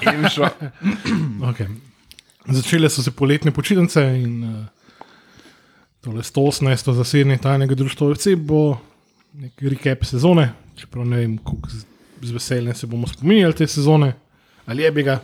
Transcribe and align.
Okay. 1.50 1.66
Začele 2.48 2.90
so 2.90 3.02
se 3.02 3.10
poletne 3.10 3.50
počitnice 3.50 4.02
in 4.18 4.44
uh, 4.44 4.66
tole 6.00 6.22
118. 6.22 6.94
zasedanje 6.94 7.38
tajnega 7.38 7.74
društva 7.74 8.06
OVC 8.06 8.26
bo 8.36 8.78
nek 9.32 9.62
recap 9.62 10.04
sezone. 10.04 10.52
Čeprav 10.76 11.06
ne 11.06 11.16
vem, 11.16 11.36
kako 11.38 11.68
z, 11.70 11.84
z 12.22 12.30
veseljem 12.34 12.74
se 12.74 12.86
bomo 12.86 13.06
spominjali 13.06 13.54
te 13.54 13.66
sezone, 13.66 14.12
ali 14.66 14.82
je 14.82 14.92
bi 14.92 15.02
ga, 15.02 15.20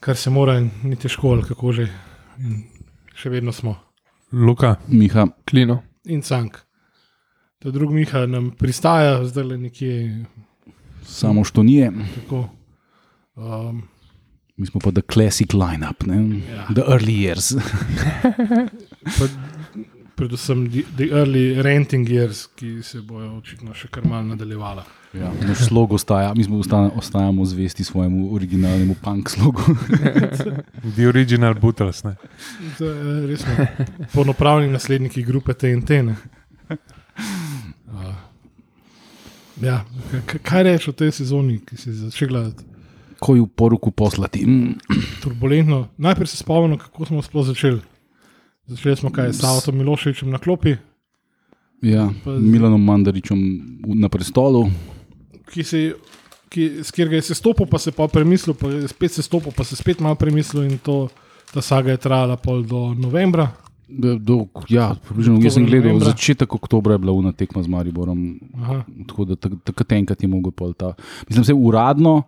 kar 0.00 0.16
se 0.16 0.30
mora, 0.30 0.58
in 0.58 0.70
ni 0.82 0.96
težko, 0.96 1.36
ali 1.36 1.46
kako 1.46 1.72
že. 1.72 1.88
In 2.38 2.64
še 3.16 3.30
vedno 3.32 3.52
smo. 3.52 3.76
Luka, 4.32 4.74
Miha, 4.88 5.26
Klino. 5.48 5.82
In 6.04 6.20
cank. 6.22 6.58
Ta 7.58 7.70
drugi 7.70 7.94
Miha 7.94 8.26
nam 8.26 8.50
pristaja, 8.58 9.24
zdaj 9.24 9.44
le 9.44 9.58
nekje 9.58 10.26
samo 11.06 11.44
što 11.44 11.62
nije. 11.62 11.92
tako. 12.14 12.48
Um, 13.36 13.82
Mi 14.56 14.66
smo 14.66 14.80
pa 14.80 14.90
the 14.90 15.02
classic 15.02 15.52
lineup, 15.52 16.06
ne? 16.06 16.40
Ja. 16.48 16.66
the 16.74 16.82
early 16.88 17.12
years. 17.12 17.52
pa, 19.18 19.26
predvsem 20.16 20.70
the, 20.70 20.82
the 20.96 21.10
early 21.12 21.62
renting 21.62 22.08
years, 22.08 22.46
ki 22.56 22.78
se 22.82 23.02
bojo 23.04 23.34
očitno 23.36 23.74
še 23.76 23.90
kar 23.92 24.06
malo 24.08 24.24
nadaljevala. 24.30 24.86
Ja, 25.12 25.28
naš 25.44 25.66
slog 25.68 25.92
ostaja, 25.92 26.32
mi 26.36 26.44
smo 26.44 26.58
osta, 26.64 26.78
ostajamo 26.96 27.44
zvesti 27.44 27.84
svojemu 27.84 28.30
originalnemu 28.34 28.96
punk 29.02 29.30
slogu. 29.30 29.60
The 30.96 31.08
Original 31.08 31.54
Beatles. 31.60 32.00
ne. 32.04 32.14
To 32.78 32.88
je 32.88 33.26
res 33.26 33.44
polnopravni 34.14 34.72
nasledniki 34.72 35.22
grupe 35.22 35.54
TNT. 35.54 35.90
ne. 35.90 36.16
Uh, 37.86 38.12
ja, 39.62 39.76
kaj 40.44 40.62
reči 40.66 40.90
o 40.90 40.92
tej 40.92 41.14
sezoni, 41.16 41.60
ki 41.64 41.78
si 41.80 41.94
začel 41.96 42.28
gledati? 42.28 42.64
Ko 43.18 43.34
jo 43.34 43.46
poruku 43.46 43.90
poslati. 43.90 44.44
Mm, 44.44 44.74
Turbulentno. 45.20 45.88
Najprej 45.96 46.26
se 46.26 46.36
spomnim, 46.36 46.78
kako 46.78 47.04
smo 47.04 47.22
sploh 47.22 47.46
začeli. 47.46 47.80
Začeli 48.66 48.96
smo 48.96 49.10
kaj 49.10 49.30
s 49.30 49.40
Avtom 49.40 49.76
Miloševičem 49.76 50.28
na 50.28 50.38
klopi, 50.38 50.76
Ja, 51.78 52.08
Pa- 52.24 52.32
Milanom 52.32 52.80
Mandaričem 52.80 53.38
na 53.94 54.08
prestolu. 54.08 54.70
ki 55.46 55.62
si, 55.62 55.92
ki, 56.48 56.80
s 56.80 56.90
katerega 56.90 57.16
je 57.16 57.22
se 57.22 57.34
stopil, 57.34 57.66
pa 57.66 57.78
se 57.78 57.92
pa 57.92 58.08
premislil, 58.08 58.54
pa 58.54 58.68
je 58.68 58.88
spet 58.88 59.12
se 59.12 59.22
stopil, 59.22 59.52
pa 59.52 59.62
se 59.62 59.76
spet 59.76 60.00
malo 60.00 60.14
premislil 60.14 60.64
in 60.64 60.78
to, 60.78 61.08
ta 61.46 61.60
saga 61.60 61.90
je 61.90 61.96
trajala 61.98 62.36
pol 62.36 62.62
do 62.62 62.94
novembra. 62.94 63.52
Do, 63.86 64.16
do, 64.16 64.36
ja, 64.66 64.96
približno, 64.98 65.38
jaz 65.38 65.54
sem 65.54 65.62
gledal, 65.62 65.92
novembra. 65.92 66.10
začetek 66.10 66.48
oktobra 66.50 66.92
je 66.92 66.98
bila 66.98 67.12
una 67.12 67.30
tekma 67.30 67.62
z 67.62 67.68
Mariborom, 67.68 68.40
Aha. 68.56 68.82
tako 69.06 69.24
da 69.24 69.36
tak- 69.36 69.60
takrat 69.62 69.92
enkrat 69.92 70.18
je 70.18 70.28
mogel 70.28 70.50
pol 70.50 70.72
ta. 70.72 70.94
Mislim, 71.28 71.44
da 71.44 71.54
uradno 71.54 72.22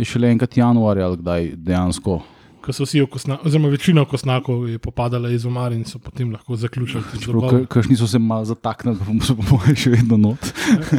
je 0.00 0.04
šele 0.06 0.30
enkrat 0.30 0.56
januarja 0.56 1.06
ali 1.06 1.16
kdaj 1.18 1.50
dejansko. 1.58 2.20
Ko 2.60 2.72
so 2.72 2.84
vsi, 2.84 3.00
okosna, 3.00 3.38
oziroma 3.40 3.70
večina 3.70 4.02
okosnakov 4.02 4.66
je 4.68 4.78
popadala 4.78 5.30
iz 5.30 5.46
omar 5.46 5.72
in 5.72 5.84
so 5.84 5.98
potem 5.98 6.28
lahko 6.30 6.56
zaključili 6.56 7.02
te 7.04 7.18
Čeprav 7.18 7.40
zgodbe. 7.40 7.60
ka- 7.60 7.66
kakšni 7.70 7.96
so 7.96 8.06
se 8.06 8.18
malo 8.20 8.44
zataknili, 8.44 8.98
pa 8.98 9.24
so 9.24 9.34
po 9.34 9.42
mojem 9.50 9.76
še 9.76 9.90
vedno 9.90 10.18
not. 10.18 10.50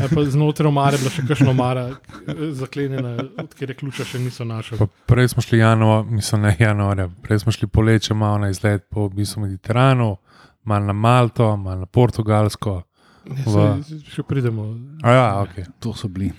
Pa 0.09 0.23
Znotraj 0.25 0.67
omare 0.67 0.95
je 0.95 0.99
bila 0.99 1.11
še 1.11 1.21
kakšna 1.23 1.49
omara, 1.51 1.83
eh, 2.27 2.33
zaklenjena, 2.53 3.11
od 3.37 3.53
kjer 3.53 3.75
ključa 3.75 4.03
še 4.05 4.19
niso 4.19 4.43
našli. 4.43 4.77
Pa 4.77 4.87
Prej 5.05 5.27
smo 5.27 5.41
šli 5.41 5.59
januar, 5.59 6.03
mislim, 6.05 6.41
ne 6.41 6.55
januarja, 6.59 7.09
prej 7.21 7.39
smo 7.39 7.51
šli 7.51 7.67
poleče 7.69 8.13
malo 8.15 8.37
na 8.39 8.49
izlet 8.49 8.89
po 8.89 9.05
bistvu 9.11 9.41
Mediteranu, 9.41 10.15
malo 10.63 10.85
na 10.85 10.93
Malto, 10.95 11.57
malo 11.57 11.79
na 11.79 11.85
Portugalsko. 11.87 12.81
Ja, 13.23 13.33
v- 13.35 13.83
saj, 13.83 13.99
še 14.09 14.23
pridemo. 14.23 14.65
A 15.03 15.11
ja, 15.11 15.27
ok. 15.39 15.61
To 15.79 15.93
so 15.93 16.07
bili 16.09 16.33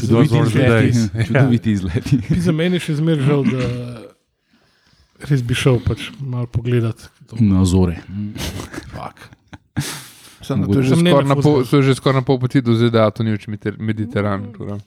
Čudoviti 0.00 0.38
izleti. 0.38 0.98
Ja. 1.18 1.24
Čudoviti 1.24 1.70
izleti. 1.72 2.20
Za 2.46 2.52
meni 2.52 2.76
je 2.76 2.80
še 2.80 2.94
zmeraj 3.00 3.24
žal, 3.26 3.42
da 3.44 3.62
res 5.30 5.42
bi 5.42 5.54
šel 5.56 5.80
pač 5.84 6.10
malo 6.20 6.46
pogledat. 6.46 7.08
To, 7.30 7.38
Na 7.40 7.64
zore. 7.64 7.98
fak. 8.94 9.30
Samo 10.46 10.66
to 10.70 10.78
je 10.78 10.82
že 10.82 10.94
Sem 10.94 11.02
ne 11.02 11.10
skoraj 11.10 11.26
na 11.26 11.36
pol- 11.42 11.64
to 11.66 11.74
je 11.76 11.82
že 11.82 11.94
skoraj 11.98 12.16
na 12.20 12.24
pol 12.24 12.38
poti 12.38 12.62
do 12.62 12.70
ZDA, 12.78 13.10
to 13.10 13.26
ni 13.26 13.34
več 13.34 13.48
Mediter- 13.50 13.78
Mediteran. 13.82 14.52
torej. 14.54 14.78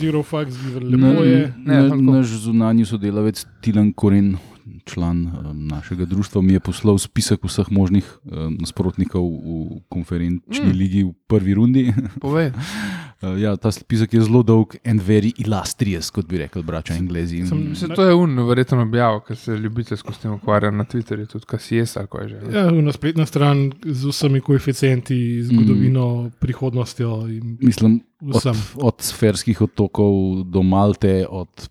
Zero 0.00 0.22
fucks, 0.26 0.58
giver 0.58 0.82
lepo 0.82 1.22
je. 1.22 1.54
Ne, 1.62 1.76
tako. 1.86 2.02
naš 2.02 2.26
zunanji 2.42 2.82
sodelavec 2.90 3.46
Tilan 3.62 3.92
Koren, 3.94 4.34
član 4.82 5.30
um, 5.30 5.66
našega 5.70 6.02
društva, 6.04 6.42
mi 6.42 6.58
je 6.58 6.60
poslal 6.66 6.98
spisek 6.98 7.46
vseh 7.46 7.70
možnih 7.70 8.02
um, 8.24 8.58
nasprotnikov 8.58 9.22
v 9.22 9.86
konferenčni 9.86 10.66
mm. 10.66 10.74
ligi 10.74 11.06
v 11.06 11.14
prvi 11.30 11.54
rundi. 11.54 11.84
Povej. 12.18 12.50
Uh, 13.22 13.38
ja, 13.38 13.56
ta 13.56 13.70
spisek 13.70 14.14
je 14.14 14.20
zelo 14.20 14.42
dolg 14.42 14.74
and 14.84 15.00
very 15.00 15.30
illustrious, 15.38 16.10
kot 16.10 16.26
bi 16.26 16.38
rekli 16.38 16.62
braća 16.62 16.94
Anglezi. 16.94 17.44
Sem- 17.46 17.74
Se 17.74 17.88
to 17.88 18.02
je 18.02 18.14
un, 18.14 18.34
verjetno 18.48 18.82
objavil, 18.82 19.20
ker 19.20 19.36
se 19.36 19.56
ljubiteljsko 19.56 20.12
s 20.12 20.18
tem 20.18 20.32
ukvarja 20.32 20.70
na 20.70 20.84
Twitterju, 20.84 21.26
tudi 21.26 21.46
KCS 21.46 21.96
ali 21.96 22.08
kaj 22.10 22.28
že. 22.28 22.40
Ja, 22.52 22.70
na 22.70 22.92
spletni 22.92 23.26
strani 23.26 23.70
z 23.84 24.08
vsemi 24.08 24.40
koeficienti, 24.40 25.42
zgodovino, 25.42 26.22
mm. 26.22 26.30
prihodnostjo 26.38 27.28
in 27.28 27.58
Mislim, 27.60 28.00
od, 28.20 28.36
vsem. 28.36 28.54
od 28.76 28.94
sferskih 29.00 29.60
otokov 29.60 30.12
do 30.44 30.62
Malte, 30.62 31.26
od, 31.30 31.68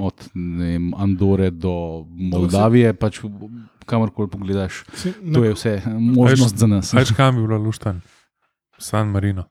od 0.00 0.28
ne 0.34 0.64
vem, 0.72 0.94
Andore 0.94 1.50
do 1.50 2.06
Moldavije, 2.08 2.94
pač 2.94 3.20
kamorkoli 3.86 4.28
pogledaš, 4.28 4.84
Si, 4.94 5.12
to 5.34 5.44
je 5.44 5.52
vse 5.52 5.82
možnost 5.98 6.56
za 6.56 6.66
nas. 6.66 6.92
Veš, 6.94 7.12
kam 7.16 7.36
bi 7.36 7.42
bilo 7.42 7.58
luštan? 7.58 8.00
San 8.78 9.08
Marino. 9.08 9.44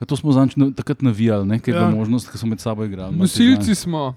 Ja, 0.00 0.06
to 0.06 0.16
smo 0.16 0.32
zanč 0.32 0.54
takrat 0.76 1.02
navijali, 1.02 1.46
ne, 1.46 1.58
ker 1.58 1.74
je 1.74 1.80
Ja. 1.80 1.90
možnost, 1.90 2.28
ker 2.28 2.38
so 2.38 2.46
med 2.46 2.60
sabo 2.60 2.84
igrali. 2.84 3.16
Nosilci 3.16 3.74
smo. 3.74 4.14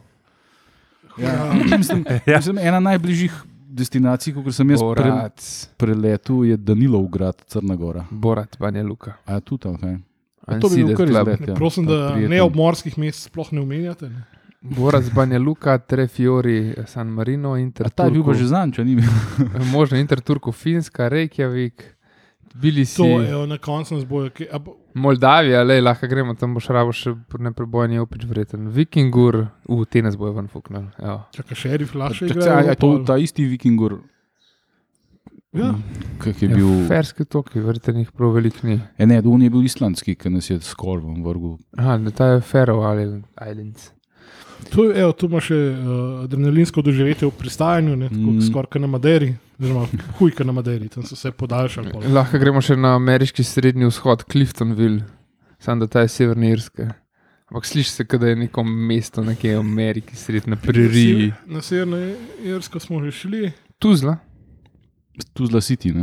Ja, 1.17 1.53
mislim, 1.77 2.05
Ja. 2.25 2.37
mislim, 2.37 2.57
ena 2.57 2.79
najbližjih 2.79 3.33
destinacij, 3.67 4.33
kot 4.33 4.53
sem 4.53 4.69
jaz 4.69 4.79
pre, 4.81 5.03
Borat, 5.03 5.43
preletel, 5.77 6.43
je 6.43 6.57
Danilov 6.57 7.07
grad, 7.07 7.41
Crna 7.47 7.75
Gora. 7.75 8.05
Borat, 8.11 8.57
Banja 8.59 8.83
Luka. 8.83 9.13
A 9.25 9.33
je 9.33 9.41
tu 9.41 9.57
tam 9.57 9.77
kaj? 9.77 9.97
An 10.45 10.61
To 10.61 10.69
bi 10.69 10.83
bil 10.83 10.95
kar 10.95 11.07
izlet. 11.07 11.47
Ja, 11.47 11.55
Prosim, 11.55 11.85
da 11.85 12.11
prijeten. 12.11 12.29
ne 12.29 12.41
obmorskih 12.41 12.97
mest 12.97 13.23
sploh 13.23 13.51
ne 13.51 13.61
omenjate. 13.61 14.09
Ne? 14.09 14.23
Borat, 14.61 15.03
Banja 15.13 15.39
Luka, 15.39 15.77
Tre 15.77 16.07
Fiori, 16.07 16.73
San 16.85 17.07
Marino, 17.09 17.55
Inter. 17.57 17.87
A 17.87 17.89
ta 17.89 18.05
je 18.05 18.11
bil 18.11 18.23
pa 18.23 18.33
že 18.33 18.47
zanč, 18.47 18.79
a 18.79 18.83
ni 18.83 18.95
bil. 18.95 19.09
Možno 19.73 19.97
Inter 19.97 20.21
Turku, 20.21 20.51
Finska, 20.51 21.09
Reykjavik, 21.09 21.83
bili 22.53 22.85
si. 22.85 22.97
To 22.97 23.21
je 23.21 23.47
na 23.47 23.57
koncu 23.57 23.95
nas 23.95 24.05
bojo. 24.05 24.29
Moldavija, 24.95 25.63
le 25.63 25.81
lahko 25.81 26.07
gremo 26.07 26.33
tam, 26.33 26.53
boš 26.53 26.67
rabo 26.69 26.91
še 26.91 27.11
neprebojni 27.39 27.97
opič 27.97 28.25
vreten. 28.25 28.69
Vikingur, 28.69 29.39
v 29.67 29.85
te 29.85 30.01
nas 30.01 30.15
bojo 30.15 30.33
ven 30.33 30.47
fuknili. 30.47 30.87
evo. 30.99 31.23
Čakaj, 31.31 31.55
šerif 31.57 31.95
lahko 31.95 32.13
Čakaj, 32.15 32.37
igra. 32.37 32.57
a 32.57 32.61
je 32.61 32.75
to 32.75 33.03
ta 33.03 33.17
isti 33.17 33.45
vikingur, 33.45 33.99
Ja, 35.53 35.75
ki 36.19 36.31
je 36.31 36.49
Ja, 36.49 36.55
bil. 36.55 36.87
Ferski 36.87 37.25
toki, 37.25 37.59
verjetno 37.59 37.93
jih 37.95 38.11
prav 38.11 38.31
veliko 38.31 38.65
ni. 38.65 38.79
E, 38.97 39.05
ne, 39.05 39.21
on 39.21 39.39
je 39.39 39.49
bil 39.49 39.61
islandski, 39.61 40.15
ki 40.15 40.29
nas 40.29 40.49
je 40.49 40.57
skoraj 40.59 41.03
vrgel. 41.19 41.57
Aha, 41.77 41.97
da 41.99 42.09
ta 42.11 42.25
je 42.27 42.41
Faroe 42.41 42.81
Island- 42.95 43.25
Islands. 43.39 43.91
tu, 44.71 44.87
evo, 44.91 45.11
tu 45.11 45.27
imaš 45.27 45.43
še 45.43 45.55
uh, 45.71 46.23
adrenalinsko 46.23 46.81
doživetje 46.81 47.27
v 47.27 47.31
pristajanju, 47.31 47.95
ne, 47.95 48.09
tako 48.09 48.31
Mm. 48.31 48.41
skoraj 48.41 48.81
na 48.81 48.87
Maderi, 48.87 49.35
oziroma 49.59 49.87
hujka 50.19 50.43
na 50.43 50.51
Maderi, 50.51 50.89
tam 50.89 51.03
so 51.03 51.15
se 51.15 51.31
podaljšali. 51.31 51.91
pol. 51.91 52.03
Lahko 52.13 52.39
gremo 52.39 52.61
še 52.61 52.75
na 52.75 52.95
ameriški 52.95 53.43
srednji 53.43 53.85
vzhod, 53.89 54.25
Cliftonville, 54.31 55.03
samo 55.59 55.85
da 55.85 55.87
ta 55.87 56.05
je 56.05 56.07
severne 56.07 56.51
Irske. 56.51 56.89
Ampak 57.53 57.65
sliši 57.65 57.89
se, 57.89 58.03
da 58.03 58.27
je 58.27 58.35
neko 58.35 58.63
mesto 58.63 59.21
nekje 59.23 59.57
v 59.57 59.59
Ameriki, 59.59 60.15
sred 60.15 60.47
na 60.47 60.55
preriji. 60.55 61.33
Na 61.45 61.61
severno 61.61 61.99
Irsko 62.43 62.79
smo 62.79 63.03
že 63.03 63.11
šli. 63.11 63.51
Tuzla. 63.79 64.17
Tu 65.33 65.45
zla 65.45 65.61
City, 65.61 65.91
ne? 65.93 66.01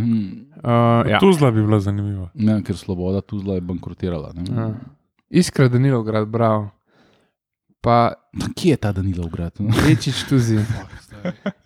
Uh, 0.63 1.11
ja. 1.11 1.19
Tuzla 1.19 1.51
bi 1.51 1.63
bila 1.63 1.81
zanimiva. 1.81 2.29
ja, 2.35 2.61
ker 2.63 2.77
Sloboda 2.77 3.21
tu 3.21 3.41
zla 3.41 3.55
je 3.59 3.61
bankrotirala. 3.61 4.31
Ne? 4.35 4.45
Ja. 4.47 4.75
Iskra 5.31 5.69
Danilov 5.69 6.05
grad, 6.07 6.29
bravo. 6.29 6.71
Pa 7.81 8.13
Kje 8.55 8.71
je 8.71 8.77
ta 8.77 8.93
Danilov 8.93 9.29
grad? 9.29 9.53
no? 9.59 9.73
Rečič 9.89 10.25
tuzi. 10.25 10.59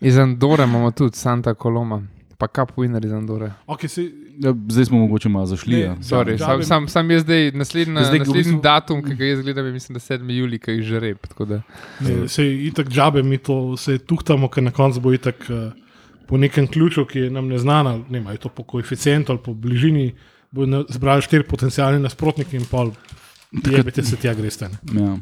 Iz 0.00 0.18
Andore 0.18 0.64
imamo 0.64 0.90
tudi 0.90 1.16
Santa 1.16 1.54
Coloma, 1.54 2.02
pa 2.38 2.46
Cap 2.46 2.72
Winner 2.76 3.04
iz 3.04 3.12
Andore. 3.12 3.52
Okay, 3.66 3.88
se, 3.88 4.02
Ja, 4.36 4.50
zdaj 4.68 4.84
smo 4.84 4.98
mogoče 4.98 5.28
malo 5.28 5.46
zašli. 5.46 5.72
Ne, 5.72 5.80
Ja. 5.80 5.94
Sorry, 5.96 6.38
sam, 6.38 6.62
sam, 6.62 6.88
sam 6.88 7.10
jaz 7.10 7.22
zdaj 7.22 7.52
naslednji, 7.52 7.94
Zdaj, 7.94 8.04
zdaj, 8.04 8.16
v 8.16 8.18
naslednji 8.20 8.42
bistvu- 8.44 8.62
datum, 8.62 9.02
ki 9.02 9.14
ga 9.14 9.24
jaz 9.24 9.40
gledam, 9.40 9.66
je 9.66 9.72
mislim, 9.72 9.94
da 9.94 10.00
7. 10.00 10.30
julij, 10.32 10.58
ki 10.58 10.70
je 10.70 10.82
žreb. 10.82 11.18
tako 11.18 11.44
da- 11.44 11.62
ne, 12.00 12.28
se 12.28 12.42
itak 12.64 12.88
džabe 12.88 13.22
mi 13.22 13.38
to 13.38 13.76
se 13.76 13.98
tuhtamo, 14.00 14.48
ker 14.48 14.62
na 14.62 14.70
koncu 14.72 15.00
bo 15.00 15.12
itak 15.12 15.46
uh, 15.48 15.72
po 16.26 16.36
nekem 16.36 16.66
ključu, 16.66 17.04
ki 17.04 17.18
je 17.20 17.30
nam 17.30 17.46
neznan, 17.48 17.86
ne 18.08 18.20
vem, 18.20 18.26
je 18.28 18.36
to 18.38 18.48
po 18.48 18.62
koeficientu 18.64 19.32
ali 19.32 19.40
po 19.40 19.54
bližini, 19.54 20.14
bo 20.50 20.66
zbrali 20.88 21.22
štiri 21.22 21.44
potencijalne 21.44 21.98
nasprotnike 22.00 22.56
in 22.56 22.64
pol. 22.64 22.90
Jebite 23.62 24.02
se 24.02 24.16
tja 24.16 24.34
greste. 24.34 24.68
ne. 24.68 25.00
Ja. 25.00 25.16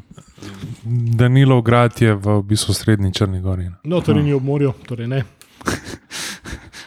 Danilov 1.17 1.61
grad 1.61 2.01
je 2.01 2.15
v 2.15 2.41
bistvu 2.43 2.73
srednji 2.73 3.13
Črni 3.13 3.41
gori. 3.41 3.63
ne. 3.69 3.75
No, 3.83 4.01
torej 4.01 4.23
ni 4.23 4.33
ob 4.33 4.43
morju, 4.43 4.73
torej 4.87 5.07
ne. 5.07 5.23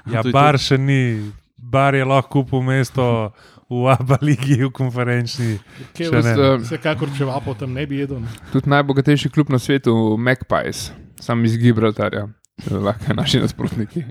Ja, 0.07 0.23
to 0.23 0.29
je 0.29 0.33
bar 0.33 0.55
še 0.59 0.77
ni, 0.79 1.33
bar 1.59 1.95
je 1.95 2.05
lahko 2.07 2.29
kupil 2.45 2.63
mesto 2.63 3.33
v 3.67 3.89
Abba 3.91 4.19
ligi, 4.23 4.55
v 4.63 4.71
konferenčni. 4.71 5.57
Vsekakor, 5.99 7.11
če 7.11 7.27
vapo 7.27 7.55
tam 7.59 7.73
ne 7.75 7.83
bi 7.91 7.99
jedel. 7.99 8.23
Tudi 8.53 8.71
najbogatejši 8.71 9.33
klub 9.35 9.51
na 9.51 9.59
svetu, 9.59 10.15
Magpies, 10.15 10.93
sam 11.19 11.43
iz 11.45 11.57
Gibraltarja, 11.59 12.29
lahko 12.71 13.17
naši 13.19 13.43
nasprotniki. 13.43 14.05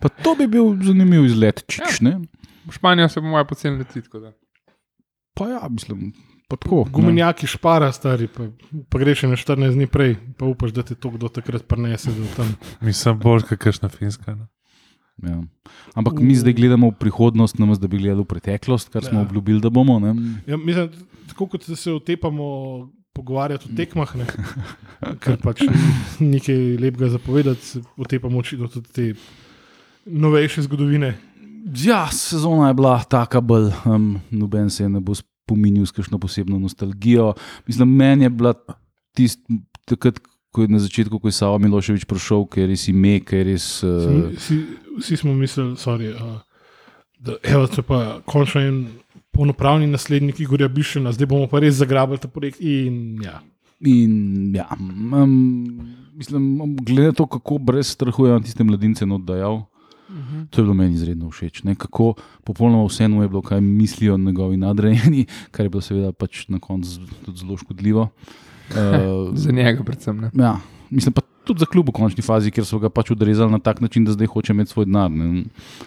Pa 0.00 0.08
to 0.08 0.34
bi 0.40 0.46
bil 0.48 0.72
zanimiv 0.80 1.28
izlet, 1.28 1.60
čič, 1.68 2.00
ne? 2.00 2.16
V 2.64 2.72
Španijo 2.72 3.08
se 3.12 3.20
bomo 3.20 3.44
poceni 3.44 3.76
leti. 3.82 4.00
tako 4.02 4.18
da. 4.24 4.32
Pa 5.34 5.48
ja, 5.48 5.60
mislim, 5.70 6.12
pa 6.48 6.56
tako. 6.56 6.84
ne. 6.86 6.92
Gumenjaki 6.92 7.46
špara, 7.46 7.92
stari, 7.92 8.28
pa, 8.28 8.48
pa 8.88 8.98
greš 8.98 9.24
še 9.24 9.28
na 9.28 9.36
14 9.36 9.72
dni 9.72 9.86
prej, 9.86 10.16
pa 10.36 10.44
upaš, 10.46 10.72
da 10.72 10.82
ti 10.82 10.94
to 10.94 11.10
kdo 11.10 11.28
takrat 11.28 11.64
prenese. 11.64 12.12
Mislim, 12.80 13.18
bolj 13.18 13.46
kot 13.48 13.58
kakšna 13.58 13.88
finska. 13.88 14.34
No. 14.34 14.48
Ja. 15.22 15.38
Ampak 15.94 16.18
mi 16.18 16.34
zdaj 16.34 16.52
gledamo 16.52 16.90
v 16.90 16.98
prihodnost, 16.98 17.58
namesto 17.58 17.82
da 17.82 17.88
bi 17.88 17.98
gledali 17.98 18.22
v 18.22 18.28
preteklost, 18.28 18.88
kar 18.88 19.04
smo 19.04 19.20
Ja. 19.20 19.26
obljubili, 19.26 19.60
da 19.60 19.70
bomo. 19.70 19.98
Ne? 20.00 20.14
Ja, 20.46 20.56
mislim, 20.56 20.90
tako 21.28 21.46
kot 21.46 21.62
se 21.68 21.92
otepamo 21.92 22.46
pogovarjati 23.12 23.68
o 23.68 23.76
tekmah, 23.76 24.16
ne, 24.16 24.24
ker 25.22 25.36
pač 25.36 25.60
ni 26.18 26.30
nekaj 26.32 26.56
lepega 26.80 27.08
zapovedati, 27.08 27.82
otepamo 27.96 28.38
očitno 28.38 28.68
tudi 28.68 28.88
te 28.88 29.06
novejše 30.06 30.62
zgodovine. 30.62 31.12
Ja, 31.62 32.08
sezona 32.10 32.68
je 32.68 32.74
bila 32.74 32.96
taka 33.04 33.40
bolj, 33.40 33.70
um, 33.84 34.20
noben 34.30 34.70
se 34.70 34.82
je 34.82 34.88
ne 34.88 35.00
bo 35.00 35.14
spominjal 35.14 35.86
s 35.86 35.94
kakšno 35.94 36.18
posebno 36.18 36.58
nostalgijo. 36.58 37.34
Mislim, 37.66 37.96
meni 37.96 38.24
je 38.24 38.30
bila 38.30 38.54
tist, 39.14 39.40
takrat, 39.84 40.18
ko 40.52 40.62
je 40.62 40.68
na 40.68 40.78
začetku, 40.78 41.18
ko 41.18 41.28
je 41.28 41.32
Savo 41.32 41.58
Miloševič 41.58 42.04
prišel, 42.04 42.44
ker 42.50 42.64
je 42.64 42.72
res 42.74 42.88
ime, 42.90 43.20
ker 43.24 43.40
je 43.40 43.52
res. 43.52 43.66
Uh, 43.86 44.32
Vsi, 44.36 44.58
vsi 44.98 45.16
smo 45.22 45.34
mislili, 45.34 45.78
sorry, 45.80 46.10
uh, 46.12 46.42
da 47.22 47.38
evo, 47.42 47.66
to 47.70 47.80
je 47.80 47.86
pa 47.86 48.20
končno 48.26 48.60
en 48.60 48.82
polnopravni 49.32 49.86
naslednik 49.86 50.40
Igorja 50.40 50.68
Bišena, 50.68 51.14
zdaj 51.14 51.30
bomo 51.30 51.48
pa 51.48 51.62
res 51.62 51.78
zagrabili 51.78 52.20
ta 52.20 52.28
projekt. 52.28 52.60
In, 52.60 53.22
ja. 53.24 53.38
in 53.80 54.52
ja, 54.56 54.68
um, 54.76 55.78
mislim, 56.18 56.76
glede 56.82 57.14
na 57.14 57.16
to, 57.16 57.26
kako 57.26 57.58
brez 57.58 57.94
strahu 57.94 58.26
je 58.26 58.34
on 58.34 58.42
tiste 58.42 58.64
mladince 58.64 59.06
oddajal. 59.06 59.62
To 60.50 60.60
je 60.60 60.64
bilo 60.64 60.74
meni 60.74 60.94
izredno 60.94 61.30
všeč. 61.30 61.62
Ne? 61.64 61.74
Kako 61.74 62.14
popolnoma 62.44 62.84
vseeno 62.84 63.22
je 63.22 63.28
bilo, 63.28 63.42
kaj 63.42 63.60
mislijo 63.60 64.18
njegovi 64.18 64.56
nadrejeni, 64.56 65.26
kar 65.50 65.66
je 65.66 65.70
bilo 65.70 65.80
seveda 65.80 66.12
pač 66.12 66.46
na 66.48 66.58
koncu 66.58 67.00
tudi 67.24 67.38
zelo 67.38 67.56
škodljivo. 67.56 68.08
Uh, 68.70 69.36
Za 69.42 69.52
njega, 69.52 69.84
predvsem. 69.84 70.20
Ne. 70.20 70.30
Ja, 70.34 70.56
mislim 70.90 71.12
pa 71.12 71.20
tudi 71.44 71.60
za 71.60 71.66
klub 71.66 71.88
v 71.88 71.96
končni 71.96 72.22
fazi, 72.22 72.50
ker 72.54 72.64
so 72.66 72.78
ga 72.78 72.90
pač 72.92 73.10
odrezali 73.10 73.50
na 73.52 73.58
tak 73.58 73.80
način, 73.80 74.04
da 74.04 74.12
zdaj 74.12 74.30
hoče 74.30 74.52
imeti 74.52 74.70
svoj 74.70 74.86
denar. 74.86 75.10
ne. 75.10 75.44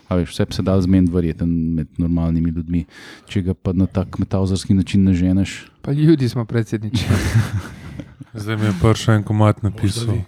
A 0.08 0.16
Veš, 0.16 0.34
vse 0.34 0.46
se 0.52 0.62
da 0.62 0.76
zmeniti, 0.82 1.14
verjeten 1.14 1.50
med 1.76 1.88
normalnimi 1.98 2.50
ljudmi. 2.50 2.86
Če 3.28 3.42
ga 3.42 3.54
pa 3.54 3.74
na 3.74 3.86
tak 3.86 4.20
metavzarski 4.20 4.74
način 4.74 5.04
ne 5.04 5.14
ženeš. 5.14 5.66
Pa 5.82 5.92
ljudi 5.92 6.30
smo 6.30 6.46
predsedniči. 6.46 7.06
Zdaj 8.34 8.58
mi 8.58 8.66
je 8.66 8.74
prišel 8.82 9.16
en 9.16 9.24
komat 9.24 9.64
napisal. 9.64 10.26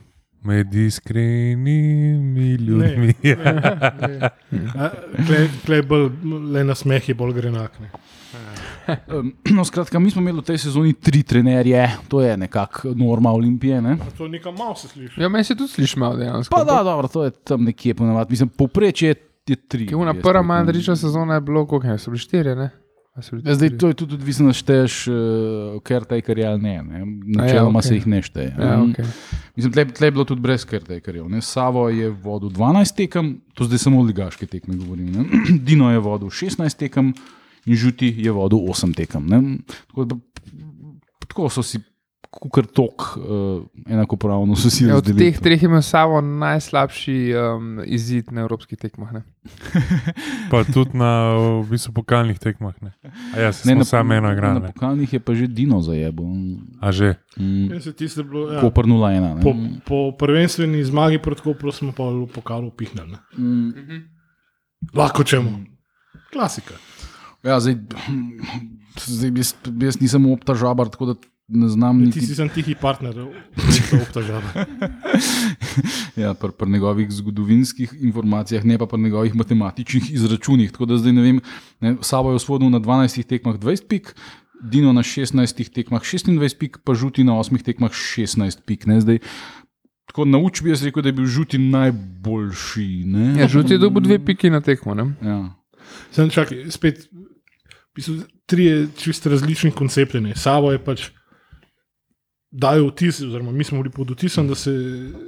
Med 0.48 0.74
iskrenimi 0.74 2.54
ljudmi. 2.56 3.14
Klej 5.66 5.82
bolj, 5.84 6.08
le 6.54 6.64
na 6.64 6.76
smeh 6.76 7.10
je 7.10 7.16
bolj 7.16 7.34
grenak. 7.36 7.76
Ne. 7.84 7.90
No, 9.52 9.66
skratka, 9.68 10.00
mi 10.00 10.12
smo 10.12 10.22
imeli 10.22 10.40
v 10.40 10.46
tej 10.48 10.62
sezoni 10.64 10.94
tri 10.94 11.24
trenerje, 11.28 11.84
to 12.08 12.22
je 12.24 12.38
nekako 12.38 12.94
norma 12.96 13.32
Olimpije. 13.36 13.82
Ne? 13.82 13.98
A 14.00 14.12
To 14.18 14.28
nekam 14.28 14.56
malo 14.56 14.76
se 14.76 14.88
sliši. 14.88 15.22
Ja, 15.22 15.30
meni 15.30 15.44
se 15.44 15.56
tudi 15.56 15.72
sliši 15.72 16.00
malo 16.00 16.16
dejansko. 16.16 16.56
Pa 16.56 16.64
da, 16.64 16.84
dobro, 16.84 17.08
to 17.08 17.24
je 17.28 17.32
tam 17.32 17.64
nekje 17.68 17.94
ponavadi. 17.96 18.32
Mislim, 18.32 18.50
povprečje 18.50 19.16
je 19.48 19.56
tri. 19.56 19.88
Ki 19.88 19.94
je 19.94 19.98
ona 19.98 20.14
jaz 20.16 20.22
prva 20.24 20.40
rekel. 20.40 20.48
mandarična 20.48 20.96
sezona 20.96 21.34
je 21.34 21.42
bilo, 21.42 21.66
koliko 21.68 21.88
je, 21.88 21.98
so 21.98 22.12
bili 22.12 22.20
štirje, 22.20 22.56
ne? 22.56 22.70
Ja, 23.18 23.56
zdaj 23.56 23.72
to 23.82 23.88
je 23.88 23.96
tudi 23.98 24.14
odvisno, 24.14 24.52
če 24.54 24.60
šteješ, 24.62 24.96
uh, 25.10 25.78
ker 25.86 26.06
tajkarje 26.06 26.46
ali 26.46 26.62
ne. 26.62 26.76
ne. 26.84 27.00
Načeloma 27.38 27.80
okej. 27.80 27.88
se 27.88 27.96
jih 27.96 28.08
ne 28.08 28.22
šteje. 28.22 28.52
Ja, 28.54 28.76
Um, 28.78 28.92
okay. 28.94 29.06
Mislim, 29.56 29.74
tle, 29.74 29.86
tle 29.90 30.08
je 30.08 30.12
bilo 30.12 30.26
tudi 30.26 30.42
brez 30.42 30.66
kertajkarjev. 30.66 31.30
ne. 31.30 31.42
Savo 31.42 31.90
je 31.90 32.10
vodil 32.10 32.50
12 32.54 32.96
tekem, 32.96 33.42
to 33.58 33.66
zdaj 33.66 33.78
samo 33.88 34.00
o 34.00 34.06
ligaške 34.06 34.46
tekme 34.46 34.76
govorim. 34.78 35.10
Ne? 35.12 35.26
Dino 35.68 35.90
je 35.92 36.00
vodil 36.00 36.30
16 36.30 36.78
tekem 36.78 37.14
in 37.66 37.76
Žuti 37.76 38.14
je 38.18 38.32
vodil 38.32 38.60
8 38.60 38.94
tekem. 38.96 39.26
ne. 39.28 39.58
Tako, 39.88 40.06
da, 40.06 40.16
tako 41.28 41.50
so 41.50 41.64
si, 41.64 41.82
kukar 42.30 42.66
tok, 42.66 43.18
uh, 43.18 43.24
enakopravno 43.86 44.54
so 44.54 44.70
si 44.70 44.84
Ja, 44.84 44.94
od 44.94 45.02
razdelili. 45.02 45.20
teh 45.26 45.40
treh 45.40 45.64
imel 45.64 45.82
samo 45.82 46.20
najslabši 46.22 47.16
um, 47.34 47.82
izid 47.82 48.30
na 48.30 48.42
evropskih 48.42 48.76
tekmah. 48.76 49.12
Ne? 49.12 49.22
Pa 50.52 50.64
tudi 50.64 50.94
na 50.94 51.34
v 51.60 51.68
bistvu, 51.68 51.94
pokalnih 51.94 52.36
tekmah. 52.38 52.76
Ne. 52.80 52.92
A 53.34 53.40
ja, 53.40 53.52
Ne, 53.66 53.76
na, 53.76 53.84
samo 53.84 54.14
eno 54.14 54.28
na 54.28 54.34
igrali. 54.34 54.60
ne. 54.60 54.70
pokalnih 54.70 55.10
je 55.10 55.20
pa 55.20 55.32
že 55.34 55.48
Dino 55.48 55.80
zajebo. 55.80 56.24
A 56.78 56.92
že. 56.92 57.16
Mm, 57.36 57.72
Ja, 57.72 58.24
bilo, 58.24 58.50
ja. 58.50 58.60
Koper 58.60 58.86
0-1. 58.86 59.36
ne. 59.36 59.42
po, 59.42 59.52
po 59.84 59.98
prvenstveni 60.14 60.84
zmagi 60.84 61.18
proti 61.18 61.42
Kopru 61.42 61.72
smo 61.72 61.92
pa 61.92 62.04
v 62.06 62.28
pokalu 62.28 62.70
pihnili. 62.70 63.08
ne. 63.10 63.20
Mm, 63.34 64.04
Lahko 64.94 65.24
čemu. 65.24 65.66
Klasika. 66.28 66.74
Ja, 67.40 67.58
zdaj, 67.58 67.78
zdaj 69.10 69.32
jaz, 69.32 69.50
jaz 69.64 69.96
nisem 69.98 70.26
obtažabar, 70.28 70.90
tako 70.90 71.06
da 71.06 71.16
ne 71.48 71.68
znam 71.68 72.00
Ti 72.00 72.06
niti. 72.06 72.22
si 72.22 72.36
sem 72.36 72.50
tihi 72.50 72.76
partner, 72.76 73.14
to 73.14 74.02
obtažava. 74.02 74.52
Ja, 76.18 76.34
pri, 76.34 76.50
pri 76.58 76.70
njegovih 76.72 77.12
zgodovinskih 77.14 77.94
informacijah, 78.02 78.66
ne 78.66 78.78
pa 78.78 78.88
pri 78.90 78.98
njegovih 79.00 79.36
matematičnih 79.36 80.10
izračunih. 80.14 80.72
Tako 80.72 80.86
da 80.86 80.98
zdaj 80.98 81.14
ne 81.14 81.22
vem, 81.22 81.42
ne, 81.80 81.96
Sabo 82.02 82.32
je 82.34 82.40
osvojil 82.42 82.72
na 82.74 82.80
12 82.80 83.24
tekmah 83.30 83.56
20 83.56 83.88
pik, 83.88 84.16
Dino 84.64 84.94
na 84.94 85.04
16 85.06 85.70
tekmah 85.74 86.02
26 86.02 86.58
pik, 86.58 86.80
pa 86.84 86.96
Žuti 86.98 87.24
na 87.24 87.38
8 87.38 87.62
tekmah 87.64 87.94
16 87.94 88.66
pik. 88.66 88.88
Ne, 88.90 88.98
zdaj, 89.02 89.20
tako 90.10 90.26
nauč 90.26 90.64
bi 90.66 90.74
jaz 90.74 90.82
rekel, 90.84 91.06
da 91.06 91.14
je 91.14 91.18
bil 91.20 91.30
Žuti 91.30 91.62
najboljši. 91.62 92.90
Ne? 93.06 93.28
Ja, 93.38 93.48
žuti 93.48 93.78
je 93.78 93.84
dobil 93.86 94.02
dve 94.02 94.18
piki 94.26 94.50
na 94.50 94.62
tekmo. 94.66 94.98
Ne? 94.98 95.12
Ja. 95.22 95.38
Sem 96.12 96.34
čakaj, 96.34 96.66
spet. 96.74 97.06
bistvu 97.96 98.24
Trije 98.46 98.88
čisto 98.98 99.30
različni 99.30 99.72
koncepti. 99.72 100.20
Ne. 100.24 100.34
Savo 100.36 100.72
je 100.72 100.80
pač 100.82 101.10
dajo 102.52 102.88
vtis, 102.88 103.22
oziroma 103.22 103.52
mi 103.52 103.64
smo 103.64 103.82
bili 103.82 103.94
pod 103.94 104.10
vtisom, 104.10 104.48
da 104.48 104.56
se 104.56 104.72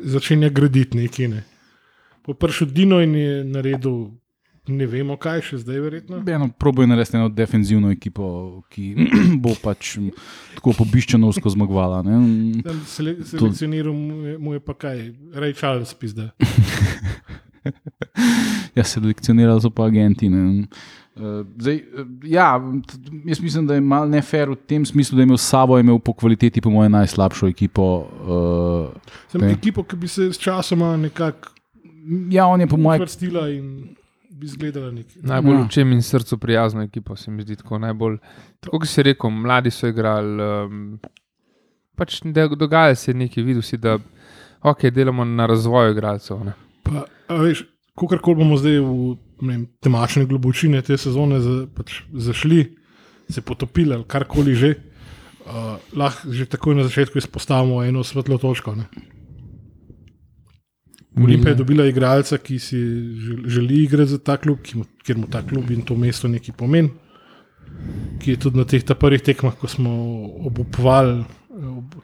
začenja 0.03 0.49
graditi 0.49 0.97
nekaj. 0.97 1.27
Ne. 1.27 1.43
Po 2.21 2.33
pršu 2.33 2.65
Dino 2.65 3.01
in 3.01 3.15
je 3.15 3.43
naredil, 3.43 4.11
ne 4.67 4.85
vemo 4.87 5.17
kaj, 5.17 5.41
še 5.41 5.57
zdaj 5.63 5.79
verjetno. 5.81 6.21
Eno, 6.27 6.49
probo 6.59 6.83
je 6.83 6.91
narediti 6.91 7.17
eno 7.17 7.29
defenzivno 7.29 7.91
ekipo, 7.91 8.61
ki 8.69 8.93
bo 9.43 9.55
pač 9.63 9.95
tako 10.55 10.75
pobiščenovsko 10.83 11.55
zmagovala. 11.55 12.03
Tam 12.03 12.81
Sele, 12.87 13.17
selekcioniral 13.25 13.93
mu 13.93 14.25
je, 14.27 14.37
mu 14.37 14.55
je 14.57 14.63
pa 14.63 14.77
kaj, 14.77 15.05
Ray 15.33 15.55
Charles 15.57 15.93
pizda. 15.93 16.31
Ja, 18.77 18.83
selekcionirali 18.87 19.61
so 19.61 19.69
pa 19.69 19.85
agenti. 19.89 20.29
Ne. 20.31 20.63
Uh, 21.19 21.45
Zdaj, 21.57 21.75
eh, 21.75 21.83
ja, 22.23 22.61
jaz 23.25 23.39
mislim, 23.39 23.67
da 23.67 23.73
je 23.73 23.81
malo 23.81 24.05
nefer 24.05 24.49
v 24.49 24.55
tem 24.57 24.85
smislu, 24.85 25.15
da 25.15 25.21
je 25.21 25.25
imel 25.25 25.37
s 25.37 25.49
sabo 25.49 25.77
je 25.77 25.81
imel 25.81 25.99
po 25.99 26.13
kvaliteti, 26.13 26.61
po 26.61 26.69
mojem, 26.69 26.91
najslabšo 26.91 27.47
ekipo. 27.47 27.83
Uh, 28.21 29.01
Sem 29.27 29.41
Ne. 29.41 29.51
ekipo, 29.51 29.83
ki 29.83 29.95
bi 29.95 30.07
se 30.07 30.33
s 30.33 30.39
časoma 30.39 30.97
nekako 30.97 31.49
ja, 32.29 32.47
on 32.47 32.61
je 32.61 32.67
po 32.67 32.77
mojem. 32.77 33.01
vrstila 33.01 33.49
in 33.49 33.95
bi 34.29 34.45
izgledala 34.45 34.91
nekaj. 34.91 35.21
Najbolj 35.21 35.53
Ja. 35.53 35.61
učem 35.61 35.91
in 35.91 36.01
srcu 36.01 36.37
prijazno 36.37 36.81
ekipo, 36.81 37.15
se 37.15 37.31
mi 37.31 37.41
zdi 37.41 37.55
tako 37.55 37.79
najbolj. 37.79 38.17
Tako 38.59 38.79
kot 38.79 38.87
si 38.87 39.03
rekel, 39.03 39.29
mladi 39.29 39.71
so 39.71 39.87
igrali. 39.87 40.43
Um, 40.65 40.99
pač 41.95 42.21
dogajalo 42.57 42.95
se 42.95 43.13
nekaj, 43.13 43.43
videl 43.43 43.61
si, 43.61 43.77
da 43.77 43.97
okay, 44.61 44.89
delamo 44.89 45.25
na 45.25 45.45
razvoju 45.45 45.91
igralcev. 45.91 46.45
ne. 46.45 46.53
Pa, 46.83 47.03
a 47.27 47.35
veš, 47.35 47.65
kakorkoli 47.95 48.35
bomo 48.35 48.57
zdaj 48.57 48.79
v 48.79 49.17
vem, 49.41 49.67
temačne 49.83 50.25
globočine 50.25 50.81
te 50.81 50.97
sezone 50.97 51.39
za, 51.39 51.55
pač 51.75 52.01
zašli, 52.13 52.75
se 53.29 53.41
potopili 53.41 53.93
ali 53.93 54.03
karkoli 54.07 54.55
že, 54.55 54.73
uh, 55.45 55.77
lahko 55.93 56.33
že 56.33 56.45
takoj 56.45 56.75
na 56.75 56.83
začetku 56.83 57.17
izpostavimo 57.17 57.83
eno 57.83 58.03
svetlo 58.03 58.37
točko. 58.37 58.75
Ne? 58.75 58.89
Olimpija 61.17 61.51
je 61.51 61.55
dobila 61.55 61.85
igralca, 61.85 62.37
ki 62.37 62.59
si 62.59 62.77
žel- 62.77 63.47
želi 63.47 63.83
igrati 63.83 64.11
za 64.11 64.17
ta 64.17 64.37
klub, 64.37 64.61
ki 64.63 64.77
mu, 64.77 64.85
ker 65.03 65.17
mu 65.17 65.27
ta 65.27 65.41
klub 65.41 65.71
in 65.71 65.81
to 65.81 65.95
mesto 65.95 66.27
nekaj 66.27 66.55
pomeni. 66.55 66.89
Ki 68.19 68.31
je 68.31 68.39
tudi 68.39 68.57
na 68.57 68.65
teh 68.65 68.83
prvih 68.83 69.21
tekmah, 69.21 69.55
ko 69.55 69.67
smo 69.67 69.91
obupovali 70.47 71.23
ob 71.59 71.95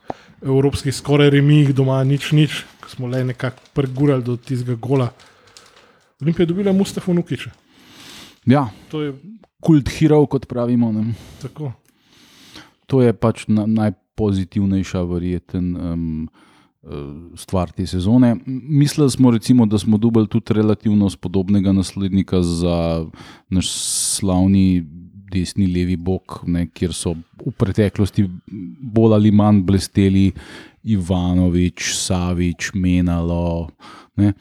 evropskih 0.41 0.95
skoraj 0.95 1.29
remih, 1.29 1.73
doma 1.73 2.03
nič, 2.03 2.31
nič, 2.31 2.65
ko 2.81 2.89
smo 2.89 3.07
le 3.07 3.23
nekako 3.23 3.61
pregurali 3.73 4.23
do 4.23 4.35
tistega 4.37 4.75
gola. 4.75 5.09
Olimpija 6.21 6.43
je 6.43 6.47
dobila 6.47 6.71
Mustafa 6.71 7.13
Nukiča. 7.13 7.51
Ja, 8.45 8.69
To 8.91 9.01
je 9.01 9.13
kult 9.59 9.89
hero, 9.89 10.25
kot 10.25 10.45
pravimo. 10.47 10.91
Ne. 10.91 11.13
tako. 11.41 11.71
To 12.85 13.01
je 13.01 13.13
pač 13.13 13.47
na, 13.47 13.65
najpozitivnejša, 13.65 15.01
verjeten 15.09 15.75
um, 15.75 16.27
stvar 17.35 17.71
te 17.73 17.87
sezone. 17.89 18.35
Mislili 18.45 19.09
smo, 19.11 19.31
recimo, 19.31 19.65
da 19.65 19.77
smo 19.81 19.97
dobili 19.97 20.27
tudi 20.27 20.53
relativno 20.53 21.09
spodobnega 21.09 21.73
naslednika 21.73 22.41
za 22.41 23.05
naš 23.49 23.71
slavni 24.17 24.85
desni, 25.31 25.67
levi 25.71 25.97
bok, 25.97 26.41
ne, 26.47 26.67
kjer 26.73 26.93
so 26.93 27.15
v 27.15 27.53
preteklosti 27.57 28.27
bolj 28.95 29.17
ali 29.17 29.31
manj 29.31 29.63
blesteli 29.65 30.29
Ivanovič, 30.85 31.95
Savič, 31.97 32.71
Menalo. 32.77 33.73
Ne. 34.15 34.33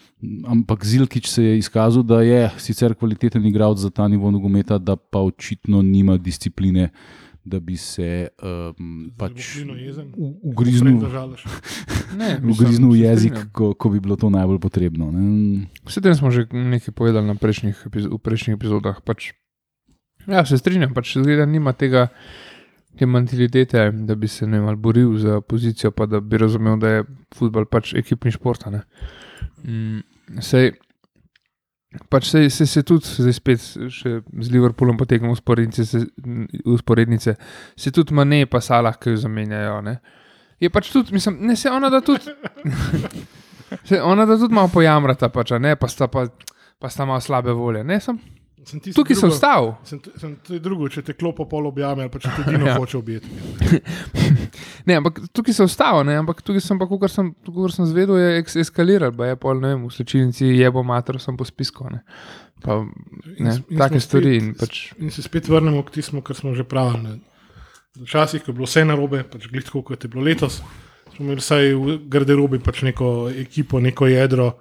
Ampak 0.46 0.84
Zilkič 0.84 1.26
se 1.26 1.44
je 1.44 1.58
izkazal, 1.58 2.04
da 2.04 2.20
je 2.22 2.50
sicer 2.60 2.94
kvaliteten 2.94 3.46
igralec 3.46 3.80
za 3.80 3.90
ta 3.90 4.08
nivo 4.08 4.30
nogometa, 4.30 4.78
da 4.78 4.96
pa 4.96 5.24
očitno 5.24 5.82
nima 5.82 6.16
discipline, 6.16 6.90
da 7.44 7.60
bi 7.60 7.76
se 7.76 8.28
um, 8.78 9.12
pač 9.16 9.60
ugriznil. 10.42 11.00
Ne, 12.14 12.38
mislim, 12.38 12.50
ugriznil 12.52 12.90
v 12.92 12.98
jezik, 13.00 13.38
ko, 13.52 13.72
ko 13.74 13.90
bi 13.90 13.98
bilo 14.00 14.14
to 14.16 14.30
najbolj 14.30 14.60
potrebno. 14.62 15.10
Ne. 15.10 15.66
Vse 15.82 15.98
tem 15.98 16.14
smo 16.14 16.30
že 16.30 16.46
nekaj 16.52 16.94
povedali 16.94 17.26
na 17.26 17.34
prejšnjih, 17.34 17.90
v 17.90 18.18
prejšnjih 18.22 18.54
epizodah. 18.54 19.02
Pač, 19.02 19.34
ja, 20.26 20.45
se 20.47 20.59
strinjam, 20.59 20.95
pač 20.95 21.16
zgleda, 21.19 21.47
nima 21.47 21.76
tega. 21.76 22.09
Te 22.95 23.09
mentalitete, 23.11 23.88
da 24.07 24.14
bi 24.14 24.28
se 24.31 24.47
ne 24.47 24.61
vem, 24.61 24.69
ali 24.71 24.78
boril 24.78 25.16
za 25.19 25.40
pozicijo, 25.43 25.90
pa 25.90 26.07
da 26.07 26.21
bi 26.23 26.38
razumel, 26.38 26.76
da 26.78 26.93
je 26.93 27.00
futbol 27.35 27.64
pač 27.66 27.90
ekipni 27.99 28.31
šport. 28.31 28.69
Mm, 29.66 30.04
Sej, 30.38 30.71
pač 32.11 32.28
sej, 32.31 32.50
sej 32.50 32.69
se 32.71 32.83
tudi 32.87 33.07
zdaj 33.07 33.37
spet 33.37 33.64
še 33.93 34.21
z 34.23 34.52
Liverpoolom 34.54 34.99
potegnemo 34.99 35.35
usporednice, 35.35 35.87
se, 35.87 36.02
usporednice, 36.71 37.37
se 37.76 37.93
tudi 37.95 38.14
mane 38.16 38.45
pa 38.50 38.62
salah, 38.64 38.97
ki 38.99 39.14
jo 39.14 39.25
zamenjajo. 39.26 39.81
Ne. 39.87 39.99
Je 40.62 40.71
pač 40.73 40.90
tudi, 40.95 41.14
mislim, 41.14 41.40
ne 41.47 41.57
se 41.59 41.71
ona 41.71 41.90
da 41.93 42.02
tudi. 42.04 42.31
Se, 43.83 43.99
ona 43.99 44.23
da 44.23 44.37
tudi 44.38 44.54
malo 44.54 44.69
pojamrata, 44.71 45.26
pač, 45.35 45.50
ne, 45.59 45.73
pa 45.75 45.88
sta, 45.90 46.07
pa, 46.07 46.28
pa 46.78 46.88
sta 46.93 47.07
malo 47.09 47.19
slabe 47.25 47.50
volje. 47.57 47.81
Ne, 47.83 47.97
sem, 47.99 48.21
Sem 48.64 48.80
tukaj 48.80 49.16
sem 49.16 49.28
drugo-. 49.28 49.75
Sem, 49.85 49.99
t- 50.00 50.12
sem 50.18 50.37
to 50.40 50.54
je 50.54 50.61
drugo, 50.61 50.88
če 50.88 51.02
te 51.02 51.12
klopo 51.12 51.44
pol 51.44 51.66
objame 51.66 52.02
ali 52.02 52.11
pa 52.11 52.18
če 52.18 52.30
te 52.33 52.44
Dino 52.49 52.66
Ja. 52.66 52.76
hoče 52.76 52.97
objeti. 52.97 53.28
Ne, 54.87 54.97
ampak 54.97 55.21
tukaj 55.33 55.54
sem 55.56 55.66
vstal, 55.66 56.02
ne, 56.04 56.14
ampak 56.21 56.42
tukaj 56.44 56.61
sem 56.61 56.78
pa, 56.78 56.85
kar 56.87 57.09
sem, 57.09 57.30
kakor 57.44 57.73
sem 57.73 57.87
zvedel, 57.88 58.16
je 58.16 58.40
eks- 58.40 58.56
eskaliral, 58.61 59.12
pa 59.12 59.26
je 59.26 59.37
pol, 59.37 59.61
ne 59.61 59.71
vem, 59.73 59.85
v 59.85 59.92
slčilnici 59.92 60.50
jebo 60.54 60.83
mater, 60.83 61.16
sem 61.18 61.37
po 61.37 61.44
spisku. 61.44 61.88
Ne. 61.88 62.02
Pa, 62.61 62.80
ne, 63.38 63.54
in 63.68 63.78
take 63.78 63.97
smo 63.97 64.04
stvari 64.04 64.33
spet- 64.33 64.40
in 64.40 64.54
pač. 64.54 64.75
In 64.99 65.11
se 65.11 65.23
spet 65.23 65.49
vrnemo 65.49 65.80
k 65.85 65.94
tistemu, 65.97 66.21
kar 66.23 66.37
smo 66.37 66.52
že 66.54 66.64
pravili. 66.64 67.16
Včasih, 67.97 68.42
ko 68.42 68.50
je 68.50 68.56
bilo 68.56 68.66
vse 68.66 68.85
narobe, 68.85 69.23
pač 69.25 69.49
glih 69.49 69.64
tako, 69.64 69.83
kot 69.85 70.02
je 70.02 70.09
bilo 70.09 70.25
letos, 70.25 70.61
smo 71.14 71.25
imeli 71.25 71.40
vsaj 71.40 71.73
v 71.75 71.99
garderobi 72.06 72.59
pač 72.59 72.83
neko 72.83 73.11
ekipo, 73.30 73.80
neko 73.80 74.09
jedro 74.09 74.52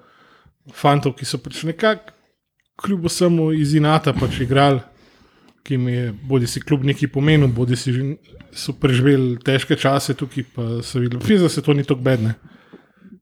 fantov, 0.71 1.15
ki 1.15 1.25
so 1.25 1.39
pač 1.39 1.63
nekako, 1.65 2.13
kljub 2.81 3.05
vsemu 3.05 3.51
iz 3.53 3.73
Inata 3.77 4.13
pač 4.13 4.39
igrali, 4.43 4.81
ki 5.63 5.77
jim 5.77 5.87
je 5.87 6.05
bodi 6.29 6.47
si 6.47 6.61
kljub 6.61 6.83
neki 6.83 7.07
pomenil, 7.07 7.47
bodi 7.53 7.77
si 7.79 7.93
že 7.93 8.05
so 8.53 8.73
preživeli 8.77 9.37
težke 9.41 9.75
čase 9.79 10.13
tukaj, 10.13 10.45
pa 10.55 10.69
so 10.85 11.01
videli, 11.01 11.23
fiza 11.23 11.49
se 11.49 11.61
to 11.61 11.73
ni 11.73 11.83
tako 11.83 12.01
bedne. 12.05 12.35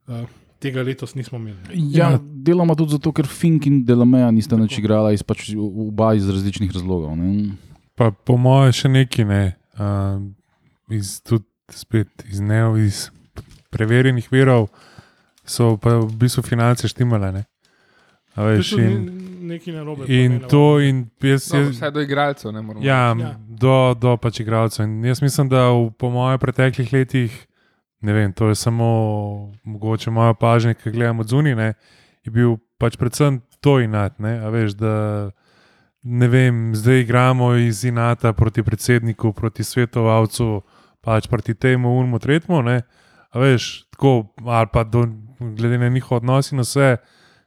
Uh, 0.06 0.26
tega 0.62 0.82
letos 0.82 1.14
nismo 1.14 1.38
imeli. 1.38 1.58
Ja, 1.94 2.18
deloma 2.20 2.74
tudi 2.78 2.96
zato, 2.96 3.12
ker 3.14 3.26
Fink 3.26 3.66
in 3.66 3.80
Delameja 3.86 4.30
nista 4.30 4.58
nič 4.58 4.76
igrala, 4.78 5.12
iz, 5.14 5.24
pač, 5.26 5.50
oba 5.56 6.12
iz 6.18 6.28
različnih 6.28 6.70
razlogov. 6.74 7.16
Ne. 7.18 7.56
Pa 7.98 8.10
po 8.12 8.36
mojem 8.40 8.76
še 8.76 8.92
neki 8.92 9.26
ne. 9.28 9.42
Uh, 9.78 10.20
iz, 10.92 11.16
tudi 11.24 11.48
spet 11.72 12.26
iz 12.28 12.42
neov, 12.44 12.76
iz 12.82 13.08
preverjenih 13.72 14.28
virov 14.32 14.68
so 15.48 15.74
pa 15.80 15.96
v 16.02 16.12
bistvu 16.20 16.44
finance 16.44 16.88
štimale. 16.88 17.32
Ne? 17.32 17.42
A 18.34 18.42
Veš, 18.44 18.72
in, 18.74 19.02
nekaj 19.42 19.74
narobe. 19.74 20.06
pa 20.06 20.12
in 20.14 20.32
ne 20.34 20.48
to, 20.48 20.80
in 20.80 21.10
jaz, 21.20 21.52
No, 21.52 21.58
jaz, 21.60 21.70
vsaj 21.70 21.90
do 21.90 22.00
igralcev 22.00 22.52
ne 22.52 22.62
moramo. 22.62 22.84
ja, 22.84 23.12
Ja. 23.12 23.34
do, 23.38 23.74
do 23.94 24.16
pač 24.16 24.40
igralcev. 24.40 24.84
In 24.84 25.04
jaz 25.04 25.20
mislim, 25.20 25.48
da 25.48 25.68
v, 25.68 25.90
po 25.90 26.10
mojih 26.10 26.40
preteklih 26.40 26.92
letih, 26.92 27.46
ne 28.00 28.12
vem, 28.12 28.32
to 28.32 28.48
je 28.48 28.54
samo 28.54 28.86
mogoče 29.64 30.10
moja 30.10 30.34
pažnja, 30.34 30.74
ki 30.74 30.90
gledam 30.90 31.20
od 31.20 31.28
zunaj, 31.28 31.74
je 32.24 32.30
bil 32.30 32.56
pač 32.78 32.96
predvsem 32.96 33.40
to 33.60 33.80
inat. 33.80 34.18
Ne, 34.18 34.38
A 34.38 34.48
veš, 34.48 34.72
da, 34.72 35.30
ne 36.02 36.28
vem, 36.28 36.72
zdaj 36.74 37.00
igramo 37.00 37.54
iz 37.54 37.84
inata 37.84 38.32
proti 38.32 38.62
predsedniku, 38.62 39.32
proti 39.32 39.62
svetovalcu, 39.62 40.62
pač 41.00 41.28
proti 41.28 41.54
temu, 41.54 41.98
unmu, 41.98 42.18
tretjemu. 42.18 42.62
ne. 42.62 42.80
A 43.30 43.38
veš, 43.38 43.84
tako, 43.90 44.32
ali 44.40 44.66
pa 44.66 44.84
do, 44.84 45.04
glede 45.38 45.78
na 45.78 45.88
njihov 45.88 46.16
odnos 46.16 46.52
in 46.52 46.60
vse. 46.60 46.96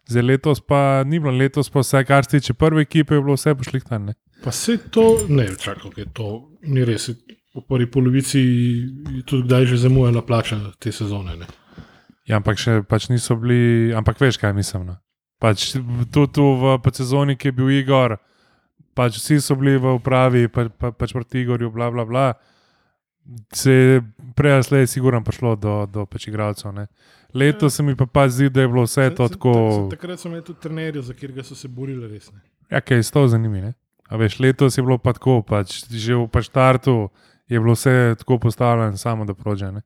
Zdaj 0.07 0.23
letos 0.23 0.61
pa 0.61 1.03
ni 1.03 1.19
bilo, 1.19 1.33
letos 1.33 1.69
pa 1.69 1.81
vse, 1.81 2.03
kar 2.05 2.25
se 2.25 2.37
tiče 2.37 2.53
prve 2.53 2.81
ekipe, 2.81 3.15
je 3.15 3.21
bilo 3.21 3.33
vse 3.33 3.55
pošlihtane. 3.55 4.13
Pa 4.43 4.51
se 4.51 4.77
to, 4.77 5.25
ne, 5.29 5.47
čakaj, 5.59 5.89
okay, 5.91 6.05
to 6.13 6.51
ni 6.61 6.85
res. 6.85 7.09
V 7.55 7.63
prvi 7.69 7.87
polovici 7.91 8.39
je 8.39 9.21
tudi 9.25 9.47
kdaj 9.47 9.65
že 9.65 9.77
zamujala 9.77 10.21
plača 10.21 10.59
te 10.79 10.91
sezone. 10.91 11.37
Ne. 11.39 11.47
Ja, 12.27 12.37
ampak 12.37 12.59
še 12.59 12.81
pač 12.89 13.07
niso 13.09 13.37
bili, 13.39 13.93
ampak 13.95 14.19
veš, 14.21 14.37
kaj 14.41 14.53
mislim. 14.53 14.85
No? 14.91 14.97
Pač 15.41 15.71
tudi 16.11 16.33
tu 16.35 16.45
v 16.59 16.77
pač 16.83 17.01
sezoni, 17.01 17.37
ki 17.39 17.49
je 17.49 17.55
bil 17.55 17.71
Igor, 17.77 18.17
pač 18.97 19.17
vsi 19.21 19.39
so 19.41 19.55
bili 19.55 19.77
v 19.79 19.95
upravi, 19.97 20.47
pa, 20.51 20.67
pa, 20.69 20.91
pač 20.91 21.15
proti 21.15 21.45
Igorju, 21.45 21.71
bla, 21.71 21.89
bla, 21.93 22.05
bla. 22.05 22.27
Se 23.51 23.71
je 23.71 24.01
prej 24.35 24.53
ali 24.53 24.63
slej, 24.63 24.87
sigurno 24.87 25.23
prišlo 25.23 25.55
do, 25.55 25.85
do 25.87 26.05
pač 26.05 26.27
igralcev. 26.27 26.71
ne. 26.71 26.87
Letos 27.33 27.75
se 27.75 27.83
mi 27.83 27.95
pa 27.95 28.05
pa 28.05 28.29
zdi, 28.29 28.49
da 28.49 28.61
je 28.61 28.67
bilo 28.67 28.83
vse 28.83 29.09
to 29.09 29.23
Se- 29.23 29.27
se- 29.27 29.33
tako. 29.33 29.53
tak- 29.83 29.99
Takrat 29.99 30.19
so 30.19 30.27
imeli 30.27 30.43
tudi 30.43 30.59
trenerje, 30.59 31.01
za 31.01 31.13
katerega 31.13 31.43
so 31.43 31.55
se 31.55 31.67
borili 31.67 32.07
res. 32.07 32.31
Ne. 32.31 32.41
Ja, 32.69 32.81
kaj 32.81 32.97
je 32.97 33.03
s 33.03 33.11
to 33.11 33.27
zanimivo. 33.27 33.73
A 34.05 34.15
veš, 34.15 34.39
letos 34.39 34.77
je 34.77 34.83
bilo 34.83 34.97
pa 34.97 35.13
tako, 35.13 35.41
pač, 35.41 35.89
že 35.89 36.15
v 36.15 36.27
pač 36.27 36.45
štartu 36.45 37.09
je 37.47 37.59
bilo 37.59 37.73
vse 37.73 38.15
tako 38.17 38.37
postavljeno, 38.39 38.97
samo 38.97 39.25
da 39.25 39.33
prođe. 39.33 39.71
Ne? 39.71 39.81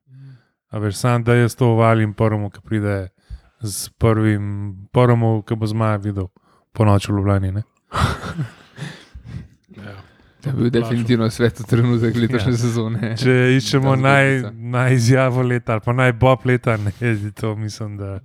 A 0.68 0.78
veš, 0.78 0.94
sam 0.96 1.24
da 1.24 1.34
jaz 1.34 1.56
to 1.56 1.66
uvalim 1.68 2.14
prvemu, 2.14 2.50
ki 2.50 2.60
pride 2.60 3.08
z 3.60 3.88
prvim, 3.90 4.46
prvemu, 4.92 5.42
ki 5.42 5.56
bo 5.56 5.66
zmaja 5.66 5.96
videl 5.98 6.28
po 6.72 6.84
noči 6.84 7.08
v 7.08 7.16
Ljubljani. 7.16 7.62
To 10.40 10.48
je 10.48 10.52
bil 10.54 10.70
definitivno 10.70 11.30
svet 11.30 11.60
trenutek 11.68 12.16
letošnje 12.16 12.50
Ja. 12.50 12.56
sezone. 12.58 13.10
Če 13.22 13.34
iščemo 13.56 13.96
naj, 13.96 14.30
naj 14.52 14.94
izjavo 14.94 15.42
leta 15.42 15.72
ali 15.72 15.82
pa 15.84 15.92
naj 15.92 16.12
bob 16.14 16.46
leta, 16.46 16.76
ne, 16.76 16.92
je 17.00 17.32
to 17.32 17.56
mislim, 17.56 17.96
da 17.96 18.20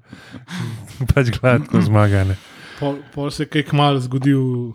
pač 1.12 1.32
gladko 1.32 1.82
zmaga. 1.82 2.24
Ne? 2.24 2.38
Pol, 2.80 2.98
pol 3.14 3.32
se 3.32 3.44
je 3.44 3.50
kaj 3.50 3.64
kmalo 3.66 4.00
zgodil, 4.00 4.72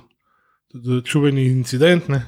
čuveni 1.02 1.46
incident 1.48 2.08
ne, 2.08 2.22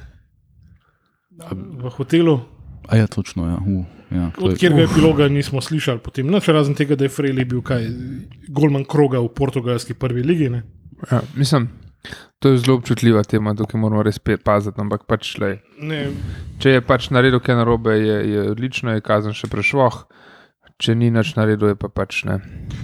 v 1.51 1.89
hotelu, 1.89 2.39
A 2.83 2.97
ja, 2.97 3.07
točno. 3.07 3.47
Ja. 3.47 3.57
Uh, 3.57 3.85
ja, 4.11 4.31
to 4.31 4.41
je- 4.41 4.45
od 4.45 4.53
katerega 4.53 4.81
epiloga 4.83 5.27
nismo 5.27 5.61
slišali. 5.61 5.99
Potem, 5.99 6.27
noč, 6.27 6.47
razen 6.47 6.75
tega, 6.75 6.95
da 6.95 7.05
je 7.05 7.09
Frejli 7.09 7.45
bil 7.45 7.61
kaj, 7.61 7.85
golman 8.49 8.83
kroga 8.83 9.19
v 9.19 9.29
portugalski 9.29 9.93
prvi 9.93 10.19
ligi. 10.21 10.49
Ne. 10.49 10.63
Ja, 11.07 11.21
mislim, 11.35 11.69
to 12.39 12.49
je 12.49 12.57
zelo 12.57 12.77
občutljiva 12.77 13.23
tema, 13.23 13.55
tukaj 13.55 13.79
moramo 13.79 14.03
res 14.03 14.19
paziti. 14.19 14.81
Ampak 14.81 15.05
pač, 15.07 15.37
lej, 15.39 15.61
če 16.59 16.77
je 16.77 16.81
pač 16.83 17.09
naredil 17.15 17.39
kaj 17.39 17.55
narobe, 17.55 17.95
je, 17.95 18.17
je 18.33 18.49
odlično, 18.51 18.97
je 18.97 19.05
kazen 19.05 19.35
še 19.37 19.47
prešvoh. 19.51 20.03
Če 20.83 20.95
ni 20.99 21.07
nič 21.13 21.35
naredil, 21.37 21.71
je 21.71 21.77
pa 21.79 21.87
pač 21.87 22.23
ne. 22.27 22.41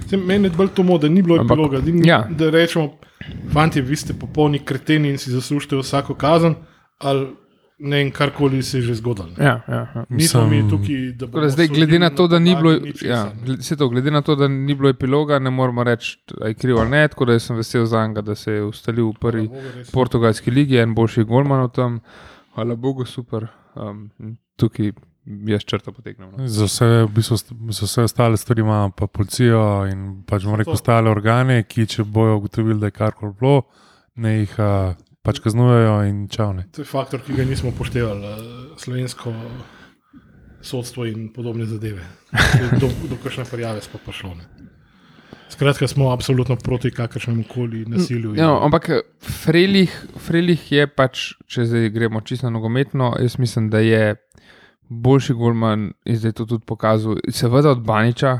se, 0.07 0.15
meni 0.15 0.47
je 0.47 0.55
bolj 0.55 0.69
to 0.77 0.85
mod, 0.87 1.01
da 1.01 1.09
ni 1.09 1.23
bilo 1.25 1.39
Ampak, 1.41 1.57
epiloga. 1.57 1.81
Da, 1.83 1.91
ni, 1.91 2.07
ja. 2.07 2.21
da 2.29 2.47
rečemo, 2.53 2.99
fanti, 3.51 3.81
vi 3.81 3.97
ste 3.99 4.13
popolni 4.13 4.61
kreteni 4.63 5.09
in 5.11 5.17
si 5.17 5.33
zaslužite 5.33 5.75
vsako 5.75 6.15
kazen. 6.15 6.55
Ali 6.99 7.33
ne 7.79 7.97
vem, 7.97 8.11
karkoli 8.11 8.63
se 8.63 8.77
je 8.77 8.81
že 8.83 8.95
zgodilo. 8.95 9.27
ne. 9.29 9.45
Ja, 9.45 9.61
ja, 9.67 9.87
ja. 9.95 10.05
Nismo 10.09 10.45
mi 10.45 10.69
tukaj, 10.69 11.11
da 11.13 11.27
bomo 11.27 11.41
Da 11.41 11.49
zdaj, 11.49 11.67
glede 11.69 11.99
na 11.99 12.09
to, 12.09 12.27
da 12.27 12.39
ni 12.39 12.55
bilo, 12.55 12.71
ja, 13.01 13.31
glede, 13.35 13.63
se 13.63 13.75
to, 13.75 13.89
glede 13.89 14.11
na 14.11 14.21
to, 14.21 14.35
da 14.35 14.47
ni 14.47 14.75
bilo 14.75 14.89
epiloga, 14.89 15.39
ne 15.39 15.49
moremo 15.49 15.83
reči, 15.83 16.17
da 16.29 16.47
je 16.47 16.53
kriv 16.53 16.77
ali 16.77 16.89
ne. 16.89 17.07
Tako 17.07 17.25
da 17.25 17.39
sem 17.39 17.55
vesel 17.55 17.85
za 17.85 18.07
njega, 18.07 18.21
da 18.21 18.35
se 18.35 18.51
je 18.51 18.63
ustalil 18.63 19.07
v 19.07 19.13
prvi 19.15 19.47
Bogu, 19.47 19.61
portugalski 19.93 20.51
ligi, 20.51 20.77
en 20.77 20.95
boljši 20.95 21.23
golman 21.23 21.69
tam. 21.69 21.99
Hvala 22.53 22.75
Bogu, 22.75 23.05
super. 23.05 23.47
Um, 23.75 24.09
tukaj 24.55 24.91
jaz 25.45 25.61
črto 25.63 25.91
potegnem. 25.91 26.31
No. 26.31 26.47
Za 26.47 26.65
vse, 26.65 26.85
v 27.03 27.09
bistvu, 27.09 27.37
st- 27.37 27.53
za 27.71 27.85
vse 27.85 28.01
ostale 28.03 28.37
stvari 28.37 28.61
imamo 28.61 28.89
pa 28.89 29.07
policijo 29.07 29.61
in 29.87 30.23
pač 30.23 30.43
bomo 30.43 30.55
rekel 30.55 30.73
To. 30.73 30.75
ostale 30.75 31.09
organe, 31.09 31.63
ki 31.63 31.85
če 31.87 32.03
bojo 32.03 32.37
ugotovili, 32.37 32.79
da 32.79 32.85
je 32.85 32.91
karkoli 32.93 33.33
bilo, 33.39 33.61
ne 34.15 34.39
jih 34.39 34.55
a, 34.59 34.95
pač 35.29 35.43
kaznujejo 35.45 35.99
in 36.09 36.25
čavne. 36.31 36.65
To 36.73 36.81
je 36.81 36.89
faktor, 36.89 37.21
ki 37.21 37.37
ga 37.37 37.45
nismo 37.45 37.69
upoštevali, 37.69 38.25
eh, 38.25 38.41
slovensko 38.81 39.33
sodstvo 40.61 41.05
in 41.05 41.29
podobne 41.33 41.69
zadeve. 41.69 42.03
Do, 42.81 42.89
do 43.09 43.17
kakšne 43.23 43.45
prijave 43.45 43.81
smo 43.85 44.01
pa 44.05 44.11
šlo. 44.11 44.33
Ne. 44.35 44.49
Skratka, 45.49 45.87
smo 45.87 46.11
absolutno 46.11 46.55
proti 46.55 46.91
kakršnemu 46.91 47.43
koli 47.49 47.85
nasilju. 47.85 48.35
Ja, 48.35 48.47
no, 48.47 48.59
ampak 48.65 48.89
Frelih, 49.21 49.93
Frelih 50.17 50.65
je 50.71 50.87
pač, 50.87 51.33
če 51.49 51.65
zdaj 51.65 51.89
gremo 51.93 52.21
čisto 52.21 52.49
nogometno, 52.49 53.15
jaz 53.21 53.39
mislim, 53.39 53.69
da 53.69 53.79
je 53.79 54.15
boljši 54.89 55.33
golman 55.33 55.91
zdaj 56.05 56.31
to 56.37 56.45
tudi 56.45 56.65
pokazal, 56.65 57.17
seveda 57.29 57.71
od 57.71 57.81
Baniča 57.85 58.39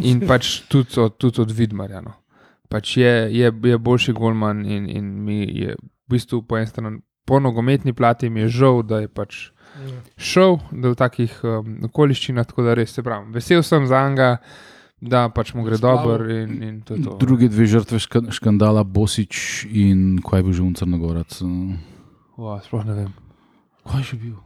in 0.00 0.24
pač 0.28 0.60
tudi 0.68 1.00
od, 1.00 1.16
tudi 1.16 1.40
od 1.40 1.52
Vidmarja. 1.52 2.00
No. 2.00 2.16
Pač 2.68 2.96
je, 2.96 3.12
je, 3.32 3.52
je 3.64 3.78
boljši 3.78 4.12
golman 4.12 4.64
in, 4.66 4.88
in 4.90 5.08
mi 5.24 5.40
je 5.44 5.76
v 6.06 6.16
bistvu 6.16 6.42
po 6.46 6.58
eni 6.58 6.66
strani, 6.66 7.00
po 7.24 7.38
nogometni 7.40 7.92
plati 7.92 8.30
mi 8.30 8.40
je 8.44 8.48
žal, 8.48 8.82
da 8.82 9.00
je 9.04 9.08
pač 9.08 9.50
šel 10.20 10.58
da 10.72 10.92
v 10.92 10.98
takih 10.98 11.32
um, 11.44 11.78
okoliščinah, 11.88 12.44
tako 12.44 12.66
da 12.66 12.74
res 12.76 12.92
se 12.92 13.02
pravim. 13.02 13.32
Vesel 13.32 13.62
sem 13.64 13.86
za 13.88 14.02
njega, 14.08 14.36
da 15.00 15.28
pač 15.32 15.54
mu 15.54 15.64
gre 15.64 15.78
dobro 15.80 16.28
in, 16.28 16.62
in 16.62 16.74
to 16.84 16.94
je 16.94 17.02
to. 17.02 17.16
Druge 17.18 17.48
dve 17.48 17.66
žrtve 17.66 17.98
ška- 17.98 18.28
škandala, 18.30 18.84
Bosič 18.84 19.64
in 19.70 20.20
kaj 20.22 20.42
je 20.42 20.46
bil 20.46 20.52
že 20.52 20.62
Uncrnogorac. 20.62 21.32
Wow, 22.36 22.60
sploh 22.62 22.84
ne 22.84 22.94
vem. 22.94 23.10
Kaj 23.88 24.00
je 24.00 24.06
že 24.12 24.16
bil? 24.20 24.36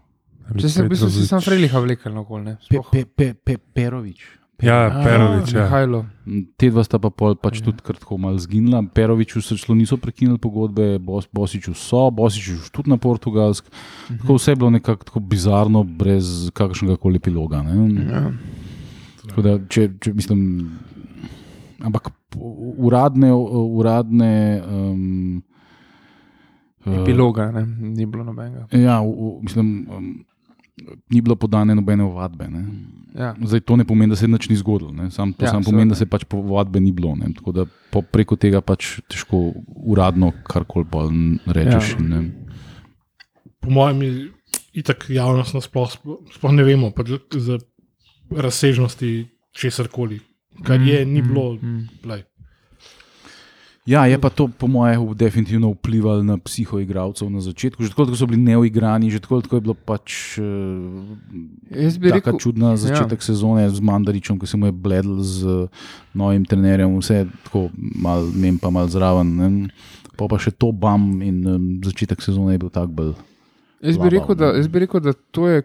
Če 0.47 0.69
se 0.71 0.83
v 0.87 0.91
bistvu 0.95 1.11
si 1.11 1.27
sam 1.27 1.43
Freliha 1.43 1.81
vlekel 1.83 2.15
na 2.15 2.23
okol, 2.23 2.45
ne? 2.47 2.55
Pe, 2.71 2.79
pe, 2.93 3.03
pe, 3.05 3.35
pe, 3.35 3.59
Perovič. 3.59 4.23
Ja, 4.63 4.87
A, 4.89 5.05
Perovič. 5.05 5.53
Ja. 5.53 5.67
Mihajlo. 5.67 6.07
Te 6.57 6.71
dva 6.73 6.81
sta 6.85 6.97
pa 6.99 7.11
pol 7.13 7.37
pač 7.37 7.61
Ja. 7.61 7.69
tudi 7.69 7.85
kratko 7.85 8.17
malo 8.17 8.39
zginila. 8.41 8.81
Peroviču 8.89 9.43
so 9.45 9.57
celo 9.57 9.77
niso 9.77 9.97
prekinili 10.01 10.39
pogodbe, 10.39 10.99
Bos, 10.99 11.29
Bosiču 11.29 11.75
so, 11.77 12.11
Bosiču 12.11 12.57
tudi 12.73 12.91
na 12.91 12.97
portugalsk. 12.97 13.69
Mhm. 14.11 14.19
Tako 14.25 14.35
vse 14.35 14.51
je 14.51 14.57
bilo 14.57 14.71
nekako 14.71 15.05
tako 15.05 15.21
bizarno, 15.21 15.85
brez 15.85 16.51
kakršnega 16.57 16.97
koli 16.97 17.17
epiloga. 17.17 17.63
Ne? 17.63 18.05
Ja. 18.11 18.33
Tako 19.29 19.43
Da, 19.43 19.59
če, 19.69 19.91
če 20.01 20.15
mislim, 20.15 20.71
ampak 21.85 22.09
uradne, 22.79 23.33
uradne 23.33 24.63
um, 24.65 25.43
Epiloga, 26.87 27.51
ne? 27.51 27.67
ni 27.67 28.07
bilo 28.07 28.25
nobenega. 28.25 28.67
Ja, 28.71 29.01
v, 29.03 29.11
v, 29.11 29.31
mislim, 29.43 29.87
um, 29.91 30.25
ni 31.11 31.21
bilo 31.21 31.37
podane 31.37 31.75
nobene 31.75 32.05
ovadbe. 32.05 32.49
Ne? 32.49 32.63
Ja. 33.15 33.35
Zdaj, 33.41 33.61
to 33.61 33.77
ne 33.77 33.85
pomeni, 33.85 34.11
da 34.11 34.17
se 34.17 34.29
nič 34.29 34.49
ni 34.49 34.57
zgodilo. 34.57 34.93
ne. 34.93 35.11
Sam, 35.11 35.33
to 35.33 35.45
Ja, 35.45 35.47
ja, 35.47 35.51
sam 35.51 35.65
pomeni, 35.65 35.89
da 35.89 35.95
se 35.95 36.07
pač 36.07 36.25
povadbe 36.25 36.81
ni 36.81 36.93
bilo. 36.93 37.15
Ne. 37.17 37.33
Tako 37.35 37.53
da 37.53 37.65
po, 37.91 38.03
preko 38.03 38.37
tega 38.37 38.61
pač 38.61 39.01
težko 39.09 39.53
uradno 39.87 40.33
karkoli 40.45 40.85
bolj 40.85 41.13
rečeš. 41.49 41.95
Ja. 41.95 42.07
Ja. 42.13 42.23
Po 43.59 43.71
mojem, 43.71 44.03
je 44.03 44.13
itak 44.75 45.07
javnost 45.09 45.55
nasploh 45.55 45.89
sploh, 45.89 46.19
sploh 46.31 46.53
ne 46.53 46.63
vemo 46.63 46.91
pač 46.91 47.09
za- 47.33 47.59
razsežnosti 48.31 49.27
česar 49.53 49.89
koli. 49.89 50.21
Kar 50.63 50.81
je, 50.81 51.05
ni 51.07 51.23
bilo. 51.23 51.55
Mm. 51.55 51.89
Lej. 52.05 52.23
Ja, 53.87 54.03
je 54.11 54.19
pa 54.19 54.35
to, 54.35 54.49
po 54.51 54.67
mojem, 54.67 55.15
definitivno 55.15 55.71
vplivalo 55.71 56.23
na 56.27 56.35
psihoigralcev 56.43 57.31
na 57.31 57.39
začetku. 57.39 57.87
Že 57.87 57.95
tako, 57.95 58.11
ko 58.11 58.19
so 58.19 58.27
bili 58.27 58.43
neuigrani, 58.43 59.15
že 59.15 59.23
tako, 59.23 59.39
ko 59.47 59.61
je 59.61 59.63
bilo 59.63 59.79
pač. 59.79 60.43
Uh, 60.43 61.15
Taka 61.71 62.19
rekel, 62.19 62.39
čudna 62.43 62.75
začetek 62.75 63.23
ja. 63.23 63.27
sezone 63.31 63.71
z 63.71 63.79
Mandaričem, 63.79 64.43
ki 64.43 64.47
se 64.51 64.59
mu 64.59 64.67
je 64.67 64.75
bledel 64.75 65.23
z 65.23 65.71
novim 66.19 66.43
trenerjem, 66.43 66.99
vse 66.99 67.31
tako 67.47 67.71
malo 67.79 68.27
mem, 68.35 68.59
pa 68.59 68.75
malo 68.75 68.91
zraven. 68.91 69.31
Ne. 69.39 69.71
Pa, 70.19 70.27
pa 70.27 70.35
še 70.35 70.51
to 70.51 70.75
bam 70.75 71.23
in 71.23 71.47
um, 71.47 71.65
začetek 71.87 72.19
sezone 72.19 72.59
je 72.59 72.67
bil 72.67 72.75
tak 72.75 72.91
bolj. 72.91 73.15
jaz 73.87 73.95
bi 73.95 74.03
slaba, 74.03 74.15
rekel, 74.19 74.35
da, 74.35 74.51
jaz 74.59 74.67
bi 74.67 74.83
rekel, 74.83 74.99
da 75.05 75.15
to 75.31 75.47
je, 75.47 75.63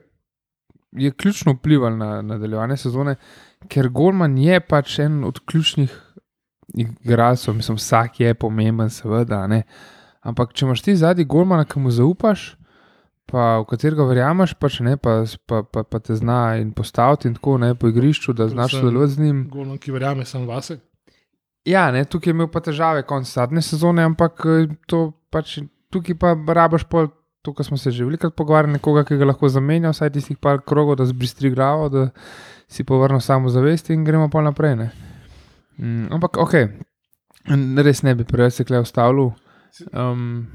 je 0.94 1.10
ključno 1.10 1.58
vplivalo 1.58 1.98
na 1.98 2.22
nadaljevanje 2.22 2.78
sezone, 2.86 3.18
ker 3.66 3.90
Gorman 3.90 4.38
je 4.38 4.62
pač 4.62 5.00
en 5.02 5.24
od 5.26 5.42
ključnih 5.42 6.11
igralcev, 6.74 7.56
mislim, 7.56 7.78
vsak 7.78 8.20
je 8.20 8.34
pomemben, 8.34 8.90
seveda, 8.90 9.46
ne. 9.48 9.64
ampak 10.22 10.54
če 10.54 10.66
imaš 10.66 10.82
ti 10.86 10.96
zadnji 10.96 11.26
Gormana, 11.26 11.66
ki 11.66 11.80
mu 11.82 11.92
zaupaš, 11.92 12.52
pa 13.32 13.62
v 13.62 13.68
katerega 13.72 14.06
verjameš, 14.06 14.54
pač, 14.60 14.82
ne, 14.86 14.98
pa, 15.00 15.22
pa, 15.48 15.64
pa, 15.64 15.84
pa 15.88 16.00
te 16.04 16.16
zna 16.18 16.58
in 16.62 16.74
postaviti 16.76 17.30
in 17.30 17.38
tako 17.38 17.58
ne, 17.64 17.74
po 17.76 17.90
igrišču, 17.90 18.36
da 18.38 18.50
znaš 18.52 18.76
sodelovati 18.78 19.16
z 19.16 19.26
njim. 19.26 19.46
Golman, 19.52 19.80
ki 19.82 19.94
verjame 19.96 20.28
sam 20.28 20.48
vase. 20.50 20.82
Ja, 21.66 21.92
ne, 21.94 22.04
tukaj 22.06 22.32
je 22.32 22.36
imel 22.36 22.50
pa 22.52 22.60
težave 22.66 23.06
konec 23.08 23.30
zadnje 23.30 23.64
sezone, 23.66 24.04
ampak 24.04 24.46
eh, 24.50 24.72
to 24.90 25.12
pač, 25.34 25.60
tukaj 25.94 26.18
pa 26.20 26.36
rabaš 26.36 26.88
pol. 26.90 27.12
To, 27.42 27.56
kar 27.58 27.66
smo 27.66 27.74
se 27.74 27.90
že 27.90 28.06
veliko 28.06 28.30
pogovarjali, 28.30 28.76
nekoga, 28.78 29.02
ki 29.02 29.16
ga 29.18 29.26
lahko 29.26 29.50
zamenja, 29.50 29.90
vsaj 29.90 30.12
tistih 30.14 30.38
par 30.38 30.60
krogov, 30.62 31.00
da 31.00 31.08
zbistri 31.10 31.50
glavo, 31.50 31.88
da 31.90 32.04
si 32.70 32.86
povrne 32.86 33.18
samo 33.18 33.50
zavest 33.50 33.90
in 33.90 34.04
gremo 34.06 34.28
pa 34.30 34.44
naprej. 34.46 34.76
Ne. 34.78 34.92
Mm, 35.82 36.08
ampak, 36.14 36.38
ok, 36.38 36.54
res 37.82 38.04
ne 38.06 38.14
bi 38.16 38.24
preveč 38.24 38.60
se 38.62 38.64
klej 38.64 38.86
ustavil. 38.86 39.32
Um, 39.96 40.46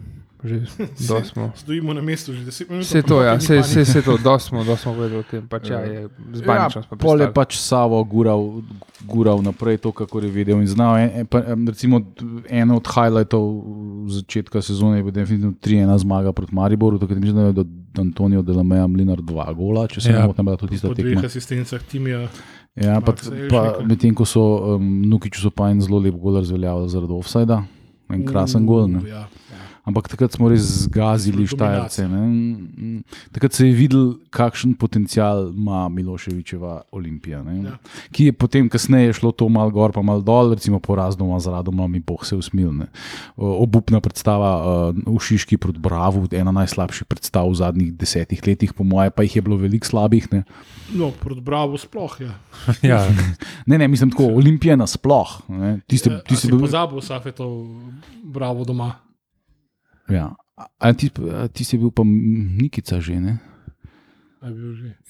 že 0.44 0.60
do 1.08 1.18
smo. 1.24 1.50
Stojimo 1.56 1.90
na 1.96 2.02
mestu 2.04 2.30
že 2.36 2.44
10 2.44 2.70
minut. 2.70 2.84
Vse 2.84 3.02
to, 3.02 3.22
ja, 3.24 3.34
vse, 3.40 3.58
vse, 3.64 3.82
vse 3.82 4.02
to, 4.04 4.14
do 4.20 4.38
smo, 4.38 4.62
do 4.62 4.76
smo 4.76 4.92
povedali 4.94 5.18
o 5.18 5.26
tem. 5.26 5.42
Pač, 5.48 5.70
ja, 5.72 5.80
je, 5.82 6.06
z 6.36 6.40
Baničem 6.44 6.82
smo 6.84 6.94
pol 7.00 7.24
je 7.24 7.28
pač 7.32 7.56
Savo 7.58 7.98
gural, 8.04 8.62
gural 9.02 9.42
naprej, 9.42 9.80
to, 9.82 9.90
kako 9.90 10.20
je 10.22 10.30
vedel 10.30 10.60
in 10.62 10.68
znal. 10.68 11.00
En, 11.00 11.10
en, 11.10 11.26
pa, 11.26 11.42
recimo, 11.66 11.98
eno 12.46 12.76
od 12.78 12.86
highlightov 12.86 13.42
začetka 14.12 14.62
sezone 14.62 15.00
je 15.00 15.08
bil 15.08 15.14
definitivno 15.16 15.56
3-1 15.58 15.98
zmaga 16.04 16.30
proti 16.30 16.54
Mariboru, 16.54 17.00
takrat 17.02 17.18
mislim, 17.18 17.36
da 17.40 17.50
je 17.50 17.56
do 17.56 17.64
Antonijo 17.96 18.44
Delameja 18.44 18.86
Mlinar 18.86 19.24
dva 19.24 19.48
gola, 19.56 19.88
če 19.88 20.04
se 20.04 20.12
Ja. 20.12 20.20
ne 20.20 20.26
motim, 20.28 20.44
bila 20.44 20.60
to 20.60 20.68
tista 20.68 20.86
Po 20.86 20.94
dveh 20.94 21.16
tekma. 21.16 21.26
asistencah 21.26 21.82
timija. 21.82 22.28
Ja, 22.76 23.00
pa, 23.00 23.14
pa 23.48 23.60
medtem 23.88 24.12
ko 24.14 24.26
so 24.28 24.76
um, 24.76 24.84
Nukiču 25.08 25.40
so 25.40 25.50
pa 25.50 25.70
en 25.72 25.80
zelo 25.80 25.96
lep 26.02 26.18
gol 26.20 26.36
razveljavili 26.36 26.92
zaradi 26.92 27.14
offsajda, 27.16 27.62
en 28.12 28.24
krasen 28.28 28.66
gol. 28.68 28.84
Ne. 28.92 29.00
Ja. 29.08 29.22
Ampak 29.86 30.08
takrat 30.08 30.32
smo 30.32 30.48
res 30.48 30.66
zgazili. 30.84 31.46
Štajerce. 31.46 32.04
ne. 32.04 32.18
Mm, 32.18 33.00
Takrat 33.30 33.52
se 33.52 33.66
je 33.66 33.72
videl, 33.72 34.18
kakšen 34.28 34.74
potencial 34.74 35.48
ima 35.48 35.86
Miloševičeva 35.86 36.90
Olimpija. 36.90 37.38
ne. 37.40 37.62
Ja. 37.62 37.78
Ki 38.10 38.24
je 38.24 38.32
potem, 38.32 38.66
kasneje, 38.66 39.12
šlo 39.12 39.30
to 39.30 39.46
malo 39.46 39.70
gor, 39.70 39.92
pa 39.92 40.02
malo 40.02 40.20
dol, 40.20 40.50
recimo 40.52 40.80
poraz 40.80 41.14
doma 41.14 41.38
z 41.38 41.46
radom, 41.48 41.78
mi 41.86 42.00
boh 42.00 42.18
se 42.20 42.34
usmil. 42.34 42.74
ne. 42.74 42.86
Obupna 43.36 44.00
predstava 44.00 44.50
uh, 44.90 44.94
v 45.06 45.18
Šiški 45.18 45.56
proti 45.56 45.78
Bravu, 45.78 46.26
ena 46.32 46.50
najslabših 46.52 47.06
predstav 47.06 47.46
v 47.46 47.54
zadnjih 47.54 47.94
desetih 47.94 48.42
letih, 48.42 48.74
po 48.74 48.82
moje, 48.82 49.10
pa 49.10 49.22
jih 49.22 49.36
je 49.36 49.42
bilo 49.42 49.56
veliko 49.56 49.86
slabih. 49.86 50.26
Ne, 50.32 50.42
No, 50.88 51.10
proti 51.12 51.40
Bravo 51.40 51.78
sploh 51.78 52.20
je. 52.20 52.30
Ja, 52.84 53.06
ne, 53.66 53.78
ne 53.78 53.86
mislim 53.86 54.10
tako, 54.10 54.34
Olimpija 54.34 54.74
nasploh. 54.76 55.46
ne. 55.48 55.78
Tiste, 55.86 56.10
Ja, 56.10 56.16
a 56.16 56.20
tiste 56.20 56.46
si 56.46 56.50
bil, 56.50 56.58
pozabil 56.60 56.98
Safetov 57.00 57.70
Bravo 58.24 58.64
doma. 58.64 59.05
Ja. 60.08 60.34
A- 60.56 60.70
A 60.80 60.92
ti, 60.92 61.10
a 61.32 61.48
ti 61.48 61.64
si 61.64 61.76
bil 61.76 61.90
pa 61.90 62.00
Nikica 62.02 62.96
že, 62.98 63.16
ne? 63.16 63.34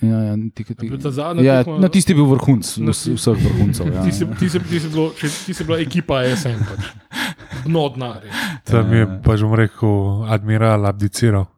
Ja, 0.01 0.19
ja, 0.23 0.35
ti, 0.49 0.65
ti, 0.65 0.73
A 0.73 0.83
bil 0.83 0.97
ta 0.97 1.11
zadnja 1.11 1.43
ja, 1.43 1.57
tekma- 1.61 1.79
na 1.79 1.89
tisti 1.89 2.11
je 2.11 2.17
bil 2.17 2.25
vrhunc, 2.27 2.65
Na 2.79 2.91
vs- 2.91 3.05
ti- 3.05 3.15
vseh 3.15 3.37
vrhuncev. 3.37 3.85
Ja. 3.87 4.03
Ti 4.03 4.11
si, 4.11 4.25
ti, 4.33 4.47
si, 4.49 4.59
ti, 4.61 4.77
si 4.77 4.89
bilo, 4.89 5.13
če, 5.13 5.29
ti 5.29 5.53
si 5.53 5.63
bila 5.63 5.77
ekipa 5.79 6.25
SM, 6.27 6.57
pač. 6.59 6.83
dno 7.63 7.85
dna. 7.91 8.11
res. 8.17 8.33
tam 8.65 8.89
je 8.91 9.05
pač 9.21 9.39
bom 9.41 9.55
rekel, 9.55 9.95
admiral 10.27 10.83
abdiciral. 10.85 11.47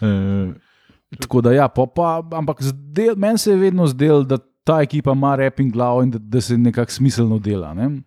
Eh, 0.00 0.52
Tako 1.12 1.40
da, 1.40 1.52
ja, 1.52 1.68
pa, 1.68 1.84
pa, 1.86 2.06
ampak 2.32 2.62
zdel- 2.62 3.14
meni 3.14 3.38
se 3.38 3.50
je 3.50 3.56
vedno 3.58 3.86
zdelo, 3.86 4.22
da 4.24 4.38
ta 4.64 4.80
ekipa 4.80 5.12
ima 5.12 5.36
rep 5.36 5.60
in 5.60 5.68
glavo 5.68 6.00
in 6.00 6.10
da, 6.10 6.18
da 6.18 6.40
se 6.40 6.56
nekako 6.56 6.90
smiselno 6.90 7.38
dela. 7.38 7.74
Ne? 7.74 8.00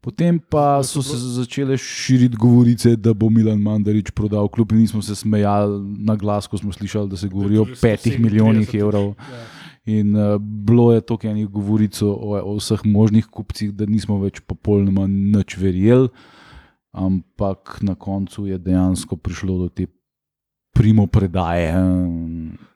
Potem 0.00 0.38
pa 0.40 0.80
so 0.82 1.02
se 1.04 1.16
začele 1.16 1.76
širiti 1.76 2.36
govorice, 2.36 2.94
da 2.96 3.12
bo 3.12 3.28
Milan 3.30 3.60
Mandarič 3.60 4.10
prodal 4.16 4.48
klub, 4.48 4.72
in 4.72 4.78
nismo 4.80 5.02
se 5.02 5.14
smejali 5.14 5.76
na 5.98 6.16
glas, 6.16 6.46
ko 6.48 6.58
smo 6.58 6.72
slišali, 6.72 7.08
da 7.08 7.16
se 7.20 7.28
govori 7.28 7.58
o 7.58 7.66
petih 7.68 8.16
137 8.16 8.22
milijonih 8.24 8.74
evrov. 8.74 9.12
Ja. 9.12 9.42
In 9.84 10.16
uh, 10.16 10.38
bilo 10.40 10.92
je 10.92 11.00
toliko 11.00 11.28
enih 11.28 11.48
govoric 11.48 12.02
o, 12.02 12.12
o 12.44 12.56
vseh 12.56 12.80
možnih 12.84 13.26
kupcih, 13.26 13.72
da 13.76 13.86
nismo 13.86 14.16
več 14.20 14.40
popolnoma 14.40 15.04
nič 15.06 15.56
verjeli. 15.60 16.08
Ampak 16.92 17.78
na 17.86 17.94
koncu 17.94 18.46
je 18.46 18.58
dejansko 18.58 19.16
prišlo 19.16 19.58
do 19.58 19.68
te 19.68 19.86
primo 20.74 21.06
predaje. 21.06 21.74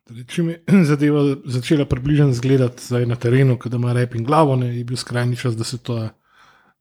Torej, 0.04 0.26
Čim 0.28 0.50
je 0.52 0.60
zadeva 0.90 1.24
začela 1.44 1.88
približno 1.88 2.28
izgledati 2.28 3.06
na 3.06 3.16
terenu, 3.16 3.56
da 3.64 3.76
ima 3.76 3.92
rep 3.92 4.14
in 4.14 4.24
glavo, 4.24 4.56
ne, 4.56 4.76
je 4.76 4.84
bil 4.84 4.96
skrajni 5.00 5.36
čas, 5.36 5.56
da 5.56 5.64
se 5.64 5.78
to. 5.78 6.02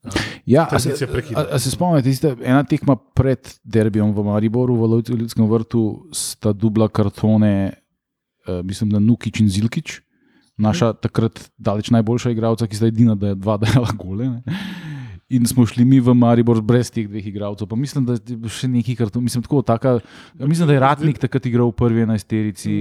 Eh, 0.05 0.33
Ja, 0.45 0.67
a 0.67 0.79
se, 0.79 0.91
a, 1.35 1.41
a 1.55 1.59
se 1.59 1.71
spomnite, 1.71 2.09
tiste, 2.09 2.33
ena 2.43 2.63
tekma 2.67 2.97
pred 3.15 3.47
derbijem 3.63 4.11
v 4.11 4.25
Mariboru, 4.27 4.75
v 4.75 4.99
Ljudskem 5.15 5.47
vrtu, 5.47 5.83
sta 6.11 6.51
dubla 6.51 6.89
kartone, 6.91 7.71
uh, 8.47 8.59
mislim, 8.67 8.91
da 8.91 8.99
Nukič 8.99 9.39
in 9.39 9.47
Zilkič, 9.49 10.01
naša 10.59 10.93
takrat 10.99 11.39
daleč 11.57 11.93
najboljša 11.95 12.33
igralca, 12.35 12.67
ki 12.67 12.79
zdaj 12.81 12.91
edina, 12.91 13.15
da 13.15 13.31
je 13.31 13.39
dva 13.39 13.57
dela 13.63 13.87
gole. 13.95 14.29
Ne? 14.35 14.59
In 15.33 15.47
smo 15.49 15.65
šli 15.65 15.85
mi 15.87 16.01
v 16.03 16.13
Maribor 16.13 16.59
brez 16.61 16.91
teh 16.93 17.07
dveh 17.09 17.25
igralcev. 17.31 17.65
Pa 17.71 17.79
mislim, 17.79 18.05
da 18.05 18.19
je 18.19 18.51
še 18.51 18.67
neki 18.69 18.97
karton, 18.99 19.23
mislim, 19.23 19.45
tako, 19.47 19.63
taka, 19.65 19.95
mislim, 20.37 20.67
da 20.67 20.75
je 20.75 20.83
Ratnik 20.83 21.17
takrat 21.23 21.47
igral 21.49 21.71
v 21.71 21.77
prvi 21.79 22.03
enajsterici. 22.03 22.75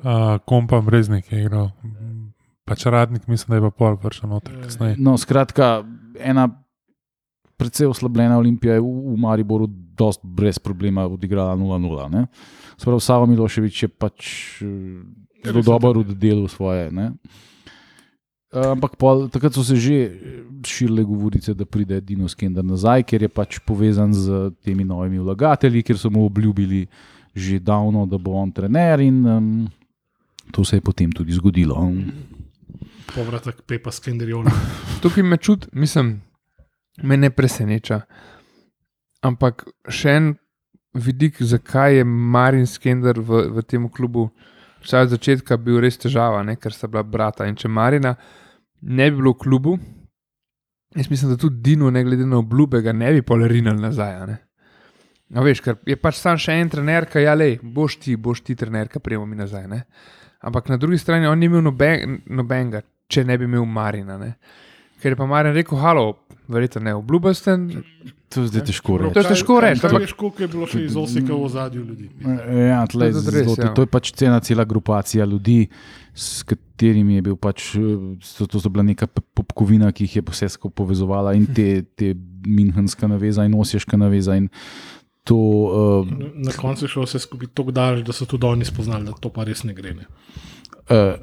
Uh, 0.00 0.40
kompa 0.48 0.80
Breznik 0.82 1.30
je 1.30 1.44
igral. 1.44 1.70
Pač 2.66 2.82
radnik, 2.90 3.28
mislim, 3.30 3.52
da 3.52 3.60
je 3.60 3.64
pa 3.68 3.70
pol 3.70 4.00
prišel 4.02 4.32
noter 4.32 4.56
kasneje. 4.64 4.96
No, 4.98 5.14
skratka, 5.20 5.84
ena 6.20 6.48
precej 7.56 7.86
oslabljena 7.86 8.38
olimpija 8.38 8.74
je 8.74 8.80
v, 8.80 8.92
v 9.14 9.16
Mariboru 9.18 9.66
dost 9.96 10.20
brez 10.22 10.58
problema 10.58 11.06
odigrala 11.06 11.56
0-0. 11.56 12.10
ne. 12.12 12.26
Se 12.76 12.84
pravi, 12.84 13.00
Savo 13.00 13.26
Miloševič 13.26 13.82
je 13.82 13.88
pač 13.88 14.26
eh, 14.62 15.52
zelo 15.52 16.02
v 16.02 16.14
delu 16.14 16.48
svoje. 16.48 16.90
Ne. 16.92 17.12
Eh, 18.52 18.70
Ampak 18.72 18.96
pol, 18.96 19.28
takrat 19.28 19.54
so 19.54 19.64
se 19.64 19.76
že 19.76 20.12
širile 20.66 21.04
govorice, 21.04 21.54
da 21.54 21.64
pride 21.64 22.00
Dino 22.00 22.28
Skender 22.28 22.64
nazaj, 22.64 23.02
ker 23.02 23.22
je 23.22 23.28
pač 23.28 23.58
povezan 23.58 24.12
z 24.12 24.52
temi 24.64 24.84
novimi 24.84 25.18
vlagatelji, 25.18 25.82
ker 25.82 25.98
so 25.98 26.10
mu 26.10 26.26
obljubili 26.26 26.86
že 27.36 27.60
davno, 27.60 28.06
da 28.06 28.16
bo 28.16 28.32
on 28.32 28.48
trener 28.52 29.00
in 29.00 29.26
um, 29.26 29.68
to 30.52 30.64
se 30.64 30.76
je 30.76 30.80
potem 30.80 31.12
tudi 31.12 31.32
zgodilo. 31.32 31.76
Povratek 33.14 33.62
Pepa 33.66 33.92
Skenderjola. 33.92 34.50
Tukaj 35.02 35.22
me 35.22 35.36
čuti, 35.36 35.68
mislim, 35.72 36.22
me 37.02 37.16
ne 37.16 37.30
preseneča. 37.30 38.00
Ampak 39.26 39.64
še 39.88 40.16
en 40.16 40.32
vidik, 40.96 41.42
zakaj 41.42 41.98
je 41.98 42.04
Marin 42.04 42.66
Skender 42.66 43.20
v, 43.20 43.46
v 43.52 43.64
tem 43.68 43.88
klubu, 43.92 44.30
vsaj 44.84 45.06
od 45.08 45.14
začetka, 45.16 45.58
bil 45.60 45.80
res 45.84 45.98
težava, 46.00 46.42
ne? 46.46 46.56
ker 46.56 46.72
sta 46.72 46.88
bila 46.88 47.02
brata. 47.02 47.46
In 47.48 47.56
če 47.58 47.68
Marina 47.68 48.14
ne 48.82 49.10
bi 49.10 49.18
bilo 49.18 49.34
v 49.34 49.40
klubu, 49.42 49.76
jaz 50.96 51.10
mislim, 51.10 51.34
da 51.34 51.40
tudi 51.40 51.62
Dino, 51.62 51.90
ne 51.90 52.04
glede 52.04 52.26
na 52.26 52.40
obljube, 52.40 52.82
ga 52.82 52.92
ne 52.92 53.12
bi 53.12 53.24
polerinal 53.26 53.78
nazaj. 53.80 54.20
Ne? 54.26 54.38
No, 55.34 55.42
veš, 55.42 55.60
ker 55.64 55.80
je 55.86 55.96
pač 55.98 56.20
sam 56.20 56.38
še 56.38 56.54
en 56.60 56.70
trener, 56.70 57.08
ki 57.10 57.24
ja, 57.24 57.34
le, 57.34 57.56
boš 57.62 57.98
ti, 58.04 58.16
boš 58.16 58.44
ti 58.46 58.56
trener, 58.58 58.88
ki 58.88 59.02
prijemo 59.02 59.26
mi 59.26 59.38
nazaj. 59.38 59.66
Ne? 59.70 59.82
Ampak 60.46 60.70
na 60.70 60.78
drugi 60.78 61.00
strani 61.02 61.26
on 61.26 61.40
ni 61.40 61.48
imel 61.50 61.64
noben, 61.66 62.20
nobenega, 62.30 62.84
če 63.08 63.24
ne 63.24 63.38
bi 63.38 63.44
imel 63.44 63.64
Marina. 63.64 64.18
Ne? 64.18 64.34
Ker 64.96 65.12
je 65.12 65.16
pa 65.16 65.26
Marin 65.26 65.52
rekel, 65.52 65.78
halo, 65.78 66.14
verjetno 66.48 66.80
ne, 66.80 66.94
obljubil 66.94 67.34
ste. 67.34 67.52
To 68.28 68.42
je 68.42 68.48
zdaj 68.48 68.64
težko 68.64 68.96
reči. 68.98 69.14
To 69.14 69.20
je 69.20 69.28
težko 69.28 69.56
reči, 69.60 69.80
Kaj 69.80 69.90
ampak- 69.90 70.02
veš, 70.02 70.14
koliko 70.14 70.42
je 70.42 70.48
bilo 70.48 70.66
še 70.66 70.80
iz 70.82 70.96
Osika 70.96 71.34
v 71.34 71.48
zadju 71.48 71.82
ljudi? 71.84 72.06
Ja, 72.64 72.80
tle, 72.86 73.06
To 73.06 73.06
je 73.06 73.12
zelo, 73.14 73.30
res, 73.30 73.46
to, 73.46 73.62
ja. 73.62 73.70
to 73.70 73.82
je 73.82 73.86
pač 73.88 74.10
cena 74.12 74.40
cela 74.40 74.64
grupacija 74.64 75.24
ljudi, 75.24 75.68
s 76.12 76.42
katerimi 76.42 77.14
je 77.14 77.22
bil 77.22 77.36
pač, 77.36 77.76
to, 78.32 78.46
to 78.46 78.58
so 78.58 78.68
bila 78.68 78.82
neka 78.82 79.06
popkovina, 79.06 79.92
ki 79.92 80.08
jih 80.08 80.16
je 80.16 80.24
vse 80.24 80.48
skupaj 80.48 80.74
povezovala 80.76 81.36
in 81.36 81.46
te, 81.46 81.84
te 81.84 82.10
minhenska 82.42 83.06
naveza 83.06 83.44
in 83.44 83.54
osješka 83.54 83.96
naveza. 83.96 84.34
In 84.34 84.48
to, 85.22 85.36
uh, 85.36 86.08
Na 86.34 86.50
koncu 86.52 86.84
je 86.84 86.88
šlo 86.88 87.04
vse 87.04 87.20
skupaj 87.20 87.52
tako 87.52 87.70
daleč, 87.70 88.02
da 88.02 88.12
so 88.12 88.24
tudi 88.24 88.42
oni 88.44 88.64
spoznali, 88.64 89.04
da 89.04 89.12
to 89.12 89.28
pa 89.28 89.44
res 89.44 89.62
ne 89.62 89.72
gre. 89.72 89.94
Ne. 89.94 90.06
uh, 90.90 91.14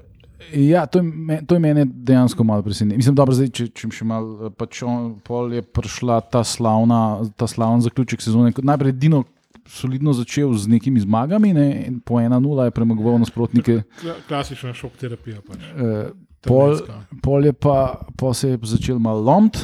ja, 0.51 0.85
to, 0.85 0.99
je, 0.99 1.05
to 1.45 1.55
je 1.55 1.59
mene 1.59 1.85
dejansko 1.85 2.43
malo 2.43 2.61
presenetilo. 2.61 2.97
Mislim, 2.97 3.15
dobro, 3.15 3.33
zdaj, 3.33 3.49
če, 3.49 3.67
če 3.69 3.89
še 3.89 4.05
malo, 4.05 4.27
eh, 4.41 4.49
pač 4.51 4.81
on, 4.81 5.15
pol 5.19 5.53
je 5.53 5.61
prišla 5.63 6.21
ta 6.23 6.43
slavna, 6.43 6.99
ta 7.33 7.45
slavna 7.45 7.81
zaključek 7.81 8.21
sezone. 8.21 8.53
Najprej 8.53 8.91
Dino 8.93 9.23
solidno 9.63 10.11
začel 10.11 10.51
z 10.53 10.67
nekimi 10.67 10.99
zmagami, 10.99 11.53
ne, 11.53 11.67
po 12.01 12.19
1-0 12.19 12.35
je 12.63 12.71
premagoval 12.71 13.15
nasprotnike. 13.17 13.83
Kla- 13.95 14.19
Klasična 14.27 14.73
šok 14.73 14.97
terapija. 14.99 15.39
Pač. 15.41 15.61
Uh, 15.71 16.11
pol, 16.41 16.75
pol, 17.21 17.45
je 17.45 17.53
pa, 17.53 17.77
pol 18.13 18.33
se 18.33 18.49
je 18.49 18.59
začel 18.61 18.99
malo 18.99 19.21
lomiti. 19.21 19.63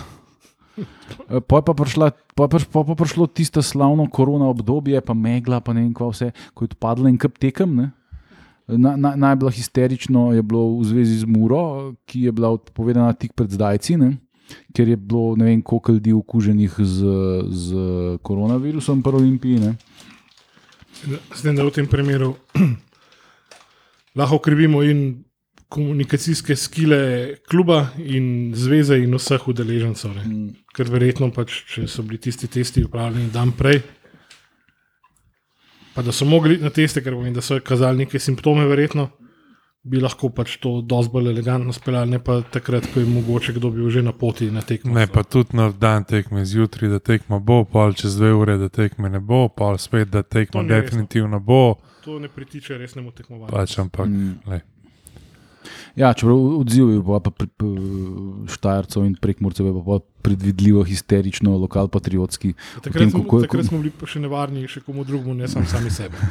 Eh, 1.28 1.42
Pol 1.42 1.60
je 1.60 1.66
pa, 1.66 1.74
prišla, 1.76 2.08
pol 2.32 2.46
je 2.46 2.52
priš- 2.54 2.70
pol 2.72 2.86
pa 2.86 2.96
prišlo 2.96 3.28
tisto 3.28 3.60
slavno 3.60 4.08
korona 4.08 4.48
obdobje, 4.48 5.02
pa 5.02 5.12
megla, 5.12 5.60
pa 5.60 5.74
ne 5.74 5.82
vem, 5.82 5.92
kva 5.92 6.08
vse, 6.08 6.32
ko 6.54 6.64
je 6.64 6.72
odpadlo 6.72 7.10
in 7.12 7.18
kup 7.18 7.36
tekem. 7.36 7.76
Ne? 7.76 7.88
Na, 8.70 8.94
na, 8.96 9.16
najbolj 9.16 9.52
histerično 9.58 10.34
je 10.34 10.44
bilo 10.46 10.78
v 10.78 10.84
zvezi 10.86 11.20
z 11.24 11.26
Muro, 11.26 11.94
ki 12.06 12.28
je 12.28 12.32
bila 12.32 12.52
odpovedana 12.54 13.14
tik 13.14 13.34
pred 13.34 13.50
zdajci, 13.50 13.98
ne? 13.98 14.18
ker 14.74 14.88
je 14.88 14.98
bilo 14.98 15.36
ne 15.38 15.46
vem, 15.46 15.62
koliko 15.62 15.92
ljudi 15.92 16.14
okuženih 16.14 16.74
z, 16.80 17.06
z 17.50 17.68
koronavirusom 18.22 19.02
po 19.02 19.12
Olimpiji. 19.14 19.60
Ne? 19.60 19.76
Tem, 21.42 21.56
da 21.56 21.66
v 21.66 21.72
tem 21.74 21.88
primeru 21.88 22.36
lahko 24.20 24.40
krivimo 24.42 24.84
in 24.84 25.24
komunikacijske 25.70 26.56
skile 26.58 27.36
kluba 27.50 27.92
in 28.02 28.56
zveze 28.58 28.98
in 28.98 29.14
vseh 29.14 29.48
udeležencev. 29.48 30.18
ne. 30.18 30.54
Ker 30.74 30.90
verjetno, 30.90 31.30
pač, 31.34 31.62
če 31.70 31.86
so 31.88 32.04
bili 32.04 32.18
tisti 32.18 32.50
testi 32.50 32.84
upravljeni 32.84 33.30
dan 33.34 33.52
prej, 33.54 33.84
pa 36.00 36.06
da 36.06 36.16
so 36.16 36.26
mogli 36.26 36.56
na 36.58 36.72
teste, 36.72 37.04
ker 37.04 37.12
pomeni, 37.14 37.36
da 37.36 37.44
so 37.44 37.60
kazali 37.60 38.06
neke 38.06 38.20
simptome, 38.20 38.64
verjetno 38.66 39.10
bi 39.84 40.00
lahko 40.00 40.30
pač 40.36 40.58
to 40.60 40.82
dosti 40.82 41.12
bolj 41.12 41.30
elegantno 41.32 41.74
speljali, 41.74 42.12
ne 42.12 42.20
pa 42.24 42.42
takrat, 42.42 42.88
ko 42.94 43.00
je 43.00 43.08
mogoče 43.08 43.54
kdo 43.56 43.72
bil 43.72 43.90
že 43.90 44.04
na 44.04 44.12
poti 44.12 44.50
na 44.52 44.62
tekmo. 44.62 44.94
Ne, 44.94 45.08
pa 45.08 45.24
tudi 45.24 45.56
na 45.58 45.70
dan 45.72 46.04
tekme 46.04 46.44
zjutraj, 46.46 46.90
da 46.92 47.00
tekma 47.00 47.40
bo, 47.40 47.64
pol 47.66 47.94
čez 47.94 48.16
dve 48.20 48.32
ure, 48.36 48.58
da 48.60 48.70
tekme 48.70 49.10
ne 49.10 49.20
bo, 49.20 49.48
pol 49.50 49.78
spet, 49.80 50.12
da 50.12 50.24
tekma 50.24 50.60
To 50.60 50.64
ni 50.64 50.70
resno. 50.70 50.82
definitivno 50.82 51.40
bo, 51.40 51.76
To 52.06 52.20
ne 52.20 52.28
pritiče 52.28 52.78
resnemu 52.78 53.12
tekmovanju. 53.12 53.52
pač 53.52 53.80
ampak. 53.80 54.08
Mm. 54.08 54.36
glej. 54.46 54.62
Ja, 55.96 56.14
čeprav 56.14 56.38
odziv 56.58 56.90
je 56.90 57.00
bil 57.00 57.20
pa 57.20 57.32
Štajercev 58.48 59.04
in 59.04 59.16
prekmurcev 59.16 59.66
je 59.66 59.74
pa 59.76 59.98
predvidljivo, 60.22 60.84
histerično, 60.84 61.58
lokalpatriotski. 61.58 62.54
Takrat, 62.76 62.94
tem, 62.96 63.10
smo, 63.10 63.24
kako 63.24 63.38
je- 63.38 63.48
takrat 63.48 63.66
smo 63.66 63.78
bili 63.78 63.92
še 64.06 64.20
nevarni, 64.20 64.68
še 64.68 64.82
komu 64.82 65.04
drugemu, 65.04 65.34
ne 65.34 65.48
sam 65.48 65.66
sami 65.66 65.90
sebi. 65.90 66.16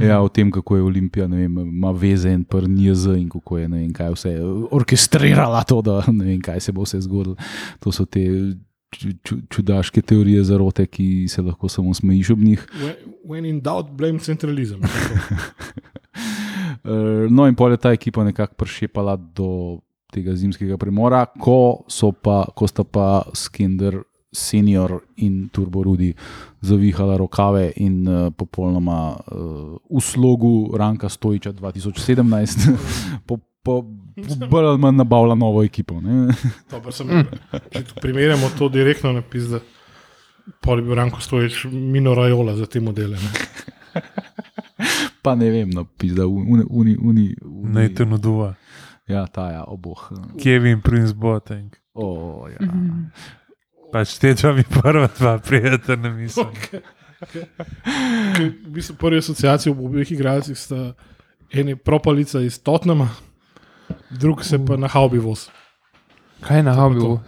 Ja, 0.00 0.20
o 0.20 0.28
tem, 0.28 0.50
kako 0.50 0.76
je 0.76 0.82
Olimpija, 0.82 1.26
ne 1.26 1.36
vem, 1.38 1.58
ima 1.60 1.90
veze 1.92 2.30
in 2.30 2.44
prnjez 2.44 3.06
in 3.08 3.28
kako 3.28 3.58
je, 3.58 3.68
ne 3.68 3.78
vem, 3.78 3.92
kaj 3.92 4.10
vse 4.10 4.34
orkestrirala 4.70 5.62
to, 5.64 5.80
da 5.82 6.04
ne 6.08 6.24
vem, 6.26 6.40
kaj 6.40 6.60
se 6.60 6.72
bo 6.72 6.82
vse 6.82 7.00
zgodilo. 7.00 7.36
To 7.80 7.90
so 7.90 8.04
te 8.04 8.22
ču- 8.90 9.16
ču- 9.20 9.40
čudaške 9.48 10.02
teorije 10.02 10.44
zarote, 10.44 10.86
ki 10.86 11.26
se 11.28 11.42
lahko 11.42 11.68
samo 11.68 11.94
smejiš 11.94 12.30
ob 12.30 12.38
njih. 12.40 12.66
When, 12.76 12.94
when 13.26 13.44
in 13.46 13.60
doubt, 13.60 13.90
blame 13.92 14.18
centralizem. 14.20 14.80
Eh, 16.84 17.26
No, 17.30 17.46
in 17.46 17.54
pol 17.54 17.76
je 17.76 17.82
ta 17.82 17.92
ekipa 17.92 18.24
nekako 18.24 18.54
prišepala 18.54 19.16
do 19.16 19.80
tega 20.10 20.34
zimskega 20.34 20.78
premora, 20.80 21.26
ko, 21.38 21.84
pa, 22.22 22.42
ko 22.54 22.66
sta 22.66 22.82
pa 22.84 23.22
Skender, 23.34 24.00
senior 24.30 25.02
in 25.16 25.48
Turbo 25.50 25.82
Rudi 25.82 26.14
zavihala 26.62 27.16
rokave 27.18 27.72
in 27.82 28.06
uh, 28.06 28.30
popolnoma 28.30 29.18
uh, 29.18 29.74
v 29.90 29.98
slogu 29.98 30.70
Ranka 30.70 31.08
Stojiča 31.10 31.50
2017 31.52 32.70
po, 33.26 33.40
po, 33.62 33.82
bolj 34.46 34.66
ali 34.70 34.78
manj 34.78 35.02
nabavila 35.02 35.34
novo 35.34 35.64
ekipo. 35.66 35.98
Pa 36.70 36.94
sem, 36.94 37.10
če 37.74 37.98
primerjamo 37.98 38.54
to 38.58 38.70
direktno 38.70 39.10
napis, 39.18 39.50
da 39.50 39.58
pol 40.62 40.78
je 40.78 40.86
bil 40.86 40.94
Ranko 40.94 41.18
Stojič 41.18 41.64
Mino 41.66 42.14
Rajola 42.14 42.54
za 42.54 42.70
te 42.70 42.78
modele. 42.80 43.18
Ne? 45.20 45.22
Pa 45.22 45.34
ne 45.36 45.50
vem, 45.52 45.68
no, 45.68 45.84
pizda, 45.84 46.24
uni, 46.26 46.64
uni, 46.70 46.96
uni, 46.96 47.36
uni. 47.44 47.72
Nathan 47.72 48.12
Uduva, 48.12 48.54
Ja, 49.08 49.26
ta 49.26 49.50
ja, 49.50 49.64
oboh. 49.66 50.10
Kevin 50.38 50.80
Prince 50.80 51.12
Boateng. 51.14 51.74
O, 51.94 52.46
ja. 52.48 52.58
Pač 53.92 54.18
te 54.22 54.30
dva 54.38 54.52
mi 54.54 54.62
prva 54.62 55.08
dva 55.18 55.38
prijeta 55.42 55.96
na 55.98 56.12
misel. 56.14 56.46
Ker 56.70 56.80
V 58.38 58.70
bistvu 58.70 58.94
prvi 58.96 59.18
asociacije 59.18 59.74
v 59.74 59.84
obeh 59.84 60.12
igralcih 60.14 60.56
sta 60.56 60.94
eni 61.52 61.74
propalica 61.76 62.40
iz 62.40 62.56
Totnama, 62.62 63.08
drug 64.10 64.44
se 64.46 64.56
pa 64.64 64.76
na 64.78 64.86
haubi 64.88 65.18
voz. 65.18 65.48
Kaj 66.40 66.62
na 66.62 66.72
habi? 66.72 67.00
to. 67.02 67.18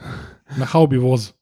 Na 0.57 0.64
haubi 0.64 0.96
voz. 1.02 1.33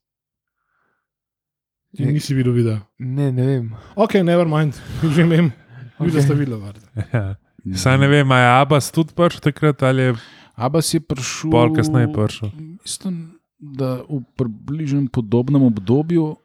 Ti 1.96 2.06
Ne. 2.06 2.12
nisi 2.12 2.34
videl 2.34 2.52
videa. 2.52 2.80
Ne, 2.98 3.32
ne 3.32 3.46
vem. 3.46 3.70
Ok, 3.94 4.14
never 4.24 4.46
mind, 4.48 4.74
že 5.14 5.22
vem. 5.28 5.52
Videla 6.00 6.18
Ok. 6.18 6.24
sta 6.24 6.34
videla. 6.34 6.72
Ja. 7.60 7.76
Saj 7.76 7.98
ne 7.98 8.08
vem, 8.08 8.24
je 8.26 8.46
Abbas 8.54 8.88
tudi 8.88 9.12
prišel 9.12 9.40
takrat 9.42 9.82
ali 9.82 10.02
je 10.02 10.14
Abas 10.56 10.94
je 10.94 11.00
prišel. 11.00 11.50
pol 11.50 11.74
kasneje 11.74 12.08
prišel. 12.08 12.48
Mislim, 12.80 13.16
da 13.58 14.00
v 14.02 14.22
približno 14.34 15.04
podobnem 15.08 15.62
obdobju, 15.62 16.36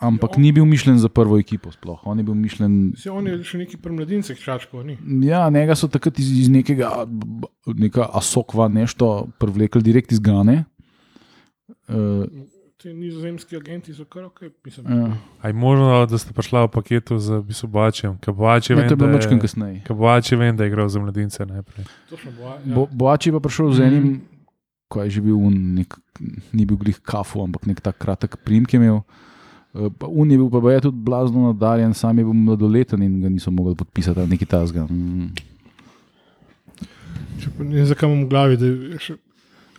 ampak 0.00 0.34
ni 0.36 0.50
bil 0.50 0.64
mišljen 0.64 0.98
za 0.98 1.06
prvo 1.08 1.38
ekipo. 1.38 1.70
Sploh. 1.70 2.02
On 2.04 2.18
je 2.18 2.24
bil 2.24 2.34
mišljen. 2.34 2.92
Se 2.96 3.06
on 3.06 3.22
je 3.22 3.38
še 3.40 3.58
neki 3.58 3.76
pri 3.76 3.92
mladincih 3.92 4.34
čačkov, 4.36 4.82
ni. 4.82 4.98
Ja, 5.22 5.46
njega 5.46 5.74
so 5.74 5.86
takrat 5.86 6.18
iz, 6.18 6.30
iz 6.36 6.48
nekega 6.48 7.06
neka 7.68 8.10
asokva 8.12 8.66
nešto 8.68 9.28
privlekli 9.38 9.78
direkt 9.80 10.10
iz 10.10 10.18
Gane. 10.18 10.64
Uh, 11.86 12.26
Ti 12.84 12.92
nizozemski 12.92 13.56
agenti 13.56 13.94
so 13.94 14.04
kar 14.04 14.24
ok. 14.24 14.42
Mislim, 14.60 14.84
ja. 14.84 15.16
Aj 15.40 15.52
možno, 15.52 16.04
da 16.04 16.18
ste 16.20 16.36
prišla 16.36 16.66
v 16.66 16.68
paketu 16.68 17.16
z 17.16 17.40
Bisobačem, 17.40 18.18
Kaboači 18.20 18.74
Ne, 18.74 18.76
vem, 18.76 18.90
je 18.90 18.96
da 18.96 19.08
je- 19.08 19.40
kasneje. 19.40 19.80
Kaboači 19.86 20.36
vem, 20.36 20.52
da 20.52 20.64
je 20.64 20.68
igral 20.68 20.88
za 20.88 21.00
mladince 21.00 21.46
najprej. 21.46 21.84
točno 22.10 22.30
bo. 22.36 22.44
Ja. 22.44 22.60
Bo, 22.66 22.84
Boači 22.86 23.28
je 23.28 23.32
pa 23.32 23.40
prišel 23.40 23.72
z 23.72 23.80
enim, 23.80 24.20
ko 24.84 25.00
je 25.00 25.10
že 25.10 25.20
bil 25.20 25.32
un, 25.32 25.74
nek, 25.74 25.96
ni 26.52 26.66
bil 26.66 26.76
glih 26.76 27.00
kafu, 27.00 27.40
ampak 27.40 27.64
nek 27.64 27.80
tak 27.80 27.96
kratek 27.96 28.36
prim, 28.44 28.66
ki 28.66 28.76
je 28.76 28.80
imel. 28.82 29.00
Pa 29.72 30.04
Un 30.06 30.30
je 30.30 30.36
bil 30.36 30.50
pa 30.52 30.60
baje 30.60 30.80
tudi 30.82 31.00
blazno 31.00 31.48
nadarjen, 31.48 31.94
sam 31.94 32.18
je 32.18 32.24
bil 32.24 32.36
mladoleten 32.36 33.00
in 33.02 33.20
ga 33.20 33.28
niso 33.28 33.50
mogli 33.50 33.74
podpisati, 33.74 34.20
ali 34.20 34.28
nekaj 34.28 34.46
tasga. 34.46 34.84
Mm. 34.84 35.32
Če 37.40 37.48
pa 37.48 37.64
ne 37.64 37.74
vem, 37.74 37.86
zakaj 37.86 38.08
imam 38.12 38.24
v 38.24 38.28
glavi, 38.28 38.56
da 38.60 38.66
je 38.66 38.98
še 39.00 39.16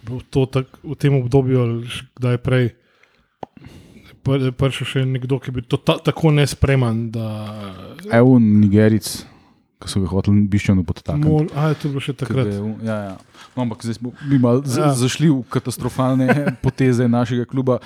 bilo 0.02 0.26
to 0.30 0.46
tak, 0.48 0.65
v 0.82 0.98
tem 0.98 1.13
obdobju 1.13 1.62
ali 1.62 1.86
kdaj 2.18 2.38
prej. 2.41 2.74
Pr- 4.26 4.50
prišel 4.58 4.88
še 4.90 5.06
nekdo, 5.06 5.38
ki 5.40 5.54
bi 5.54 5.62
to 5.62 5.78
ta, 5.78 5.96
tako 6.02 6.34
nespreman, 6.34 7.06
da. 7.14 7.30
Evo, 8.10 8.36
Nigeric, 8.42 9.06
ki 9.78 9.92
so 9.92 10.02
ga 10.02 10.10
hoteli 10.10 10.44
biščeno 10.50 10.82
podtakniti. 10.84 11.30
Mol, 11.30 11.48
a, 11.54 11.70
to 11.74 11.88
je 11.88 11.94
bilo 11.94 12.02
še 12.02 12.16
takrat. 12.18 12.50
je 12.50 12.60
Ja, 12.84 12.98
ja. 13.12 13.16
No, 13.56 13.64
ampak 13.64 13.86
zdaj 13.86 14.00
smo 14.00 14.12
mi 14.26 14.40
malo 14.42 14.66
Ja. 14.66 14.90
zašli 14.92 15.30
v 15.30 15.44
katastrofalne 15.48 16.28
poteze 16.66 17.06
našega 17.08 17.46
kluba. 17.46 17.78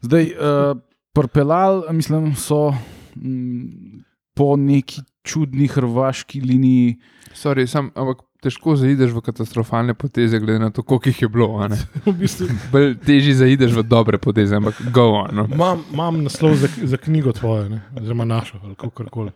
Zdaj, 0.00 0.24
uh, 0.32 0.72
prpelal, 1.12 1.82
mislim, 1.90 2.32
so 2.38 2.70
mm, 3.18 4.04
po 4.32 4.54
neki 4.54 5.02
čudni 5.26 5.66
hrvaški 5.68 6.40
liniji. 6.40 6.96
Sorry, 7.34 7.66
sam, 7.68 7.90
ampak 7.92 8.22
težko 8.42 8.76
zaideš 8.78 9.10
v 9.16 9.22
katastrofalne 9.26 9.94
poteze, 9.98 10.38
glede 10.38 10.58
na 10.62 10.70
to, 10.70 10.82
koliko 10.82 11.10
jih 11.10 11.22
je 11.22 11.28
bilo. 11.28 11.48
V 12.06 12.14
bistvu, 12.14 12.46
Bolj 12.72 12.94
težje 13.02 13.34
zaideš 13.40 13.74
v 13.78 13.82
dobre 13.82 14.18
poteze, 14.18 14.56
ampak 14.56 14.78
go 14.94 15.08
on. 15.24 15.34
No. 15.34 15.46
Imam, 15.50 15.82
imam 15.92 16.22
naslov 16.22 16.54
za, 16.60 16.70
za 16.82 16.96
knjigo 16.96 17.32
tvojo, 17.32 17.68
ne? 17.68 17.82
oziroma 17.98 18.24
našo, 18.24 18.60
ali 18.62 18.74
kako 18.78 19.08
koli. 19.10 19.32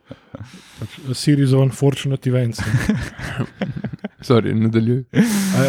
Pač, 0.78 0.98
series 1.14 1.52
of 1.52 1.62
unfortunate 1.66 2.30
events. 2.30 2.62
Sorry, 4.28 4.54
nadaljuj. 4.54 5.04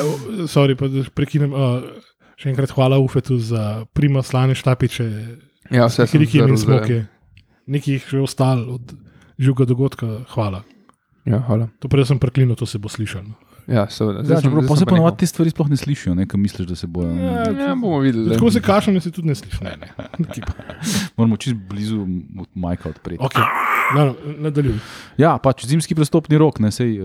O, 0.04 0.48
Sorry, 0.48 0.78
pa 0.78 0.90
prekinem. 1.16 1.54
Uh, 1.54 2.12
še 2.38 2.52
enkrat 2.52 2.74
hvala 2.76 2.98
Ufetu 3.00 3.38
za 3.40 3.86
prima 3.94 4.24
slane 4.26 4.56
štapiče, 4.58 5.08
Ja, 5.72 5.88
vse 5.88 6.06
sem 6.08 6.26
zdaj. 6.28 6.58
smoke. 6.60 6.98
Nekaj 7.72 7.94
jih 7.96 8.08
še 8.10 8.20
ostalo 8.20 8.76
od 8.76 8.94
živega 9.40 9.66
dogodka, 9.70 10.10
hvala. 10.34 10.64
Ja, 11.24 11.40
hvala. 11.40 11.70
To 11.80 11.88
prej 11.88 12.06
sem 12.06 12.18
preklinil, 12.18 12.56
to 12.56 12.66
se 12.66 12.78
bo 12.78 12.88
slišalo. 12.88 13.32
Ja, 13.64 13.88
seveda. 13.88 14.20
Zdaj, 14.22 14.38
sem- 14.38 14.44
čeprav 14.44 14.60
zdaj 14.60 14.68
pa 14.68 14.76
se 14.76 14.86
ponovadi 14.86 15.14
nekaj- 15.14 15.20
te 15.20 15.26
stvari 15.26 15.50
sploh 15.50 15.70
ne 15.70 15.78
slišijo, 15.78 16.12
ne, 16.14 16.28
ki 16.28 16.36
misliš, 16.38 16.68
da 16.68 16.76
se 16.76 16.84
bojo. 16.86 17.08
Ja, 17.10 17.48
Ja, 17.48 17.72
bomo 17.72 18.00
videli. 18.00 18.30
Tako 18.30 18.52
se 18.52 18.60
kašem, 18.60 19.00
se 19.00 19.08
tudi 19.08 19.28
ne 19.28 19.36
sliši. 19.36 19.64
Ne, 19.64 19.72
ne. 19.78 19.88
Moramo 21.18 21.38
čist 21.38 21.56
blizu 21.56 22.02
od 22.36 22.48
Majka 22.54 22.90
odpreti. 22.90 23.24
Okay. 23.24 23.46
No, 23.96 24.06
no, 24.06 24.14
nadaljuj. 24.40 24.76
Ja, 25.18 25.38
pač 25.38 25.64
zimski 25.64 25.96
prestopni 25.96 26.36
rok, 26.36 26.60
ne, 26.60 26.72
sej, 26.72 27.00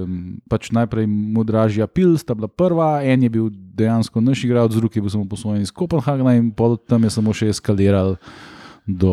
pač 0.48 0.70
najprej 0.70 1.07
Modražja 1.07 1.87
Pil 1.87 2.18
sta 2.18 2.35
bila 2.35 2.48
prva, 2.48 3.02
en 3.04 3.22
je 3.22 3.31
bil 3.31 3.46
dejansko 3.52 4.18
naš 4.20 4.42
igralec, 4.44 4.74
drugi 4.74 4.98
je 4.98 5.02
bil 5.02 5.11
samo 5.11 5.24
posvojen 5.26 5.62
iz 5.62 5.70
Kopenhagna 5.70 6.35
in 6.35 6.50
pol 6.50 6.76
tam 6.76 7.02
je 7.02 7.11
samo 7.11 7.31
še 7.31 7.48
eskaliral 7.48 8.16
do 8.88 9.12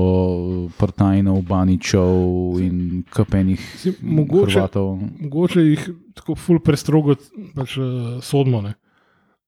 Partajnov, 0.78 1.42
Baničev 1.44 2.16
in 2.60 3.04
kapenih 3.10 3.60
mogoče, 4.02 4.52
Hrvatov. 4.54 4.96
mogoče 5.20 5.62
jih 5.62 5.84
tako 6.14 6.36
ful 6.36 6.60
prestrogo 6.60 7.16
pač, 7.54 7.76
uh, 7.78 7.86
sodmo, 8.24 8.62
ne. 8.62 8.74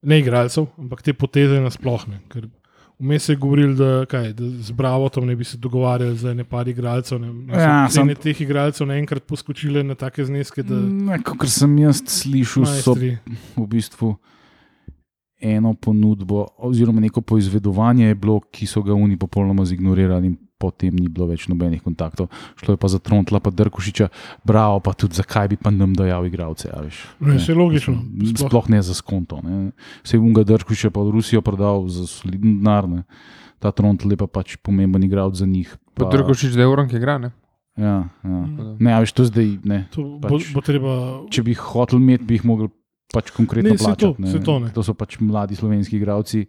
ne 0.04 0.20
igralcev, 0.20 0.68
ampak 0.78 1.02
te 1.02 1.14
poteze 1.14 1.62
nasplošno. 1.62 2.20
Vmes 3.00 3.30
je 3.30 3.36
govoril, 3.36 3.76
da, 3.76 4.06
kaj, 4.06 4.34
da 4.34 4.48
z 4.60 4.72
Bravotom 4.72 5.28
ne 5.28 5.36
bi 5.36 5.44
se 5.44 5.58
dogovarjali 5.58 6.18
za 6.18 6.34
nekaj 6.34 6.66
igralcev. 6.68 7.20
Ne, 7.20 7.34
ne, 7.34 7.54
Ja, 7.54 7.88
so 7.88 7.94
sam- 7.94 8.08
cene 8.08 8.16
teh 8.16 8.42
igralcev 8.42 8.88
naenkrat 8.88 9.24
poskočile 9.24 9.84
na 9.84 9.96
take 9.96 10.26
zneske, 10.26 10.64
da 10.64 10.76
Kot 11.24 11.48
sem 11.48 11.78
jaz 11.78 12.02
slišal, 12.04 12.66
so 12.66 12.96
v 12.96 13.68
bistvu 13.68 14.16
eno 15.40 15.74
ponudbo, 15.74 16.48
oziroma 16.60 17.00
neko 17.00 17.22
poizvedovanje 17.22 18.08
je 18.08 18.16
bilo, 18.16 18.40
ki 18.42 18.66
so 18.66 18.82
ga 18.82 18.94
oni 18.94 19.18
popolnoma 19.18 19.66
zignorirali, 19.66 20.28
in 20.28 20.38
potem 20.58 20.90
ni 20.92 21.06
bilo 21.08 21.28
več 21.28 21.46
nobenih 21.46 21.82
kontaktov. 21.82 22.28
Šlo 22.56 22.74
je 22.74 22.78
pa 22.78 22.88
za 22.88 22.98
Trontla, 22.98 23.38
pa 23.38 23.52
Drkošiča, 23.52 24.08
bravo, 24.44 24.80
pa 24.80 24.94
tudi 24.94 25.14
zakaj 25.14 25.48
bi 25.48 25.56
pa 25.56 25.70
nam 25.70 25.94
dajal 25.94 26.26
igralce. 26.26 26.66
a 26.68 26.82
veš. 26.82 26.98
Ne, 27.20 27.38
saj 27.38 27.54
logično, 27.54 27.94
Sploh, 28.34 28.50
sploh. 28.50 28.70
ne 28.70 28.82
za 28.82 28.94
skonto. 28.94 29.38
Ne. 29.42 29.72
Vse 30.02 30.18
unga 30.18 30.42
Drkošiča 30.44 30.90
pa 30.90 31.02
v 31.02 31.14
Rusijo 31.14 31.42
prodal 31.42 31.86
za 31.88 32.08
solidn 32.08 32.58
denar. 32.58 32.90
Ne. 32.90 33.04
Ta 33.60 33.70
Trontl 33.72 34.10
je 34.10 34.18
pa 34.18 34.26
pač 34.26 34.58
pomemben 34.58 35.04
igralec 35.04 35.36
za 35.36 35.46
njih. 35.46 35.70
Pa 35.94 36.06
Pa, 36.06 36.12
Drgošič, 36.12 36.54
da 36.54 36.62
je 36.62 36.68
uran, 36.68 36.90
ki 36.90 36.98
igra. 36.98 37.18
Ne? 37.18 37.30
ja, 37.78 38.10
ja. 38.24 38.30
Mm. 38.42 38.78
Ne, 38.80 38.94
a 38.94 39.00
veš, 39.00 39.14
to 39.14 39.26
zdaj 39.26 39.62
ne. 39.62 39.86
To 39.94 40.18
bo, 40.18 40.34
pač- 40.34 40.50
bo 40.50 40.62
treba. 40.62 41.22
če 41.30 41.44
bi 41.44 41.54
hotel 41.54 42.02
imeti, 42.02 42.26
bi 42.26 42.34
jih 42.34 42.46
mogli 42.46 42.70
pač 43.14 43.32
konkretno 43.32 43.72
Ne, 43.72 43.78
saj 43.78 43.96
to, 43.96 44.14
plačati. 44.14 44.32
saj 44.32 44.44
to 44.44 44.60
ne. 44.60 44.72
to 44.76 44.84
so 44.84 44.94
pač 44.94 45.20
mladi 45.20 45.56
slovenski 45.56 45.98
igralci, 45.98 46.46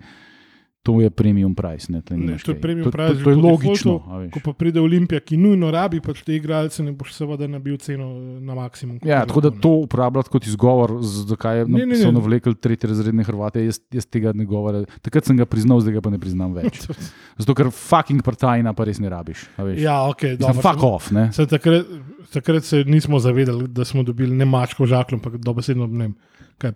to 0.89 0.97
je 0.99 1.11
premium 1.11 1.53
price. 1.53 1.93
Ne, 1.93 2.01
Ne, 2.01 2.17
nimaš 2.17 2.43
to 2.43 2.55
je 2.55 2.59
premium 2.59 2.87
to, 2.87 2.91
price 2.91 3.11
To, 3.11 3.19
že 3.19 3.25
to 3.25 3.31
je 3.31 3.37
logično. 3.39 3.95
defaultu. 3.99 4.31
Ko 4.31 4.41
pa 4.41 4.53
pride 4.55 4.81
Olimpija, 4.81 5.21
ki 5.21 5.37
nujno 5.37 5.69
rabi 5.71 6.01
pač 6.01 6.23
te 6.23 6.33
igralce, 6.33 6.81
ne 6.81 6.93
boš 6.93 7.13
seveda 7.13 7.45
nabil 7.47 7.77
ceno 7.77 8.07
eh, 8.09 8.39
na 8.41 8.55
maksimum. 8.55 8.97
Ja, 9.03 9.21
tako 9.23 9.41
da 9.41 9.51
ne. 9.51 9.61
to 9.61 9.75
uporabljati 9.83 10.31
kot 10.31 10.47
izgovor, 10.47 10.97
zakaj 11.03 11.59
je, 11.59 11.67
Ne, 11.69 11.85
ne, 11.85 11.97
so 11.97 12.09
ne. 12.09 12.17
navlekli 12.17 12.55
tretje 12.57 12.89
razredne 12.89 13.21
Hrvate, 13.23 13.61
jaz, 13.63 13.83
jaz 13.91 14.07
tega 14.07 14.33
ne 14.33 14.45
govorim. 14.45 14.89
Takrat 14.99 15.25
sem 15.25 15.37
ga 15.37 15.45
priznal, 15.45 15.79
zdaj 15.79 15.93
ga 15.93 16.01
pa 16.01 16.11
ne 16.11 16.19
priznam 16.19 16.55
več. 16.55 16.81
Zato, 17.39 17.53
ker 17.53 17.69
fucking 17.69 18.23
partajna 18.23 18.73
pa 18.73 18.85
res 18.85 18.97
ne 18.99 19.09
rabiš. 19.09 19.45
Ja, 19.77 20.07
ok, 20.07 20.23
Mislim, 20.25 20.41
dobro. 20.41 20.63
fuck 20.63 20.83
off. 20.83 21.11
Ne? 21.11 21.29
Se 21.33 21.45
takrat, 21.45 21.85
takrat 22.31 22.65
se 22.65 22.85
nismo 22.85 23.19
zavedali, 23.19 23.69
da 23.69 23.85
smo 23.85 24.03
dobili 24.03 24.33
ne 24.33 24.45
mačko 24.45 24.87
žakljo, 24.87 25.19
ampak 25.19 25.37
dobesedno 25.39 25.87
ne 25.87 26.15
kaj. 26.57 26.73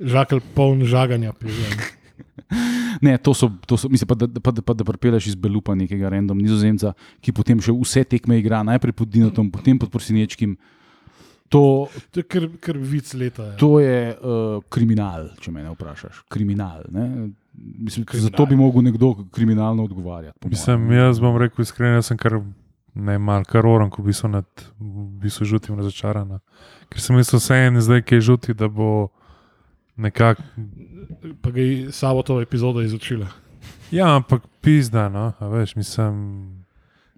Žakelj 0.00 0.40
poln 0.54 0.84
žaganja. 0.84 1.32
Ne, 3.00 3.16
to 3.18 3.34
so, 3.34 3.48
to 3.66 3.76
so 3.80 3.88
mislim, 3.88 4.08
pa 4.08 4.14
da, 4.14 4.28
pa, 4.40 4.52
da, 4.52 4.62
pa 4.62 4.74
da 4.76 4.84
pripeleš 4.84 5.26
iz 5.32 5.34
Belupa 5.34 5.74
nekega 5.74 6.10
random 6.12 6.38
nizozemca, 6.38 6.92
ki 7.24 7.32
potem 7.32 7.60
še 7.64 7.72
vse 7.72 8.04
tekme 8.04 8.36
igra, 8.40 8.60
najprej 8.66 8.92
pod 8.92 9.08
Dinotom, 9.08 9.48
potem 9.50 9.78
pod 9.80 9.90
Prosinečkim. 9.92 10.56
To, 11.50 11.88
To 12.14 12.20
je 12.20 12.24
kar, 12.30 12.46
kar 12.62 12.76
vic 12.78 13.08
leta. 13.18 13.48
Ja. 13.52 13.56
To 13.58 13.80
je 13.82 14.14
uh, 14.14 14.60
kriminal, 14.70 15.32
če 15.42 15.50
me 15.50 15.64
ne 15.64 15.72
vprašaš. 15.74 16.22
Kriminal. 16.30 16.84
Ne? 16.94 17.30
Mislim, 17.56 18.04
Kriminal. 18.06 18.30
zato 18.30 18.46
bi 18.46 18.54
lahko 18.54 18.82
nekdo 18.86 19.14
kriminalno 19.34 19.84
odgovarjati. 19.84 20.38
po 20.38 20.48
Mislim, 20.48 20.92
jaz 20.94 21.18
bom 21.20 21.38
rekel 21.40 21.64
iskreno, 21.66 21.98
jaz 21.98 22.12
sem 22.12 22.20
kar 22.20 22.38
ne 22.94 23.18
mal, 23.18 23.44
kar 23.44 23.66
oran, 23.66 23.90
ko 23.90 24.02
bi 24.02 24.14
so 24.14 24.28
nad, 24.28 24.46
bi 24.78 25.30
so 25.30 25.44
žutim 25.44 25.74
razočarana. 25.80 26.38
Ker 26.90 27.02
sem 27.02 27.18
mislil, 27.18 27.40
vse 27.42 27.58
en 27.66 27.80
zdaj, 27.82 28.04
ki 28.06 28.20
je 28.20 28.28
žuti, 28.30 28.54
da 28.54 28.68
bo 28.70 29.08
nekako. 30.00 30.42
Pa 31.38 31.50
ga 31.50 31.60
je 31.60 31.92
sabotova 31.92 32.42
epizoda 32.42 32.82
izučila. 32.82 33.28
Ja, 33.90 34.16
ampak 34.16 34.42
pizda, 34.60 35.08
no, 35.08 35.32
a 35.34 35.46
veš, 35.48 35.76
mislim. 35.76 36.14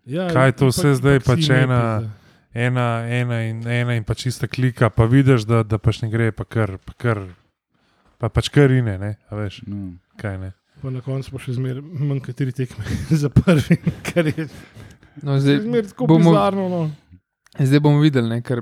Ja, 0.04 0.26
Kaj 0.28 0.48
je 0.48 0.52
to 0.54 0.66
vse 0.68 0.94
zdaj 0.94 1.16
ipak 1.16 1.26
pač 1.28 1.44
si 1.44 1.52
ne 1.52 1.58
ena- 1.60 1.98
pizda. 1.98 2.18
Ena, 2.54 2.86
ena 3.02 3.36
in 3.42 3.62
ena 3.64 3.94
in 3.94 4.04
pa 4.04 4.14
čista 4.14 4.44
klika, 4.46 4.90
pa 4.90 5.04
vidiš, 5.04 5.42
da, 5.42 5.62
da 5.62 5.78
pač 5.78 6.02
ne 6.02 6.10
gre, 6.10 6.32
pa 6.32 6.44
kar, 6.44 6.74
pa 6.78 6.92
kar, 6.94 7.20
pa 8.18 8.28
pač 8.28 8.50
kar 8.50 8.68
ine, 8.70 8.98
ne, 8.98 9.16
a 9.24 9.34
veš, 9.34 9.62
No. 9.66 9.94
kaj 10.16 10.36
ne. 10.38 10.50
Pa 10.82 10.90
na 10.90 11.00
koncu 11.00 11.30
pa 11.30 11.38
še 11.38 11.54
zmeraj 11.54 11.80
manj 11.80 12.20
kateri 12.20 12.52
tekme 12.52 12.84
za 13.22 13.30
prvi, 13.30 13.78
kar 14.04 14.26
je 14.26 14.48
No, 15.22 15.38
zdaj, 15.38 15.60
zmeraj 15.60 15.88
tako 15.88 16.06
bomo- 16.06 16.32
bizarno. 16.32 16.68
No. 16.68 16.82
zdaj 17.58 17.80
bomo 17.80 18.00
videli, 18.00 18.28
ne, 18.28 18.42
ker 18.42 18.60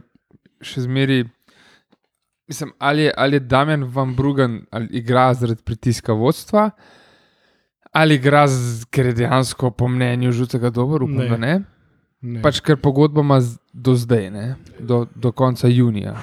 še 0.60 0.82
zmeri. 0.82 1.24
Mislim, 2.50 2.72
ali 2.78 3.02
je, 3.02 3.12
ali 3.16 3.36
je 3.36 3.40
Damien 3.40 3.84
Van 3.84 4.14
Brugen 4.16 4.64
ali 4.70 4.88
igra 4.90 5.34
zaradi 5.34 5.62
pritiska 5.62 6.12
vodstva, 6.12 6.70
ali 7.92 8.14
igra, 8.14 8.46
z, 8.48 8.84
ker 8.90 9.06
je 9.06 9.12
dejansko 9.12 9.70
po 9.70 9.88
mnenju 9.88 10.32
žutega 10.32 10.70
dober, 10.70 11.02
upam, 11.02 11.16
Ne. 11.16 11.28
da 11.28 11.36
ne. 11.36 11.60
Ne. 12.20 12.42
Pač 12.42 12.58
ker 12.60 12.76
pogodba 12.76 13.22
ima 13.22 13.38
do 13.72 13.94
zdaj, 13.94 14.30
ne, 14.30 14.54
do, 14.78 15.06
do 15.14 15.32
konca 15.32 15.68
junija. 15.68 16.16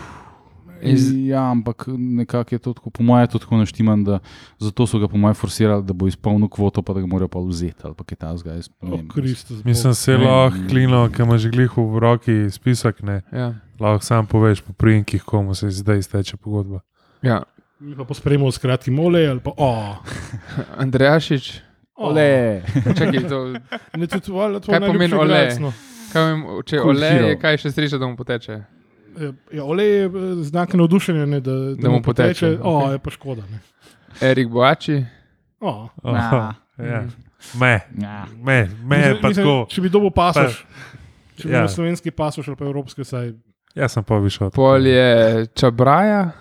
In 0.81 0.97
z- 0.97 1.13
Ja, 1.25 1.41
ampak 1.43 1.85
nekako 1.89 2.49
je 2.51 2.59
to 2.59 2.73
tako, 2.73 2.89
po 2.89 3.03
mojem, 3.03 3.21
je 3.21 3.27
to 3.29 3.39
tako 3.39 3.57
naštiman, 3.57 4.03
da 4.03 4.19
zato 4.59 4.83
so 4.83 4.97
ga 4.97 5.07
po 5.07 5.17
mojem 5.17 5.35
forsirali, 5.35 5.83
da 5.83 5.93
bo 5.93 6.07
izpolnil 6.07 6.47
kvoto, 6.47 6.81
pa 6.81 6.93
da 6.93 6.99
ga 6.99 7.07
morajo 7.07 7.27
pa 7.27 7.39
vzeti 7.41 7.81
ali 7.81 7.93
pa 7.93 8.03
kaj 8.03 8.59
O, 8.81 8.87
vem. 8.87 9.07
Kristus. 9.07 9.63
Mislim, 9.63 9.93
se 9.95 10.17
lahko 10.17 10.57
klino, 10.67 11.09
ki 11.09 11.21
imaš 11.21 11.45
glih 11.47 11.71
v 11.73 11.97
roki 11.97 12.35
spisek, 12.49 13.01
ne, 13.01 13.21
Ja, 13.31 13.53
lahko 13.75 14.01
sam 14.01 14.25
poveš 14.25 14.61
po 14.61 14.73
prinkih, 14.73 15.23
komu 15.23 15.53
se 15.53 15.69
zdaj 15.71 15.99
izteče 15.99 16.37
pogodba. 16.37 16.79
ja. 17.21 17.43
Mi 17.79 17.93
pa 17.93 18.03
pospremimo 18.03 18.51
s 18.51 18.57
kratkim 18.57 18.99
ole 18.99 19.27
ali 19.27 19.39
pa 19.39 19.51
o. 19.55 19.95
Andrejašič. 20.77 21.61
Ole. 21.95 22.61
čakaj, 22.97 23.27
to, 23.27 23.53
Ne, 23.93 24.07
tudi, 24.07 24.31
vala, 24.31 24.59
Kaj 24.59 24.79
pomeni 24.81 25.13
ole? 25.13 25.49
Kaj 26.13 26.25
če 26.65 26.81
ole, 26.81 27.07
je 27.23 27.37
kaj 27.37 27.57
še 27.57 27.71
sreča, 27.71 27.97
da 27.97 28.07
mu 28.07 28.15
poteče. 28.15 28.76
Ja, 29.51 29.63
ole 29.63 29.83
je 29.83 30.05
eh, 30.05 30.11
znak 30.43 30.73
navdušenja, 30.73 31.25
ne, 31.25 31.39
da, 31.39 31.51
da, 31.53 31.75
Da 31.75 31.89
mu 31.89 32.01
poteče, 32.01 32.57
O, 32.61 32.77
okej. 32.77 32.91
je 32.91 32.99
pa 32.99 33.09
škoda. 33.09 33.41
Ne. 33.43 33.59
Erik 34.21 34.49
Boači, 34.49 35.05
O. 35.59 35.89
Na. 36.03 36.53
ja. 36.77 37.03
Me, 37.53 37.81
Ja. 37.97 38.25
me, 38.35 38.69
me 38.83 38.97
je 38.97 39.21
pa 39.21 39.27
Mislim, 39.27 39.45
tako. 39.45 39.65
Če 39.69 39.81
bi 39.81 39.89
dobil 39.89 40.09
pasoš, 40.11 40.65
če 41.35 41.47
bi 41.47 41.53
ja. 41.53 41.57
imel 41.57 41.67
slovenski 41.69 42.11
pasoš 42.11 42.47
ali 42.47 42.57
pa 42.57 42.65
evropski, 42.65 43.03
saj 43.03 43.33
Jaz 43.75 43.91
sem 43.91 44.03
pa 44.03 44.17
višel. 44.17 44.49
pol 44.49 44.81
je 44.83 45.07
Čabraja, 45.47 46.31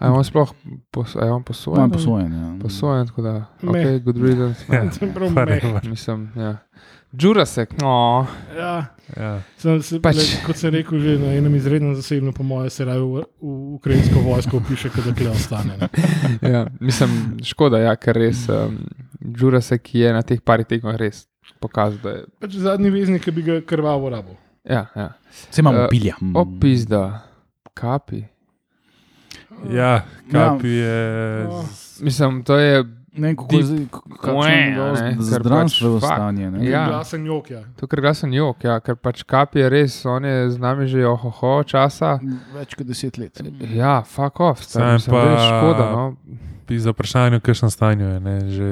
a 0.00 0.06
je 0.06 0.12
on 0.12 0.24
sploh 0.24 0.50
pos, 0.90 1.12
a 1.14 1.24
je 1.24 1.32
on 1.32 1.42
posojen? 1.44 1.78
Mojem 1.78 1.90
posojen. 1.92 2.32
Ja. 2.32 2.48
Posojen, 2.58 3.06
tako 3.06 3.22
da, 3.22 3.32
Me. 3.62 3.70
ok, 3.70 4.02
good 4.02 4.16
riddance. 4.18 4.64
Ja, 4.72 4.90
Sem 4.90 5.12
prav 5.16 5.36
res. 5.44 5.64
Mislim, 5.84 6.30
ja. 6.34 6.56
Jurasek, 7.12 7.74
no, 7.82 8.26
Ja, 8.56 8.86
Ja. 9.16 9.42
sem, 9.58 9.80
se, 9.82 9.98
Pač- 9.98 10.16
le, 10.16 10.46
kot 10.46 10.56
sem 10.56 10.70
rekel, 10.70 11.00
že 11.00 11.18
na 11.18 11.32
enem 11.34 11.54
izrednem 11.54 11.94
zasedanju, 11.94 12.32
po 12.32 12.42
mojem, 12.42 12.70
se 12.70 12.84
raje 12.84 13.00
v, 13.00 13.24
v 13.36 13.48
ukrajinsko 13.74 14.20
vojsko 14.20 14.60
piše, 14.62 14.90
da 14.96 15.12
kle 15.12 15.30
ostane. 15.30 15.74
Ne. 15.76 15.88
ja, 16.54 16.66
mislim, 16.80 17.10
škoda, 17.42 17.78
ja, 17.80 17.96
ker 17.96 18.14
res 18.14 18.44
um, 18.48 18.78
Jurasek 19.20 19.90
je 19.94 20.12
na 20.12 20.22
teh 20.22 20.38
parih 20.40 20.66
tekmah 20.66 20.94
res 20.96 21.26
pokazal, 21.60 21.98
da 21.98 22.10
je. 22.10 22.22
Pač 22.40 22.54
zadnji 22.56 22.90
veznik, 22.90 23.22
ki 23.22 23.30
bi 23.32 23.42
ga 23.42 23.58
krvavo 23.60 24.06
rabo. 24.08 24.38
Ja, 24.62 24.86
ja. 24.94 25.10
Se 25.50 25.60
imamo 25.60 25.78
Eh, 25.78 25.88
pilja. 25.90 26.14
Opizda, 26.34 27.02
kapi. 27.74 28.22
Ja, 29.70 30.02
kapi 30.32 30.68
je. 30.68 31.46
Oh. 31.48 31.64
Mislim, 32.00 32.42
to 32.44 32.56
je 32.56 32.84
Ne 33.12 33.26
vem, 33.26 33.36
kako 33.36 33.52
je 33.54 33.86
kakšno 34.20 35.06
je 35.06 35.16
zdravstveno 35.18 35.94
pač, 35.98 36.02
fuck. 36.06 36.14
stanje. 36.14 36.50
ne. 36.50 36.70
Ja. 36.70 36.86
Glasen 36.88 37.26
jok, 37.26 37.50
ja. 37.50 37.62
to, 37.76 37.86
ker 37.86 38.00
glasen 38.00 38.32
jok, 38.32 38.64
ja, 38.64 38.76
ker 38.80 38.94
pač 38.96 39.24
kapi 39.26 39.58
je 39.58 39.68
res, 39.68 39.96
on 40.06 40.24
je 40.24 40.50
z 40.50 40.58
nami 40.62 40.86
že 40.86 41.02
ohoho 41.06 41.64
časa. 41.66 42.20
Več 42.54 42.78
kot 42.78 42.86
deset 42.86 43.18
let. 43.18 43.42
Ja, 43.74 44.02
fuck 44.06 44.40
off, 44.40 44.62
stari, 44.62 44.94
mislim, 44.94 45.16
pa- 45.16 45.24
res 45.26 45.42
škoda. 45.42 45.90
No. 45.90 46.04
Bi 46.70 46.78
za 46.78 46.94
vprašanje, 46.94 47.42
v 47.42 47.46
kakšnem 47.50 47.70
stanju 47.74 48.06
je. 48.14 48.20
Ne, 48.20 48.36
že, 48.46 48.68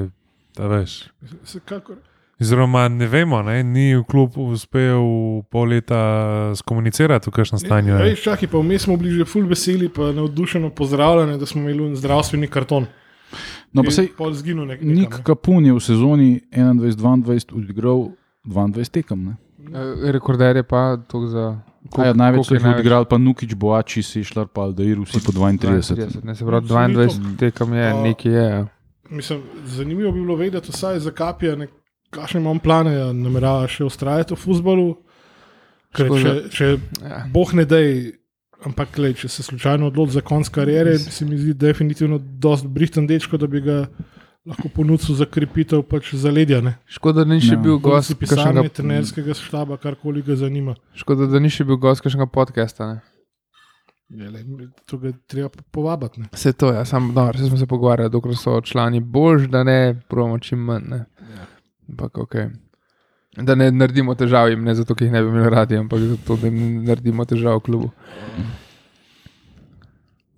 da 0.55 0.71
veš. 0.71 1.11
Vsekakor. 1.43 1.99
Oziroma, 2.40 2.88
ne 2.88 3.07
vemo, 3.07 3.42
ne, 3.42 3.62
ni 3.62 3.96
v 3.96 4.05
klubu 4.07 4.44
uspel 4.55 5.01
pol 5.51 5.68
leta 5.68 6.53
skomunicirati, 6.55 7.31
v 7.31 7.35
kakšnem 7.35 7.59
stanju 7.59 7.94
je. 7.96 8.05
Ej, 8.12 8.16
čakaj, 8.22 8.46
pa 8.46 8.59
vmes 8.59 8.83
smo 8.87 8.94
bili 8.96 9.18
že 9.18 9.27
full 9.27 9.48
veseli, 9.51 9.88
pa 9.90 10.12
navdušeno 10.14 10.70
pozdravljeni, 10.70 11.38
da 11.38 11.46
smo 11.46 11.66
imeli 11.66 11.96
zdravstveni 11.96 12.46
karton. 12.46 12.87
No, 13.74 13.83
pa 13.83 13.90
sej, 13.90 14.12
pol 14.16 14.31
zginil 14.33 14.64
nek, 14.70 14.81
Nik 14.81 15.11
nekam, 15.11 15.18
ne. 15.18 15.24
Kapun 15.24 15.66
je 15.66 15.72
v 15.74 15.81
sezoni 15.83 16.29
21-22 16.55 17.59
odigral 17.59 18.14
22 18.46 18.88
tekem. 18.90 19.24
Ne? 19.24 19.35
Eh, 19.74 20.12
Rekorder 20.12 20.57
je 20.57 20.62
pa 20.62 20.96
to 20.96 21.27
za. 21.27 21.59
A 21.98 22.07
Ja, 22.07 22.12
največ 22.12 22.48
koliko 22.48 22.55
je 22.55 22.70
jih 22.70 22.74
odigrali, 22.77 23.07
pa 23.11 23.18
Nukič, 23.18 23.55
Boači, 23.55 24.03
Sešljar, 24.03 24.46
pa 24.46 24.62
Aldair, 24.62 24.98
vsi 25.01 25.20
po 25.24 25.33
32. 25.33 26.24
Ne, 26.24 26.35
se 26.35 26.44
pravi, 26.44 26.66
No, 26.66 26.68
saj 26.68 26.88
ni 26.88 26.94
22 26.94 27.37
tekem 27.38 27.72
je, 27.72 27.94
nekaj 27.94 28.33
je. 28.33 28.44
ja. 28.51 28.66
Mislim, 29.11 29.40
zanimivo 29.64 30.12
bi 30.12 30.20
bilo 30.20 30.37
vedeti, 30.37 30.68
vsaj 30.72 30.98
za 30.98 31.11
kapije, 31.11 31.57
kakšne 32.11 32.40
imam 32.40 32.59
plane, 32.59 32.94
a 32.99 33.12
namerava 33.12 33.66
še 33.66 33.85
ustrajati 33.85 34.35
v 34.35 34.38
futbalu. 34.38 34.88
Če, 35.90 36.05
če 36.51 36.66
Ja. 37.01 37.25
boh 37.27 37.53
ne 37.53 37.64
dej, 37.64 38.12
ampak 38.61 38.99
lej, 38.99 39.14
če 39.14 39.29
se 39.29 39.42
slučajno 39.42 39.87
odloči 39.87 40.12
za 40.12 40.21
konc 40.21 40.49
kariere, 40.49 40.99
se 40.99 41.25
mi 41.25 41.38
zdi 41.38 41.55
definitivno 41.55 42.18
dost 42.18 42.66
brihten 42.66 43.07
dečko, 43.07 43.37
da 43.37 43.47
bi 43.47 43.61
ga 43.61 43.87
lahko 44.44 44.68
ponudil 44.68 45.14
za 45.14 45.25
krepitev 45.25 45.83
pač 45.83 46.14
zaledja. 46.14 46.61
Ne? 46.61 46.77
Škoda, 46.87 47.25
da 47.25 47.31
ni 47.31 47.40
še 47.40 47.55
Ja. 47.55 47.59
bil 47.59 47.79
gost 47.79 48.11
Gost 48.11 48.21
pisarne, 48.21 48.44
kakšnega 48.44 48.75
trenerskega 48.75 49.35
štaba, 49.35 49.77
karkoli 49.77 50.23
ga 50.23 50.37
zanima. 50.37 50.75
Škoda, 50.94 51.27
da 51.27 51.38
ni 51.38 51.49
še 51.49 51.64
bil 51.64 51.77
gost 51.77 52.01
kakšnega 52.01 52.27
podcasta. 52.27 52.87
Ne? 52.87 53.01
Je, 54.11 54.25
lej, 54.25 54.44
to 54.88 54.97
ga 54.97 55.09
je 55.09 55.16
treba 55.27 55.49
povabiti. 55.71 56.21
ne. 56.21 56.29
Vse 56.33 56.53
to 56.53 56.73
je, 56.73 56.85
samo 56.85 57.12
dobro, 57.12 57.38
se 57.38 57.47
smo 57.47 57.57
se 57.57 57.66
pogovarjali, 57.66 58.11
dokler 58.11 58.37
so 58.37 58.61
člani 58.61 59.01
bož, 59.01 59.49
da 59.49 59.64
ne 59.64 60.01
provamo 60.09 60.38
čim 60.38 60.59
manj. 60.61 60.85
Ne? 60.87 61.05
Ampak 61.88 62.18
ok. 62.18 62.35
Da 63.38 63.55
ne 63.55 63.70
naredimo 63.70 64.14
težav 64.14 64.48
jim, 64.48 64.62
ne 64.62 64.74
zato, 64.74 64.94
ker 64.94 65.07
jih 65.07 65.12
ne 65.12 65.22
bi 65.22 65.29
imeli 65.29 65.51
radi, 65.51 65.77
ampak 65.77 66.01
zato, 66.01 66.37
da 66.37 66.51
ne 66.51 66.68
naredimo 66.83 67.24
težav 67.24 67.57
v 67.57 67.62
klubu. 67.62 67.90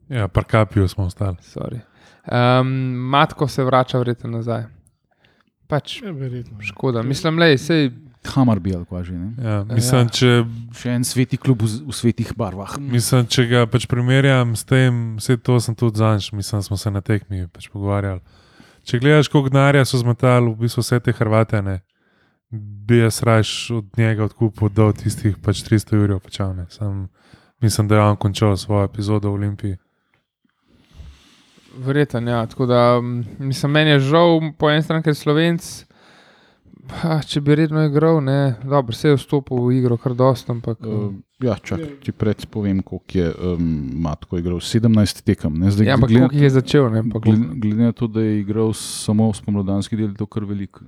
Ja, 0.08 0.28
par 0.28 0.44
kapijo 0.44 0.88
smo 0.88 1.04
ostali. 1.04 1.36
Sorry. 1.42 1.80
Um, 2.26 2.68
matko 3.08 3.48
se 3.48 3.64
vrača 3.64 3.98
verjetno 3.98 4.30
nazaj. 4.30 4.64
Pač 5.66 6.02
Ja, 6.02 6.10
verjetno. 6.10 6.58
škoda. 6.60 7.02
Mislim, 7.02 7.38
le, 7.38 7.58
sej. 7.58 7.90
Hamar 8.26 8.60
bi 8.60 8.74
ali 8.74 8.84
kva 8.84 9.00
že. 9.02 9.14
Ne? 9.14 9.30
Ja, 9.40 9.64
mislim, 9.64 10.00
Ja. 10.00 10.08
če, 10.10 10.30
Še 10.74 10.90
en 10.90 11.04
sveti 11.04 11.38
klub 11.38 11.62
v, 11.62 11.70
v 11.86 11.92
svetih 11.92 12.34
barvah. 12.36 12.74
mislim, 12.78 13.24
če 13.26 13.46
ga 13.46 13.66
pač 13.66 13.86
primerjam 13.86 14.52
s 14.52 14.64
tem, 14.64 15.16
vse 15.16 15.38
to 15.38 15.56
sem 15.56 15.74
tudi 15.74 15.96
zanj, 15.96 16.28
mislim, 16.32 16.60
smo 16.60 16.76
se 16.76 16.90
na 16.90 17.00
tekmi 17.00 17.46
pač 17.48 17.68
pogovarjali. 17.68 18.20
Če 18.90 18.98
gledaš, 18.98 19.28
koliko 19.30 19.52
denarja 19.52 19.84
so 19.86 20.00
zmetali 20.00 20.50
v 20.50 20.64
bistvu 20.64 20.82
vse 20.82 20.98
te 21.00 21.12
Hrvate, 21.14 21.62
ne, 21.62 21.76
bi 22.50 22.98
jaz 22.98 23.22
raje 23.22 23.46
od 23.76 23.86
njega 23.98 24.24
odkupil 24.26 24.72
do 24.74 24.88
tistih 24.92 25.36
pač 25.38 25.62
300 25.62 26.00
ur 26.02 26.18
plačal. 26.18 26.56
ne. 26.56 26.66
Sam 26.74 27.06
Mislim, 27.60 27.88
da 27.88 27.94
je 27.94 28.02
on 28.02 28.16
končal 28.16 28.56
svojo 28.56 28.84
epizodo 28.84 29.30
v 29.30 29.34
Olimpiji. 29.34 29.76
Verjeten, 31.76 32.28
ja. 32.28 32.46
Tako 32.46 32.66
da, 32.66 33.00
mislim, 33.38 33.72
meni 33.72 33.90
je 33.90 34.00
žal, 34.00 34.40
po 34.58 34.70
eni 34.70 34.82
strani, 34.82 35.02
ker 35.02 35.10
je 35.10 35.20
Pa, 36.88 37.20
če 37.26 37.40
bi 37.44 37.54
redno 37.58 37.82
igral, 37.84 38.20
ne, 38.24 38.54
dobro, 38.64 38.94
se 38.96 39.08
je 39.08 39.16
vstopil 39.18 39.58
v 39.66 39.74
igro 39.80 39.96
kar 40.00 40.14
dost, 40.14 40.50
ampak 40.50 40.78
Uh, 40.80 41.12
ja, 41.42 41.56
čak, 41.62 41.80
ti 42.04 42.12
pred 42.12 42.46
povem, 42.50 42.82
koliko 42.82 43.18
je 43.18 43.32
um, 43.34 43.66
Matko 44.00 44.38
igral. 44.38 44.60
17 44.60 45.22
tekem. 45.24 45.58
Ne? 45.60 45.70
Zdaj, 45.70 45.86
ja, 45.86 45.94
ampak 45.94 46.10
glede, 46.10 46.26
koliko 46.28 46.36
jih 46.36 46.42
je 46.42 46.50
začel, 46.50 46.90
ne, 46.92 47.02
glede, 47.02 47.48
glede 47.60 47.82
na 47.90 47.92
to, 47.92 48.06
da 48.06 48.24
je 48.24 48.40
igral 48.40 48.72
samo 48.76 49.30
v 49.30 49.36
spomladanski 49.36 49.96
del, 49.96 50.12
je 50.12 50.20
to 50.22 50.26
kar 50.26 50.44
veliko. 50.44 50.84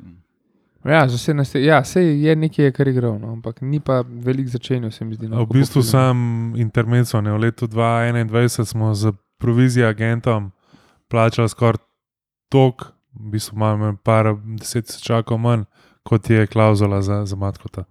Ja, 0.85 1.05
za 1.09 1.19
17, 1.19 1.59
ja, 1.63 1.85
sej 1.85 2.11
je 2.25 2.37
nekaj, 2.37 2.73
kar 2.75 2.89
je 2.89 2.97
igral, 2.97 3.19
no, 3.21 3.33
ampak 3.37 3.61
ni 3.63 3.81
pa 3.81 4.01
velik 4.03 4.49
začenjal, 4.51 4.91
se 4.91 5.05
mi 5.05 5.15
zdi. 5.15 5.29
No, 5.29 5.45
V 5.45 5.55
bistvu 5.55 5.81
pogledam. 5.81 5.91
sam 5.91 6.55
intermezzo, 6.57 7.21
ne, 7.21 7.33
v 7.33 7.39
letu 7.39 7.69
2021 7.71 8.65
smo 8.65 8.95
z 8.95 9.13
provizijo 9.39 9.87
agentom 9.89 10.51
plačali 11.09 11.49
skoraj 11.49 11.79
toliko, 12.49 12.85
v 13.15 13.31
bistvu 13.31 13.57
imamo 13.57 13.97
par 14.03 14.35
deset 14.59 14.87
tisočakov 14.87 15.39
manj, 15.39 15.65
kot 16.03 16.31
je 16.31 16.47
klauzula 16.47 17.01
za, 17.01 17.25
za 17.25 17.37
matkota. 17.37 17.85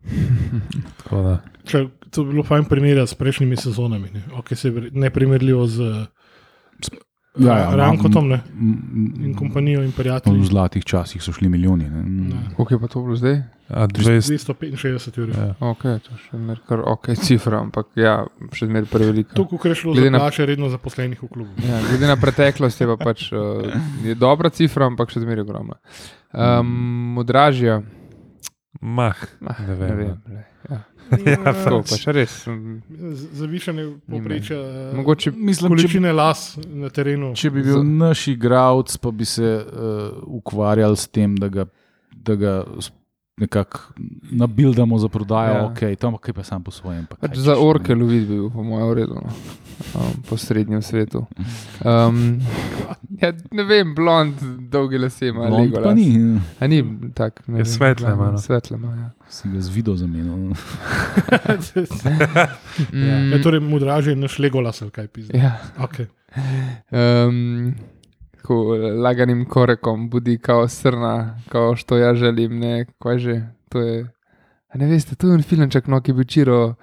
Če, 1.64 1.84
to 2.10 2.24
bi 2.24 2.32
bilo 2.32 2.44
fajn 2.44 2.66
primerjati 2.66 3.08
s 3.08 3.16
prejšnjimi 3.16 3.56
sezonami. 3.58 4.10
Ne, 4.10 4.24
okay, 4.34 4.56
se 4.56 4.72
neprimerljivo 4.94 5.68
z 5.68 6.08
Ja, 7.32 7.56
ja, 7.56 7.76
Rankotom 7.78 8.28
ne, 8.28 8.42
Mm, 8.52 8.74
in 9.22 9.34
kompanijo 9.34 9.80
in 9.82 9.88
V 9.88 9.94
prijatelji. 9.94 10.44
zlatih 10.44 10.84
časih 10.84 11.24
so 11.24 11.32
šli 11.32 11.48
milijoni. 11.50 11.86
Ne? 11.86 12.02
Ja. 12.30 12.42
Koliko 12.56 12.74
je 12.74 12.80
pa 12.80 12.88
to 12.88 13.02
bilo 13.02 13.16
zdaj? 13.16 13.38
A 13.70 13.88
200, 13.88 14.36
265 14.68 15.18
ur. 15.18 15.30
ja. 15.30 15.56
Ok, 15.62 15.82
to 15.82 16.12
je 16.12 16.18
še 16.20 16.58
kar 16.68 16.82
ok 16.86 17.08
cifra, 17.16 17.62
ampak 17.62 17.88
ja, 17.96 18.18
še 18.52 18.68
zmer 18.68 18.84
prevelika. 18.86 19.32
To, 19.34 19.48
kar 19.48 19.72
je 19.72 19.76
šlo 19.78 19.94
Glede 19.94 20.06
za 20.06 20.12
na- 20.12 20.20
plače 20.20 20.46
redno 20.46 20.70
zaposlenih 20.70 21.24
v 21.24 21.28
klubu. 21.30 21.50
Ja, 21.62 21.80
glede 21.82 22.04
na 22.06 22.18
preteklost 22.18 22.82
je 22.82 22.88
pa 22.88 22.98
pač 23.00 23.32
uh, 23.32 23.64
je 24.04 24.12
dobra 24.14 24.50
cifra, 24.50 24.86
ampak 24.86 25.08
še 25.10 25.22
zmeraj 25.22 25.42
ogromna. 25.42 25.80
Um, 26.34 27.16
Odražja, 27.18 27.80
Mah, 28.80 29.18
ah, 29.46 29.60
ne 29.68 29.76
vem. 29.76 29.90
ne 29.90 29.96
ne. 29.96 29.96
vem. 29.96 30.18
Le, 30.28 30.44
ja. 30.70 30.80
Ja, 31.26 31.38
Tako, 31.44 31.82
pač 31.84 32.06
res. 32.08 32.34
mm, 32.48 32.78
Zavišanje 33.36 33.84
povprečja 34.08 34.58
eh, 34.58 34.94
Mogoče 34.96 35.34
Mislim, 35.36 35.74
če, 35.76 35.76
količine 35.76 36.14
las 36.16 36.56
na 36.72 36.88
terenu. 36.90 37.34
če 37.36 37.52
bi 37.52 37.66
bil 37.68 37.84
naš 37.84 38.30
igralec, 38.32 38.96
pa 39.02 39.12
bi 39.12 39.28
se 39.28 39.50
uh, 39.60 40.22
ukvarjali 40.40 40.98
s 40.98 41.12
tem, 41.12 41.36
da 41.36 41.50
ga, 41.52 41.66
da 42.16 42.38
ga 42.40 42.54
nekako 43.38 43.80
nabildamo 44.32 44.98
za 44.98 45.08
prodajo, 45.08 45.52
Ja. 45.52 45.58
ja. 45.58 45.66
ok, 45.66 46.00
tam 46.00 46.18
kaj 46.18 46.34
pa 46.34 46.44
sam 46.44 46.64
po 46.64 46.72
svojem. 46.72 47.06
pa 47.06 47.16
pač 47.18 47.38
za 47.38 47.52
ne. 47.52 47.58
orke 47.60 47.96
loviti 47.96 48.26
bi 48.26 48.34
bil, 48.34 48.50
po 48.50 48.64
mojem, 48.64 48.88
v 48.88 48.94
redu. 48.94 49.14
No. 49.16 49.30
Um, 49.94 50.24
po 50.24 50.38
srednjem 50.38 50.82
svetu. 50.82 51.26
Um, 51.82 52.40
ja, 53.18 53.34
ne 53.52 53.64
vem, 53.64 53.96
blond, 53.96 54.36
dolge 54.62 54.98
lase 54.98 55.28
ima. 55.28 55.48
Blond 55.48 55.74
pa 55.76 55.94
ni, 55.94 56.38
A 56.60 56.68
ni 56.68 56.84
tak, 57.14 57.42
ne 57.48 57.54
Je 57.54 57.64
vem, 57.64 57.66
svetle 57.68 58.12
ima, 58.12 58.32
no. 58.32 58.38
Svetle 58.38 58.78
ima, 58.78 58.92
ja. 58.94 59.10
si 59.28 59.50
ga 59.50 59.60
z 59.60 59.70
video 59.70 59.96
zamenil. 59.96 60.54
Mm, 62.92 63.32
Je 63.32 63.42
torej 63.42 63.60
mudraže 63.60 64.16
naš 64.16 64.40
legolas 64.40 64.82
ali 64.82 64.92
kaj 64.92 65.08
pizde. 65.08 65.38
ja. 65.38 65.58
Okay. 65.78 66.06
Um, 66.90 67.76
tako 68.52 68.76
laganim 69.02 69.46
korekom 69.46 70.10
budi 70.10 70.38
kao 70.38 70.68
srna, 70.68 71.38
kao 71.50 71.76
što 71.76 71.98
ja 71.98 72.14
želim, 72.16 72.60
ne, 72.60 72.86
kaj 73.00 73.18
že. 73.18 73.42
To 73.70 73.80
je, 73.80 74.08
a 74.68 74.78
ne 74.78 74.86
veste, 74.86 75.16
to 75.16 75.28
je 75.28 75.34
en 75.34 75.44
filmček, 75.44 75.88
no, 75.88 76.02
ki 76.02 76.14
bil 76.14 76.24
čiro 76.24 76.76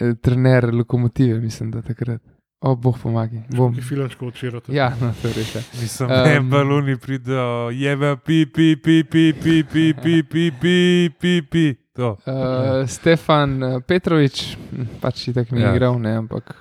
eh, 0.00 0.14
trener 0.22 0.74
lokomotive, 0.74 1.40
mislim, 1.40 1.70
da 1.70 1.82
takrat. 1.82 2.20
O, 2.60 2.74
boh 2.76 2.98
pomagi. 3.02 3.42
Bom. 3.56 3.74
Ki 3.74 3.80
filmčko 3.82 4.28
včeraj. 4.28 4.60
Ja, 4.68 4.90
no, 5.00 5.12
to 5.22 5.28
je 5.28 5.34
res. 5.34 5.54
ja. 5.54 5.60
Mislim, 5.80 6.10
Um, 6.10 6.16
da 6.24 6.40
um, 6.40 6.50
baloni 6.50 6.96
pridejo, 6.98 7.70
jebe, 7.70 8.16
pi, 8.16 8.46
pi, 8.46 8.76
pi, 8.76 9.04
pi, 9.04 9.32
pi, 9.32 9.62
pi, 9.62 9.94
pi, 9.94 10.22
pi, 10.22 10.50
pi, 10.60 11.10
pi, 11.20 11.42
pi. 11.42 11.74
To. 11.96 12.16
Uh, 12.26 12.86
Stefan 12.86 13.62
eh, 13.62 13.80
Petrovič, 13.86 14.56
hm, 14.70 14.84
pač 15.00 15.28
je 15.28 15.34
tako 15.34 15.54
ni 15.54 15.62
Ja. 15.62 15.68
ja. 15.68 15.74
igral, 15.74 16.00
ne, 16.00 16.16
ampak 16.16 16.54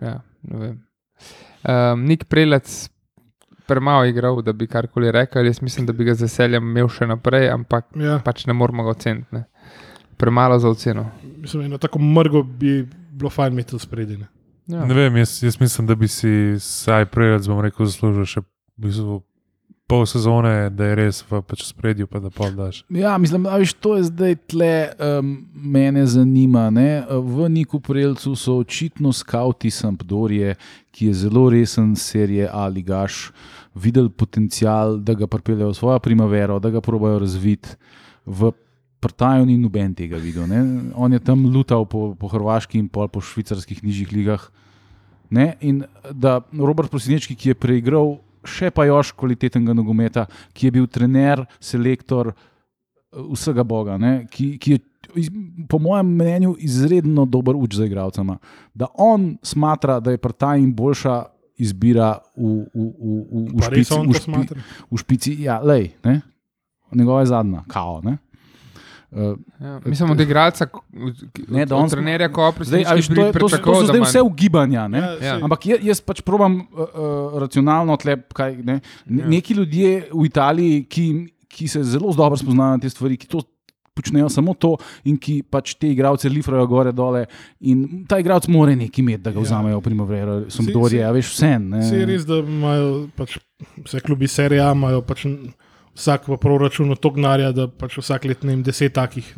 ja, 0.00 0.20
ne 0.42 0.58
vem. 0.58 0.76
Um, 1.62 2.04
Nik 2.06 2.24
Prelec, 2.26 2.90
premalo 3.62 4.04
igral, 4.04 4.42
da 4.42 4.52
bi 4.52 4.66
karkoli 4.66 5.10
rekel. 5.10 5.46
Jaz 5.46 5.62
mislim, 5.62 5.86
da 5.86 5.92
bi 5.92 6.04
ga 6.04 6.14
z 6.14 6.22
veseljem 6.22 6.62
imel 6.64 6.88
še 6.88 7.06
naprej, 7.06 7.50
ampak 7.50 7.86
Ja, 7.96 8.18
pač 8.18 8.46
ne 8.46 8.52
moramo 8.52 8.82
ga 8.82 8.90
oceniti. 8.90 9.26
ne. 9.32 9.44
Premalo 10.16 10.58
za 10.58 10.68
oceno. 10.68 11.10
mislim, 11.36 11.62
eno 11.62 11.78
tako 11.78 11.98
mrgo 11.98 12.42
bi 12.42 12.82
bilo 13.12 13.30
fajn 13.30 13.52
imeti 13.52 13.78
spredine. 13.78 14.26
Ja. 14.66 14.84
Ne 14.84 14.94
vem, 14.94 15.16
jaz, 15.16 15.42
jaz 15.42 15.60
mislim, 15.60 15.86
da 15.86 15.94
bi 15.94 16.08
si 16.08 16.30
saj 16.58 17.04
prej, 17.06 17.38
bom 17.48 17.60
rekel, 17.60 17.86
zaslužil 17.86 18.24
še 18.24 18.40
v 18.40 18.46
bistvu, 18.78 19.22
pol 19.92 20.06
sezone, 20.08 20.70
da 20.72 20.88
je 20.88 20.94
res 20.96 21.20
v 21.28 21.42
pač 21.44 21.66
spredju, 21.68 22.06
pa 22.08 22.16
da 22.22 22.30
pol 22.32 22.54
daš. 22.56 22.80
Ja, 22.88 23.18
mislim, 23.20 23.44
da 23.44 23.58
to 23.76 23.98
je 23.98 24.06
zdaj 24.08 24.36
tle, 24.48 24.72
um, 24.96 25.34
mene 25.52 26.06
zanima. 26.08 26.70
Ne? 26.72 27.04
V 27.04 27.48
Niku 27.52 27.80
Prelcu 27.84 28.32
so 28.32 28.56
očitno 28.62 29.12
skauti 29.12 29.68
Sampdorje, 29.68 30.56
ki 30.96 31.10
je 31.10 31.18
zelo 31.26 31.44
resen 31.52 31.92
serije 31.96 32.48
Ali 32.48 32.80
Gaš, 32.82 33.34
videli 33.74 34.08
potencial, 34.08 34.96
da 34.96 35.12
ga 35.12 35.28
pripeljejo 35.28 35.74
v 35.74 35.76
svojo 35.76 36.00
primavero, 36.00 36.56
da 36.58 36.72
ga 36.72 36.80
probajo 36.80 37.20
razviti 37.20 37.76
v 38.24 38.52
Prtajo 39.02 39.42
ni 39.44 39.56
noben 39.58 39.96
tega 39.98 40.14
videl. 40.14 40.46
Ne? 40.46 40.60
On 40.94 41.10
je 41.10 41.18
tam 41.18 41.40
lutal 41.50 41.82
po, 41.90 42.12
po 42.14 42.28
hrvaški 42.30 42.78
in 42.78 42.86
pol 42.86 43.08
po 43.10 43.18
švicarskih 43.18 43.82
nižjih 43.82 44.12
ligah. 44.14 44.44
Ne? 45.26 45.56
In 45.58 45.82
da 46.14 46.38
Robert 46.54 46.86
Prosinečki, 46.86 47.34
ki 47.34 47.50
je 47.50 47.58
preigral 47.58 48.20
še 48.44 48.70
pa 48.70 48.86
još 48.88 49.12
kvalitetnega 49.18 49.74
nogometa, 49.76 50.26
ki 50.52 50.66
je 50.66 50.74
bil 50.78 50.86
trener, 50.86 51.44
selektor 51.60 52.32
eh, 52.32 52.36
vsega 53.32 53.64
Boga, 53.64 53.98
ne? 53.98 54.22
ki, 54.30 54.56
ki 54.58 54.76
je 54.76 54.80
po 55.68 55.78
mojem 55.78 56.14
mnenju 56.14 56.56
izredno 56.58 57.24
dober 57.24 57.56
uč 57.56 57.74
za 57.74 57.86
igralcema. 57.86 58.38
Da 58.74 58.86
on 58.94 59.36
smatra, 59.42 60.00
da 60.00 60.14
je 60.14 60.18
Prtajn 60.18 60.72
boljša 60.74 61.22
izbira 61.56 62.18
v, 62.36 62.64
v, 62.74 62.86
v, 62.98 63.16
v, 63.30 63.46
v 63.54 63.62
špici. 63.66 63.94
V, 63.94 64.06
to 64.06 64.14
špi, 64.14 64.24
smatra. 64.24 64.60
v 64.90 65.00
špici 65.00 65.36
ja, 65.42 65.60
lej, 65.60 65.90
ne? 66.04 66.20
njegova 66.92 67.20
je 67.20 67.26
zadnja, 67.26 67.64
kao. 67.68 68.00
Ne? 68.04 68.18
Uh, 69.12 69.36
Ja, 69.60 69.80
mislim, 69.84 70.10
od 70.10 70.20
igralca, 70.20 70.66
Ne, 71.48 71.66
da 71.66 71.76
on 71.76 71.88
trenerja, 71.88 72.28
ko 72.28 72.46
zdaj, 72.58 72.84
a 72.86 72.94
veš, 72.94 73.08
to, 73.08 73.20
je, 73.20 73.32
to, 73.32 73.46
so- 73.46 73.60
to 73.60 73.74
so 73.74 73.86
zdaj 73.86 74.00
vse 74.00 74.20
ugibanja. 74.22 74.88
Ne? 74.88 74.98
Ja, 74.98 75.10
Ja. 75.22 75.34
Ampak 75.38 75.66
jaz, 75.66 75.78
jaz 75.82 76.00
pač 76.00 76.22
probam 76.22 76.62
uh, 76.62 76.80
uh, 76.80 76.86
racionalno 77.38 77.96
tlep, 77.96 78.32
kaj, 78.32 78.56
ne? 78.56 78.80
Ne, 79.06 79.20
Ja. 79.20 79.28
neki 79.28 79.54
ljudje 79.54 80.08
v 80.10 80.24
Italiji, 80.24 80.84
ki, 80.84 81.06
ki 81.46 81.68
se 81.68 81.84
zelo 81.84 82.12
dobro 82.12 82.36
spoznajo 82.36 82.70
na 82.70 82.78
te 82.78 82.88
stvari, 82.88 83.16
ki 83.16 83.28
to 83.28 83.42
počnejo 83.92 84.30
samo 84.32 84.54
to 84.54 84.78
in 85.04 85.18
ki 85.18 85.42
pač 85.44 85.74
te 85.74 85.90
igralce 85.92 86.24
lifrajo 86.26 86.64
gore 86.66 86.92
dole. 86.92 87.26
In 87.60 88.06
ta 88.08 88.16
igralec 88.16 88.48
mora 88.48 88.72
nekaj 88.72 88.96
imeti, 88.98 89.20
da 89.20 89.30
ga 89.30 89.38
Ja. 89.38 89.44
vzamejo 89.44 89.76
v 89.76 89.82
Primavera, 89.82 90.40
Si- 90.42 90.56
Sampdorje, 90.56 91.04
veš 91.12 91.28
vse. 91.28 91.58
ne. 91.60 91.82
Se 91.82 91.98
je 91.98 92.06
res, 92.06 92.24
da 92.24 92.40
imajo 92.40 93.08
pač, 93.14 93.36
vse 93.84 94.00
klubi 94.00 94.24
serije 94.26 94.62
A, 94.62 94.72
imajo 94.72 95.02
pač 95.02 95.26
vsak 95.92 96.26
v 96.26 96.36
proračunu 96.36 96.96
to 96.96 97.10
gnarja, 97.10 97.52
da 97.52 97.68
pač 97.68 97.98
vsak 97.98 98.24
let 98.24 98.42
ne 98.42 98.52
vem, 98.52 98.62
deset 98.62 98.92
takih 98.92 99.34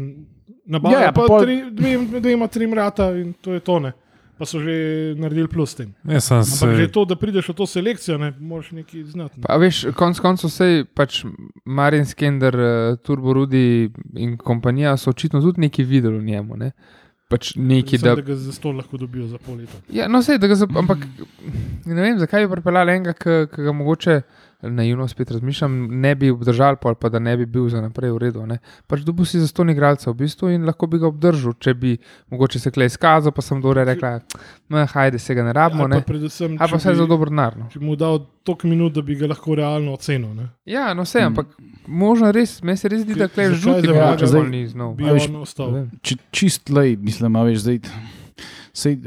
nabavijo. 0.64 0.94
Ja, 0.94 1.00
Ja, 1.00 1.06
ja, 1.06 1.12
pa 1.12 1.20
pa 1.20 1.26
pol- 1.28 1.42
tri, 1.42 1.56
dve, 1.70 1.92
dvema, 2.20 2.46
trim 2.48 2.72
rata 2.72 3.10
in 3.12 3.34
to 3.34 3.52
je 3.52 3.60
to. 3.60 3.78
Ne. 3.80 3.92
Pa 4.34 4.44
so 4.44 4.58
že 4.58 4.74
naredili 5.14 5.46
plus 5.46 5.70
s 5.70 5.74
tem. 5.76 5.94
Ampak 6.02 6.42
se. 6.44 6.74
že 6.76 6.88
to, 6.88 7.04
da 7.04 7.14
prideš 7.14 7.48
v 7.48 7.54
to 7.54 7.64
selekcijo, 7.64 8.18
ne 8.18 8.32
moraš 8.34 8.72
nekaj 8.72 9.04
znati. 9.04 9.38
ne. 9.38 9.42
Pa, 9.42 9.54
veš, 9.56 9.94
konec 9.94 10.18
koncev 10.18 10.48
vse, 10.48 10.66
pač 10.88 11.22
Marin 11.64 12.02
Skender, 12.04 12.50
uh, 12.52 12.66
Turbo 12.98 13.32
Rudi 13.32 13.86
in 14.16 14.34
kompanija 14.36 14.96
so 14.96 15.10
očitno 15.10 15.38
tudi 15.40 15.60
nekaj 15.60 15.84
videli 15.84 16.18
v 16.18 16.24
njemu. 16.24 16.56
Ne? 16.56 16.72
Pač 17.24 17.54
neki, 17.56 17.98
da, 17.98 18.14
da 18.14 18.20
ga 18.22 18.34
za 18.34 18.52
to 18.52 18.72
lahko 18.72 18.96
dobijo 18.96 19.26
za 19.26 19.38
pol 19.38 19.54
leta. 19.56 19.78
ja, 19.88 20.08
no, 20.08 20.18
sej, 20.20 20.38
da 20.38 20.46
ga, 20.46 20.54
zap- 20.56 20.76
ampak 20.76 21.06
ne 21.86 21.94
vem, 21.96 22.18
zakaj 22.18 22.44
bi 22.44 22.52
pripeljali 22.52 22.92
enega, 22.92 23.14
ki 23.14 23.30
ga 23.60 23.72
mogoče, 23.72 24.18
naivno 24.70 25.08
spet 25.08 25.30
razmišljam, 25.30 26.00
ne 26.00 26.14
bi 26.14 26.30
obdržal, 26.30 26.76
pol 26.76 26.94
pa 26.94 27.08
da 27.08 27.18
ne 27.18 27.36
bi 27.36 27.46
bil 27.46 27.68
za 27.68 27.80
naprej 27.80 28.10
v 28.14 28.18
redu. 28.18 28.46
Ne? 28.46 28.58
Pač 28.86 29.04
dobil 29.06 29.26
si 29.28 29.40
za 29.40 29.48
sto 29.48 29.64
igralcev 29.68 30.12
v 30.12 30.16
bistvu 30.24 30.50
in 30.54 30.64
lahko 30.66 30.86
bi 30.86 30.98
ga 30.98 31.08
obdržal, 31.08 31.54
če 31.60 31.74
bi 31.74 31.96
mogoče 32.30 32.60
se 32.60 32.70
klej 32.70 32.92
izkazal, 32.92 33.32
pa 33.32 33.42
sem 33.42 33.60
dore 33.62 33.84
rekla, 33.84 34.18
no, 34.68 34.86
hajde, 34.94 35.18
se 35.18 35.34
ga 35.34 35.44
ne 35.44 35.52
rabimo, 35.52 35.88
pa 35.88 35.88
ne. 35.88 36.00
predvsem, 36.06 36.56
Ali 36.60 36.70
pa 36.70 36.80
vse 36.80 36.94
za 36.94 37.06
dober 37.06 37.32
denar. 37.32 37.56
No. 37.58 37.68
Če 37.72 37.80
mu 37.80 37.96
dal 37.96 38.20
toliko 38.44 38.68
minut, 38.68 38.94
da 38.94 39.02
bi 39.02 39.16
ga 39.18 39.30
lahko 39.30 39.54
realno 39.58 39.94
ocenil. 39.94 40.34
Ne? 40.34 40.48
Ja, 40.68 40.92
no, 40.94 41.06
vse, 41.08 41.22
ampak 41.24 41.54
možno 41.86 42.32
res, 42.32 42.60
meni 42.62 42.76
se 42.80 42.88
res 42.88 43.04
zdi, 43.04 43.16
da 43.18 43.28
klej 43.28 43.54
žuti, 43.54 43.88
mogoče 43.88 44.26
Zdaj- 44.26 44.40
bolj 44.40 44.50
ni 44.50 44.66
znov. 44.68 44.96
Če, 46.02 46.18
čist 46.30 46.70
lej, 46.70 46.96
mislim, 47.00 47.36
a 47.36 47.44
veš, 47.48 47.64
zdaj. 47.64 47.80
Sej, 48.74 48.98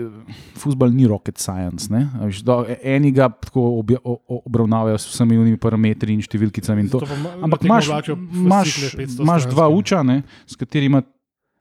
futbol 0.56 0.94
ni 0.96 1.04
rocket 1.04 1.36
science. 1.36 1.92
ne, 1.92 2.08
a 2.16 2.32
Veš, 2.32 2.40
do, 2.40 2.64
eni 2.80 3.12
ga 3.12 3.28
tako 3.28 3.82
obja, 3.82 4.00
obravnavajo 4.48 4.96
s 4.96 5.12
vsemi 5.12 5.36
unimi 5.36 5.60
parametri 5.60 6.16
in 6.16 6.24
številkicami. 6.24 6.88
In 6.88 6.92
to. 6.94 7.02
Ampak 7.44 7.68
imaš, 7.68 7.92
imaš, 8.08 8.72
fascikle 8.72 9.04
500 9.04 9.28
imaš 9.28 9.50
dva 9.52 9.68
uča, 9.68 10.00
ne, 10.08 10.22
s 10.48 10.56
katerima 10.56 11.04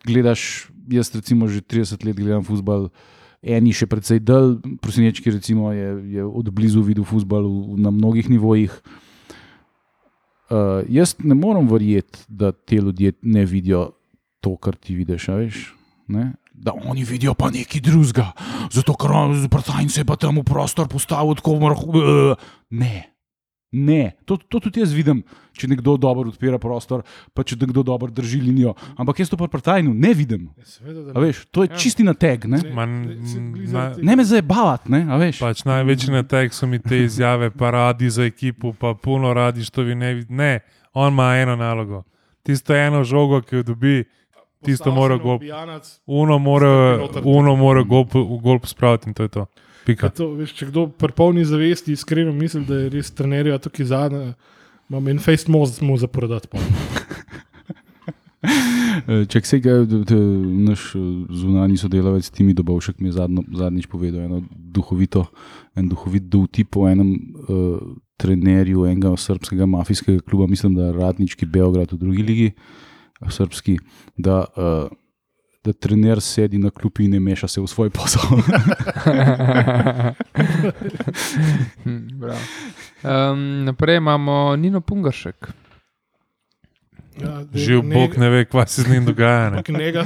gledaš. 0.07 0.71
Jaz, 0.87 1.11
recimo, 1.19 1.51
že 1.51 1.67
30 1.67 2.07
let 2.07 2.15
gledam 2.15 2.47
futbol. 2.47 2.93
Eni 3.43 3.75
še 3.75 3.91
precej 3.91 4.23
del, 4.23 4.55
prosinečki, 4.79 5.35
recimo, 5.35 5.75
je, 5.75 5.91
je 6.15 6.23
od 6.23 6.47
blizu 6.55 6.87
videl 6.87 7.03
futbol 7.03 7.75
na 7.75 7.91
mnogih 7.91 8.31
nivojih. 8.31 8.71
Uh, 10.47 10.87
jaz 10.87 11.19
ne 11.27 11.35
morem 11.35 11.67
verjeti, 11.67 12.23
da 12.31 12.55
te 12.55 12.79
ljudje 12.79 13.19
ne 13.27 13.43
vidijo 13.51 13.97
to, 14.39 14.55
kar 14.63 14.79
ti 14.79 14.95
vidiš. 14.95 15.27
Veš, 15.35 15.63
ne? 16.07 16.37
Da 16.57 16.73
oni 16.75 17.05
vidijo 17.05 17.35
pa 17.35 17.51
nekaj 17.51 17.81
drugega, 17.81 18.33
zato 18.73 18.95
ker 18.95 19.13
Brtajn 19.51 19.89
se 19.89 20.01
je 20.01 20.05
pa 20.05 20.17
tam 20.17 20.41
v 20.41 20.45
prostor 20.45 20.89
postavil 20.89 21.35
tako 21.35 21.59
vrhu. 21.59 21.93
Ne. 22.71 23.13
Ne, 23.73 24.13
to, 24.25 24.37
to 24.39 24.61
tudi 24.63 24.81
jaz 24.81 24.93
vidim, 24.95 25.19
če 25.53 25.69
nekdo 25.69 25.97
dobro 26.01 26.31
odpira 26.31 26.57
prostor, 26.57 27.03
pa 27.35 27.43
če 27.43 27.59
nekdo 27.61 27.83
dobro 27.83 28.09
drži 28.09 28.39
linijo. 28.41 28.73
Ampak 28.97 29.19
jaz 29.21 29.29
to 29.29 29.37
pa 29.37 29.49
pri 29.49 29.61
tajnu 29.61 29.91
ne 29.93 30.15
vidim. 30.15 30.47
Ja, 30.57 30.65
seveda, 30.65 31.03
da 31.03 31.13
A 31.13 31.21
Veš, 31.21 31.43
to 31.51 31.63
je 31.63 31.69
Ja. 31.69 31.77
čisti 31.77 32.07
nateg. 32.07 32.47
Ne, 32.47 32.63
Ne. 32.63 32.73
Man, 32.73 32.95
na, 33.69 33.93
ne 33.99 34.17
me 34.17 34.25
zabavati, 34.25 34.89
ne, 34.89 35.03
a 35.11 35.17
veš. 35.17 35.43
pač 35.43 35.65
največji 35.65 36.09
natek 36.11 36.55
so 36.55 36.67
mi 36.67 36.79
te 36.79 37.05
izjave, 37.05 37.51
pa 37.51 37.71
radi 37.71 38.09
za 38.09 38.25
ekipo, 38.25 38.73
pa 38.73 38.95
puno 38.95 39.35
radi, 39.35 39.65
što 39.65 39.83
vi 39.83 39.95
ne 39.95 40.15
vidite. 40.15 40.33
Ne, 40.33 40.61
on 40.95 41.13
ima 41.13 41.37
eno 41.37 41.57
nalogo. 41.57 42.05
Tisto 42.43 42.73
eno 42.73 43.05
žogo, 43.05 43.43
ki 43.43 43.57
jo 43.57 43.63
dobi, 43.65 44.05
tisto 44.67 44.93
mora 44.93 45.15
se 45.15 45.19
na 45.19 45.25
go- 45.25 45.37
ubijanac, 45.39 46.01
uno 46.07 46.39
mora, 46.39 46.73
uno 47.25 47.57
mora 47.57 47.83
gol, 47.83 48.05
gol 48.43 48.59
pospraviti 48.59 49.09
in 49.11 49.15
to 49.15 49.23
je 49.23 49.29
to. 49.29 49.47
Pika. 49.87 50.09
Pa 50.09 50.15
To, 50.19 50.33
veš, 50.35 50.53
če 50.59 50.67
kdo 50.73 50.89
pri 50.91 51.15
polni 51.15 51.45
zavesti 51.47 51.95
iskreno 51.95 52.33
misli, 52.35 52.65
da 52.67 52.75
je 52.85 52.89
res 52.91 53.11
trenerja 53.15 53.59
tukaj 53.63 53.87
zadnja, 53.87 54.33
imam 54.91 55.09
en 55.09 55.19
face 55.23 55.47
most 55.47 55.79
mu 55.81 55.95
za 55.99 56.11
prodati. 56.11 56.51
Če 59.31 59.41
se 59.43 59.59
ga 59.63 59.81
naš 59.83 60.93
eh, 60.95 61.03
zunani 61.35 61.79
sodelavec 61.81 62.29
Timi 62.31 62.55
Dobovšek 62.55 63.01
mi 63.03 63.09
je 63.11 63.17
zadnjo, 63.19 63.43
zadnjič 63.59 63.89
povedal, 63.91 64.27
eno 64.27 64.43
duhovito, 64.51 65.25
en 65.75 65.89
duhovit 65.91 66.29
dovtip 66.31 66.77
o 66.79 66.87
enem 66.89 67.11
uh, 67.17 67.79
trenerju 68.21 68.87
enega 68.87 69.13
srpskega 69.19 69.67
mafijskega 69.67 70.23
kluba, 70.25 70.47
mislim, 70.51 70.77
da 70.79 70.93
Radnički 70.95 71.47
Beograd 71.47 71.93
v 71.93 71.99
drugi 72.01 72.23
ligi, 72.23 72.47
eh, 72.53 72.86
srpski, 73.23 73.79
da, 74.17 74.45
uh, 74.57 74.89
da 75.65 75.73
trener 75.73 76.21
sedi 76.21 76.59
na 76.59 76.71
klupi 76.71 77.05
in 77.05 77.11
ne 77.11 77.21
meša 77.21 77.49
se 77.49 77.61
v 77.61 77.67
svoj 77.67 77.91
posel. 77.91 78.23
Hm, 81.85 82.09
um, 83.03 83.65
naprej 83.65 83.97
imamo 83.97 84.57
Nino 84.57 84.81
Pungaršek. 84.81 85.49
Ja, 87.17 87.41
dej, 87.45 87.63
Živ 87.65 87.83
Bog 87.83 88.17
ne 88.17 88.29
ve, 88.31 88.45
kaj 88.45 88.67
se 88.67 88.83
z 88.83 88.91
njim 88.91 89.05
dogaja. 89.05 89.51
Ne. 89.51 89.63
Njega 89.69 90.05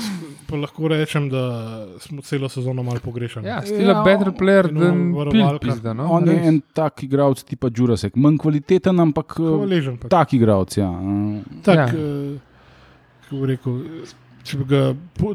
lahko 0.53 0.89
rečem, 0.89 1.29
da 1.29 1.43
smo 1.99 2.23
celo 2.23 2.49
sezono 2.49 2.83
malo 2.83 2.99
pogrešali. 3.03 3.49
Ja, 3.49 3.63
stila 3.63 3.93
Ja, 3.93 4.03
better 4.05 4.33
player 4.33 4.71
varovalka. 5.15 5.59
pil 5.59 5.71
pizda, 5.71 5.93
no? 5.93 6.07
On 6.07 6.29
je 6.29 6.35
res. 6.35 6.47
en 6.47 6.61
tak 6.73 7.03
igralec 7.03 7.43
tipa 7.43 7.69
Jurasek, 7.77 8.17
manj 8.17 8.39
kvaliteten, 8.39 9.01
ampak 9.01 9.35
eh, 9.39 9.43
Hvaležen. 9.43 9.99
tak 9.99 10.33
igralec. 10.33 10.77
Ja. 10.77 10.91
Tak, 11.63 11.77
Ja. 11.77 11.87
ja. 11.87 12.39
Kako 13.31 13.47
rekel, 13.47 13.79
če 14.45 14.59
bi 14.59 14.67
ga 14.71 14.83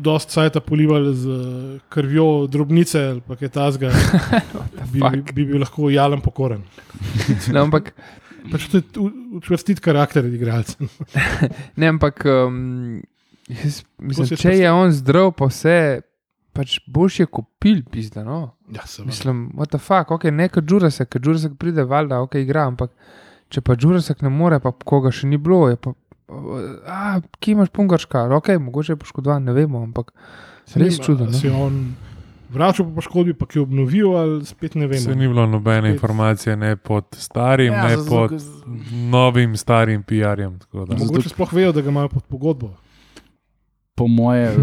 dosti 0.04 0.36
cajta 0.36 0.62
polivali 0.66 1.14
z 1.16 1.32
eh, 1.32 1.80
krvjo 1.94 2.28
drobnice 2.52 3.02
ali 3.14 3.24
pa 3.24 3.38
kaj 3.40 3.54
tasga, 3.56 3.94
bi, 4.92 5.02
bi, 5.32 5.46
bil 5.46 5.64
lahko 5.64 5.90
jalen 5.94 6.24
pokoren. 6.26 6.66
Ne, 7.54 7.62
ampak, 7.64 7.94
Pač 8.52 8.68
to 8.70 8.78
je 8.78 9.12
učvrstit 9.40 9.80
karakter 9.82 10.26
igralca. 10.30 10.86
ne, 11.82 11.88
ampak 11.90 12.26
um, 12.30 13.00
jaz, 13.50 13.80
mislim, 13.98 14.36
če 14.38 14.54
je 14.60 14.74
on 14.74 14.94
zdrav, 14.94 15.32
pa 15.38 15.50
vse, 15.50 15.78
pač 16.56 16.78
boš 16.86 17.24
je 17.24 17.26
kupil, 17.26 17.82
pizda. 17.92 18.26
No? 18.28 18.56
Ja, 18.70 18.86
seveda. 18.86 19.10
Mislim, 19.10 19.40
what 19.58 19.74
the 19.74 19.82
fuck, 19.82 20.14
ok, 20.14 20.30
ne 20.34 20.50
kot 20.54 20.70
Jurasek, 20.70 21.10
ker 21.10 21.24
Jurasek 21.26 21.58
pride, 21.62 21.88
valjda, 21.90 22.22
ok, 22.26 22.38
igra, 22.46 22.68
ampak 22.70 22.94
če 23.54 23.66
pa 23.66 23.78
Jurasek 23.80 24.22
ne 24.26 24.32
more, 24.34 24.62
pa 24.62 24.74
koga 24.86 25.14
še 25.14 25.30
ni 25.32 25.42
bilo, 25.42 25.66
je 25.72 25.80
pa, 25.82 25.96
a, 26.88 27.20
kje 27.40 27.52
imaš 27.52 27.70
pungarška, 27.70 28.24
ok, 28.32 28.50
mogoče 28.60 28.92
je 28.92 28.98
poškodovan, 28.98 29.44
ne 29.44 29.54
vemo, 29.54 29.82
ampak 29.82 30.12
res 30.76 30.98
čudno. 30.98 31.32
Se 31.32 31.48
No? 31.48 31.54
je 31.54 31.64
on 31.64 31.96
vračal 32.50 32.86
po 32.86 32.94
poškodbi, 32.94 33.34
pa 33.34 33.46
ki 33.46 33.58
je 33.58 33.64
obnovil, 33.64 34.10
ali 34.12 34.46
spet 34.46 34.76
ne 34.76 34.88
Se 34.90 35.10
vemo. 35.10 35.16
ni 35.16 35.28
bilo 35.28 35.46
nobene 35.48 35.82
Spet. 35.84 35.94
informacije, 35.94 36.56
ne 36.58 36.76
pod 36.76 37.06
starim, 37.12 37.74
Ja, 37.74 37.84
ne 37.84 37.98
zato, 37.98 38.10
pod 38.10 38.32
ker- 38.32 39.10
novim, 39.10 39.56
starim 39.56 40.04
PR-jem. 40.04 40.60
tako 40.60 40.86
da. 40.86 40.96
Mogoče 40.96 41.30
sploh 41.30 41.54
vejo, 41.54 41.72
da 41.72 41.82
ga 41.82 41.90
imajo 41.90 42.10
pod 42.10 42.24
pogodbo. 42.26 42.72
Po 43.96 44.08
moje, 44.08 44.48
eh, 44.48 44.58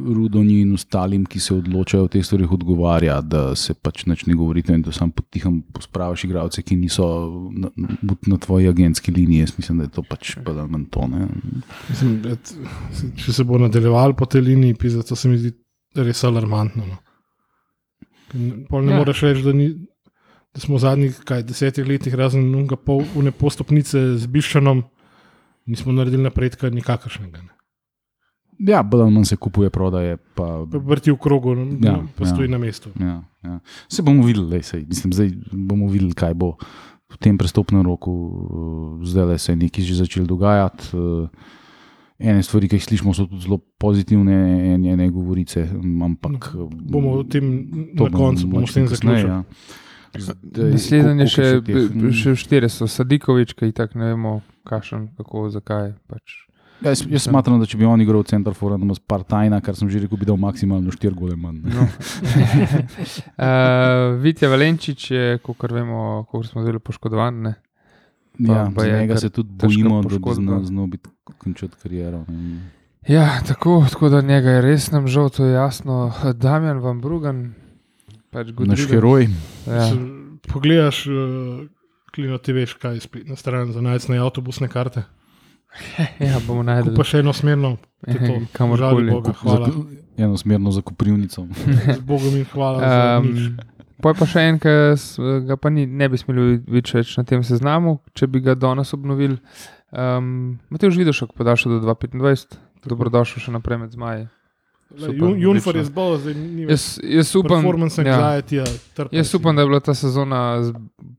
Rudoni 0.00 0.60
in 0.60 0.74
ostalim, 0.74 1.24
ki 1.24 1.40
se 1.40 1.54
odločajo 1.54 2.04
o 2.04 2.08
teh 2.08 2.24
stvarih, 2.24 2.50
odgovarja, 2.50 3.20
da 3.22 3.54
se 3.56 3.74
pač 3.74 4.06
nič 4.06 4.26
ne 4.26 4.34
govorite 4.34 4.72
in 4.72 4.82
da 4.82 4.92
sam 4.92 5.10
potiham 5.10 5.62
pospraviš 5.72 6.24
igralce, 6.24 6.62
ki 6.62 6.76
niso 6.76 7.06
na, 7.52 7.70
na, 8.26 8.36
tvoji 8.36 8.68
agentski 8.68 9.12
liniji. 9.12 9.38
Jaz 9.40 9.52
mislim, 9.58 9.78
da 9.78 9.84
je 9.84 9.90
to 9.90 10.02
pač 10.02 10.34
pa 10.44 10.52
da 10.52 10.66
manj 10.66 10.86
to. 10.90 11.06
Ne. 11.06 11.28
Mislim, 11.88 12.16
et, 12.26 12.54
se- 12.92 13.12
če 13.16 13.32
se 13.32 13.44
bo 13.44 13.58
nadaljeval 13.58 14.16
po 14.16 14.26
tej 14.26 14.40
liniji, 14.42 14.74
pizda, 14.74 15.02
to 15.02 15.16
se 15.16 15.28
mi 15.28 15.38
zdi 15.38 15.52
res 15.96 16.24
alarmantno. 16.24 16.84
No. 16.86 16.98
Pol 18.68 18.84
ne 18.84 18.92
Ja. 18.92 18.98
moreš 18.98 19.20
reči, 19.22 19.42
da, 19.42 19.52
ni, 19.52 19.68
da 20.54 20.60
smo 20.60 20.76
v 20.76 20.84
zadnjih 20.84 21.20
kaj, 21.24 21.42
desetih 21.44 21.86
letih, 21.86 22.14
razen 22.14 22.44
unga 22.54 22.76
pol, 22.76 23.04
une 23.14 23.32
postopnice 23.32 24.16
z 24.16 24.26
Biščanom, 24.26 24.84
nismo 25.66 25.92
naredili 25.92 26.22
napredka 26.22 26.70
nikakršnega. 26.70 27.42
Ne. 27.42 27.56
Ja, 28.60 28.82
bolj 28.82 29.02
ali 29.02 29.12
manj 29.12 29.24
se 29.24 29.36
kupuje, 29.36 29.70
prodaje. 29.70 30.18
Pa, 30.34 30.44
vrti 30.64 31.10
v 31.10 31.16
krogu, 31.16 31.54
Ja, 31.78 31.90
ja, 31.90 32.04
pa 32.14 32.26
stoji 32.26 32.44
ja. 32.44 32.50
na 32.50 32.58
mestu. 32.58 32.90
ja, 32.94 33.14
ja. 33.42 33.58
Se 33.86 34.02
bomo 34.02 34.22
videli, 34.22 34.46
lej, 34.50 34.62
sej, 34.64 34.84
mislim, 34.84 35.12
zdaj 35.12 35.30
bomo 35.50 35.86
videli, 35.86 36.12
kaj 36.12 36.34
bo 36.34 36.56
v 37.08 37.16
tem 37.18 37.34
prestopnem 37.34 37.80
roku. 37.82 38.12
eh, 39.00 39.06
Zdaj 39.06 39.38
se 39.38 39.52
je 39.52 39.56
nekaj 39.58 39.82
že 39.82 39.94
začelo 39.96 40.26
dogajati. 40.26 40.92
eh, 40.92 41.58
Ene 42.20 42.42
stvari, 42.42 42.68
ki 42.68 42.76
jih 42.76 42.84
slišimo, 42.84 43.14
so 43.14 43.24
tudi 43.24 43.40
zelo 43.40 43.56
pozitivne, 43.56 44.34
ene, 44.70 44.90
ene 44.90 45.08
govorice, 45.08 45.64
ampak 45.98 46.52
eh, 46.52 46.68
Bomo 46.84 47.10
o 47.12 47.24
tem 47.24 47.64
to 47.96 48.04
na 48.04 48.12
koncu 48.12 48.44
bomo 48.46 48.66
s 48.66 48.74
tem 48.74 48.84
zaključili. 48.86 49.24
ja. 49.26 49.40
Naslednji 50.44 51.22
je 51.22 51.26
še, 51.28 51.46
b- 51.62 52.12
še 52.12 52.34
štiri, 52.34 52.68
so 52.68 52.84
Sadikovič, 52.84 53.54
ki 53.54 53.72
tak 53.72 53.94
ne 53.94 54.04
vemo, 54.06 54.42
kašen, 54.62 55.08
kako, 55.16 55.48
zakaj. 55.48 55.94
Pač. 56.04 56.49
Ja, 56.80 56.88
jaz, 56.90 57.02
jaz 57.04 57.22
smatram, 57.22 57.58
da 57.60 57.66
če 57.66 57.76
bi 57.76 57.84
on 57.84 58.00
igral 58.00 58.22
v 58.22 58.28
centru 58.28 58.54
Forana, 58.54 58.88
s 58.88 59.00
partajna, 59.00 59.60
kar 59.60 59.76
sem 59.76 59.84
že 59.86 60.00
rekel, 60.00 60.16
bi 60.16 60.24
dal 60.24 60.36
maksimalno 60.36 60.88
4 60.88 61.12
gole 61.12 61.36
manj. 61.36 61.60
ne. 61.60 61.70
No. 61.70 61.84
uh, 63.36 64.16
Vitja 64.16 64.48
Valenčič 64.48 65.10
je, 65.10 65.24
kot 65.38 65.70
vemo, 65.70 66.24
kot 66.24 66.46
smo 66.46 66.64
zelo 66.64 66.78
poškodovani. 66.78 67.52
Pa- 67.52 67.68
Ja, 68.40 68.70
pa 68.72 68.84
je 68.84 68.96
njega 68.98 69.16
se 69.16 69.28
tudi 69.28 69.52
bojimo, 69.52 70.00
da 70.00 70.08
bi 70.08 70.16
poškodba. 70.16 70.64
znal 70.64 70.86
biti 70.86 71.10
končati 71.38 71.76
kariero. 71.76 72.24
ne. 72.28 72.70
Ja, 73.06 73.40
tako, 73.40 73.84
tako 73.90 74.08
da 74.08 74.20
njega 74.22 74.50
je 74.50 74.62
res 74.62 74.90
nam 74.90 75.06
žal, 75.06 75.28
to 75.28 75.44
je 75.44 75.52
jasno. 75.52 76.12
Damjan 76.34 76.78
Van 76.78 77.00
Brugen, 77.00 77.52
pač 78.30 78.46
Naš 78.46 78.54
Gudrigan. 78.54 78.88
heroj. 78.88 79.28
Ja. 79.66 79.84
Se 79.86 79.96
Pogledaš, 80.48 81.06
uh, 81.06 81.68
klino 82.10 82.38
ti 82.38 82.52
veš, 82.52 82.74
kaj 82.74 82.94
je 82.94 83.00
spletna 83.00 83.36
stran 83.36 83.72
za 83.72 83.80
najcne 83.80 84.18
avtobusne 84.18 84.68
karte. 84.68 85.04
ja, 86.20 86.38
bomo 86.46 86.62
najdel. 86.62 86.94
Pa 86.96 87.04
še 87.04 87.20
eno 87.20 87.32
smerno, 87.32 87.76
to. 88.02 88.34
Kamorkoli. 88.52 89.06
Žali 89.06 89.10
Boga, 89.10 89.32
hvala. 89.32 89.66
Za, 89.68 89.84
enosmerno 90.18 90.70
za 90.70 90.82
Koprivnico. 90.82 91.46
Z 91.96 92.00
Bogom 92.00 92.36
in 92.36 92.44
hvala. 92.44 92.78
za 92.80 93.18
Um. 93.18 93.58
Poj 94.00 94.14
pa 94.16 94.24
še 94.24 94.40
en, 94.40 94.56
ki 94.56 94.72
ga 95.44 95.56
pa 95.60 95.68
ni, 95.68 95.84
ne 95.84 96.08
bi 96.08 96.16
smeli 96.16 96.58
biti 96.64 96.94
več 96.96 97.12
na 97.18 97.24
tem 97.24 97.42
seznamu, 97.44 97.98
če 98.16 98.26
bi 98.26 98.40
ga 98.40 98.54
danes 98.56 98.94
obnovili. 98.96 99.36
Um, 99.92 100.56
Matej 100.72 100.94
Žvidošek 100.96 101.34
podaljšal 101.36 101.74
do 101.74 101.80
2025, 101.84 102.56
dobrodošel 102.86 103.44
še 103.44 103.52
naprej 103.52 103.76
med 103.78 103.92
zmaji. 103.92 104.24
super, 104.96 105.12
Jun- 105.12 105.36
Junfer 105.36 105.76
je 105.76 105.82
odlično. 105.84 105.90
zbol, 105.92 106.16
zdaj 106.16 106.34
ni 106.34 106.64
več. 106.64 106.70
Jaz, 106.70 106.84
jaz 107.04 107.34
upam, 107.36 107.60
Performance 107.60 108.00
ja, 108.00 108.40
ja, 108.48 108.64
jaz 109.12 109.34
upam, 109.36 109.52
da 109.54 109.62
je 109.62 109.68
bila 109.68 109.80
ta 109.80 109.92
sezona, 109.94 110.40
z, 110.64 110.72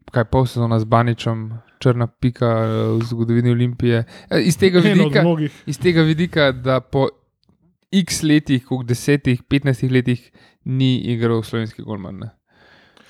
kaj 0.09 0.25
pol 0.25 0.45
sezona 0.45 0.79
z 0.79 0.85
Baničem, 0.85 1.61
črna 1.81 2.07
pika 2.09 2.45
eh, 2.45 2.67
v 2.93 3.03
zgodovini 3.03 3.51
Olimpije. 3.51 3.97
Eh, 4.27 4.41
Iz 4.41 4.57
tega 4.57 4.79
vidika, 4.81 5.23
iz 5.65 5.77
tega 5.77 6.01
vidika 6.03 6.51
da 6.53 6.79
po 6.81 7.07
x 7.93 8.21
letih, 8.23 8.63
koliko 8.63 8.83
desetih, 8.85 9.41
petnajstih 9.43 9.91
letih, 9.91 10.21
ni 10.65 10.91
igral 11.07 11.41
slovenski 11.43 11.81
golman. 11.81 12.17
ne. 12.17 12.29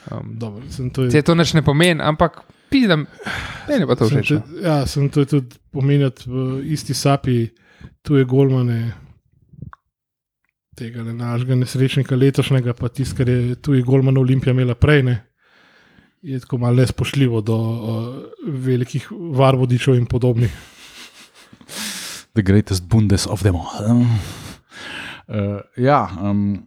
Um, 0.10 0.40
to 0.90 1.04
je- 1.04 1.12
Če 1.12 1.22
to 1.22 1.36
neč 1.36 1.54
ne 1.54 1.62
pomeni, 1.62 2.02
ampak 2.02 2.40
pidem, 2.68 3.04
meni 3.68 3.86
pa 3.86 3.94
to 3.96 4.08
všeč. 4.08 4.28
te- 4.30 4.34
no. 4.34 4.62
Ja, 4.64 4.86
sem 4.86 5.10
to 5.10 5.26
tudi 5.26 5.60
pomenjati 5.70 6.26
v 6.26 6.36
isti 6.66 6.94
sapi, 6.96 7.50
tu 8.02 8.16
je 8.16 8.26
Golmane. 8.26 8.94
Tega 10.74 11.04
ne 11.04 11.14
našega 11.14 11.56
nesrečnika 11.56 12.16
letošnjega, 12.16 12.74
pa 12.74 12.90
tisto, 12.90 13.16
kar 13.16 13.30
je 13.30 13.56
tu 13.58 13.74
je 13.74 13.84
Golman 13.84 14.18
Olimpija 14.18 14.52
imela 14.52 14.74
prej, 14.74 15.04
ne, 15.04 15.16
je 16.22 16.40
tako 16.40 16.58
malo 16.58 16.76
le 16.76 16.88
spoštljivo 16.88 17.42
do 17.42 17.58
uh, 17.58 18.16
velikih 18.48 19.08
varbodičev 19.12 19.96
in 19.96 20.06
podobnih. 20.06 20.54
The 22.34 22.42
greatest 22.42 22.84
bundes 22.90 23.28
of 23.28 23.42
them 23.42 23.56
all. 23.56 24.06
Uh, 25.28 25.60
ja, 25.78 26.10
um, 26.22 26.62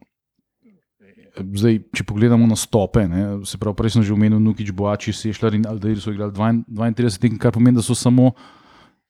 zdaj, 1.35 1.79
če 1.95 2.05
pogledamo 2.07 2.47
na 2.47 2.57
stope, 2.59 3.07
ne, 3.09 3.25
se 3.47 3.59
pravi, 3.61 3.77
prej 3.79 3.97
sem 3.97 4.05
že 4.07 4.15
omenil, 4.15 4.41
Nukič, 4.43 4.73
Boači, 4.77 5.15
Sešljar 5.15 5.57
in 5.59 5.67
Aldeir 5.69 6.01
so 6.03 6.13
igrali 6.13 6.33
32 6.33 6.95
32 6.95 7.21
tekem, 7.21 7.39
kar 7.41 7.55
pomeni, 7.55 7.79
da 7.79 7.85
so 7.85 7.97
samo 7.99 8.33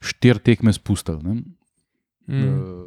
štiri 0.05 0.43
tekme 0.45 0.73
spustili. 0.73 1.23
ne. 1.23 1.43
Mm. 2.25 2.45
Uh, 2.45 2.84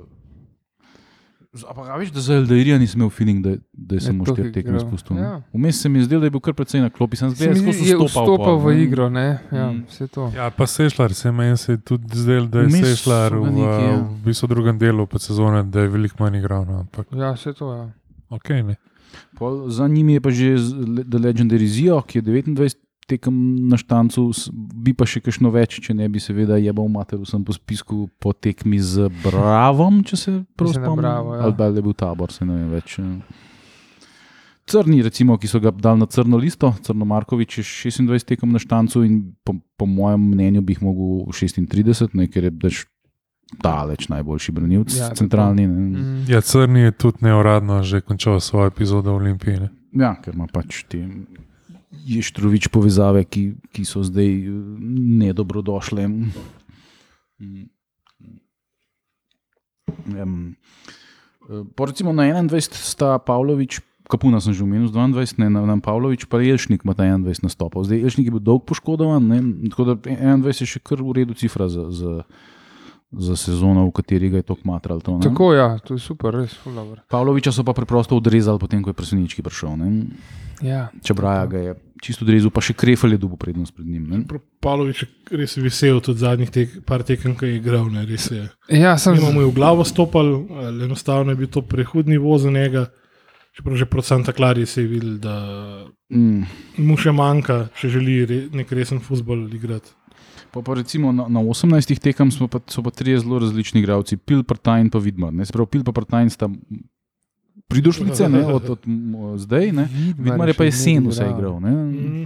Ampak, 1.63 1.97
veš, 1.97 2.11
da 2.11 2.21
za 2.21 2.33
Aldeirja 2.35 2.77
nisem 2.77 2.99
imel 2.99 3.09
feeling, 3.09 3.39
da, 3.41 3.49
da 3.73 3.95
je 3.95 3.97
Je 3.97 4.01
samo 4.01 4.25
štiri 4.25 4.51
tekme 4.51 4.79
spustil. 4.79 5.17
Ja. 5.17 5.41
Vmes 5.53 5.81
se 5.81 5.89
mi 5.89 5.99
je 5.99 6.03
zdelo, 6.03 6.19
da 6.19 6.25
je 6.25 6.31
bil 6.31 6.39
kar 6.39 6.53
precej 6.53 6.81
na 6.81 6.89
klopi, 6.89 7.15
sem 7.15 7.29
zdi, 7.29 7.49
skozi 7.55 7.83
je 7.83 7.95
stopal. 7.95 8.07
vstopal 8.07 8.57
v 8.57 8.65
ne. 8.67 8.83
igro, 8.83 9.09
ne? 9.09 9.39
Ja, 9.51 9.71
Mm. 9.71 9.85
vse 9.87 10.07
to. 10.07 10.31
Ja, 10.35 10.49
pa 10.49 10.67
Sešljar, 10.67 11.13
se 11.13 11.31
meni 11.31 11.57
se 11.57 11.71
je 11.71 11.77
tudi 11.77 12.07
zdel, 12.13 12.47
da 12.47 12.59
je 12.59 12.65
Vmes 12.67 12.85
Sešljar 12.87 13.31
so 13.31 13.41
v, 13.41 13.57
ja. 13.57 13.95
v 13.97 14.25
bistvu 14.25 14.47
drugem 14.47 14.77
delu 14.77 15.07
sezone, 15.17 15.63
da 15.63 15.79
je 15.79 15.87
veliko 15.87 16.15
manj 16.19 16.37
igral. 16.37 16.65
No, 16.65 16.79
ampak, 16.79 17.07
Ja, 17.11 17.31
vse 17.31 17.53
to. 17.53 17.73
Ja. 17.73 17.85
ok, 18.29 18.49
ne. 18.49 18.75
Pol 19.33 19.69
Za 19.69 19.87
njimi 19.87 20.13
je 20.13 20.21
pa 20.21 20.29
že 20.29 20.55
The 21.03 21.17
Legendary 21.17 21.65
Zio, 21.65 22.01
ki 22.01 22.17
je 22.17 22.21
29 22.23 22.75
tekem 23.07 23.33
na 23.71 23.77
štancu, 23.79 24.27
bi 24.53 24.91
pa 24.93 25.07
še 25.07 25.21
kakšno 25.23 25.49
več, 25.53 25.79
če 25.83 25.95
ne 25.95 26.07
bi 26.11 26.19
seveda 26.19 26.57
jebal 26.59 26.89
mater 26.91 27.19
vsem 27.23 27.43
po 27.47 27.55
spisku 27.55 28.07
po 28.19 28.33
tekmi 28.35 28.79
z 28.83 29.07
Bravom, 29.23 30.01
če 30.03 30.17
se 30.19 30.33
prav 30.59 30.73
da 30.73 30.81
spomnim. 30.81 31.07
Ja. 31.07 31.43
Ali 31.47 31.55
pa 31.55 31.69
je 31.71 31.85
bil 31.85 31.95
tabor, 31.95 32.33
se 32.35 32.45
ne 32.45 32.57
vem 32.59 32.73
več. 32.75 32.97
ja. 32.99 33.07
Crni, 34.67 34.99
recimo, 34.99 35.37
ki 35.39 35.47
so 35.47 35.61
ga 35.63 35.71
dali 35.71 36.01
na 36.03 36.05
crno 36.11 36.35
listo, 36.35 36.67
Crno 36.83 37.05
Markovič 37.07 37.57
je 37.61 37.63
26 37.63 38.27
tekem 38.27 38.51
na 38.51 38.59
štancu 38.59 38.99
in 39.07 39.21
po, 39.47 39.55
po 39.79 39.87
mojem 39.87 40.25
mnenju 40.33 40.61
bi 40.67 40.75
jih 40.75 40.81
mogel 40.83 41.31
36, 41.31 42.11
ne, 42.19 42.27
ker 42.27 42.49
je 42.49 42.51
daš 42.51 42.81
daleč 43.63 44.09
najboljši 44.11 44.51
branilc, 44.51 44.91
Ja, 44.99 45.13
centralni. 45.15 45.63
Ne. 45.71 45.87
Mm. 45.95 46.25
Ja, 46.27 46.41
Crni 46.43 46.83
je 46.83 46.91
tudi 46.99 47.23
neuradno 47.23 47.79
že 47.83 48.01
končal 48.03 48.41
svojo 48.43 48.67
epizodo 48.67 49.15
v 49.15 49.23
Olimpiji. 49.23 49.61
Ne. 49.63 49.69
Ja, 50.03 50.11
ker 50.19 50.35
ima 50.35 50.49
pač 50.51 50.83
te 50.91 50.99
ještrovič 51.91 52.67
povezave, 52.67 53.23
ki, 53.23 53.55
ki 53.71 53.85
so 53.88 54.03
zdaj 54.03 54.27
eh, 54.27 54.51
nedobrodošle. 55.23 56.07
Um, 60.07 60.55
po 61.75 61.85
recimo 61.85 62.11
na 62.13 62.27
21 62.27 62.75
sta 62.75 63.19
Pavlović, 63.19 63.79
Kapuna 64.07 64.39
sem 64.39 64.55
že 64.55 64.63
omenil, 64.63 64.88
z 64.88 64.95
22, 64.95 65.35
ne, 65.43 65.51
na, 65.51 65.67
na 65.67 65.75
Pavlović, 65.83 66.31
pa 66.31 66.39
Jelšnik 66.39 66.88
ima 66.88 66.95
ta 66.95 67.03
21 67.03 67.43
nastopov. 67.43 67.83
Zdaj 67.83 68.07
Jelšnik 68.07 68.31
je 68.31 68.35
bil 68.39 68.43
dolg 68.43 68.63
poškodovan, 68.63 69.23
ne, 69.27 69.39
tako 69.67 69.91
da 69.91 69.93
21 69.99 70.63
je 70.63 70.67
še 70.67 70.79
kar 70.79 71.03
v 71.03 71.23
redu 71.23 71.35
cifra 71.35 71.67
za, 71.67 71.91
za, 71.91 72.23
za 73.11 73.35
sezono, 73.35 73.87
v 73.87 73.91
kateri 73.91 74.29
ga 74.29 74.37
je 74.37 74.43
tok 74.43 74.65
matral. 74.67 74.99
To, 75.01 75.17
ne. 75.17 75.23
Tako, 75.23 75.53
ja, 75.53 75.79
to 75.79 75.95
je 75.95 75.99
super, 75.99 76.35
res. 76.35 76.51
Pavloviča 77.07 77.51
so 77.51 77.63
pa 77.63 77.71
preprosto 77.73 78.17
odrezali, 78.17 78.59
potem 78.59 78.83
ko 78.83 78.89
je 78.91 78.99
presenečki 78.99 79.41
prišel. 79.41 79.77
Ne. 79.77 80.11
Ja. 80.61 80.89
Čebraja 81.03 81.45
ga 81.45 81.57
je 81.57 81.71
čisto 82.01 82.25
odrezal, 82.25 82.49
pa 82.51 82.61
še 82.61 82.73
Krefel 82.73 83.13
je 83.13 83.21
dobil 83.21 83.37
prednost 83.37 83.71
pred 83.73 83.87
njim. 83.87 84.09
Ne? 84.09 84.39
Pavlović 84.59 85.03
je 85.03 85.07
res 85.37 85.55
vesel 85.57 86.01
tudi 86.01 86.19
zadnjih 86.19 86.49
tek, 86.49 86.69
par 86.85 87.03
tekem, 87.05 87.37
ki 87.37 87.45
je 87.45 87.55
igral. 87.61 87.87
Ne, 87.89 88.03
res 88.05 88.27
je. 88.31 88.43
Ja, 88.73 88.97
sem 88.97 89.15
mu 89.15 89.41
je 89.41 89.47
v 89.47 89.55
glavo 89.55 89.85
stopal, 89.85 90.43
enostavno 90.83 91.31
je 91.31 91.39
bil 91.39 91.47
to 91.47 91.61
prehud 91.61 92.09
nivo 92.09 92.37
za 92.37 92.51
njega. 92.51 92.89
Čeprav 93.57 93.73
že 93.73 93.85
proti 93.89 94.07
Santa 94.07 94.31
Clari 94.31 94.65
se 94.65 94.81
je 94.81 94.87
videl, 94.87 95.17
da 95.17 95.35
Mm. 96.09 96.45
mu 96.77 96.95
še 96.95 97.11
manjka, 97.11 97.67
če 97.75 97.89
želi 97.89 98.25
re, 98.25 98.37
nek 98.53 98.71
resen 98.71 98.99
futbol 99.03 99.41
igrati. 99.51 99.91
Pa, 100.57 100.63
pa 100.65 100.73
recimo 100.79 101.13
na, 101.13 101.27
na 101.29 101.39
18 101.45 102.01
tekem 102.01 102.33
pa, 102.49 102.59
so 102.65 102.81
pa 102.81 102.89
trije 102.89 103.19
zelo 103.21 103.37
različni 103.39 103.83
igralci, 103.83 104.17
Pil, 104.17 104.41
Partajn 104.43 104.87
in 104.87 104.89
pa 104.89 104.97
Vidmar. 104.97 105.33
Ne? 105.33 105.45
Pravi, 105.45 105.69
Pil 105.69 105.83
pa 105.85 105.93
Partajn 105.93 106.33
sta 106.33 106.49
pridušnice 107.67 108.29
ne, 108.29 108.41
od, 108.45 108.69
od, 108.69 108.89
od 109.19 109.39
zdaj, 109.39 109.71
ne? 109.71 109.85
Vidmar 110.17 110.49
je 110.49 110.57
pa 110.57 110.65
jesen 110.65 111.05
vse 111.11 111.29
igral. 111.29 111.59
Ne? 111.61 111.71
Mm. 111.71 112.25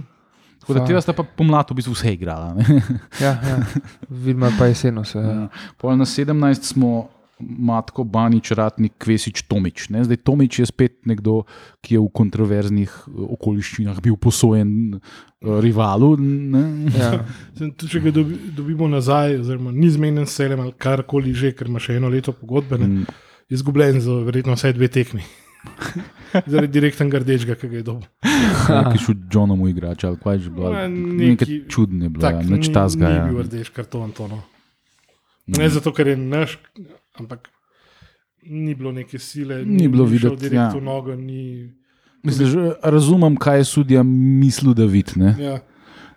Tako 0.62 0.74
da 0.78 0.84
tega 0.86 1.00
sta 1.02 1.12
pa 1.12 1.26
pomlad 1.26 1.70
v 1.70 1.76
bistvu 1.76 1.92
vse 1.92 2.14
igrala. 2.14 2.54
Ja, 3.20 3.36
ja. 3.42 3.56
Vidimo 4.08 4.48
pa 4.58 4.70
jeseno 4.70 5.04
se. 5.04 5.18
Ja. 5.18 5.32
Ja. 5.32 5.48
Pol 5.76 5.96
na 5.96 6.06
17 6.06 6.72
smo 6.72 7.10
Matko, 7.42 8.04
Banič, 8.04 8.50
Ratnik, 8.50 8.92
Kvesič, 8.96 9.42
Tomič. 9.44 9.88
Ne? 9.88 10.02
Zdaj 10.02 10.16
Tomič 10.18 10.58
je 10.58 10.66
spet 10.66 10.94
nekdo, 11.04 11.42
ki 11.80 11.94
je 11.94 12.00
v 12.00 12.10
kontroverznih 12.12 12.88
eh, 12.88 13.10
okoliščinah 13.28 14.00
bil 14.00 14.16
posojen 14.16 14.72
eh, 14.92 15.00
rivalu. 15.58 16.16
Ne? 16.18 16.64
Ja. 16.92 17.10
Sem, 17.56 17.70
tudi, 17.72 17.90
če 17.90 18.00
ga 18.00 18.10
dobi, 18.12 18.38
dobimo 18.52 18.88
nazaj, 18.88 19.38
oziroma 19.38 19.70
ni 19.70 19.88
zmenjen 19.88 20.24
s 20.24 20.34
celem 20.34 20.60
ali 20.60 20.72
karkoli 20.74 21.32
že, 21.32 21.52
ker 21.52 21.66
ima 21.66 21.78
še 21.78 21.96
eno 21.96 22.08
leto 22.08 22.32
pogodbe, 22.32 22.78
Mm. 22.78 23.04
izgubljen 23.48 24.00
za 24.00 24.14
verjetno 24.22 24.54
vsaj 24.54 24.72
dve 24.72 24.88
tekmi. 24.88 25.22
Zaradi 26.46 26.72
direktnega 26.72 27.20
rdečega, 27.20 27.54
ki 27.54 27.68
ga 27.68 27.76
je 27.76 27.82
dobil. 27.82 28.06
Ki 28.88 28.98
so 28.98 29.12
Johnomu 29.28 29.68
igrači, 29.68 30.06
ali 30.06 30.16
kaj 30.16 30.38
že 30.38 30.50
bilo. 30.50 30.72
Nekaj 30.72 31.68
čudne 31.68 32.04
je 32.04 32.10
bilo, 32.10 32.22
Tak, 32.22 32.40
ja, 32.40 32.48
nič 32.48 32.66
ni, 32.66 32.74
tasga. 32.74 33.06
ni 33.06 33.14
Ja. 33.14 33.26
bil 33.26 33.42
rdeč 33.42 33.70
karton. 33.70 34.10
To, 34.12 34.26
no. 34.26 34.40
Mm. 35.44 35.58
Ne 35.58 35.68
zato, 35.68 35.92
ker 35.92 36.08
je 36.08 36.16
naš, 36.16 36.56
ampak 37.18 37.48
ni 38.42 38.74
bilo 38.74 38.92
neke 38.92 39.18
sile, 39.18 39.64
Ni 39.64 39.88
bilo 39.88 40.06
šel 40.08 40.34
videti, 40.36 40.54
ja. 40.56 40.72
nogo. 40.80 41.14
Ni, 41.16 41.72
Mislim, 42.22 42.48
že 42.48 42.72
razumem, 42.82 43.36
kaj 43.36 43.58
je 43.58 43.64
sudija 43.64 44.02
mislil, 44.02 44.74
da 44.74 44.84
vidi. 44.84 45.12
ne. 45.16 45.36
ja. 45.40 45.58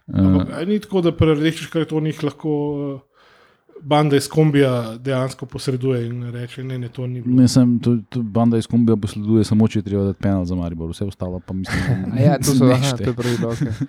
Eh, 0.07 0.19
Ampak, 0.21 0.49
a 0.53 0.65
ni 0.65 0.79
tako, 0.79 1.01
da 1.01 1.11
pri 1.11 1.33
rdečih 1.33 1.69
kartonih 1.73 2.23
lahko 2.23 2.49
uh, 2.93 2.99
banda 3.81 4.15
iz 4.15 4.27
kombija 4.29 4.97
dejansko 4.97 5.45
posreduje 5.45 6.05
in 6.07 6.23
reče: 6.31 6.63
ne, 6.63 6.77
ne, 6.79 6.89
to 6.89 7.07
ni 7.07 7.21
bilo. 7.21 7.41
Ne, 7.41 7.47
sem, 7.47 7.79
to, 7.79 7.97
to 8.09 8.21
banda 8.21 8.57
iz 8.57 8.67
kombija 8.67 8.95
posleduje 8.95 9.43
samo, 9.43 9.67
če 9.67 9.79
je 9.79 9.83
treba 9.83 10.03
dati 10.03 10.21
penal 10.21 10.45
za 10.45 10.55
Maribor, 10.55 10.89
vse 10.89 11.05
ostalo 11.05 11.39
pa 11.39 11.53
mislim, 11.53 12.05
Ja, 12.25 12.37
to 12.37 12.53
so 12.53 12.69
šteje. 12.77 12.97
to 12.97 13.09
je 13.09 13.13
pravi 13.15 13.37
okay. 13.37 13.87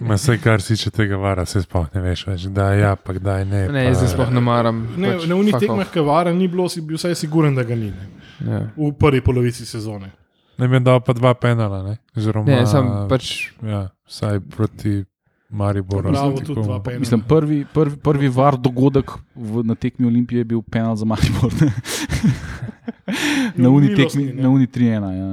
Ma 0.00 0.14
vse, 0.14 0.36
kar 0.38 0.62
si 0.62 0.76
če 0.78 0.92
tega 0.94 1.18
vara, 1.18 1.42
se 1.48 1.64
sploh 1.64 1.88
ne 1.94 2.02
veš 2.04 2.20
več. 2.28 2.44
Da, 2.54 2.68
ja, 2.78 2.92
pa 2.94 3.16
kdaj 3.16 3.42
ne. 3.44 3.64
Ne, 3.66 3.72
pa, 3.72 3.82
jaz 3.88 3.98
zdaj 3.98 4.12
sploh 4.14 4.30
ne 4.36 4.42
maram. 4.44 4.84
Ne, 4.94 5.16
pač 5.16 5.26
na 5.26 5.38
unih 5.38 5.58
tekmah, 5.58 5.90
ki 5.90 6.04
vara 6.06 6.30
ni 6.34 6.46
bilo, 6.50 6.68
si 6.70 6.82
bil 6.84 7.00
vsaj 7.00 7.16
siguren, 7.18 7.58
da 7.58 7.66
ga 7.66 7.74
ni 7.78 7.90
ne. 7.90 8.06
Ja. 8.38 8.60
v 8.76 8.92
prvi 8.94 9.18
polovici 9.18 9.66
sezone. 9.66 10.12
Ne 10.62 10.68
bi 10.70 10.78
dal 10.78 11.00
pa 11.02 11.10
dva 11.14 11.32
penala, 11.34 11.82
ne? 11.82 11.98
Oziroma, 12.14 12.46
Ne, 12.46 12.66
sem 12.70 12.86
pač. 13.10 13.50
Ja, 13.66 13.88
vsaj 14.06 14.38
proti 14.46 15.00
Mariboru. 15.50 16.12
Bravo, 16.12 16.38
Tako- 16.38 16.46
tudi 16.46 16.62
dva 16.62 16.78
penala. 16.78 17.02
Mislim, 17.02 17.20
prvi, 17.26 17.64
prvi, 17.74 17.96
prvi 17.98 18.28
var 18.30 18.54
dogodek 18.54 19.10
v, 19.34 19.66
na 19.66 19.74
tekmi 19.74 20.06
Olimpije 20.06 20.46
je 20.46 20.50
bil 20.54 20.62
penal 20.62 20.94
za 20.94 21.06
Maribor. 21.06 21.50
na 23.62 23.70
uni 23.70 23.94
tekmi, 23.96 24.24
ne. 24.32 24.42
na 24.42 24.50
uni 24.50 24.66
3-1, 24.66 25.08
ja, 25.18 25.28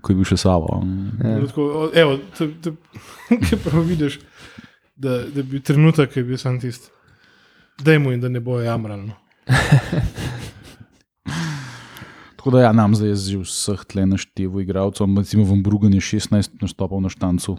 ko 0.00 0.12
je 0.12 0.16
bil 0.18 0.28
še 0.28 0.38
Savo. 0.40 0.80
Ja. 1.22 1.36
Tako, 1.46 1.62
o, 1.62 1.84
Evo, 1.94 2.18
te, 2.38 2.48
te, 2.62 2.74
ki 3.30 3.58
prav 3.64 3.84
vidiš, 3.88 4.18
da, 4.96 5.22
da 5.32 5.44
bi 5.46 5.60
trenutek 5.64 6.16
je 6.16 6.24
bil 6.26 6.40
sam 6.40 6.60
tisti. 6.62 6.92
Dajmo 7.82 8.12
jim, 8.12 8.20
da 8.22 8.28
ne 8.28 8.40
bojo 8.40 8.62
jamrali. 8.64 9.08
No. 9.08 9.14
Tako 12.42 12.50
da 12.50 12.60
ja, 12.64 12.72
nam 12.74 12.94
zdaj 12.98 13.08
je 13.08 13.16
že 13.16 13.38
vseh 13.44 13.84
tle 13.86 14.02
naštevo 14.06 14.60
igralcev, 14.60 15.06
recimo 15.14 15.44
Van 15.46 15.62
Brugen 15.62 15.94
je 15.94 16.00
16 16.02 16.58
nastopov 16.58 16.98
na 16.98 17.08
štancu, 17.08 17.56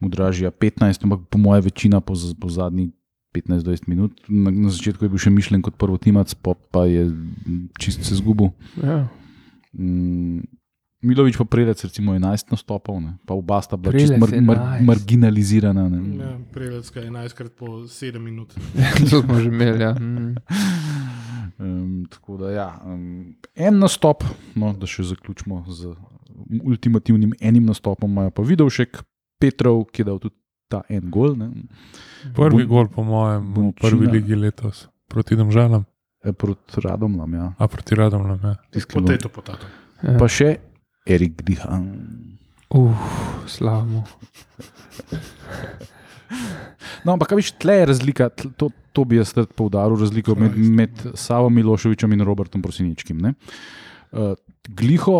Mudražija 0.00 0.50
15, 0.50 1.04
ampak 1.04 1.20
po 1.30 1.38
moje 1.38 1.60
večina 1.68 2.00
po, 2.00 2.14
po 2.40 2.48
zadnjih 2.48 2.90
15-20 3.34 3.88
minut. 3.88 4.16
Na, 4.28 4.50
na 4.50 4.72
začetku 4.72 5.04
je 5.04 5.12
bil 5.12 5.20
še 5.20 5.32
mišljen 5.32 5.62
kot 5.64 5.76
prvotimac, 5.80 6.34
pa, 6.44 6.56
pa 6.74 6.84
je 6.90 7.08
čist 7.80 8.04
se 8.06 8.18
zgubil. 8.20 8.52
Ja. 8.80 9.06
Mm, 9.72 10.44
Milovič 11.02 11.34
pa 11.34 11.42
predec, 11.42 11.82
recimo 11.82 12.14
11 12.14 12.54
nastopov, 12.54 13.02
ne? 13.02 13.18
pa 13.26 13.34
oba 13.34 13.58
sta 13.58 13.74
bila 13.74 13.90
Prelec 13.90 14.14
čist 14.14 14.22
mar, 14.22 14.30
mar, 14.38 14.58
11. 14.78 14.86
marginalizirana. 14.86 15.84
Ne? 15.90 15.98
Ja, 16.22 16.32
Preveljska 16.54 17.02
je 17.02 17.10
11 17.10 17.34
krat 17.34 17.52
po 17.58 17.82
7 17.90 18.22
minut. 18.22 18.54
to 19.10 19.24
smo 19.24 19.40
že 19.42 19.50
imeli. 19.50 19.82
Ja. 19.82 19.98
Mm. 19.98 20.38
Um, 21.58 22.06
tako 22.10 22.36
da, 22.36 22.50
ja, 22.50 22.68
um, 22.86 23.34
en 23.54 23.78
nastop, 23.82 24.22
no, 24.54 24.70
da 24.78 24.86
še 24.86 25.02
zaključimo 25.10 25.64
z 25.70 25.90
ultimativnim 26.62 27.34
enim 27.40 27.66
nastopom, 27.66 28.10
imajo 28.10 28.30
pa 28.30 28.46
Vidovšek, 28.46 29.02
Petrov, 29.42 29.84
ki 29.90 30.02
je 30.02 30.06
dal 30.06 30.22
tudi 30.22 30.38
ta 30.72 30.80
en 30.88 31.10
gol. 31.10 31.36
Ne, 31.36 31.50
Prvi 32.32 32.62
Bun- 32.62 32.70
gol, 32.70 32.88
po 32.88 33.04
mojem, 33.04 33.52
v 33.52 33.72
prvi 33.76 34.06
ligi 34.08 34.36
letos, 34.38 34.86
proti 35.10 35.36
Domžalam, 35.36 35.84
e, 36.24 36.32
proti 36.32 36.80
Radomlam. 36.80 37.34
Ja. 37.34 37.46
a 37.58 37.68
proti 37.68 37.94
Radomlam. 37.94 38.40
Ja. 38.42 38.54
Tisti, 38.70 38.88
ki 38.88 38.98
je 38.98 39.02
bil- 39.02 39.18
Potato, 39.18 39.28
potato. 39.30 39.66
Ja. 40.02 40.16
Pa 40.16 40.28
še 40.28 40.56
Erik 41.06 41.42
Dihan. 41.42 41.90
Uf, 42.72 42.96
slabo. 43.46 44.06
No, 47.04 47.12
ampak, 47.12 47.28
kaj 47.28 47.38
viš, 47.38 47.50
tle 47.58 47.74
je 47.74 47.86
razlika, 47.86 48.30
tle- 48.30 48.52
to, 48.56 48.68
to 48.92 49.04
bi 49.04 49.18
jaz 49.18 49.34
rad 49.36 49.50
poudaril, 49.52 49.98
razliko 49.98 50.34
med, 50.38 50.54
med 50.56 50.92
Savo 51.14 51.50
Miloševičem 51.50 52.12
in 52.14 52.22
Robertom 52.22 52.62
Prosiničkim. 52.62 53.18
ne. 53.18 53.34
Uh, 54.12 54.32
Gliho 54.68 55.18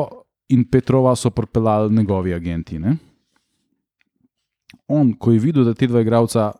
in 0.49 0.65
Petrova 0.65 1.17
so 1.17 1.31
pripeljali 1.31 1.91
njegovi 1.93 2.35
agenti. 2.35 2.79
Ne? 2.79 2.97
On, 4.89 5.13
ko 5.13 5.33
je 5.33 5.39
videl, 5.39 5.65
da 5.65 5.75
ti 5.75 5.87
dva 5.87 6.01
igralca 6.01 6.53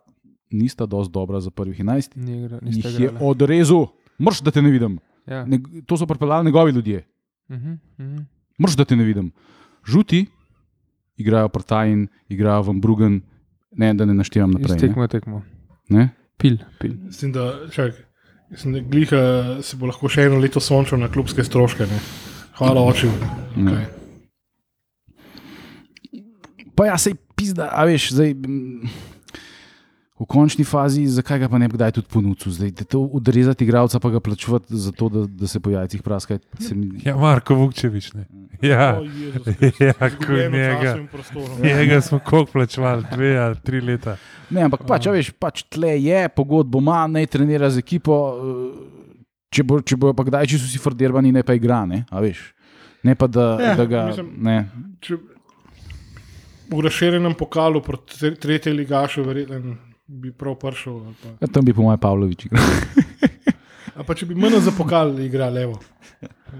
nista 0.51 0.87
dosti 0.87 1.13
dobra 1.13 1.41
za 1.41 1.51
prvih 1.51 1.79
11, 1.79 2.17
Ni 2.17 2.39
igra, 2.39 2.59
jih 2.63 3.01
je 3.01 3.11
odrezal, 3.21 3.87
mrš, 4.21 4.41
da 4.41 4.51
te 4.51 4.63
ne 4.63 4.71
vidim. 4.71 4.99
Ja. 5.27 5.45
Ne, 5.47 5.59
to 5.87 5.97
so 5.97 6.07
pripeljali 6.07 6.45
njegovi 6.45 6.73
ljudje, 6.73 7.05
Mhm, 7.49 7.73
mhm. 7.99 8.19
mrš, 8.59 8.77
da 8.77 8.85
te 8.85 8.97
ne 8.97 9.05
vidim. 9.05 9.33
Žuti 9.85 10.27
igrajo 11.17 11.49
Partajn, 11.49 12.07
igrajo 12.29 12.63
Van 12.63 12.81
Brugen, 12.81 13.21
ne, 13.73 13.95
da 13.95 14.05
ne 14.05 14.15
naštevam 14.15 14.51
naprej. 14.51 14.79
tekmo, 14.79 15.07
tekmo. 15.07 15.43
Ne? 15.89 15.99
Ne? 15.99 16.09
Pil, 16.37 16.57
pil. 16.79 16.93
Mislim, 17.05 17.33
da, 17.33 17.53
čak, 17.71 17.95
mislim, 18.51 18.75
da 18.75 18.81
gliha 18.81 19.21
se 19.63 19.77
bo 19.77 19.87
lahko 19.87 20.09
še 20.09 20.23
eno 20.23 20.39
leto 20.39 20.61
sončal 20.61 20.99
na 20.99 21.09
klubske 21.09 21.45
stroške. 21.45 21.87
Ne. 21.87 21.99
Hvala, 22.55 22.83
oči. 22.83 23.07
Okay. 23.57 23.85
Pa 26.75 26.87
ja, 26.87 26.99
sej 26.99 27.15
pizda, 27.33 27.69
a 27.69 27.85
veš, 27.85 28.11
zdaj. 28.11 28.35
V 30.15 30.25
končni 30.25 30.63
fazi, 30.63 31.03
zakaj 31.05 31.35
ga 31.37 31.49
pa 31.49 31.59
ne 31.59 31.67
bi 31.67 31.75
kdaj 31.75 31.93
tudi 31.93 32.07
ponudil? 32.07 32.47
Zdaj, 32.49 32.71
da 32.73 32.85
to 32.85 33.01
odrezati 33.11 33.65
igralca, 33.65 33.99
pa 33.99 34.07
ga 34.09 34.21
plačevati 34.21 34.71
za 34.71 34.93
to, 34.93 35.09
da, 35.09 35.27
da 35.27 35.47
se 35.47 35.59
po 35.59 35.71
jajcih 35.71 35.99
praska. 36.01 36.39
se 36.61 36.75
mi- 36.75 37.01
ja, 37.03 37.17
Marko 37.17 37.55
Vukčevič. 37.57 38.13
Ne. 38.13 38.27
Ja, 38.63 38.95
O, 38.95 39.03
Jezus 39.03 39.47
ja, 39.81 39.93
Kristus, 39.93 39.99
ko 39.99 40.07
izgubljeno 40.07 40.57
njega. 40.57 40.93
Njega 41.61 42.01
smo 42.01 42.19
koliko 42.21 42.53
plačevali, 42.53 43.05
dve 43.11 43.37
ali 43.37 43.57
tri 43.57 43.81
leta. 43.81 44.17
Ne, 44.49 44.63
ampak 44.63 44.87
pač, 44.87 45.07
a 45.07 45.11
veš, 45.11 45.33
pač 45.33 45.65
tle 45.65 45.97
je, 45.99 46.29
pogodbo 46.29 46.79
ima, 46.79 47.07
naj 47.09 47.27
trenira 47.27 47.71
z 47.71 47.79
ekipo. 47.79 48.15
eh, 48.31 48.89
Če, 49.51 49.63
bo, 49.63 49.81
če 49.83 49.97
bojo 49.97 50.15
pa 50.15 50.25
kdaj 50.25 50.47
čisto 50.47 50.65
vsi 50.65 50.79
frderbani, 50.79 51.29
ne 51.31 51.43
pa 51.43 51.53
igra, 51.53 51.83
ne, 51.85 52.05
a 52.09 52.21
veš. 52.21 52.55
Ne 53.03 53.13
pa 53.15 53.27
da, 53.27 53.59
Ja, 53.61 53.75
da 53.75 53.85
ga. 53.85 54.07
mislim- 54.07 54.31
Ne. 54.39 54.69
Če 55.01 55.19
v 56.73 56.81
razširjenem 56.81 57.35
pokalu 57.35 57.81
proti 57.81 58.17
tre- 58.17 58.37
tretji 58.37 58.73
ligašu, 58.73 59.23
verjetno 59.23 59.77
bi 60.07 60.33
prav 60.33 60.55
prišel. 60.57 60.93
ali 60.95 61.15
Pa. 61.15 61.29
Ja, 61.41 61.47
tam 61.49 61.65
bi 61.65 61.73
po 61.73 61.83
mojem 61.83 61.99
Pavlovič 61.99 62.45
igral. 62.45 62.63
Pa 64.03 64.15
če 64.15 64.27
bi 64.27 64.35
manj 64.35 64.57
za 64.59 64.73
pokal 64.73 65.13
igral 65.21 65.53
levo. 65.53 65.77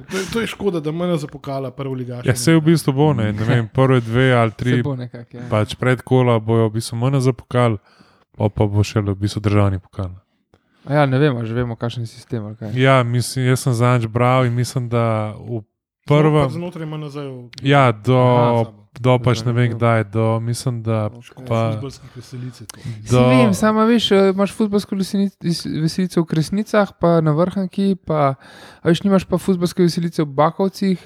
To 0.05 0.15
je, 0.15 0.25
to 0.27 0.41
je 0.41 0.47
škoda, 0.47 0.81
da 0.81 0.93
manj 0.93 1.17
za 1.17 1.27
pokala 1.27 1.71
prvi 1.71 1.95
ligaš. 1.97 2.25
Ja, 2.25 2.35
se 2.35 2.53
v 2.53 2.61
bistvu 2.63 2.93
bo, 2.93 3.13
ne, 3.13 3.33
ne 3.33 3.45
vem, 3.45 3.69
prve 3.75 4.01
dve 4.01 4.33
ali 4.33 4.53
tri, 4.53 4.71
Se 4.71 4.83
bo 4.83 4.95
nekako. 4.95 5.37
Ja. 5.37 5.47
pač 5.49 5.75
pred 5.75 6.03
kola 6.03 6.39
bojo 6.39 6.69
v 6.69 6.75
bistvu 6.75 6.97
manj 6.97 7.21
za 7.21 7.33
pokal, 7.33 7.79
pa, 8.33 8.49
pa 8.49 8.65
bo 8.65 8.81
še 8.81 9.01
v 9.03 9.17
bistvu 9.17 9.41
državni 9.41 9.81
pokal. 9.81 10.13
A 10.85 10.95
ja, 10.95 11.07
ne 11.07 11.17
vemo, 11.17 11.41
že 11.41 11.53
vemo, 11.53 11.75
kakšen 11.75 12.03
je 12.03 12.11
sistem. 12.11 12.45
ali 12.45 12.57
kaj. 12.57 12.73
Ja, 12.75 13.03
mislim, 13.03 13.47
jaz 13.47 13.61
sem 13.61 13.75
zadnjič 13.75 14.09
bral 14.09 14.45
in 14.45 14.55
mislim, 14.55 14.89
da 14.89 15.33
v 15.35 15.63
prvem, 16.05 16.49
Znotraj 16.51 16.87
manj 16.87 17.01
nazaj. 17.03 17.27
ja, 17.63 17.93
do, 17.93 18.19
Aha, 18.19 18.65
do 18.95 19.19
pač 19.19 19.43
ne 19.43 19.53
vem 19.53 19.71
kdaj, 19.71 20.05
do, 20.07 20.41
mislim, 20.41 20.83
da 20.83 21.09
Okay. 21.09 21.47
pa- 21.47 21.73
Futbolskih 21.73 22.11
veselic. 22.15 22.57
Do... 23.07 23.23
Vem, 23.25 23.55
samo 23.55 23.85
veš, 23.85 24.11
eh, 24.11 24.31
imaš 24.31 24.53
futbolsko 24.53 24.95
veseli- 24.95 25.33
veselico 25.77 26.21
v 26.21 26.27
Kresnicah, 26.27 26.93
pa 26.95 27.21
na 27.21 27.33
vrhanki, 27.33 27.97
pa 27.97 28.35
a 28.79 28.85
veš, 28.85 29.03
nimaš 29.03 29.25
pa 29.25 29.39
futbolske 29.39 29.83
veselice 29.83 30.23
v 30.23 30.29
Bakovcih, 30.29 30.99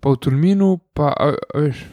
pa 0.00 0.08
v 0.08 0.16
Tulminu, 0.16 0.78
pa 0.92 1.10
a, 1.10 1.32
a 1.34 1.58
veš. 1.60 1.84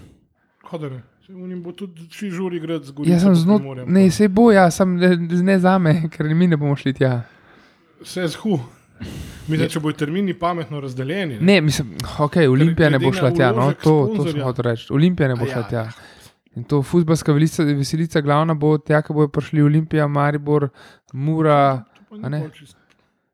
Hodere. 0.63 1.01
Unim 1.31 1.63
bo 1.63 1.71
tudi 1.71 2.11
šli 2.11 2.27
žuri 2.29 2.57
igrati 2.57 2.85
z 2.85 2.91
Gorico. 2.91 3.07
Jaz 3.07 3.21
sem 3.21 3.31
pa 3.31 3.35
znot, 3.35 3.59
Primorjem, 3.59 3.87
ne, 3.87 4.11
se 4.11 4.27
bo, 4.27 4.51
ja, 4.51 4.67
sem 4.67 4.97
ne, 4.97 5.15
ne 5.17 5.55
za 5.57 5.77
me, 5.77 5.93
ker 6.11 6.27
mi 6.27 6.43
ne 6.45 6.57
bomo 6.57 6.75
šli 6.75 6.91
tja. 6.93 7.23
Vse 8.01 8.27
zhu. 8.27 8.59
Mislim, 9.51 9.69
če 9.69 9.79
bodo 9.79 9.97
termini 9.97 10.33
pametno 10.33 10.79
razdeljeni. 10.79 11.37
Ne, 11.41 11.61
mislim, 11.61 11.93
ok, 12.19 12.35
Olimpija 12.49 12.89
ne 12.89 12.99
bo 12.99 13.11
šla 13.13 13.31
tja, 13.31 13.51
no, 13.51 13.71
to, 13.73 14.13
to 14.15 14.27
sem 14.27 14.41
hotel 14.41 14.63
reči. 14.63 14.87
Olimpija 14.93 15.27
ne 15.27 15.35
bo 15.35 15.45
ja, 15.45 15.53
šla 15.53 15.63
tja. 15.63 15.79
ja. 15.79 15.91
In 16.55 16.63
to 16.63 16.81
futbalska 16.83 17.31
veselica, 17.31 17.63
veselica 17.63 18.21
glavna 18.21 18.53
bo 18.53 18.77
tja, 18.77 19.01
ko 19.01 19.13
bojo 19.13 19.29
prišli 19.31 19.61
Olimpija, 19.61 20.07
Maribor, 20.07 20.69
Mura. 21.13 21.83
Ne? 22.11 22.49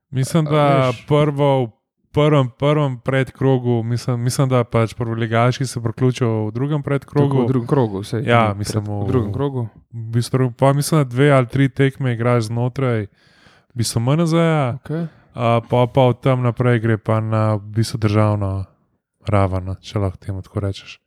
mislim, 0.10 0.46
da 0.46 0.92
prvo, 1.08 1.66
v 1.66 1.72
prvem, 2.14 2.50
prvem 2.60 3.00
predkrogu, 3.00 3.84
mislim, 3.84 4.22
mislim, 4.22 4.50
da 4.50 4.64
pač 4.64 4.94
prvoligaški 4.94 5.66
se 5.66 5.82
priključijo 5.82 6.46
v 6.48 6.52
drugem 6.52 6.78
Tako, 6.78 6.90
predkrogu. 6.90 7.44
v 7.44 7.48
drugem 7.48 7.68
krogu, 7.68 8.00
vse. 8.00 8.22
Ja, 8.26 8.54
mislim, 8.54 8.84
v 8.84 9.02
v- 9.04 9.08
drugem 9.08 9.34
krogu. 9.34 9.68
V 9.92 10.12
bistvu, 10.14 10.52
pa 10.52 10.74
mislim, 10.74 11.02
da 11.02 11.04
dve 11.04 11.32
ali 11.32 11.48
tri 11.48 11.70
tekme 11.70 12.14
igraš 12.14 12.44
znotraj, 12.44 13.02
v 13.02 13.76
bistvu 13.76 14.00
MNZ-ja. 14.00 14.78
Okay. 14.86 15.08
Uh, 15.38 15.62
pa, 15.70 15.86
pa 15.86 16.02
od 16.02 16.22
tam 16.26 16.42
naprej 16.42 16.80
gre 16.82 16.98
pa 16.98 17.20
na 17.22 17.62
v 17.62 17.78
bistvu 17.78 18.00
državno 18.02 18.66
raven, 19.30 19.68
no, 19.70 19.76
če 19.78 20.00
lahko 20.02 20.18
temu 20.18 20.42
tako 20.42 20.64
rečeš. 20.66 20.98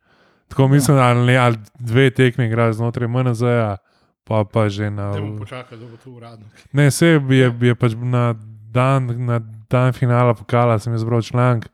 Tako 0.47 0.67
mislim, 0.71 0.97
ali, 1.03 1.25
ne, 1.25 1.35
ali 1.37 1.57
dve 1.79 2.09
tekme 2.15 2.47
igraš 2.47 2.77
znotraj 2.79 3.11
MNZ-ja, 3.11 3.75
pa, 4.23 4.45
pa 4.47 4.69
že 4.69 4.87
na. 4.87 5.11
Dajmo 5.11 5.35
počakati, 5.43 5.81
da 5.81 5.87
bo 5.87 5.99
to 5.99 6.11
uradno. 6.11 6.47
Ne, 6.71 6.87
se 6.91 7.07
je, 7.07 7.51
je 7.59 7.75
pač 7.75 7.99
na 7.99 8.31
dan, 8.71 9.11
na 9.25 9.41
dan 9.69 9.91
finala 9.93 10.33
pokala, 10.33 10.79
sem 10.79 10.95
izbral 10.95 11.21
članek 11.21 11.67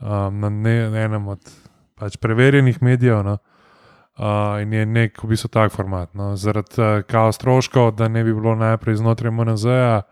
um, 0.00 0.40
na, 0.40 0.48
ne, 0.48 0.90
na 0.90 1.04
enem 1.04 1.28
od 1.28 1.52
pač 1.94 2.16
preverjenih 2.16 2.82
medijev. 2.82 3.20
No. 3.24 3.38
Uh, 4.16 4.62
in 4.64 4.72
je 4.72 4.86
nek 4.88 5.20
v 5.20 5.28
bistvu 5.28 5.52
tak 5.52 5.76
format. 5.76 6.14
No. 6.16 6.32
Zaradi 6.40 6.80
uh, 6.80 7.00
kaos 7.04 7.36
stroškov, 7.36 7.98
da 8.00 8.08
ne 8.08 8.24
bi 8.24 8.32
bilo 8.32 8.54
najprej 8.56 8.96
znotraj 9.04 9.32
MNZ-ja, 9.32 10.06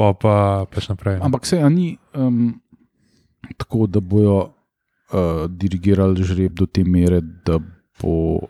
pa 0.00 0.14
pa 0.14 0.34
pač 0.66 0.88
naprej. 0.88 1.18
no. 1.18 1.24
Ampak 1.26 1.44
se 1.44 1.60
ni 1.68 1.92
um, 2.14 2.56
tako, 3.54 3.84
da 3.86 4.00
bojo 4.00 4.38
uh, 4.40 4.48
dirigirali 5.46 6.24
žreb 6.24 6.52
do 6.54 6.64
te 6.66 6.80
mere, 6.82 7.20
da 7.20 7.58
bo 7.98 8.14
uh, 8.36 8.40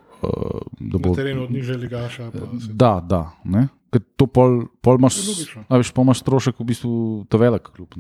da 0.79 0.95
Na 0.95 0.99
bo. 1.01 1.11
terenu 1.13 1.43
od 1.43 1.51
nižje 1.51 1.77
ligaša. 1.79 2.31
pa 2.31 2.39
se- 2.57 2.71
Da, 2.73 3.01
da. 3.03 3.23
ne. 3.45 3.67
Ker 3.91 4.03
to 4.15 4.29
pol, 4.29 4.53
pol 4.79 4.95
imaš, 4.97 5.19
je 5.19 5.65
a 5.67 5.75
veš, 5.75 5.91
pol 5.91 6.05
imaš 6.05 6.21
strošek 6.21 6.55
v 6.55 6.65
bistvu 6.65 6.91
to 7.27 7.37
velik 7.37 7.67
kljub. 7.69 7.99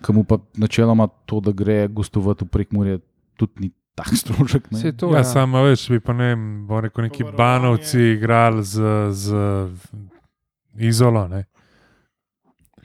Kamu 0.00 0.24
pa 0.24 0.40
načeloma 0.56 1.04
to, 1.26 1.38
da 1.38 1.52
gre 1.52 1.84
gostovati 1.86 2.42
v 2.42 2.48
prekmurje, 2.48 2.94
tudi 3.36 3.52
ni 3.58 3.68
tak 3.92 4.08
strošek. 4.16 4.72
Ne? 4.72 4.92
To. 4.94 5.10
Ja, 5.10 5.20
Ja, 5.20 5.24
samo 5.26 5.60
več 5.62 5.84
bi 5.86 6.00
pa 6.00 6.12
ne 6.12 6.32
bo 6.64 6.80
rekel, 6.80 7.04
neki 7.04 7.28
banovci 7.28 8.16
igrali 8.16 8.64
z, 8.64 8.80
z 9.12 9.26
izolo. 10.78 11.28
Ne? 11.28 11.44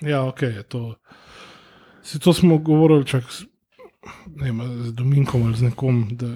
Ja, 0.02 0.24
ok, 0.24 0.42
je 0.42 0.64
to. 0.64 0.96
Si 2.04 2.20
to 2.20 2.34
smo 2.34 2.58
govorili 2.58 3.06
čak 3.06 3.24
s, 3.32 3.44
ne 4.36 4.52
vem, 4.52 4.84
z 4.84 4.94
Dominkom 4.94 5.44
ali 5.44 5.56
z 5.56 5.62
nekom. 5.62 6.08
da 6.12 6.28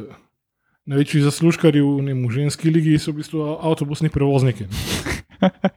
Največji 0.86 1.22
zaslužkari 1.22 1.82
v, 1.82 2.02
ne 2.02 2.14
v 2.18 2.32
ženski 2.34 2.72
ligi 2.74 2.98
so 2.98 3.14
v 3.14 3.22
bistvu 3.22 3.44
avtobusni 3.62 4.10
prevozniki. 4.10 4.66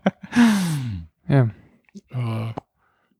ja. 1.34 1.44
Uh, 2.08 2.56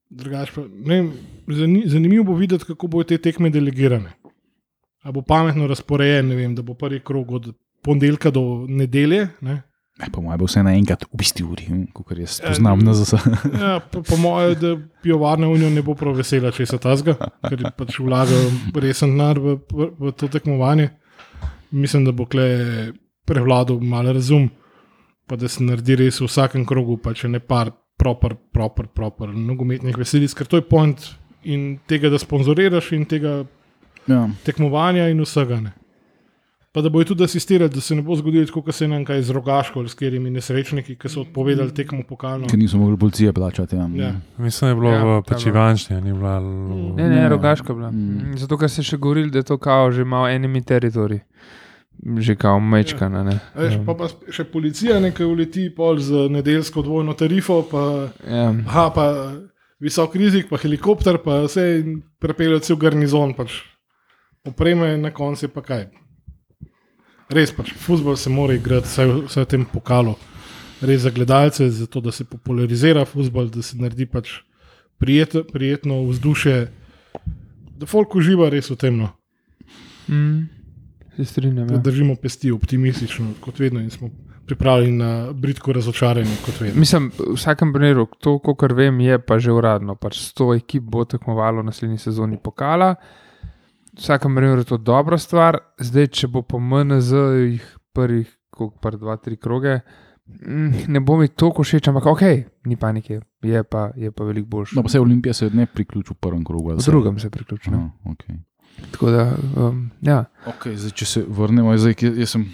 drugač 0.08 0.50
pa, 0.56 0.64
ne 0.64 0.94
vem, 0.96 1.10
zani- 1.46 1.84
zanimivo 1.86 2.32
bo 2.32 2.38
videti, 2.40 2.64
kako 2.64 2.88
bodo 2.88 3.12
te 3.12 3.20
tekme 3.20 3.52
delegirane. 3.52 4.16
A 5.04 5.12
bo 5.12 5.20
pametno 5.20 5.68
razporejen, 5.68 6.32
ne 6.32 6.40
vem, 6.40 6.56
da 6.56 6.64
bo 6.64 6.72
prvi 6.74 7.04
krog 7.04 7.36
od 7.36 7.52
ponedeljka 7.84 8.32
do 8.32 8.64
nedelje. 8.64 9.28
Ne? 9.44 9.60
Ne, 10.00 10.08
po 10.10 10.20
mojem 10.20 10.40
bo 10.42 10.46
vse 10.48 10.62
naenkrat 10.66 11.04
v 11.06 11.22
isti 11.22 11.44
uri, 11.46 11.68
kot 11.94 12.18
jaz 12.18 12.40
poznam 12.42 12.80
na 12.82 12.94
ZS. 12.98 13.14
Ja, 13.62 13.76
po, 13.78 14.02
po 14.02 14.16
mojem, 14.18 14.56
da 14.58 14.72
pivovarna 15.04 15.46
unija 15.48 15.70
ne 15.70 15.84
bo 15.86 15.94
prav 15.94 16.16
vesela, 16.18 16.50
če 16.50 16.66
se 16.66 16.78
ta 16.82 16.96
zga, 16.98 17.14
ker 17.46 17.60
je 17.62 17.70
pač 17.78 18.00
vlagal 18.02 18.48
resen 18.82 19.14
denar 19.14 19.38
v, 19.38 19.54
v, 19.70 19.88
v 20.00 20.12
to 20.18 20.26
tekmovanje. 20.32 20.88
Mislim, 21.70 22.02
da 22.08 22.10
bo 22.14 22.26
kle 22.26 22.48
prevladal 23.26 23.78
malo 23.80 24.12
razum, 24.14 24.48
pa 25.30 25.38
da 25.38 25.46
se 25.48 25.62
naredi 25.62 25.96
res 26.02 26.18
v 26.20 26.26
vsakem 26.26 26.66
krogu, 26.66 26.98
pa 26.98 27.14
če 27.14 27.30
ne 27.30 27.38
par 27.38 27.70
proper, 27.96 28.34
proper, 28.34 28.90
proper 28.90 29.30
nogometnih 29.30 29.94
veselic, 29.96 30.34
ker 30.34 30.50
to 30.50 30.58
je 30.58 30.66
point 30.66 31.06
in 31.46 31.76
tega, 31.86 32.10
da 32.10 32.18
sponzoriraš 32.18 32.90
in 32.98 33.06
tega 33.06 33.44
Ja. 34.10 34.26
tekmovanja 34.44 35.06
in 35.08 35.22
vsega. 35.22 35.62
Ne. 35.64 35.70
Pa 36.74 36.82
da 36.82 36.90
bojo 36.90 37.04
tudi 37.04 37.22
asistirali, 37.22 37.70
da 37.70 37.80
se 37.80 37.94
ne 37.94 38.02
bo 38.02 38.16
zgodilo 38.16 38.46
tako, 38.46 38.62
kot 38.62 38.74
se 38.74 38.84
je 38.84 38.88
nam 38.88 39.04
kaj 39.04 39.20
z 39.22 39.30
rogaško 39.30 39.78
ali 39.78 39.88
s 39.88 39.94
katerimi 39.94 40.30
nesrečniki, 40.30 40.96
ki 40.96 41.08
so 41.08 41.20
odpovedali 41.20 41.70
tekmo 41.70 42.02
pokalno. 42.02 42.48
Ker 42.50 42.58
niso 42.58 42.78
mogli 42.78 42.96
policije 42.98 43.32
plačati. 43.32 43.76
Ja. 43.76 43.86
Ja. 43.96 44.08
Mislim, 44.38 44.66
da 44.66 44.70
je 44.70 44.74
bilo 44.74 44.90
Ja, 44.90 44.96
ja, 44.96 45.04
v 45.04 45.22
ta 45.22 45.34
Pačivanščini, 45.34 46.00
ni 46.02 46.12
bila. 46.12 46.40
Ne, 46.40 47.04
ne, 47.04 47.16
Ne. 47.16 47.28
rogaška 47.28 47.74
bila. 47.74 47.90
Mm. 47.90 48.34
Zato, 48.36 48.58
ker 48.58 48.68
ste 48.68 48.82
še 48.82 48.98
govorili, 48.98 49.30
da 49.30 49.38
je 49.38 49.42
to 49.44 49.58
kao 49.58 49.92
že 49.92 50.04
malo 50.04 50.28
enimi 50.28 50.62
teritoriji. 50.62 51.20
Že 52.18 52.34
kao 52.36 52.58
mečkana. 52.60 53.22
Ne. 53.22 53.38
A 53.54 53.60
Veš, 53.60 53.78
pa, 53.86 53.94
pa 53.94 54.08
še 54.28 54.44
policija 54.44 54.98
nekaj 55.00 55.26
uleti 55.26 55.68
pol 55.70 55.98
z 55.98 56.26
nedeljsko 56.28 56.82
dvojno 56.82 57.14
tarifo, 57.14 57.62
pa, 57.62 58.10
Ja. 58.26 58.50
aha, 58.50 58.90
pa 58.90 59.04
visok 59.80 60.16
rizik, 60.16 60.50
pa 60.50 60.58
helikopter, 60.58 61.18
pa 61.18 61.44
vse 61.46 61.78
in 61.78 62.00
prepeljejo 62.18 62.58
cel 62.60 62.76
garnizon. 62.76 63.34
Pač. 63.34 63.62
Opreme 64.44 64.96
na 64.98 65.10
koncu 65.10 65.46
je 65.46 65.48
pa 65.48 65.62
kaj. 65.62 65.86
Res 67.32 67.52
pač, 67.52 67.72
futbol 67.72 68.16
se 68.16 68.30
mora 68.30 68.54
igrati, 68.54 68.86
vsaj, 68.88 69.06
v- 69.06 69.22
vsaj 69.28 69.44
v 69.44 69.48
tem 69.48 69.64
pokalu. 69.64 70.14
Res 70.84 71.00
za 71.02 71.10
gledalce, 71.10 71.70
zato 71.70 72.00
da 72.00 72.12
se 72.12 72.24
popularizira 72.24 73.04
futbol, 73.04 73.48
da 73.48 73.62
se 73.62 73.76
naredi 73.76 74.06
pač 74.06 74.42
prijet, 74.98 75.32
prijetno 75.52 76.02
vzdušje, 76.08 76.68
da 77.78 77.86
folk 77.86 78.14
uživa 78.14 78.50
res 78.52 78.70
v 78.70 78.76
tem. 78.76 78.98
No. 78.98 79.08
Mm. 80.08 80.48
Se 81.16 81.24
strinjam. 81.24 81.70
Ja. 81.70 81.78
držimo 81.78 82.16
pesti 82.16 82.50
optimistično, 82.50 83.34
kot 83.40 83.58
vedno, 83.58 83.80
in 83.80 83.90
smo 83.90 84.10
pripravljeni 84.46 84.96
na 84.98 85.32
britko 85.32 85.72
razočaranje, 85.72 86.36
kot 86.44 86.60
vedno. 86.60 86.80
Mislim, 86.80 87.10
v 87.18 87.34
vsakem 87.38 87.72
primeru, 87.72 88.06
to, 88.20 88.38
kar 88.54 88.72
vem, 88.72 89.00
je 89.00 89.18
pa 89.18 89.38
že 89.38 89.52
uradno. 89.52 89.94
Pač 89.94 90.18
100 90.36 90.56
ekip 90.58 90.82
bo 90.82 91.04
tekmovalo 91.04 91.62
v 91.62 91.70
naslednji 91.70 91.98
sezoni 91.98 92.36
pokala. 92.36 92.94
V 92.94 93.33
vsakem 93.98 94.36
primeru 94.36 94.64
to 94.64 94.78
dobra 94.78 95.18
stvar. 95.18 95.58
Zdaj, 95.78 96.06
če 96.06 96.30
bo 96.32 96.42
po 96.42 96.60
MNZ 96.60 97.12
jih 97.12 97.68
prvih, 97.94 98.30
koliko 98.50 98.78
pa 98.82 98.90
dva, 98.94 99.16
tri 99.16 99.36
kroge, 99.36 99.80
mm, 100.26 100.86
ne 100.88 101.00
bo 101.00 101.18
mi 101.20 101.28
toliko 101.28 101.62
všeč, 101.62 101.88
ampak 101.90 102.06
ok, 102.06 102.24
ni 102.70 102.76
panike, 102.76 103.20
je 103.42 103.62
pa, 103.64 103.90
je 103.96 104.10
pa 104.10 104.24
veliko 104.24 104.48
boljše. 104.56 104.76
No, 104.76 104.82
pa 104.82 104.92
se 104.92 105.00
Olimpija 105.00 105.34
se 105.34 105.50
ne 105.50 105.66
priključi 105.66 106.14
v 106.14 106.20
prvem 106.20 106.44
krogu. 106.44 106.70
ali 106.70 106.78
V 106.78 106.82
se? 106.82 106.90
drugem 106.90 107.18
se 107.18 107.30
priključim. 107.30 107.74
Aha, 107.74 107.90
okay. 108.04 108.38
Tako 108.90 109.10
da, 109.10 109.36
um, 109.56 109.90
ja. 110.02 110.24
Okay, 110.46 110.74
zdaj, 110.74 110.90
če 110.98 111.06
se 111.06 111.20
vrnemo, 111.28 111.76
zdaj, 111.78 111.94
jaz 112.02 112.34
sem, 112.34 112.46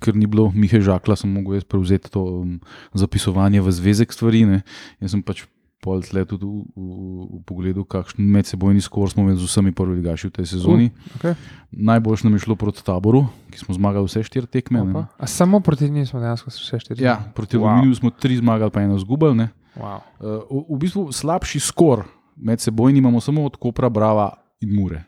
ker 0.00 0.16
ni 0.16 0.26
bilo 0.26 0.48
Mihe 0.54 0.80
Žakla, 0.80 1.16
sem 1.20 1.32
mogel 1.32 1.58
jaz 1.58 1.66
prevzeti 1.68 2.10
to 2.12 2.22
um, 2.40 2.54
zapisovanje 2.96 3.60
v 3.60 3.74
zvezek 3.76 4.12
stvari. 4.16 4.44
Ne. 4.48 4.62
Jaz 5.04 5.12
sem 5.12 5.22
pač 5.22 5.44
pol 5.84 6.00
let 6.00 6.28
tudi 6.32 6.48
v, 6.48 6.64
v, 6.72 6.84
v 7.28 7.40
pogledu, 7.44 7.84
kakšen 7.84 8.24
medsebojni 8.24 8.80
skor 8.80 9.12
smo 9.12 9.28
z 9.28 9.44
vsemi 9.44 9.76
prvoligaši 9.76 10.32
v 10.32 10.40
tej 10.40 10.46
sezoni. 10.56 10.88
okej. 11.20 11.36
Najboljš 11.76 12.24
nam 12.24 12.32
je 12.38 12.48
šlo 12.48 12.56
proti 12.56 12.80
taboru, 12.80 13.28
ki 13.52 13.60
smo 13.60 13.76
zmagali 13.76 14.08
vse 14.08 14.24
štiri 14.24 14.48
tekme. 14.48 14.80
ne. 14.80 14.90
Opa. 14.90 15.12
A 15.20 15.28
samo 15.28 15.60
proti 15.60 15.90
njim 15.92 16.06
smo 16.08 16.24
dejansko 16.24 16.48
vse 16.48 16.80
štiri. 16.80 17.04
Ja, 17.04 17.20
proti 17.36 17.60
Wow. 17.60 17.68
Aluminiju 17.68 17.94
smo 18.00 18.10
tri 18.10 18.40
zmagali, 18.40 18.72
pa 18.72 18.80
eno 18.80 18.96
zgubili. 18.96 19.34
ne. 19.34 19.48
Wow. 19.76 20.00
Uh, 20.22 20.46
v, 20.48 20.74
v 20.74 20.78
bistvu 20.78 21.12
slabši 21.12 21.60
skor 21.60 22.06
med 22.36 22.60
seboj 22.60 22.94
imamo 22.96 23.20
samo 23.20 23.44
od 23.44 23.56
Kopra, 23.60 23.88
Brava 23.88 24.32
in 24.64 24.72
Mure. 24.72 25.04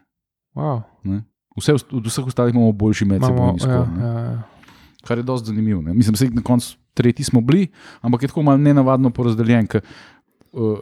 Wow. 0.54 0.82
Ne. 1.04 1.24
Vse, 1.56 1.72
od 1.72 2.04
vseh 2.06 2.26
ostalih 2.26 2.54
imamo 2.54 2.72
boljši 2.72 3.04
Imamo, 3.04 3.18
medsebojni 3.18 3.58
ja, 3.58 3.64
skor. 3.64 3.88
ne. 3.96 4.04
ja, 4.04 4.12
ja. 4.20 4.42
kar 5.06 5.18
je 5.18 5.22
dosti 5.22 5.46
zanimivo. 5.46 5.82
Ne? 5.82 5.94
Mislim, 5.94 6.30
da 6.30 6.34
na 6.34 6.42
koncu 6.42 6.76
tretji 6.94 7.24
smo 7.24 7.40
bili, 7.40 7.68
ampak 8.00 8.22
je 8.22 8.28
tako 8.28 8.42
malo 8.42 8.58
nenavadno 8.58 9.10
porazdeljen. 9.10 9.66
Ker, 9.66 9.80
uh, 9.84 10.15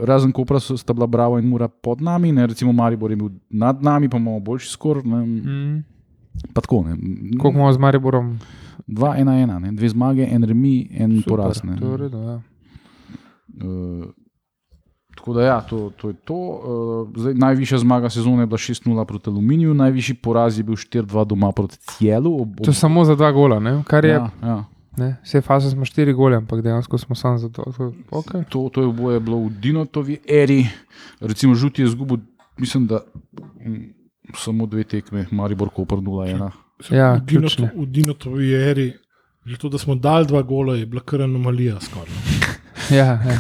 razen 0.01 0.33
Kopra 0.33 0.61
so 0.61 0.77
sta 0.77 0.93
bila 0.93 1.07
Bravo 1.07 1.39
in 1.39 1.49
Mura 1.49 1.69
pod 1.69 2.01
nami, 2.01 2.33
ne? 2.33 2.47
recimo 2.47 2.73
Maribor 2.73 3.11
je 3.11 3.17
bil 3.17 3.29
nad 3.51 3.83
nami, 3.83 4.09
pa 4.09 4.17
imamo 4.17 4.41
boljši 4.41 4.71
skor. 4.71 5.05
Ne? 5.07 5.27
Mm. 5.27 5.85
Pa 6.55 6.61
tako, 6.61 6.83
ne. 6.83 6.97
Koliko 7.39 7.59
imamo 7.59 7.73
z 7.73 7.79
Mariborom? 7.79 8.39
Dva, 8.87 9.17
ena, 9.17 9.39
ena, 9.39 9.59
ne? 9.59 9.73
dve 9.73 9.89
zmage, 9.89 10.27
en 10.31 10.45
remi, 10.45 10.89
en 10.93 11.17
Super, 11.17 11.31
poraz. 11.31 11.63
ne. 11.65 11.77
To 11.77 11.87
je 11.87 11.91
v 11.91 11.97
redu, 11.97 12.19
ja. 12.19 12.41
Uh, 13.55 14.05
tako 15.17 15.33
da, 15.33 15.43
ja, 15.43 15.61
to, 15.61 15.91
to 15.97 16.09
je 16.09 16.15
to. 16.15 16.35
Uh, 16.35 17.09
zdaj, 17.17 17.35
najvišja 17.35 17.79
zmaga 17.79 18.11
sezone 18.11 18.43
je 18.43 18.47
bila 18.47 18.59
6-0 18.59 19.05
proti 19.05 19.31
Aluminiju, 19.31 19.75
najvišji 19.75 20.15
poraz 20.15 20.59
je 20.59 20.65
bil 20.65 20.75
4-2 20.75 21.25
doma 21.25 21.53
proti 21.53 21.79
Cielu. 21.79 22.35
Ob, 22.43 22.51
ob, 22.61 22.65
To 22.65 22.71
je 22.71 22.75
samo 22.75 23.05
za 23.05 23.15
dva 23.15 23.33
gola, 23.33 23.61
ne? 23.61 23.83
kar 23.87 24.05
je. 24.05 24.11
ja, 24.11 24.31
ja. 24.43 24.65
Ne? 24.97 25.17
Vse 25.25 25.41
faze 25.41 25.71
smo 25.71 25.85
štiri 25.85 26.13
gole, 26.13 26.37
ampak 26.37 26.63
dejansko 26.63 26.99
smo 26.99 27.15
samo 27.15 27.39
za 27.39 27.49
to. 27.49 27.65
to 27.77 27.93
okay. 28.11 28.45
To, 28.49 28.69
to 28.69 28.81
je 28.81 28.87
oboje 28.87 29.21
bilo 29.21 29.39
v 29.39 29.51
Dinotovi 29.51 30.19
eri, 30.29 30.67
recimo 31.21 31.55
Žuti 31.55 31.83
je 31.83 31.87
izgubil, 31.87 32.19
mislim, 32.59 32.87
da 32.87 33.01
mm, 33.61 33.95
samo 34.37 34.67
dve 34.67 34.85
tekme, 34.85 35.27
Maribor 35.31 35.71
Koper 35.71 35.99
0-1. 35.99 36.51
Ja, 36.91 37.15
v, 37.15 37.21
Dinoto, 37.21 37.69
v 37.77 37.87
Dinotovi 37.87 38.53
eri, 38.53 38.93
že 39.45 39.59
to, 39.59 39.69
da 39.69 39.79
smo 39.79 39.95
dali 39.95 40.27
dva 40.27 40.43
gola, 40.43 40.77
je 40.77 40.87
bila 40.87 41.03
kar 41.03 41.23
anomalija. 41.23 41.81
Skoraj. 41.81 42.15
Ja, 42.91 43.17
ja. 43.25 43.39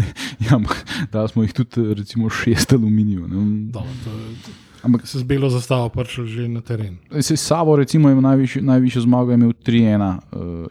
Ja, 0.46 0.56
ampak 0.56 0.78
da 1.12 1.28
smo 1.28 1.42
jih 1.42 1.52
tudi 1.52 1.94
recimo 1.94 2.30
šest 2.30 2.72
aluminijev. 2.72 3.28
ne. 3.28 3.70
Dobro, 3.72 3.90
to 4.04 4.10
je- 4.10 4.65
Ampak 4.86 5.02
Se 5.04 5.18
z 5.18 5.24
belo 5.24 5.48
zastavo 5.48 5.88
prišel 5.88 6.24
že 6.26 6.48
na 6.48 6.60
teren. 6.60 6.96
se 7.20 7.36
Savo 7.36 7.76
recimo 7.76 8.08
je 8.08 8.14
najvišjo, 8.16 8.62
najvišjo 8.62 9.02
zmago 9.02 9.32
imel 9.32 9.50
3-1 9.50 9.98
uh, 9.98 10.18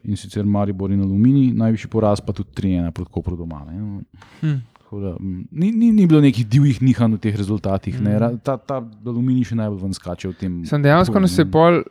in 0.03 0.16
sicer 0.16 0.45
Maribor 0.45 0.91
in 0.91 1.01
Aluminij, 1.01 1.51
najvišji 1.53 1.89
poraz 1.89 2.22
pa 2.22 2.32
tudi 2.32 2.49
3-1 2.53 2.91
proti 2.91 3.11
Kopru 3.11 3.36
doma. 3.36 3.66
Ne. 3.66 4.01
Hm. 4.41 4.55
Tako 4.80 4.99
Da, 4.99 5.11
mm, 5.20 5.47
ni, 5.51 5.72
ni, 5.72 5.91
ni 5.91 6.07
bilo 6.07 6.22
nekih 6.22 6.47
divjih 6.47 6.78
nihanj 6.80 7.13
v 7.13 7.20
teh 7.20 7.36
rezultatih. 7.36 7.97
Mm. 7.97 8.07
Ra- 8.16 8.38
Ta, 8.38 8.55
ta 8.57 8.78
aluminij 9.03 9.43
še 9.43 9.55
najbolj 9.55 9.82
ven 9.82 9.93
skače 9.93 10.30
v 10.30 10.34
tem. 10.34 10.51
Sem 10.63 10.82
dejansko 10.82 11.20
nas 11.20 11.34
je 11.34 11.43
ne. 11.43 11.51
pol, 11.51 11.84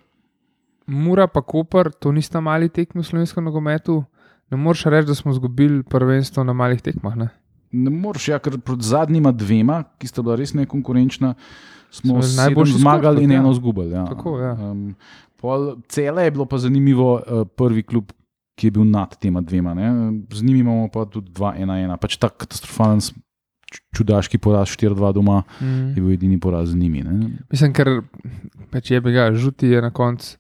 Mura 0.87 1.27
pa 1.27 1.41
Koper, 1.41 1.91
to 1.91 2.13
nista 2.13 2.41
mali 2.41 2.69
tekmi 2.69 3.01
v 3.01 3.07
slovenskem 3.07 3.45
nogometu. 3.45 4.05
Ne 4.49 4.57
moreš 4.57 4.85
reči, 4.85 5.09
da 5.09 5.15
smo 5.15 5.33
izgubili 5.33 5.83
prvenstvo 5.83 6.45
na 6.45 6.53
malih 6.53 6.81
tekmah. 6.81 7.17
Ne? 7.17 7.29
Ne 7.75 7.91
moreš, 7.91 8.29
ja, 8.29 8.39
ker 8.39 8.59
proti 8.61 8.87
zadnjima 8.87 9.33
dvema, 9.33 9.83
ki 9.99 10.07
sta 10.07 10.23
bila 10.23 10.37
res 10.39 10.55
nekonkurenčna, 10.55 11.35
smo 11.91 12.21
skok 12.23 12.69
zmagali 12.71 13.17
tudi, 13.17 13.25
in 13.25 13.31
ja. 13.31 13.41
eno 13.41 13.51
izgubili. 13.51 13.91
Ja. 13.91 14.05
Tako, 14.07 14.37
ja. 14.39 14.53
Um, 14.55 14.95
pol, 15.41 15.75
cele 15.89 16.25
je 16.25 16.31
bilo 16.31 16.47
pa 16.47 16.59
zanimivo, 16.59 17.17
uh, 17.19 17.43
prvi 17.49 17.83
klub, 17.83 18.13
ki 18.55 18.69
je 18.69 18.71
bil 18.71 18.87
nad 18.87 19.17
tema 19.19 19.43
dvema. 19.43 19.75
Ne. 19.75 19.89
Z 20.31 20.43
njimi 20.43 20.61
imamo 20.61 20.89
pa 20.89 21.05
tudi 21.05 21.33
2-1-1, 21.33 21.97
pač 21.99 22.17
ta 22.17 22.29
katastrofalen, 22.31 23.03
čudaški 23.95 24.39
poraz 24.39 24.69
4-2 24.71 25.13
doma 25.13 25.43
Mm. 25.61 25.89
je 25.89 26.01
bil 26.01 26.13
edini 26.13 26.39
poraz 26.41 26.69
z 26.71 26.77
njimi. 26.77 27.03
Ne. 27.03 27.31
Mislim, 27.51 27.73
ker 27.75 28.03
pač 28.71 28.91
je 28.91 29.01
bil 29.01 29.35
žuti, 29.35 29.67
je 29.67 29.83
na 29.83 29.91
koncu, 29.91 30.37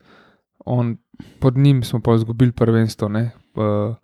on- 0.64 0.96
pod 1.40 1.56
njim 1.56 1.82
smo 1.82 2.00
pa 2.00 2.14
izgubili 2.14 2.52
prvenstvo, 2.52 3.08
ne? 3.08 3.30
Uh, 3.54 3.94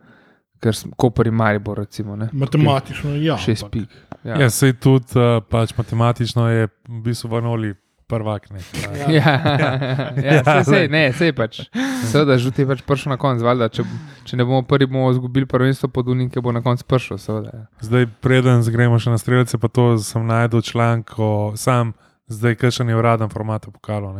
ker 0.60 0.76
smo 0.76 0.92
Koper 0.96 1.26
in 1.26 1.34
Maribor, 1.34 1.78
recimo. 1.78 2.16
Ne? 2.16 2.28
Matematično, 2.32 3.14
ja. 3.16 3.36
Šest 3.40 3.64
ampak- 3.64 3.70
pik. 3.70 3.88
Ja, 4.24 4.36
ja 4.36 4.50
sej 4.52 4.72
tudi 4.76 5.16
uh, 5.16 5.40
pač 5.40 5.72
matematično 5.78 6.48
je 6.52 6.66
v 6.88 7.00
bistvu 7.04 7.30
Vanoli 7.32 7.74
prvak. 8.10 8.50
Ne. 8.50 8.58
Ja. 8.98 9.06
Ja, 9.08 9.32
ja, 10.20 10.32
Ja, 10.34 10.42
sej, 10.44 10.64
sej, 10.66 10.88
ne, 10.90 11.12
sej 11.14 11.32
pač. 11.32 11.60
Seveda, 12.10 12.36
žuti 12.42 12.62
je 12.62 12.68
pač 12.68 12.82
prišel 12.82 13.14
na 13.14 13.18
konec, 13.22 13.40
valjda, 13.46 13.70
če, 13.70 13.86
če 14.26 14.36
ne 14.36 14.44
bomo 14.44 14.64
prvi, 14.66 14.90
bomo 14.90 15.12
izgubili 15.14 15.46
prvenstvo 15.46 15.88
pod 15.88 16.10
Unike, 16.10 16.42
bo 16.42 16.52
na 16.52 16.60
koncu 16.60 16.84
prišel, 16.84 17.22
seveda. 17.22 17.50
ja. 17.54 17.64
Zdaj, 17.80 18.10
preden 18.20 18.66
gremo 18.66 18.98
še 18.98 19.14
na 19.14 19.18
strelce, 19.22 19.58
pa 19.62 19.70
to 19.70 19.94
sem 20.02 20.26
najdel 20.26 20.60
članek, 20.66 21.06
ko 21.14 21.54
sam, 21.56 21.94
zdaj 22.26 22.58
kakšen 22.58 22.90
je 22.90 22.98
uraden 22.98 23.30
format 23.30 23.70
pokalo. 23.70 24.12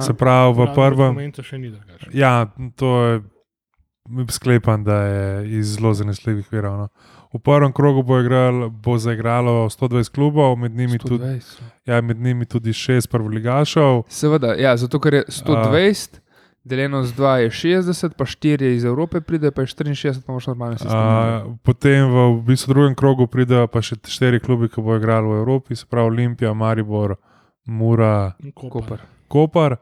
Se 0.00 0.12
pravi, 0.12 0.52
v 0.54 0.68
prvem. 0.76 1.16
momentu 1.16 1.42
še 1.42 1.58
ni 1.58 1.72
drugače. 1.72 2.12
Ja, 2.12 2.46
to 2.76 2.92
je 3.04 3.24
sklepam, 4.30 4.84
da 4.84 4.96
je 5.02 5.58
iz 5.58 5.74
zelo 5.74 5.94
zanesljivih 5.94 6.52
virov. 6.52 6.76
No. 6.76 6.88
V 7.32 7.38
prvem 7.38 7.72
krogu 7.72 8.02
bo, 8.02 8.20
igral, 8.20 8.68
bo 8.70 8.98
zaigralo 8.98 9.68
120 9.68 10.14
klubov, 10.14 10.56
med 10.56 10.72
njimi, 10.72 10.98
tudi, 10.98 11.24
120. 11.24 11.60
ja, 11.86 12.00
med 12.00 12.20
njimi 12.20 12.44
tudi 12.44 12.72
šest 12.72 13.10
prvoligašov. 13.10 14.02
Seveda, 14.08 14.54
ja, 14.54 14.76
zato 14.76 15.00
ker 15.00 15.14
je 15.14 15.24
120, 15.28 16.20
deljeno 16.64 17.02
z 17.02 17.12
2 17.14 17.34
je 17.34 17.50
60, 17.50 18.14
pa 18.16 18.24
4 18.24 18.74
iz 18.76 18.84
Evrope 18.84 19.20
pride, 19.20 19.50
pa 19.50 19.62
je 19.62 19.66
64, 19.66 20.22
pa 20.26 20.32
imaš 20.32 20.46
normalne 20.46 20.78
sisteme. 20.78 21.42
Uh, 21.42 21.56
potem 21.62 22.08
v, 22.10 22.24
v 22.38 22.42
bistvu 22.46 22.74
drugem 22.74 22.94
krogu 22.94 23.26
pridejo 23.26 23.66
pa 23.66 23.82
še 23.82 23.98
štiri 24.06 24.40
klubi, 24.40 24.70
ki 24.72 24.80
bodo 24.80 24.98
igrali 25.02 25.28
v 25.28 25.42
Evropi, 25.42 25.76
se 25.76 25.86
pravi 25.90 26.14
Olimpija, 26.14 26.54
Maribor, 26.54 27.16
Mura, 27.66 28.32
Koper. 28.54 29.04
Koper. 29.28 29.76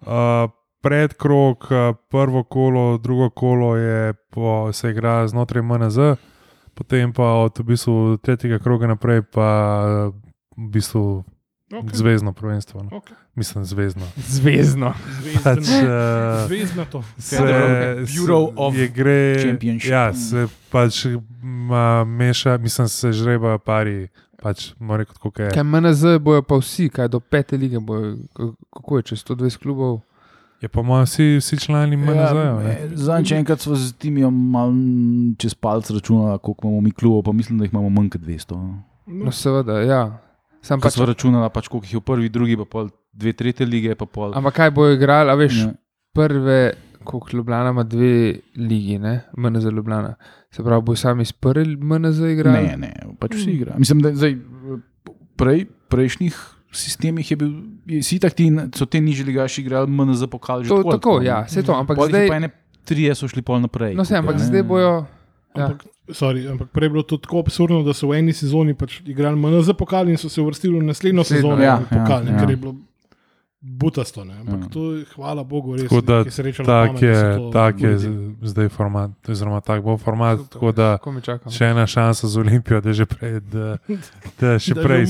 Uh, 0.00 0.48
predkrog, 0.80 1.56
uh, 1.62 1.76
prvo 2.08 2.42
kolo, 2.44 2.98
drugo 2.98 3.30
kolo 3.30 3.76
je 3.76 4.12
po, 4.30 4.72
se 4.72 4.90
igra 4.90 5.28
znotraj 5.28 5.62
MNZ, 5.62 5.98
potem 6.74 7.12
pa 7.12 7.24
od 7.24 7.58
v 7.58 7.62
bistvu, 7.64 7.94
tretjega 8.16 8.58
kroga 8.58 8.86
naprej 8.86 9.22
pa 9.24 9.50
v 10.56 10.68
bistvu 10.68 11.24
Okay. 11.72 11.94
zvezdno 11.94 12.32
prvenstvo. 12.32 12.82
No. 12.82 12.90
Okay. 12.90 13.14
Mislim, 13.34 13.64
zvezdno. 13.64 14.02
Zvezdno. 14.18 14.90
Pač, 15.44 15.58
uh, 15.58 16.48
Zvezdno 16.48 16.84
to. 16.84 17.04
se, 17.18 17.36
Bureau 18.10 18.46
se- 18.46 18.52
of 18.56 18.74
je 18.74 18.88
gre, 18.88 19.38
Championship. 19.38 19.90
Ja, 19.90 20.14
se 20.14 20.48
pač 20.70 21.06
ma, 21.42 22.04
meša, 22.04 22.58
mislim, 22.58 22.88
se 22.88 23.12
žreba 23.12 23.58
pari, 23.58 24.08
pač 24.36 24.72
kako 25.06 25.30
je. 25.38 25.50
Kaj 25.50 25.62
MNZ 25.62 26.18
bojo 26.20 26.42
pa 26.42 26.56
vsi, 26.56 26.88
kaj 26.88 27.08
do 27.08 27.20
pete 27.20 27.56
lige 27.56 27.78
bojo, 27.78 28.16
kako 28.72 28.96
je, 28.96 29.02
če 29.04 29.16
120 29.16 29.58
klubov. 29.58 30.00
Je 30.60 30.68
pa 30.68 30.82
moja 30.82 31.02
vsi, 31.02 31.36
vsi 31.36 31.56
člani 31.58 31.96
MNZ. 31.96 32.36
Ja, 32.36 32.74
Zdaj, 32.94 33.24
če 33.24 33.36
enkrat 33.36 33.60
smo 33.60 33.74
z 33.74 33.94
timi 33.96 34.20
malo 34.22 34.72
čez 35.38 35.54
palce 35.54 35.94
računali, 35.94 36.38
koliko 36.38 36.68
imamo 36.68 36.80
mi 36.80 36.90
klubov, 36.92 37.22
pa 37.22 37.32
mislim, 37.32 37.58
da 37.58 37.64
jih 37.64 37.72
imamo 37.72 37.88
manj 37.88 38.10
kot 38.10 38.20
200. 38.20 38.58
No, 39.06 39.32
seveda, 39.32 39.80
ja. 39.80 40.02
Sam 40.60 40.80
Pa 40.80 40.90
smo 40.90 41.06
računali, 41.06 41.48
pač, 41.50 41.68
koliko 41.68 41.86
jih 41.86 41.94
je 41.94 41.98
v 41.98 42.02
prvi, 42.02 42.28
drugi, 42.28 42.56
pa 42.56 42.64
pol 42.66 42.90
dve 43.12 43.32
tretje 43.32 43.66
lige, 43.66 43.94
pa 43.94 44.04
pol. 44.06 44.34
ampak 44.36 44.54
kaj 44.54 44.70
bojo 44.70 44.92
igrali, 44.92 45.30
a 45.30 45.34
veš, 45.34 45.56
Ja. 45.56 45.72
prve, 46.12 46.72
koliko 47.04 47.28
Ljubljana 47.32 47.70
ima 47.70 47.82
dve 47.82 48.12
ligi, 48.56 48.98
ne, 48.98 49.24
MNZ 49.32 49.64
Ljubljana. 49.66 50.14
Se 50.50 50.62
pravi, 50.62 50.82
bo 50.82 50.96
sam 50.96 51.20
iz 51.20 51.32
prve 51.32 51.64
MNZ 51.64 52.20
igrali. 52.20 52.58
Ne, 52.58 52.76
ne, 52.76 52.92
pač 53.18 53.34
vsi 53.34 53.50
igrajo. 53.52 53.78
Mislim, 53.78 54.00
da 54.00 54.12
zdaj, 54.14 54.36
prej, 55.36 55.64
prejšnjih 55.88 56.36
sistemih 56.72 57.30
je 57.30 57.36
bil, 57.36 57.52
je, 57.86 58.02
si 58.02 58.18
tak 58.22 58.34
ti, 58.34 58.50
so 58.74 58.86
te 58.86 59.00
nižji 59.00 59.24
ligaši 59.26 59.60
igrali, 59.60 59.90
MNZ 59.90 60.30
pokali 60.30 60.64
že 60.64 60.70
To, 60.70 60.82
tako 60.82 60.92
tako, 60.96 61.14
ja, 61.22 61.42
vse 61.46 61.62
to, 61.66 61.74
ampak 61.74 61.98
Pol 61.98 62.08
zdaj, 62.08 62.28
Pa 62.28 62.36
ene 62.36 62.50
trije 62.84 63.14
so 63.14 63.28
šli 63.28 63.42
pol 63.42 63.60
naprej. 63.60 63.94
no, 63.94 64.04
se, 64.04 64.16
ampak 64.16 64.38
ne. 64.38 64.44
zdaj 64.44 64.62
bojo, 64.62 64.92
ja. 65.56 65.66
Ampak, 65.66 65.84
sorry, 66.14 66.46
ampak 66.46 66.70
prej 66.70 66.86
je 66.86 66.90
bilo 66.90 67.02
to 67.02 67.18
tako 67.18 67.42
absurdno, 67.42 67.82
da 67.82 67.94
so 67.94 68.10
v 68.10 68.22
eni 68.22 68.32
sezoni 68.32 68.74
pač 68.74 69.00
igrali 69.02 69.36
MNZ 69.36 69.74
pokal 69.78 70.08
in 70.08 70.18
so 70.18 70.30
se 70.30 70.40
uvrstili 70.40 70.78
v 70.78 70.86
naslednjo 70.86 71.26
Naslednjo, 71.26 71.56
sezono 71.56 71.62
ja, 71.62 71.80
pokal, 71.90 72.22
ja, 72.22 72.30
ja, 72.30 72.34
ja. 72.34 72.40
ker 72.40 72.50
je 72.50 72.56
bilo 72.56 72.74
butasto. 73.60 74.24
Ne? 74.24 74.34
Ampak 74.36 74.54
Ja. 74.54 74.60
ja. 74.60 74.68
to 74.68 74.92
je, 74.92 75.04
hvala 75.14 75.44
Bogu, 75.44 75.76
res 75.76 75.82
Tako 75.82 76.00
da 76.00 76.16
na 76.18 76.64
Tak 76.64 76.90
da 76.92 77.06
je, 77.06 77.14
so 77.16 77.36
to 77.36 77.50
tak 77.50 77.74
je 77.78 77.92
zdaj 78.42 78.68
format, 78.68 79.10
oziroma 79.22 79.60
tak 79.60 79.82
bo 79.82 79.96
format. 79.96 80.38
Tako 80.48 80.72
da 80.72 80.98
še 81.46 81.64
ena 81.66 81.84
šansa 81.84 82.24
za 82.24 82.40
Olimpijo, 82.40 82.80
da 82.80 82.92
že 82.92 83.04
prej, 83.04 83.40
da, 83.42 83.76
da 84.36 84.56
še 84.56 84.74
Da 84.76 84.82
prej 84.82 84.98
Ja, 84.98 85.04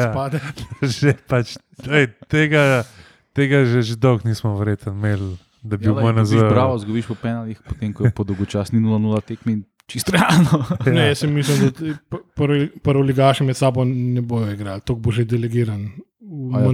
izpade. 0.00 0.38
že 0.94 1.14
pač, 1.24 1.58
ej, 1.84 2.06
tega, 2.24 2.84
tega 3.32 3.64
že, 3.64 3.82
že 3.82 3.94
dolgo 3.96 4.22
nismo 4.24 4.54
verjetno 4.54 4.92
imeli, 4.92 5.34
da 5.58 5.74
bi 5.74 5.84
Ja, 5.84 5.92
MNZ. 5.92 6.30
dobiš 6.30 6.46
Bravo, 6.48 6.78
zgubiš 6.78 7.06
po 7.06 7.16
penalih, 7.16 7.58
potem 7.58 7.90
ko 7.90 8.04
je 8.04 8.12
po 8.12 8.22
dolgočasni 8.22 8.78
0-0 8.78 9.20
tekmi. 9.24 9.62
Čisto 9.84 10.12
realno. 10.12 10.64
Ne, 10.86 10.96
Ja. 10.96 11.06
jaz 11.06 11.18
sem 11.18 11.28
mislim, 11.28 11.58
da 11.60 11.70
ti 11.70 11.92
pr- 12.08 12.22
prvi- 12.32 12.70
prvoligaši 12.78 13.44
med 13.44 13.52
sabo 13.52 13.84
ne 13.84 14.22
bojo 14.22 14.48
igrali, 14.48 14.80
to 14.80 14.94
bo 14.94 15.10
že 15.10 15.24
delegiran 15.24 15.90
v 16.22 16.54
ja, 16.54 16.70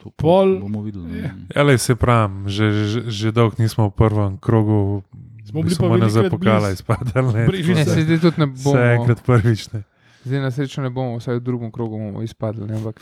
to- 0.00 0.10
Pol- 0.12 0.60
bomo 0.60 0.82
videli. 0.82 1.18
Ja. 1.18 1.22
ne. 1.28 1.46
Ja, 1.50 1.62
le 1.62 1.78
se 1.78 1.94
pravim, 1.94 2.44
že, 2.46 2.72
že, 2.84 3.00
že 3.06 3.30
dolgo 3.30 3.56
nismo 3.58 3.86
v 3.86 3.92
prvem 3.92 4.36
krogu. 4.38 5.02
Smo 5.44 5.62
bili 5.62 5.74
pa 5.74 5.82
na 5.84 5.88
velikokrat 5.90 6.10
zapokala 6.12 6.60
blizu. 6.60 6.72
izpadali. 6.72 7.32
ne, 7.68 7.84
se 7.84 7.94
da 7.94 8.02
zdaj 8.02 8.18
tudi 8.20 8.36
ne 8.38 8.46
Vse 8.48 8.64
bomo. 8.64 8.78
enkrat 8.78 9.20
prvič. 9.22 9.72
Ne. 9.72 9.82
Zdaj 10.20 10.36
na 10.38 10.50
srečo 10.50 10.82
ne 10.82 10.90
bomo, 10.90 11.16
vsaj 11.16 11.34
v 11.34 11.40
drugem 11.40 11.70
krogu 11.70 11.96
bomo 11.96 12.22
izpadli. 12.22 12.66
Ne, 12.66 12.76
ampak, 12.76 13.00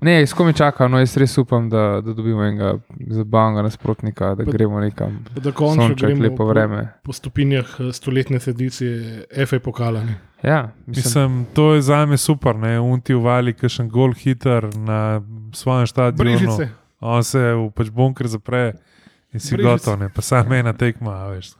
ne 0.00 0.20
s 0.20 0.32
kom 0.32 0.46
mi 0.46 0.52
čakam, 0.52 0.90
no 0.90 0.98
jaz 0.98 1.16
res 1.16 1.38
upam, 1.38 1.68
da, 1.68 2.00
da 2.00 2.12
dobimo 2.12 2.42
enega 2.42 2.78
zabavnega 3.08 3.62
nasprotnika, 3.62 4.34
da 4.34 4.44
Pa- 4.44 4.50
gremo 4.50 4.80
nekam. 4.80 5.22
Pa 5.28 5.40
Da 5.40 5.52
končno 5.52 5.86
Sonček, 5.86 6.06
gremo 6.08 6.22
lepo 6.24 6.36
po, 6.36 6.46
vreme. 6.46 6.88
po 7.00 7.12
stopinjah 7.12 7.66
eh, 7.78 7.92
stoletne 7.92 8.38
edicije 8.38 8.90
FA 9.46 9.58
pokala. 9.60 10.02
ne. 10.02 10.18
Ja, 10.40 10.70
mislim, 10.86 11.04
Mislim, 11.24 11.46
to 11.54 11.74
je 11.74 11.82
za 11.82 12.06
me 12.06 12.16
super, 12.16 12.56
ne 12.56 12.80
unti 12.80 13.14
uvali, 13.14 13.52
kakšen 13.52 13.88
gol 13.88 14.12
hiter 14.12 14.68
na 14.76 15.22
svojem 15.52 15.86
stadionu. 15.86 16.24
Brežice. 16.38 16.68
On 17.00 17.24
se 17.24 17.38
v 17.38 17.70
pač 17.70 17.90
bunker 17.90 18.26
zapre 18.26 18.72
in 19.30 19.40
si 19.40 19.54
Brežice. 19.54 19.62
gotov, 19.62 19.98
ne 19.98 20.08
pa 20.08 20.22
samo 20.22 20.54
ena 20.54 20.72
tekma. 20.72 21.12
a 21.12 21.26
Veš, 21.28 21.52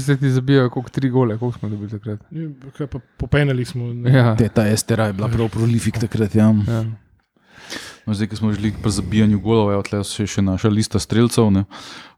se 0.00 0.16
ti 0.20 0.30
zabijajo, 0.30 0.70
koliko 0.70 0.90
tri 0.90 1.08
gole, 1.08 1.38
koliko 1.38 1.58
smo 1.58 1.68
dobili 1.68 1.90
takrat. 1.90 2.20
Ja, 2.30 2.48
kaj 2.72 2.86
pa 2.86 2.98
Popenali 3.16 3.64
smo. 3.64 3.92
ne. 3.94 4.10
Ja, 4.12 4.36
Te, 4.36 4.48
ta 4.48 4.66
Estera 4.68 5.06
je 5.06 5.12
bila 5.12 5.28
prav 5.28 5.48
prolifik 5.48 5.98
takrat. 5.98 6.34
Ja. 6.34 6.50
ja. 6.66 6.84
No, 8.06 8.14
zdaj, 8.14 8.26
ko 8.26 8.36
smo 8.36 8.52
žili 8.52 8.72
pri 8.82 8.90
zabijanju 8.90 9.40
golov, 9.40 9.70
je 9.70 9.76
odle 9.76 10.04
še, 10.04 10.26
še 10.26 10.42
naša 10.42 10.68
lista 10.68 10.98
streljcev. 10.98 11.50
ne. 11.50 11.64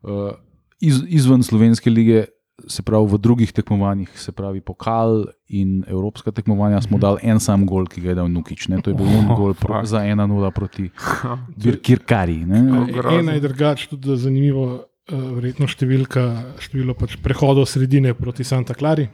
Uh, 0.03 0.33
iz, 0.81 1.01
izven 1.09 1.43
slovenske 1.43 1.91
lige, 1.91 2.27
se 2.67 2.83
pravi 2.83 3.07
v 3.07 3.19
drugih 3.19 3.53
tekmovanjih, 3.53 4.09
se 4.13 4.33
pravi 4.33 4.61
pokal 4.61 5.25
in 5.49 5.85
evropska 5.87 6.31
tekmovanja, 6.31 6.81
smo 6.81 6.93
Mhm. 6.93 7.01
dali 7.01 7.19
en 7.23 7.39
sam 7.39 7.65
gol, 7.65 7.87
ki 7.87 8.01
ga 8.01 8.09
je 8.09 8.17
dal 8.17 8.29
Nukič. 8.29 8.69
Ne. 8.69 8.81
To 8.81 8.91
je 8.91 8.95
bil 8.95 9.07
Oh, 9.07 9.37
gol 9.37 9.55
pro, 9.55 9.85
za 9.85 10.01
1-0 10.01 10.51
proti 10.51 10.91
Birkirkari. 11.57 12.41
ne. 12.41 12.59
E, 12.59 12.93
grozno. 12.93 13.15
Ena 13.15 13.33
je 13.33 13.41
drugače, 13.41 13.89
tudi 13.89 14.17
zanimivo, 14.17 14.85
eh, 15.07 15.15
verjetno 15.15 15.67
številka, 15.67 16.59
število 16.59 16.95
pač 16.95 17.17
prehodov 17.17 17.65
sredine 17.65 18.13
proti 18.13 18.43
Santa 18.43 18.75
Clari. 18.75 19.09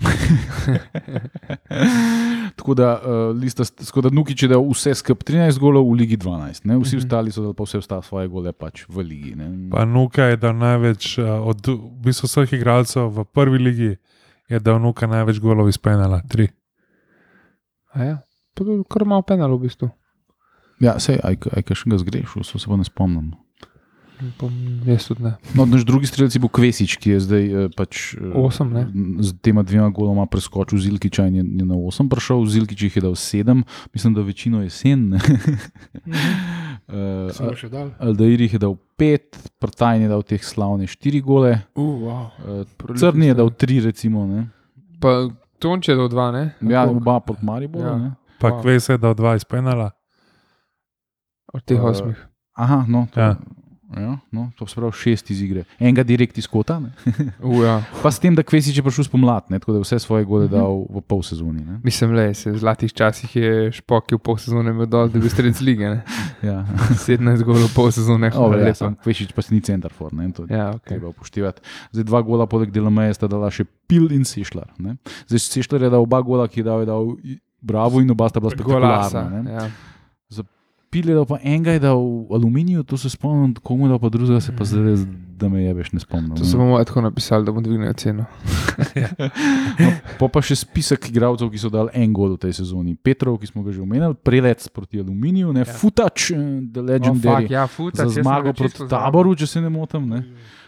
Tako 2.56 2.74
da, 2.74 3.00
uh, 3.00 3.36
lista, 3.36 3.64
tako 3.64 4.00
da 4.00 4.10
Nukič 4.12 4.42
je 4.42 4.48
dal 4.48 4.64
vse 4.68 4.94
skupaj 4.94 5.24
13 5.24 5.58
golov 5.58 5.86
v 5.88 6.02
Ligi 6.02 6.16
12, 6.16 6.64
ne? 6.64 6.76
vsi 6.78 6.96
Mhm. 6.96 7.04
ostali 7.04 7.32
so 7.32 7.42
dali 7.42 7.54
pa 7.54 7.64
vse 7.64 7.78
ostale 7.78 8.02
svoje 8.02 8.28
gole 8.28 8.52
pač 8.52 8.84
v 8.88 9.02
Ligi. 9.02 9.34
Ne? 9.34 9.70
Pa 9.70 9.84
Nuka 9.84 10.24
je 10.32 10.36
dal 10.36 10.54
največ, 10.56 11.18
eh, 11.18 11.24
od 11.24 11.66
v 11.66 11.78
bistvu 12.04 12.28
vseh 12.28 12.52
igralcev 12.52 13.08
v 13.08 13.24
prvi 13.24 13.58
ligi, 13.58 13.92
je 14.48 14.60
dal 14.60 14.80
Nuka 14.80 15.06
največ 15.06 15.40
golov 15.40 15.68
iz 15.68 15.78
penala, 15.78 16.20
tri. 16.28 16.48
A 17.94 18.04
ja. 18.04 18.16
Kar 18.88 19.04
malo 19.04 19.24
penal 19.24 19.56
v 19.56 19.68
bistvu. 19.68 19.88
Ja, 20.80 20.98
sej, 20.98 21.20
aj, 21.22 21.38
aj 21.56 21.62
kaj 21.62 21.76
še 21.78 21.90
ga 21.94 21.96
zgrešil, 22.02 22.42
se 22.44 22.58
pa 22.58 22.76
ne 22.76 22.84
spomnim. 22.84 23.32
Jaz 24.84 25.06
tudi 25.06 25.22
ne. 25.22 25.32
No, 25.52 25.64
naš 25.64 25.84
drugi 25.84 26.06
strelec 26.06 26.34
je 26.34 26.40
bil 26.40 26.48
Kvesič, 26.48 26.96
ki 26.96 27.10
je 27.10 27.18
zdaj 27.20 27.44
eh, 27.44 27.68
pač, 27.70 28.14
eh, 28.14 28.32
Osem, 28.34 28.70
ne? 28.70 28.82
z 29.18 29.34
tema 29.38 29.62
dvema 29.62 29.88
goloma 29.88 30.26
preskočil 30.26 30.78
Zilkiča 30.78 31.26
in 31.26 31.34
je, 31.34 31.44
je 31.44 31.64
na 31.64 31.74
8 31.74 32.08
prišel, 32.08 32.46
Zilkič 32.46 32.82
jih 32.82 32.96
je 32.96 33.02
dal 33.02 33.14
7, 33.14 33.62
mislim, 33.90 34.14
da 34.14 34.22
večino 34.22 34.62
jesen. 34.62 35.08
ne. 35.08 35.18
Uh, 36.92 37.54
še 37.56 37.70
dal. 37.72 37.92
Aldair 37.96 38.36
jih 38.36 38.52
je 38.52 38.60
dal 38.60 38.74
5, 38.98 39.38
Prtajn 39.56 40.02
je 40.02 40.08
dal 40.10 40.22
teh 40.22 40.42
slavne 40.44 40.84
4 40.84 41.22
gole, 41.22 41.52
Uh, 41.72 41.94
wow. 42.02 42.26
uh, 42.42 42.92
Crni 42.92 43.30
je 43.30 43.34
dal 43.34 43.48
3, 43.48 43.80
recimo. 43.82 44.26
Ne. 44.26 44.50
Pa 45.00 45.30
Tonče 45.56 45.92
je 45.92 45.96
do 45.96 46.08
dva, 46.08 46.28
ne? 46.32 46.42
Ja, 46.60 46.84
oba 46.84 47.20
pod 47.20 47.40
Maribor. 47.40 47.80
Ja. 47.80 47.94
Ja. 47.96 48.10
Pa 48.36 48.50
Wow. 48.50 48.76
se 48.78 48.92
je 48.92 48.98
dal 48.98 49.14
dva 49.14 49.36
iz 49.36 49.44
penala. 49.44 49.92
Od 51.48 51.62
teh 51.64 51.78
Eh, 51.78 51.80
osmih. 51.82 52.18
Aha, 52.52 52.84
no, 52.84 53.06
to, 53.08 53.20
Ja. 53.20 53.36
Ja. 53.94 54.02
Ja, 54.02 54.18
no, 54.30 54.50
to 54.56 54.66
se 54.66 54.74
pravi 54.74 54.92
šest 54.92 55.30
iz 55.30 55.42
igre. 55.42 55.64
Enega 55.78 56.02
direkt 56.02 56.38
iz 56.38 56.46
kota. 56.46 56.80
Uh, 57.38 57.62
ja. 57.62 57.82
pa 58.02 58.08
s 58.08 58.18
tem, 58.18 58.34
da 58.34 58.42
Kvesič 58.42 58.74
je 58.74 58.82
prišel 58.82 59.04
spomlad, 59.04 59.48
ne, 59.48 59.58
tako 59.58 59.72
da 59.72 59.78
je 59.78 59.84
vse 59.84 59.98
svoje 59.98 60.24
gole 60.24 60.44
Mhm. 60.44 60.52
dal 60.52 60.86
v 60.88 61.00
pol 61.02 61.22
sezoni. 61.22 61.60
Ne. 61.60 61.80
Mislim, 61.82 62.12
le, 62.12 62.34
se 62.34 62.50
v 62.50 62.58
zlatih 62.58 62.90
časih 62.90 63.30
je 63.32 63.50
špok, 63.72 64.06
ki 64.06 64.14
v 64.14 64.20
pol 64.20 64.36
sezone 64.36 64.70
imel 64.70 64.86
dol, 64.86 65.08
da 65.08 65.18
bi 65.18 65.28
strelec 65.28 65.60
lige. 65.60 65.88
ne. 65.88 66.02
Ja. 66.42 66.66
17 66.90 67.22
golov 67.40 67.64
v 67.64 67.72
pol 67.72 67.88
sezone. 67.88 68.26
Oh, 68.28 68.48
hvala 68.48 68.58
ja, 68.58 68.64
lepa. 68.64 68.74
sam 68.76 68.96
Kvešič 68.96 69.30
pa 69.30 69.42
si 69.42 69.54
ni 69.54 69.60
center 69.60 69.90
for, 69.90 70.10
ne, 70.10 70.26
to 70.28 70.42
Ja, 70.44 70.72
okay. 70.72 70.92
treba 70.92 71.08
upoštevati. 71.08 71.62
Zdaj 71.92 72.04
dva 72.04 72.18
gola 72.20 72.46
poleg 72.46 72.70
Delameja 72.70 73.14
sta 73.14 73.26
dala 73.26 73.46
še 73.48 73.62
Pil 73.86 74.10
in 74.10 74.24
Sešljar. 74.24 74.74
ne. 74.76 74.96
Zdaj 75.26 75.38
Sešljar 75.38 75.82
je 75.82 75.90
dal 75.90 76.02
oba 76.02 76.18
gola, 76.20 76.48
ki 76.48 76.60
je 76.60 76.64
dal, 76.64 76.80
je 76.80 76.86
dal 76.86 77.14
Bravo 77.62 78.00
in 78.02 78.10
oba 78.10 78.26
sta 78.26 78.40
bila 78.40 78.50
Golasa. 78.50 79.22
spektakularna. 79.22 79.42
ne. 79.42 79.52
Ja. 79.52 79.64
Pile 80.92 81.14
da 81.16 81.24
pa 81.24 81.38
enega 81.40 81.72
je 81.72 81.80
dal 81.80 81.96
v 81.96 82.34
aluminiju, 82.36 82.82
to 82.84 82.98
se 83.00 83.08
spomnim, 83.10 83.54
komu 83.64 83.88
da 83.88 83.96
pa 83.98 84.10
drugega 84.12 84.40
se 84.44 84.52
pa 84.56 84.64
zdaj, 84.64 84.96
da 85.40 85.48
me 85.48 85.62
jebeš, 85.62 85.92
ne 85.92 86.00
spomnim. 86.00 86.34
To 86.36 86.44
so 86.44 86.58
bomo 86.60 86.84
tako 86.84 87.00
napisali, 87.00 87.46
da 87.46 87.52
bomo 87.52 87.64
dvignili 87.64 87.94
ceno. 87.94 88.26
Pa 90.20 90.28
pa 90.28 90.42
še 90.44 90.58
spisek 90.60 91.08
igralcev, 91.08 91.48
ki 91.48 91.62
so 91.62 91.70
dali 91.72 91.88
en 91.96 92.12
gol 92.12 92.36
v 92.36 92.42
tej 92.44 92.58
sezoni. 92.60 92.92
Petrov, 93.00 93.40
ki 93.40 93.48
smo 93.48 93.64
ga 93.64 93.72
že 93.72 93.80
omenili, 93.80 94.12
prelec 94.20 94.68
proti 94.68 95.00
aluminiju, 95.00 95.56
ne, 95.56 95.64
ja. 95.64 95.78
Futač, 95.80 96.28
eh, 96.36 96.44
The 96.76 96.84
Legendary. 96.84 97.32
Oh, 97.32 97.40
fuck, 97.40 97.56
ja, 97.56 97.64
futa, 97.66 98.04
za 98.04 98.20
zmago 98.20 98.52
proti 98.52 98.84
taboru, 98.92 99.32
če 99.32 99.48
se 99.48 99.64
ne 99.64 99.72
motim. 99.72 100.12
Ne. 100.12 100.22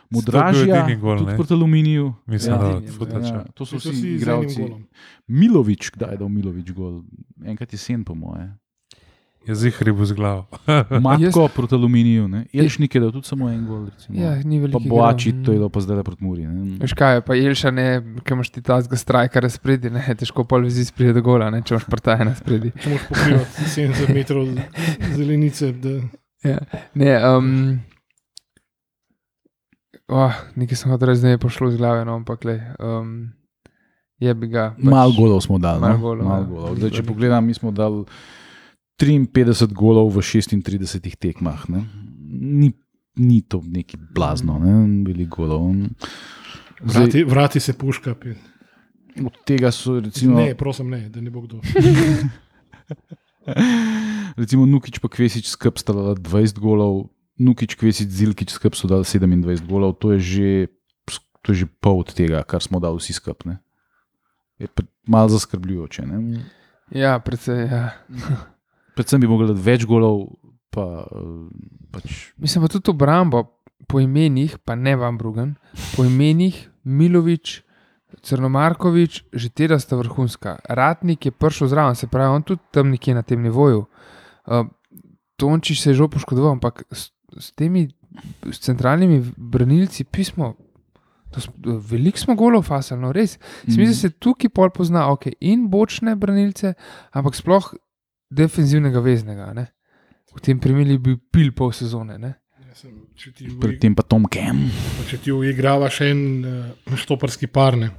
Mudražja, 0.08 0.80
edini 0.80 0.96
gol, 1.04 1.20
tudi 1.20 1.36
proti 1.36 1.52
aluminiju. 1.52 2.10
Mislim, 2.32 2.56
ja, 2.56 2.58
da 2.64 2.96
Futač, 2.96 3.28
ja, 3.28 3.44
ja. 3.44 3.46
to 3.52 3.68
so 3.68 3.76
vsi 3.76 4.16
igralci. 4.16 4.72
Milovič, 5.28 5.92
kdaj 5.92 6.16
je 6.16 6.24
dal 6.24 6.32
Milovič 6.32 6.72
gol? 6.72 7.02
Enkrat 7.44 7.76
jesen, 7.76 8.08
po 8.08 8.16
moje. 8.16 8.48
Jezik 9.44 9.82
ribu 9.82 10.04
z 10.04 10.16
glavo. 10.16 10.46
Matko 11.04 11.48
proti 11.54 11.74
aluminiju, 11.74 12.28
ne. 12.28 12.46
Elšnik 12.54 12.94
je 12.94 13.00
dal 13.00 13.12
tudi 13.12 13.28
samo 13.28 13.50
en 13.50 13.66
gol. 13.66 13.84
Recimo. 13.92 14.16
Ja, 14.20 14.34
ni 14.44 14.58
veliko. 14.62 14.80
pa 14.80 14.88
Boači, 14.88 15.34
to 15.44 15.52
je 15.52 15.60
dal 15.60 15.68
pa 15.68 15.84
zdaj 15.84 16.02
proti 16.02 16.24
Muri. 16.24 16.46
ne. 16.46 16.78
Veš 16.80 16.96
kaj, 16.96 17.18
je, 17.18 17.24
pa 17.28 17.36
Jelša 17.36 17.70
ne, 17.70 17.86
ki 18.24 18.36
imaš 18.38 18.50
ti 18.56 18.64
tazga 18.64 18.96
strajkara 18.96 19.52
spredi, 19.52 19.92
ne, 19.92 20.02
težko 20.18 20.46
pol 20.48 20.64
vezi 20.64 20.84
spredi 20.88 21.12
do 21.18 21.22
gola, 21.22 21.52
ne, 21.52 21.60
če 21.60 21.76
imaš 21.76 21.88
partaje 21.92 22.24
na 22.24 22.34
spredi. 22.34 22.72
Če 22.80 22.96
moš 22.96 23.08
pokrivati 23.12 23.70
70 23.76 24.14
metrov 24.16 24.48
zelenice, 25.14 25.72
da 25.72 25.98
Ja. 26.44 26.58
Ne, 26.94 27.16
um, 27.24 27.80
oh, 30.08 30.32
nekaj 30.60 30.76
sem 30.76 30.92
hotel 30.92 31.08
reči, 31.08 31.24
da 31.24 31.32
je 31.32 31.40
pošlo 31.40 31.70
iz 31.72 31.78
glave, 31.80 32.04
no, 32.04 32.18
ampak 32.20 32.44
le, 32.44 32.58
um, 32.76 33.32
je 34.20 34.34
bi 34.36 34.50
ga. 34.52 34.74
Pač, 34.76 34.84
Malo 34.84 35.16
golov 35.16 35.40
smo 35.40 35.56
dali. 35.58 35.80
Malo 35.80 35.96
no? 35.96 36.02
golov, 36.04 36.28
Malo 36.28 36.44
ja. 36.44 36.50
golov. 36.50 36.76
Zdaj, 36.76 36.92
če 36.98 37.06
pogledam, 37.08 37.48
mi 37.48 37.56
smo 37.56 37.72
dali 37.72 38.04
53 38.96 39.74
golov 39.74 40.14
v 40.14 40.22
36 40.22 41.18
tekmah. 41.18 41.68
Ne? 41.68 41.84
Ni, 42.30 42.72
ni 43.16 43.42
to 43.42 43.62
neki 43.64 43.96
blazno, 43.96 44.58
ne? 44.58 45.04
bili 45.04 45.26
golov. 45.26 45.74
Zdaj, 46.84 47.06
vrati, 47.06 47.24
vrati 47.24 47.60
se 47.60 47.72
puška. 47.72 48.14
pi- 48.14 48.36
od 49.26 49.32
tega 49.46 49.70
so 49.70 50.00
recimo, 50.00 50.40
Ne, 50.40 50.54
prosim, 50.54 50.90
ne, 50.90 51.08
da 51.08 51.20
ne 51.20 51.30
bo 51.30 51.40
kdo. 51.40 51.60
recimo 54.40 54.66
Nukič 54.66 54.98
pa 54.98 55.08
Kvesič 55.08 55.46
skup 55.46 55.78
sta 55.78 55.94
dala 55.94 56.14
20 56.18 56.58
golov, 56.58 57.10
Nukič, 57.38 57.78
Kvesič, 57.78 58.10
Zilkič 58.10 58.50
skup 58.50 58.74
so 58.74 58.90
dali 58.90 59.06
27 59.06 59.66
golov, 59.66 59.98
to 60.02 60.14
je 60.14 60.20
že, 60.20 60.48
to 61.42 61.54
je 61.54 61.62
že 61.62 61.66
pol 61.78 62.02
od 62.02 62.10
tega, 62.10 62.42
kar 62.42 62.62
smo 62.62 62.82
dali 62.82 62.98
vsi 62.98 63.14
skup. 63.14 63.46
ne. 63.46 63.62
Je 64.58 64.66
malo 65.06 65.28
zaskrbljujoče. 65.28 66.06
Ne? 66.06 66.42
Ja, 66.94 67.18
predvsej. 67.18 67.66
Ja. 67.70 67.84
Predvsem 68.94 69.20
bi 69.20 69.26
mogli 69.26 69.52
več 69.52 69.84
golov, 69.84 70.28
pa 70.70 70.84
eh, 71.02 71.48
pač 71.90 72.32
Mislim 72.36 72.62
pa 72.62 72.68
tudi 72.68 72.90
obrambo 72.90 73.44
po 73.84 74.00
imenih, 74.00 74.58
pa 74.58 74.74
ne 74.74 74.96
vam 74.96 75.18
Brugen, 75.18 75.56
po 75.92 76.04
imenih 76.04 76.54
Milovič, 76.84 77.60
Crnomarkovič, 78.18 79.24
že 79.30 79.48
tega 79.50 79.76
sta 79.76 79.94
vrhunska. 79.94 80.58
Ratnik 80.66 81.26
je 81.26 81.32
prišel 81.32 81.66
zraven, 81.66 81.94
se 81.94 82.06
pravi, 82.06 82.30
on 82.30 82.42
tudi 82.42 82.62
tam 82.70 82.88
nekje 82.88 83.12
na 83.12 83.22
tem 83.22 83.38
nivoju. 83.38 83.84
Uh, 84.46 84.66
Tončiš 85.34 85.80
se 85.80 85.90
je 85.90 85.94
že 85.94 86.06
poškodoval, 86.06 86.52
ampak 86.52 86.84
s, 86.88 87.10
s 87.32 87.50
temi 87.52 87.88
s 88.44 88.58
centralnimi 88.60 89.18
branilci 89.36 90.04
pismo. 90.04 90.54
s- 91.32 91.50
Veliko 91.82 92.16
smo 92.16 92.34
golov 92.34 92.62
fasali, 92.62 93.00
no 93.00 93.10
res. 93.10 93.36
Smisel 93.64 93.92
se 93.92 94.10
tukaj 94.12 94.48
pol 94.48 94.70
pozna, 94.70 95.10
ok, 95.10 95.34
in 95.40 95.66
bočne 95.66 96.14
branilce, 96.14 96.74
ampak 97.10 97.34
sploh 97.34 97.74
defenzivnega 98.34 99.00
veznega. 99.04 99.52
Ne? 99.54 99.68
V 100.34 100.42
tem 100.42 100.58
primeru 100.58 100.96
je 100.96 100.98
bil 100.98 101.18
pil 101.30 101.52
pol 101.54 101.70
sezone. 101.72 102.18
Ne? 102.18 102.34
Ja, 102.58 102.90
predtem 103.62 103.94
pa 103.94 104.02
Tom 104.02 104.26
Kem. 104.26 104.64
če 105.06 105.20
ti 105.22 105.30
uigravaš 105.30 106.00
en 106.08 106.20
uh, 106.42 106.96
štoparski 106.98 107.46
par, 107.46 107.76
ne, 107.78 107.92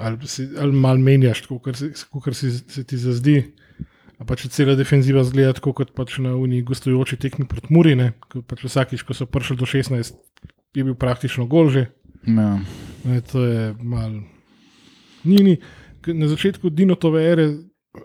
ali, 0.00 0.16
si- 0.26 0.48
ali 0.58 0.72
malo 0.72 0.98
menjaš, 0.98 1.42
kot 1.46 1.76
se, 1.76 1.90
kakor 2.12 2.34
si, 2.34 2.50
se 2.50 2.84
ti 2.84 2.96
zazdi. 2.96 3.42
A 4.18 4.24
pa 4.26 4.34
če 4.34 4.48
cela 4.50 4.74
defenziva 4.74 5.22
zgleda 5.22 5.52
tako 5.60 5.70
kot 5.78 5.92
pač 5.94 6.16
na 6.18 6.32
uni 6.34 6.62
gostujoči 6.66 7.18
tekmi 7.22 7.44
proti 7.46 7.68
Muri, 7.70 7.92
ne, 7.94 8.08
ko 8.18 8.40
pač 8.42 8.64
vsakič, 8.66 9.04
ko 9.06 9.14
so 9.14 9.28
prišli 9.30 9.54
do 9.60 9.68
16, 9.68 10.16
je 10.74 10.82
bil 10.84 10.96
praktično 10.98 11.46
gol 11.46 11.68
že. 11.70 11.84
Ja. 12.26 12.56
Ne, 13.06 13.20
to 13.22 13.44
je 13.44 13.68
mal. 13.78 14.16
Ni, 15.22 15.38
ni. 15.44 15.54
Na 16.08 16.26
začetku 16.30 16.70
Dinotove 16.72 17.20
ere, 17.22 17.44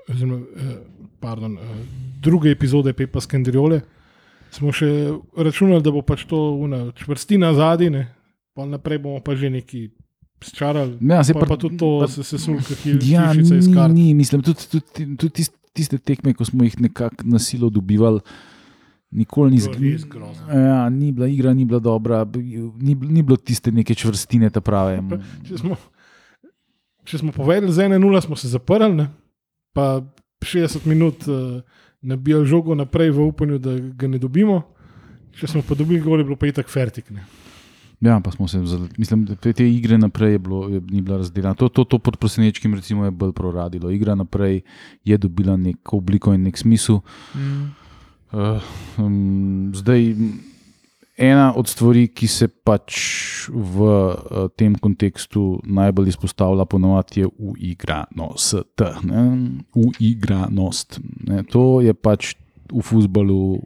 oziroma, 0.07 0.37
eh, 0.37 0.77
pardon, 1.19 1.53
eh, 1.53 1.85
druge 2.19 2.49
epizode 2.49 2.93
Pepa 2.93 3.19
Skandriole, 3.19 3.81
smo 4.51 4.71
še 4.71 4.89
računali, 5.35 5.81
da 5.81 5.89
bo 5.89 6.01
pač 6.01 6.25
to 6.25 6.37
una 6.55 6.91
čvrstina 6.91 7.53
zadnji, 7.53 8.05
pa 8.53 8.65
naprej 8.65 8.97
bomo 8.99 9.19
pa 9.19 9.33
že 9.33 9.49
neki 9.49 9.89
sčarali. 10.39 10.97
Ja, 11.01 11.23
se 11.23 11.33
Pa, 11.33 11.39
pa- 11.39 11.45
pa 11.45 11.57
tudi 11.57 11.77
to 11.77 11.99
pa- 11.99 12.07
se 12.07 12.23
sesul, 12.23 12.57
ki 12.59 12.99
Ja, 13.03 13.31
je 13.31 13.41
ni, 13.41 13.57
iz 13.57 13.67
kart. 13.69 13.93
ni, 13.93 14.13
mislim, 14.13 14.41
tudi, 14.41 14.59
tudi, 14.67 14.83
tudi 15.15 15.33
tiste, 15.33 15.55
tiste 15.73 15.97
tekme, 15.97 16.33
ko 16.33 16.43
smo 16.43 16.63
jih 16.63 16.75
nekako 16.79 17.23
na 17.23 17.39
silo 17.39 17.69
dobivali, 17.69 18.19
nikoli 19.09 19.51
ni 19.51 19.59
grozno. 20.03 20.45
Ja, 20.47 20.89
ni 20.89 21.11
bila 21.11 21.27
igra, 21.27 21.51
ni 21.51 21.63
bila 21.63 21.79
dobra, 21.79 22.25
ni, 22.75 22.93
ni 22.93 23.21
bilo 23.21 23.37
tiste 23.37 23.71
neke 23.71 23.95
čvrstine, 23.95 24.49
ta 24.49 24.59
prave. 24.59 24.99
Če 25.43 25.57
smo, 25.57 25.77
če 27.03 27.17
smo 27.17 27.31
povedali 27.31 27.71
za 27.71 27.83
1-0, 27.83 27.97
smo 28.21 28.35
se 28.35 28.47
zaprli, 28.49 28.93
ne? 28.93 29.07
Pa 29.74 30.01
60 30.41 30.86
minut 30.86 31.28
uh, 31.28 31.61
nabijali 32.01 32.45
žogo 32.45 32.76
naprej 32.76 33.11
v 33.11 33.28
upanju, 33.28 33.57
da 33.57 33.78
ga 33.80 34.07
ne 34.07 34.19
dobimo. 34.19 34.61
Če 35.34 35.47
smo 35.47 35.63
pa 35.65 35.76
dobili 35.76 36.01
gol, 36.01 36.19
je 36.21 36.28
bilo 36.28 36.38
pa 36.38 36.47
itak 36.47 36.69
fertik. 36.69 37.09
Ne? 37.09 37.26
Ja, 38.03 38.19
pa 38.19 38.32
smo 38.32 38.47
se, 38.47 38.59
mislim, 38.97 39.26
te, 39.39 39.53
te 39.53 39.63
igre 39.63 39.97
naprej 39.97 40.36
je 40.36 40.39
bilo, 40.39 40.69
je, 40.69 40.82
ni 40.91 41.01
bila 41.01 41.17
razdeljena. 41.17 41.55
To, 41.55 41.69
to, 41.69 41.84
to 41.84 41.99
pod 41.99 42.17
presenečkim 42.17 42.76
recimo 42.76 43.05
je 43.05 43.11
bolj 43.11 43.32
proradilo. 43.34 43.91
Igra 43.91 44.15
naprej 44.15 44.61
je 45.03 45.17
dobila 45.17 45.55
neko 45.57 45.97
obliko 45.97 46.34
in 46.34 46.43
nek 46.43 46.57
smisel. 46.57 46.99
Mm. 47.36 47.71
Uh, 48.34 48.61
um, 48.97 49.71
zdaj, 49.76 50.15
ena 51.18 51.53
od 51.55 51.68
stvari, 51.68 52.07
ki 52.07 52.28
se 52.28 52.47
pač 52.47 52.95
v 53.49 53.82
uh, 53.82 54.47
tem 54.57 54.76
kontekstu 54.76 55.59
najbolj 55.64 56.14
izpostavlja, 56.16 56.66
ponovadi 56.66 57.24
je 57.24 57.28
uigranost. 57.38 58.55
ne. 59.03 59.24
Uigranost. 59.76 60.99
Ne. 61.28 61.43
To 61.43 61.82
je 61.82 61.93
pač 61.93 62.34
v 62.74 62.82
futbalu 62.82 63.61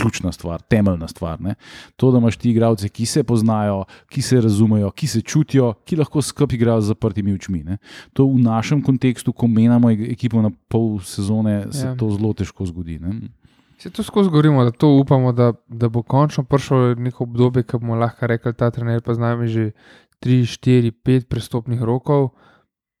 ključna 0.00 0.32
stvar, 0.32 0.62
temeljna 0.62 1.08
stvar. 1.08 1.40
Ne. 1.40 1.54
To, 1.96 2.10
da 2.10 2.18
imaš 2.18 2.36
ti 2.36 2.50
igralce, 2.50 2.88
ki 2.88 3.06
se 3.06 3.22
poznajo, 3.22 3.84
ki 4.08 4.22
se 4.22 4.40
razumejo, 4.40 4.90
ki 4.90 5.06
se 5.06 5.20
čutijo, 5.20 5.72
ki 5.84 5.96
lahko 5.96 6.22
skupaj 6.22 6.56
igrajo 6.56 6.80
z 6.80 6.94
zaprtimi 6.94 7.34
očmi. 7.34 7.64
Ne. 7.64 7.78
To 8.12 8.26
v 8.26 8.38
našem 8.40 8.82
kontekstu, 8.82 9.32
ko 9.32 9.46
menjamo 9.46 9.90
e- 9.90 10.12
ekipo 10.12 10.42
na 10.42 10.50
pol 10.68 10.98
sezone, 11.04 11.66
se 11.72 11.86
ja. 11.86 11.96
to 11.96 12.10
zelo 12.10 12.32
težko 12.32 12.66
zgodi. 12.66 12.98
Ne. 12.98 13.18
Se 13.80 13.90
to 13.90 14.02
skozi 14.02 14.30
govorimo, 14.30 14.64
da 14.64 14.70
to 14.70 14.88
upamo, 14.90 15.32
da, 15.32 15.52
da 15.68 15.88
bo 15.88 16.02
končno 16.02 16.44
prišlo 16.44 16.94
neko 16.94 17.24
obdobje, 17.24 17.62
ki 17.62 17.78
bomo 17.78 17.94
lahko 17.94 18.26
rekli, 18.26 18.52
ta 18.54 18.70
trener 18.70 19.00
pa 19.00 19.14
z 19.14 19.18
nami 19.18 19.48
že 19.48 19.70
3, 20.20 20.42
4, 20.44 20.92
5 20.92 21.24
prestopnih 21.24 21.80
rokov, 21.82 22.28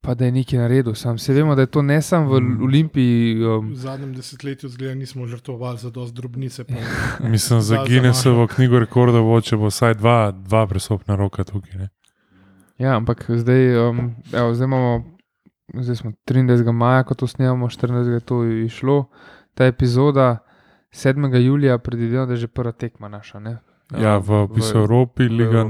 pa 0.00 0.14
da 0.14 0.24
je 0.24 0.32
nekaj 0.32 0.58
naredil. 0.58 0.94
Sam 0.94 1.18
se 1.18 1.32
vemo, 1.32 1.54
da 1.54 1.62
je 1.62 1.66
to 1.68 1.82
ne 1.82 2.02
samo 2.02 2.30
v 2.30 2.40
Mm. 2.40 2.62
Olimpiji. 2.62 3.44
Um, 3.44 3.70
V 3.70 3.76
zadnjem 3.76 4.14
desetletju 4.14 4.68
zgleda, 4.68 4.94
nismo 4.94 5.26
žrtvovali 5.26 5.78
za 5.78 5.90
dosti 5.90 6.16
drobnice. 6.16 6.64
Pa, 6.64 6.74
Mislim, 7.28 7.60
za 7.60 7.84
Guinnessovo 7.84 8.46
knjigo 8.46 8.78
rekordov 8.78 9.24
bo, 9.24 9.40
če 9.40 9.56
bo 9.56 9.68
vsaj 9.68 9.94
dva, 9.94 10.32
dva 10.32 10.66
presopna 10.66 11.16
roka 11.16 11.44
tukaj. 11.44 11.76
Ne? 11.76 11.88
ja, 12.78 12.96
ampak 12.96 13.28
zdaj, 13.28 13.76
um, 13.78 14.14
evo, 14.32 14.54
zdaj 14.54 14.64
imamo, 14.64 15.04
zdaj 15.74 15.96
smo 15.96 16.12
23. 16.26 16.72
maja, 16.72 17.04
ko 17.04 17.14
to 17.14 17.26
snemamo, 17.26 17.68
14. 17.68 18.08
je 18.08 18.20
to 18.20 18.44
išlo, 18.44 19.04
ta 19.54 19.68
epizoda. 19.68 20.38
7. 20.92 21.36
julija 21.36 21.78
predvidevam, 21.78 22.26
da 22.28 22.32
je 22.32 22.36
že 22.36 22.48
prva 22.48 22.72
tekma 22.72 23.08
naša. 23.08 23.38
Ne? 23.40 23.58
Ja, 23.98 24.18
v, 24.18 24.46
v 24.46 24.54
bistvu 24.54 24.78
Evropi, 24.78 25.22
Liga. 25.22 25.64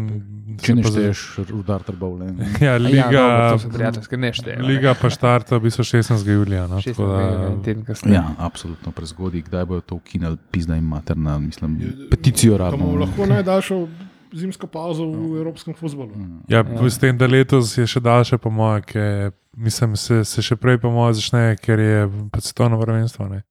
Če 0.61 0.75
ne 0.75 0.83
šteješ 0.85 1.21
rudar 1.49 1.81
trbovle. 1.83 2.27
Ja, 2.61 2.73
Ja, 2.73 2.77
Liga, 2.77 3.09
dobro, 3.11 3.51
to 3.51 3.59
so 3.59 3.68
prijateljske, 3.73 4.16
ne 4.16 4.33
šteje. 4.33 4.59
Liga 4.61 4.93
pa 4.93 5.09
štarta 5.09 5.57
v 5.57 5.61
bistvu 5.61 5.85
16. 5.85 6.29
julija. 6.29 6.66
No, 6.66 6.77
16. 6.77 6.93
tako 6.93 7.07
da- 7.09 7.47
en 7.47 7.62
teden 7.62 7.85
kasneje. 7.85 8.14
Ja, 8.14 8.27
absolutno 8.39 8.93
prezgodaj. 8.93 9.41
Kdaj 9.41 9.64
bojo 9.64 9.81
to 9.81 9.95
ukinili, 9.95 10.37
pizda 10.51 10.77
in 10.77 10.85
materna, 10.85 11.39
mislim, 11.39 11.79
peticijo 12.11 12.59
rabimo. 12.59 12.93
lahko 12.97 13.27
najdaljšo 13.27 13.89
zimsko 14.33 14.66
pauzo 14.66 15.07
v 15.07 15.37
evropskem 15.37 15.75
futbalu. 15.75 16.12
Ja, 16.49 16.61
ja. 16.61 16.91
s 16.91 16.99
tem, 16.99 17.16
da 17.18 17.27
letos 17.27 17.79
je 17.79 17.87
še 17.87 18.01
daljše, 18.01 18.39
po 18.39 18.51
mojem, 18.51 19.33
mislim, 19.57 19.97
se, 19.97 20.25
se 20.25 20.43
še 20.43 20.57
prej, 20.57 20.79
po 20.79 20.91
mojem, 20.91 21.14
začne, 21.14 21.57
ker 21.57 21.79
je 21.79 22.09
svetovno 22.39 22.79
prvenstvo 22.81 23.29
ne, 23.29 23.43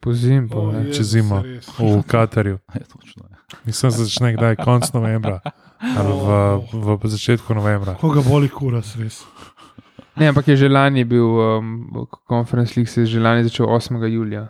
Po 0.00 0.12
zim, 0.12 0.48
po, 0.48 0.60
O, 0.60 0.72
ne. 0.72 0.78
Jezus, 0.78 0.96
čez 0.96 1.06
zimo. 1.06 1.42
res. 1.42 1.68
v 1.78 2.02
Katarju. 2.06 2.58
Ja, 2.74 2.84
točno, 2.88 3.24
ja. 3.30 3.36
Mislim, 3.66 3.92
da 3.92 4.04
začne 4.04 4.32
kdaj, 4.36 4.56
konec 4.64 4.92
novembra 4.92 5.40
ali 5.80 6.12
v, 6.12 6.96
v 6.96 7.08
začetku 7.08 7.54
novembra. 7.54 7.94
Koga 8.00 8.20
boli 8.20 8.48
kuras, 8.48 8.96
res. 9.00 9.24
Ne, 10.16 10.28
ampak 10.28 10.48
je 10.48 10.56
že 10.56 10.68
lani 10.68 11.04
bil, 11.04 11.24
um, 11.24 12.06
konferenc 12.28 12.76
lig 12.76 12.88
se 12.88 13.00
je 13.00 13.06
že 13.16 13.20
lani 13.20 13.44
začel 13.44 13.66
8. 13.66 13.96
julija. 14.04 14.48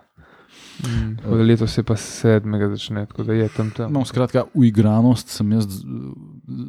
Mm, 0.80 1.16
tako 1.22 1.36
da 1.36 1.42
letos 1.44 1.78
je 1.78 1.82
pa 1.84 1.96
sedmega 1.96 2.68
začne, 2.68 3.06
tako 3.06 3.22
da 3.24 3.32
je 3.32 3.48
tam 3.48 3.70
tam. 3.70 3.92
No, 3.92 4.04
skratka, 4.04 4.44
uigranost 4.54 5.28
sem 5.28 5.52
jaz 5.52 5.64
z, 5.68 5.84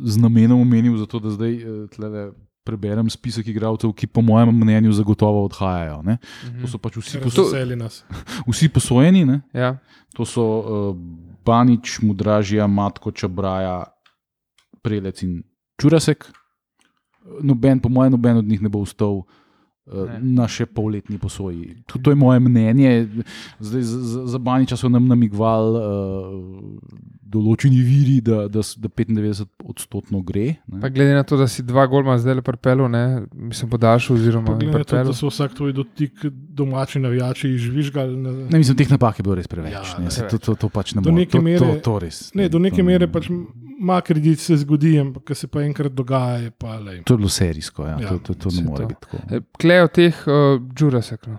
z 0.03 0.17
namenom 0.19 0.61
omenil, 0.61 0.97
zato 0.97 1.19
da 1.19 1.31
zdaj 1.31 1.53
eh, 1.55 1.87
tlele 1.95 2.31
preberem 2.63 3.09
spisek 3.09 3.47
igralcev, 3.47 3.93
ki 3.97 4.07
po 4.07 4.21
mojem 4.21 4.53
mnenju 4.53 4.93
zagotovo 4.93 5.45
odhajajo. 5.45 6.01
Ne? 6.05 6.17
To 6.61 6.69
so 6.69 6.77
pač 6.81 6.99
vsi, 7.01 7.21
poso 7.23 7.47
Razveseli 7.47 7.75
nas. 7.75 8.03
vsi 8.49 8.69
posojeni, 8.69 9.25
ne? 9.25 9.41
Ja, 9.53 9.75
to 10.15 10.25
so 10.25 10.43
uh, 10.43 10.91
Banič, 11.45 11.99
Mudražija, 12.05 12.67
Matko, 12.67 13.11
Čabraja, 13.11 13.83
Prelec 14.81 15.23
in 15.25 15.41
Čurasek. 15.81 16.29
Noben, 17.41 17.81
po 17.81 17.89
mojem, 17.89 18.13
noben 18.13 18.41
od 18.41 18.45
njih 18.45 18.61
ne 18.61 18.69
bo 18.69 18.81
ustal. 18.85 19.23
Ne. 19.91 20.19
Na 20.33 20.47
še 20.47 20.65
polletni 20.65 21.17
posoji. 21.17 21.75
To, 21.85 21.99
to 21.99 22.09
je 22.09 22.17
moje 22.17 22.39
mnenje. 22.39 23.07
Zdaj, 23.59 23.81
za, 23.83 23.99
za- 24.01 24.25
za 24.27 24.39
Baniča 24.39 24.75
so 24.75 24.87
nam 24.87 25.03
namigovali 25.05 25.69
uh, 25.73 26.79
določeni 27.23 27.79
viri, 27.79 28.21
da, 28.21 28.47
da, 28.47 28.59
da 28.59 28.89
95-odstotno 28.89 30.21
gre. 30.21 30.45
ne. 30.65 30.79
pa 30.79 30.89
glede 30.89 31.13
na 31.13 31.23
to, 31.23 31.37
da 31.37 31.45
si 31.45 31.63
dva 31.63 31.85
golma 31.85 32.17
zdaj 32.17 32.35
le 32.35 32.41
prepelo, 32.41 32.87
ne, 32.87 33.03
mislim, 33.33 33.69
podaljšal 33.69 34.15
oziroma 34.15 34.47
Pa 34.47 34.55
glede 34.55 34.71
na 34.73 34.83
to, 34.85 34.99
da 35.01 35.13
so 35.13 35.27
vsak 35.27 35.53
tvoj 35.53 35.73
dotik 35.73 36.25
domači 36.27 36.99
navijači 36.99 37.51
žvižgali. 37.57 38.17
Ne, 38.17 38.31
Ne, 38.45 38.57
mislim, 38.57 38.77
teh 38.77 38.89
napak 38.89 39.19
je 39.19 39.23
bilo 39.23 39.35
res 39.35 39.47
preveč. 39.47 39.71
Ja, 39.71 39.83
ne, 39.97 40.05
ne, 40.05 40.11
se, 40.11 40.27
to, 40.27 40.37
to, 40.39 40.55
to 40.57 40.69
pač 40.69 40.93
ne 40.93 41.01
Do 41.01 41.09
more. 41.09 41.21
neke 41.21 41.31
to, 41.33 41.41
mere- 41.41 41.59
to, 41.59 41.79
to 41.81 41.99
res. 41.99 42.31
ne, 42.33 42.49
do 42.49 42.59
neke 42.59 42.77
to, 42.77 42.83
mere 42.85 43.07
pač 43.07 43.31
ima 43.81 44.01
kredit, 44.01 44.39
se 44.39 44.57
zgodi, 44.61 44.99
ampak 44.99 45.23
ko 45.27 45.35
se 45.35 45.47
pa 45.47 45.63
enkrat 45.65 45.91
dogaja, 45.97 46.37
je 46.37 46.51
pa 46.51 46.77
le. 46.79 46.99
To 47.03 47.13
je 47.13 47.17
bilo 47.17 47.29
serijsko, 47.29 47.85
ja. 47.87 47.97
Ja, 48.01 48.09
to, 48.09 48.17
to, 48.17 48.33
to 48.33 48.49
ne 48.55 48.63
more 48.63 48.83
to. 48.83 48.87
biti 48.87 49.01
tako. 49.01 49.17
E, 49.35 49.41
Klejo 49.61 49.87
teh 49.87 50.23
uh, 50.27 50.61
Jurasek. 50.79 51.27
No. 51.27 51.37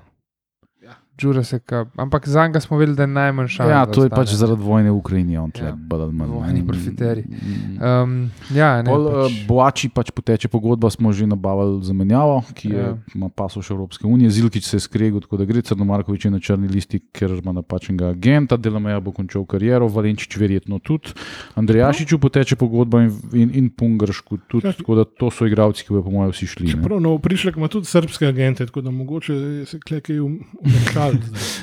Jurasek, 1.22 1.72
ampak 1.96 2.28
za 2.28 2.46
njega 2.46 2.60
smo 2.60 2.76
vedeli, 2.76 2.96
da 2.96 3.02
je 3.02 3.06
najmanj 3.08 3.48
šans. 3.48 3.70
Ja, 3.70 3.86
to 3.86 4.04
je 4.04 4.10
pač 4.10 4.28
zaradi 4.30 4.62
vojne 4.62 4.90
v 4.90 4.96
Ukrajini, 4.96 5.38
on 5.38 5.50
tle 5.50 5.66
Ja. 5.66 5.76
ali 5.90 6.12
manj. 6.12 6.28
Vojni. 6.28 6.62
Mm. 6.62 7.78
Um, 7.78 8.30
ja, 8.50 8.82
ne, 8.82 8.90
Pol, 8.90 9.04
pač, 9.04 9.14
pač. 9.14 9.46
Boači 9.46 9.88
pač 9.88 10.10
poteče 10.10 10.48
pogodba, 10.48 10.90
smo 10.90 11.12
že 11.12 11.26
nabavili 11.26 11.82
zamenjavo, 11.82 12.42
ki 12.54 12.68
je, 12.68 12.78
Ja. 12.78 12.96
ima 13.14 13.28
pasoš 13.28 13.70
Evropske 13.70 14.06
unije. 14.06 14.30
Zilkič 14.30 14.64
se 14.64 14.76
je 14.76 14.80
skregal, 14.80 15.20
tako 15.20 15.36
da 15.36 15.44
gre, 15.44 15.62
Crno 15.62 15.84
Markovič 15.84 16.24
je 16.24 16.30
na 16.30 16.40
črni 16.40 16.68
listi, 16.68 16.98
ker 17.12 17.30
ima 17.32 17.52
napačnega 17.52 18.08
agenta, 18.08 18.56
Delameja 18.56 19.00
bo 19.00 19.12
končal 19.12 19.44
kariero, 19.44 19.88
Valenčič 19.88 20.36
verjetno 20.36 20.78
tudi, 20.78 21.12
Andrejašiču 21.54 22.18
poteče 22.18 22.56
pogodba 22.56 23.02
in, 23.02 23.10
in, 23.32 23.50
in 23.54 23.70
Pungaršku 23.70 24.38
tudi, 24.48 24.66
Ja. 24.66 24.72
tako 24.72 24.94
da 24.94 25.04
to 25.04 25.30
so 25.30 25.46
igravci, 25.46 25.84
ki 25.84 25.92
bojo 25.92 26.02
po 26.02 26.10
mojem 26.10 26.32
vsi 26.32 26.46
šli. 26.46 26.70
Čeprav 26.70 27.00
no, 27.00 27.18
prišlek 27.18 27.56
ima 27.56 27.68
tudi 27.68 27.86
srpske 27.86 28.26
agente, 28.26 28.66
tako 28.66 28.80
da 28.80 28.90
mogoče 28.90 29.64
se 29.66 29.80
klekaj 29.80 30.20
umešali. 30.20 31.11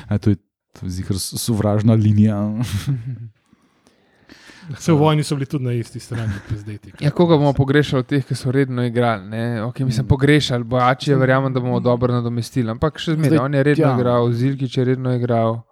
A, 0.08 0.18
to 0.18 0.30
je 0.30 0.36
to 0.72 0.86
je 0.86 0.90
ziher 0.90 1.18
sovražna 1.18 1.94
linija. 1.94 2.38
Se 4.78 4.92
v 4.92 4.96
vojni 4.96 5.24
so 5.26 5.34
bili 5.34 5.46
tudi 5.46 5.64
na 5.64 5.72
isti 5.72 6.00
strani, 6.00 6.32
zdaj 6.56 6.78
Ja, 7.00 7.10
koga 7.10 7.36
bomo 7.36 7.52
pogrešali 7.52 8.00
od 8.00 8.06
teh, 8.06 8.26
ki 8.26 8.34
so 8.34 8.52
redno 8.54 8.84
igrali? 8.86 9.26
Ne? 9.28 9.62
Okay, 9.62 9.84
mislim, 9.84 10.06
pogrešali, 10.06 10.64
bojači, 10.64 11.14
verjamem, 11.14 11.52
da 11.52 11.60
bomo 11.60 11.80
dobro 11.80 12.14
nadomestili. 12.14 12.70
Ampak 12.70 12.98
še 13.02 13.16
zmeraj, 13.16 13.38
on 13.38 13.54
je 13.54 13.62
redno 13.66 13.84
ja. 13.84 13.88
ja. 13.90 13.96
igral, 13.98 14.30
Zilkič 14.32 14.76
je 14.78 14.84
redno 14.84 15.14
igral, 15.16 15.62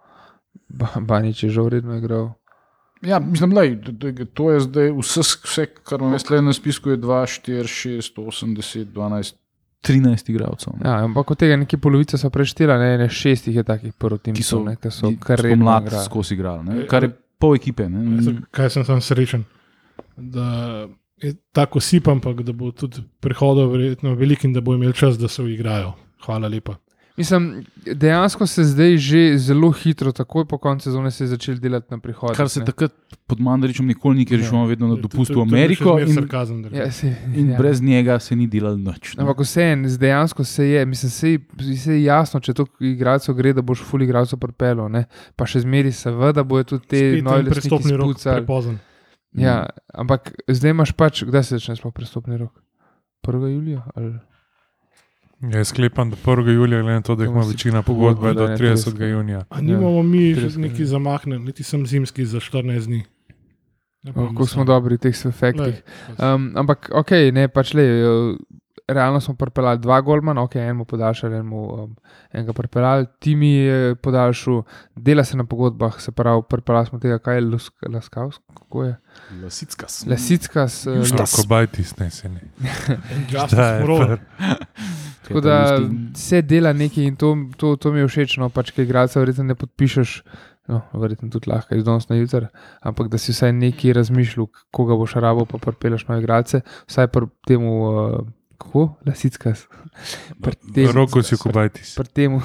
ba, 0.67 0.89
Banič 0.99 1.43
je 1.43 1.49
žal 1.49 1.69
redno 1.71 1.95
igral. 1.95 2.33
Ja, 3.01 3.19
mislim, 3.23 3.55
lej, 3.55 3.77
to- 4.35 4.51
je 4.51 4.59
zdaj 4.67 4.91
vse, 4.97 5.23
vse 5.47 5.65
kar 5.79 6.03
imam 6.03 6.17
jaz 6.19 6.27
na 6.43 6.53
spisku, 6.53 6.91
je 6.91 6.97
2, 6.97 7.23
4, 7.47 7.71
6, 8.03 8.19
8, 8.19 8.55
10, 8.57 8.91
12, 8.91 9.39
13 9.81 10.29
igralcev. 10.29 10.73
Ja, 10.83 10.97
ampak 11.03 11.31
od 11.31 11.37
tega 11.39 11.55
nekje 11.55 11.79
polovica 11.79 12.17
so 12.17 12.29
preštela, 12.29 12.77
ne, 12.77 12.97
ne 12.97 13.09
šestih 13.09 13.55
je 13.55 13.63
takih 13.63 13.93
proti 13.93 14.33
Ki 14.33 14.43
so- 14.43 14.63
ne, 14.65 14.75
ki 14.75 14.91
so 14.91 15.13
kar 15.19 15.39
redno 15.39 15.65
mladi 15.65 15.95
skozi 16.05 16.33
igrali, 16.33 16.63
ne, 16.63 16.87
kar 16.87 17.03
je 17.03 17.11
pol 17.39 17.55
ekipe. 17.55 17.89
Ne. 17.89 18.41
Kaj 18.51 18.69
sem 18.69 18.85
tam 18.85 19.01
srečen, 19.01 19.45
da 20.17 20.87
je 21.21 21.33
tako 21.51 21.79
sip, 21.79 22.07
ampak 22.07 22.43
da 22.43 22.51
bo 22.53 22.71
tudi 22.71 23.03
prihodov 23.19 23.71
verjetno 23.71 24.15
velik 24.15 24.43
in 24.43 24.53
da 24.53 24.61
bo 24.61 24.75
imel 24.75 24.91
čas, 24.93 25.17
da 25.17 25.27
se 25.27 25.43
uigrajo. 25.43 25.93
Hvala 26.25 26.47
lepa. 26.47 26.75
Mislim, 27.19 27.63
dejansko 27.85 28.47
se 28.47 28.63
zdaj 28.63 28.97
že 28.97 29.21
zelo 29.37 29.71
hitro, 29.73 30.11
takoj 30.13 30.45
po 30.45 30.57
koncu 30.57 30.83
sezone, 30.83 31.11
se 31.11 31.23
je 31.23 31.27
začel 31.29 31.55
delati 31.55 31.87
na 31.89 31.97
prihodnost. 31.97 32.37
Kar 32.37 32.49
se 32.49 32.59
ne. 32.59 32.65
takrat 32.65 32.93
pod 33.27 33.39
Mandaričem 33.39 33.85
nikoli 33.85 34.15
ni, 34.15 34.25
ker 34.25 34.39
je 34.39 34.45
šel 34.45 34.65
vedno 34.65 34.87
na 34.87 34.95
To- 34.95 35.01
dopust 35.01 35.27
to- 35.29 35.37
v 35.37 35.43
Ameriko 35.43 35.99
in, 35.99 36.07
sarkazem, 36.09 36.63
Ja, 36.71 36.87
se, 36.89 37.11
in 37.35 37.49
ja. 37.49 37.57
brez 37.57 37.81
njega 37.81 38.19
se 38.19 38.35
ni 38.35 38.47
delal 38.47 38.77
nič. 38.77 39.13
ne. 39.13 39.21
Ampak 39.21 39.39
vseeno, 39.39 39.89
dejansko 39.89 40.43
se 40.43 40.65
je, 40.65 40.85
mislim, 40.85 41.09
se 41.11 41.31
je, 41.31 41.39
se 41.75 41.91
je 41.91 42.03
jasno, 42.03 42.39
če 42.39 42.53
to 42.53 42.65
igralcev 42.81 43.35
gre, 43.35 43.53
da 43.53 43.61
boš 43.61 43.81
ful 43.81 44.01
igralcev 44.01 44.39
propelo, 44.39 44.87
ne? 44.87 45.03
pa 45.35 45.45
še 45.45 45.59
zmeri, 45.59 45.91
seveda, 45.91 46.43
bojo 46.43 46.63
tudi 46.65 46.87
te 46.87 46.97
Spet 47.11 47.23
nove 47.23 47.43
prestopni 47.45 47.91
rok 47.93 48.15
spucali. 48.15 48.35
prepozen. 48.37 48.79
Ja, 49.33 49.65
ampak 49.93 50.31
zdaj 50.47 50.71
imaš 50.71 50.91
pač, 50.93 51.23
kdaj 51.23 51.43
se 51.43 51.57
začne 51.57 51.75
sploh 51.75 51.93
prestopni 51.93 52.37
rok? 52.37 52.55
1. 53.21 53.47
julija? 53.49 53.83
Ali? 53.93 54.15
Ja, 55.43 55.65
sklepam, 55.65 56.09
da 56.09 56.15
1. 56.17 56.49
julija, 56.49 56.81
glede 56.81 56.95
na 56.95 57.01
to, 57.01 57.15
da 57.15 57.23
jih 57.23 57.31
ima 57.31 57.41
večina 57.41 57.81
pogodbe 57.81 58.15
pogodba, 58.21 58.33
do 58.35 58.47
da 58.47 58.65
je 58.65 58.73
30. 58.73 58.91
30. 58.91 59.03
junija. 59.05 59.45
A 59.49 59.61
nimamo 59.61 60.03
mi 60.03 60.17
Ja, 60.19 60.27
že 60.27 60.35
trideset 60.35 60.59
neki 60.59 60.75
dni. 60.75 60.85
zamaknen, 60.85 61.43
niti 61.43 61.63
sem 61.63 61.87
zimski 61.87 62.25
za 62.25 62.39
14 62.39 62.85
dni. 62.85 63.03
Kako 64.05 64.45
smo 64.45 64.63
dobri 64.63 64.95
v 64.95 64.99
teh 64.99 65.25
efektih. 65.25 65.81
Um, 66.17 66.53
ampak, 66.55 66.89
ok, 66.93 67.11
ne, 67.33 67.47
pač 67.47 67.73
le. 67.73 67.83
uh, 68.03 68.37
Realno 68.87 69.19
smo 69.21 69.35
pripeljali 69.35 69.79
dva 69.79 70.01
golmana, 70.01 70.41
ok, 70.41 70.55
enemu 70.55 70.85
podaljšali, 70.85 71.33
enemu 71.35 71.73
um, 71.73 71.95
enega 72.33 72.53
pripeljali, 72.53 73.05
Timi 73.19 73.47
je 73.49 73.95
podaljšal, 73.95 74.63
dela 74.95 75.23
se 75.23 75.37
na 75.37 75.43
pogodbah, 75.45 76.01
se 76.01 76.11
pravi, 76.11 76.41
pripeljali 76.49 76.85
smo 76.85 76.99
tega, 76.99 77.19
kaj 77.19 77.35
je 77.35 77.41
Lusk- 77.41 77.93
Laskavs, 77.93 78.39
kako 78.53 78.83
je. 78.83 78.95
Lasickas. 79.43 80.05
Lesickas, 80.07 80.87
uh, 80.87 80.97
Justas. 80.97 81.35
Rokobajtis, 81.37 81.97
ne 81.97 82.09
se 82.09 82.29
ne. 82.29 82.41
Justice 83.31 83.85
Tako 85.29 85.41
da 85.45 85.57
se 86.17 86.41
dela 86.41 86.73
nekaj 86.73 87.03
in 87.05 87.15
to, 87.15 87.35
to, 87.57 87.75
to 87.75 87.91
mi 87.93 88.01
je 88.01 88.07
všeč, 88.09 88.37
no, 88.41 88.49
pač, 88.49 88.73
kaj 88.73 88.87
igralca 88.87 89.21
verjetno 89.21 89.45
ne 89.45 89.55
podpišeš, 89.55 90.13
no, 90.73 90.81
verjetno 90.97 91.29
tudi 91.29 91.51
lahko 91.51 91.77
iz 91.77 91.85
danes 91.85 92.09
na 92.09 92.17
jutr, 92.17 92.47
ampak 92.81 93.11
da 93.13 93.21
si 93.21 93.35
vsaj 93.35 93.53
nekaj 93.53 93.93
razmišljal, 93.99 94.49
koga 94.73 94.97
boš 94.97 95.13
rabo, 95.21 95.45
pa 95.45 95.61
pripeleš 95.61 96.07
nove 96.09 96.23
igralce, 96.23 96.63
vsaj 96.89 97.11
pri 97.13 97.29
temu, 97.47 97.75
uh, 97.91 98.17
kako, 98.59 98.95
lasickas. 99.07 99.67
Tem- 100.75 100.91
Roko 100.91 101.23
si 101.23 101.35
Kobajtis. 101.37 101.95
Pri 101.95 102.07
temu, 102.07 102.41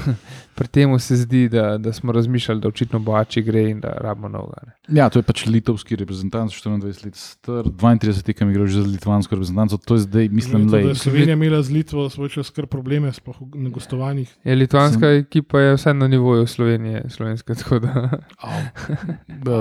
pri 0.54 0.68
temu 0.68 0.98
se 0.98 1.16
zdi, 1.16 1.48
da, 1.48 1.78
da 1.78 1.92
smo 1.92 2.12
razmišljali, 2.12 2.60
da 2.60 2.68
očitno 2.68 2.98
boači 2.98 3.42
gre 3.42 3.62
in 3.70 3.80
da 3.80 3.88
rabimo 3.88 4.28
novega. 4.28 4.62
ne. 4.66 4.98
Ja, 4.98 5.08
to 5.10 5.18
je 5.18 5.22
pač 5.22 5.46
litovski 5.46 5.96
reprezentant, 5.96 6.50
24 6.50 7.04
let 7.04 7.16
star, 7.16 7.64
32 7.64 8.22
tekem 8.22 8.50
igral 8.50 8.66
že 8.66 8.82
za 8.82 8.88
litvansko 8.88 9.34
reprezentanco. 9.34 9.76
To 9.76 9.94
je 9.94 10.00
zdaj, 10.00 10.28
mislim, 10.28 10.66
da 10.66 10.78
da 10.78 10.88
je 10.88 10.94
Slovenija 10.94 11.32
imela 11.32 11.62
z 11.62 11.70
Litvo 11.70 12.10
svoj 12.10 12.28
čas 12.28 12.50
kar 12.50 12.66
probleme, 12.66 13.12
sploh 13.12 13.36
na 13.54 13.70
gostovanjih. 13.70 14.34
Je, 14.44 14.54
litvanska 14.54 15.00
Sem... 15.00 15.20
ekipa 15.26 15.60
je 15.60 15.74
vsaj 15.74 15.94
na 15.94 16.08
nivoju 16.08 16.46
Slovenije, 16.46 17.04
slovenska. 17.08 17.54
tako 17.54 17.78
Da, 17.78 19.54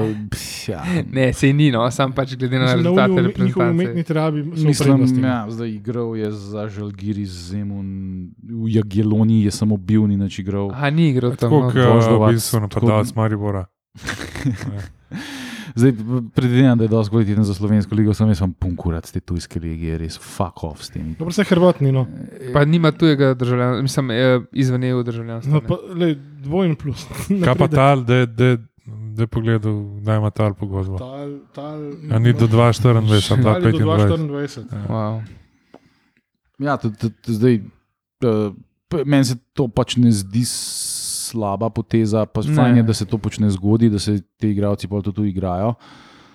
ja. 0.67 0.83
ne, 1.11 1.33
sej 1.33 1.53
ni, 1.53 1.71
no, 1.71 1.91
sam 1.91 2.11
pač 2.13 2.35
glede 2.35 2.59
na 2.59 2.73
rezultate 2.73 3.21
reprezentance. 3.21 3.71
umetni 3.71 4.03
trabi 4.03 4.43
Mislim, 4.43 5.23
ja, 5.23 5.45
zdaj 5.49 5.69
igral 5.69 6.17
je 6.17 6.31
za 6.43 6.67
Žalgiri 6.67 7.23
Zemun, 7.25 7.87
v 8.39 8.67
Jageloni 8.69 9.43
je 9.43 9.51
samo 9.51 9.77
bil, 9.77 10.03
ni 10.03 10.17
nič 10.17 10.39
igral. 10.39 10.69
Aha, 10.69 10.89
ni 10.89 11.09
igral 11.09 11.31
tam. 11.31 11.49
Tako 11.49 11.55
No. 11.57 11.65
kot 11.65 11.75
v 11.75 11.87
Voždovac, 11.89 12.33
bistvu 12.33 12.55
tako- 12.59 12.63
napadalec 12.83 13.15
Maribora. 13.15 13.63
Zdaj, 15.75 15.91
predvidevam, 16.35 16.77
da 16.77 16.83
je 16.83 16.87
dosti 16.87 17.09
kvaliteten 17.09 17.43
za 17.43 17.53
slovensko 17.53 17.95
ligo, 17.95 18.13
sem 18.13 18.27
jaz 18.27 18.41
vam 18.41 18.53
punkurat 18.53 19.11
te 19.11 19.19
tujske 19.19 19.59
ligije, 19.59 19.97
res 19.97 20.19
fuck 20.19 20.63
off 20.63 20.83
s 20.83 20.89
temi. 20.89 21.15
Dobro, 21.15 21.33
se 21.33 21.43
Hrvatni, 21.43 21.91
no. 21.91 22.05
Pa 22.53 22.65
nima 22.65 22.91
tujega 22.91 23.33
državljanstva, 23.33 23.81
mislim, 23.81 24.11
eh, 24.11 24.39
izven 24.53 24.83
EU 24.83 25.03
državljanstva. 25.03 25.53
no 25.53 25.61
pa, 25.61 25.77
lej, 25.95 26.13
dvojen 26.39 26.75
plus. 26.75 27.07
Kaj 27.45 27.55
pa 27.55 27.67
tal, 27.67 28.03
da 28.03 28.13
je 29.17 29.27
pogledal, 29.27 29.73
da 29.99 30.15
ima 30.15 30.29
tal 30.29 30.53
pogodbo? 30.53 30.97
Tal, 30.97 31.39
tal, 31.53 31.79
A 32.11 32.19
ni 32.19 32.33
do 32.33 32.47
2,24, 32.47 32.87
ali 32.87 32.97
ali 33.47 33.71
do 33.71 33.77
2,25. 33.79 34.27
2,24. 34.27 34.87
Wow. 34.89 35.21
Ja, 36.63 36.77
zdaj, 37.27 37.59
uh, 38.23 38.55
meni 39.05 39.25
se 39.27 39.35
to 39.53 39.67
pač 39.67 39.97
ne 39.99 40.11
zdi 40.13 40.45
slaba 40.47 41.69
poteza, 41.73 42.25
pa 42.25 42.43
fajn 42.45 42.81
je, 42.81 42.83
da 42.87 42.93
se 42.93 43.05
to 43.09 43.17
počne 43.17 43.49
zgodaj, 43.51 43.89
da 43.89 43.99
se 43.99 44.19
ti 44.37 44.53
igralci 44.53 44.87
pa 44.87 45.01
tudi 45.01 45.29
igrajo. 45.33 45.73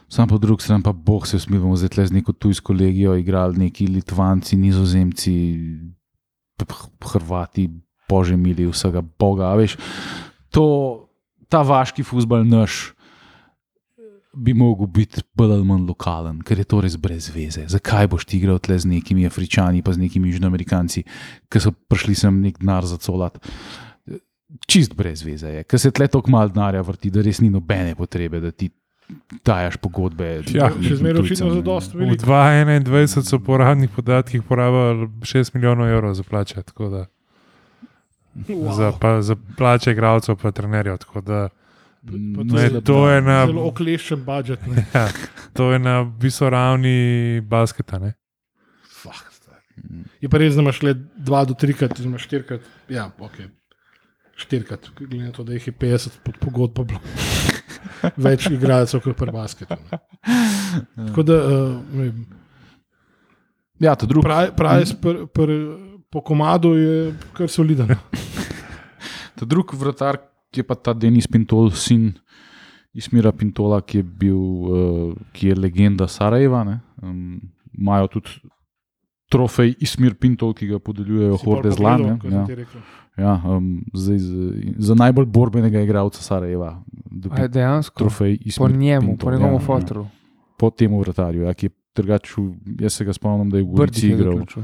Sam 0.08 0.28
po 0.28 0.38
drugi 0.40 0.64
strani 0.64 0.82
pa 0.82 0.92
boh 0.92 1.26
se 1.28 1.38
smil, 1.38 1.60
bomo 1.60 1.76
zdaj 1.76 1.92
tle 1.92 2.06
z 2.08 2.16
neko 2.16 2.32
tujsko 2.32 2.72
legijo 2.72 3.16
igrali, 3.16 3.68
neki 3.68 3.86
Litvanci, 3.92 4.56
Nizozemci, 4.56 5.34
Hrvati, 7.12 7.68
bože 8.08 8.36
mili, 8.36 8.66
vsega 8.66 9.02
Boga. 9.04 9.52
Veš, 9.54 9.76
to, 10.50 10.64
ta 11.52 11.60
vaški 11.62 12.02
futbal 12.02 12.46
naš. 12.48 12.97
Bi 14.38 14.52
mogel 14.54 14.86
biti 14.88 15.22
bolj 15.34 15.52
ali 15.52 15.64
manj 15.64 15.86
lokalen, 15.86 16.38
ker 16.40 16.58
je 16.58 16.64
to 16.64 16.78
res 16.80 16.94
brez 16.96 17.26
veze. 17.28 17.64
Zakaj 17.66 18.06
boš 18.06 18.24
ti 18.24 18.38
igral 18.38 18.58
tle 18.58 18.78
z 18.78 18.86
nekimi 18.86 19.26
Afričani, 19.26 19.82
pa 19.82 19.90
z 19.90 19.98
nekimi 19.98 20.30
Južnoamerikanci, 20.30 21.02
ki 21.48 21.58
so 21.58 21.72
prišli 21.72 22.14
sem 22.16 22.40
nek 22.40 22.58
denar 22.58 22.86
za 22.86 22.96
colat? 22.96 23.38
čist 24.64 24.94
brez 24.94 25.20
veze 25.20 25.50
je, 25.50 25.64
ker 25.64 25.76
se 25.76 25.90
tle 25.90 26.06
tako 26.08 26.30
malo 26.30 26.48
denarja 26.48 26.80
vrti, 26.80 27.10
da 27.10 27.20
res 27.20 27.40
ni 27.40 27.50
nobene 27.50 27.92
potrebe, 27.94 28.40
da 28.40 28.50
ti 28.50 28.70
dajaš 29.44 29.76
pogodbe. 29.76 30.28
Ja, 30.48 30.70
Še 30.72 30.96
zmeraj 30.96 31.20
očitno 31.20 31.50
za 31.50 31.60
dost 31.60 31.92
V 31.92 32.00
veliko. 32.00 32.24
2021 32.24 33.24
so 33.24 33.38
po 33.38 33.54
uradnih 33.54 33.90
podatkih 33.90 34.42
porabili 34.42 35.08
6 35.20 35.52
milijonov 35.52 35.88
evrov 35.88 36.14
za 36.14 36.24
plače. 36.24 36.62
tako 36.62 36.88
Da, 36.88 37.04
Wow. 38.38 38.70
za, 38.72 38.92
pa, 38.94 39.18
za 39.20 39.34
plače 39.56 39.90
igralcev, 39.90 40.36
pa 40.36 40.50
trenerjev. 40.50 40.96
tako 40.98 41.20
Da, 41.20 41.48
Mm, 42.02 42.34
to 42.48 42.56
ne, 42.56 42.80
to 42.80 42.98
je 43.10 43.22
na, 43.22 43.38
Zelo 43.46 43.64
okleščen 43.68 44.24
budžet. 44.24 44.66
ne. 44.66 44.84
ja, 44.94 45.08
to 45.52 45.72
je 45.72 45.78
na 45.78 46.00
visoki 46.20 46.50
ravni 46.50 46.96
basketa. 47.42 47.98
Ne? 47.98 48.12
Fak, 49.02 49.24
stari. 49.32 49.64
Je 50.20 50.28
pa 50.28 50.38
res, 50.38 50.54
da 50.54 50.62
imaš 50.62 50.82
le 50.82 50.94
dva 51.16 51.44
do 51.44 51.54
trikrat, 51.58 51.92
oziroma 51.98 52.18
štirikrat. 52.18 52.62
Ja, 52.88 53.10
ok. 53.18 53.40
Štirikrat, 54.38 54.90
glede 54.96 55.18
na 55.24 55.32
to, 55.34 55.42
da 55.42 55.52
jih 55.52 55.66
je 55.66 55.72
50 55.74 56.20
pod 56.22 56.38
pogodbo. 56.38 56.84
bilo. 56.84 57.00
Več 58.28 58.46
igralcev 58.46 59.02
kot 59.02 59.16
pri 59.18 59.34
basketu. 59.34 59.74
ne. 59.90 59.98
Tako 61.08 61.22
da, 61.22 61.38
uh, 61.38 61.80
ne 61.92 62.02
vem, 62.04 62.26
Ja, 63.78 63.92
to 63.94 64.06
drugo. 64.06 64.26
Pri- 64.26 64.50
price 64.56 64.94
pr, 64.98 65.26
pr, 65.30 65.50
po 66.10 66.18
komadu 66.20 66.72
je 66.74 67.12
kar 67.32 67.46
soliden. 67.48 67.92
Ta 69.34 69.46
drugi 69.46 69.76
vratar, 69.78 70.18
je 70.56 70.62
pa 70.62 70.74
ta 70.74 70.94
Denis 70.94 71.26
Pintol, 71.26 71.70
sin 71.70 72.12
Ismira 72.94 73.32
Pintola, 73.32 73.82
ki 73.82 73.98
je, 73.98 74.02
bil, 74.02 74.38
uh, 74.38 75.14
ki 75.32 75.48
je 75.48 75.54
legenda 75.54 76.08
Sarajeva. 76.08 76.64
ne. 76.64 76.80
Um, 77.02 77.40
Imajo 77.78 78.08
tudi 78.08 78.30
trofej 79.28 79.76
Ismir 79.80 80.14
Pintol, 80.14 80.54
ki 80.54 80.66
ga 80.66 80.78
podeljujejo 80.78 81.36
Si 81.38 81.46
horde 81.46 81.70
ti 82.48 82.54
rekel. 82.54 82.80
Ja, 83.18 83.34
um, 83.44 83.82
zdaj, 83.94 84.18
za, 84.18 84.50
za 84.78 84.94
najbolj 84.94 85.26
borbenega 85.26 85.82
igralca 85.82 86.22
Sarajeva. 86.22 86.82
je 87.42 87.48
dejansko 87.48 87.98
Trofej 87.98 88.38
po 88.38 88.48
Ismir 88.48 88.76
njemu, 88.76 89.06
Pintol, 89.06 89.26
po 89.26 89.30
njegovem 89.30 89.54
ja, 89.54 89.60
fotru. 89.60 90.02
Ja, 90.02 90.10
po 90.58 90.70
tem 90.70 90.98
vratarju, 90.98 91.42
ja, 91.42 91.54
ki 91.54 91.66
je 91.66 91.70
drugač, 91.96 92.36
v- 92.36 92.82
jaz 92.82 92.92
se 92.98 93.04
ga 93.04 93.12
spomnim, 93.12 93.50
da 93.50 93.58
je 93.58 93.64
v 93.64 93.74
je 94.08 94.14
igral. 94.14 94.38
zaključil. 94.38 94.62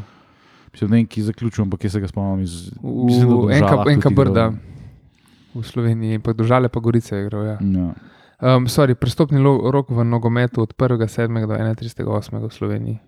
Mislim, 0.72 0.90
ne 0.90 0.96
vem, 0.96 1.06
ki 1.06 1.20
je 1.20 1.24
zaključil, 1.24 1.62
ampak 1.64 1.84
jaz 1.84 1.92
se 1.92 2.00
ga 2.00 2.08
spomnim 2.08 2.42
iz 2.42 2.70
da 2.82 3.34
v 3.46 3.50
Enka, 3.52 3.84
enka 3.90 4.10
tudi 4.10 4.22
igral. 4.22 4.73
V 5.54 5.62
Sloveniji, 5.62 6.18
pa 6.18 6.32
držale 6.32 6.68
pa 6.68 6.80
Gorice 6.80 7.16
je 7.16 7.22
igral. 7.22 7.44
Ja. 7.44 7.58
Ja. 7.60 7.94
Um, 8.56 8.66
sorry, 8.66 8.94
prestopni 8.94 9.38
rok 9.40 9.88
v 9.88 10.04
nogometu 10.04 10.62
od 10.62 10.74
1.7. 10.74 11.46
do 11.46 11.54
31.8. 11.54 12.04
v 12.40 12.50
Sloveniji. 12.50 12.98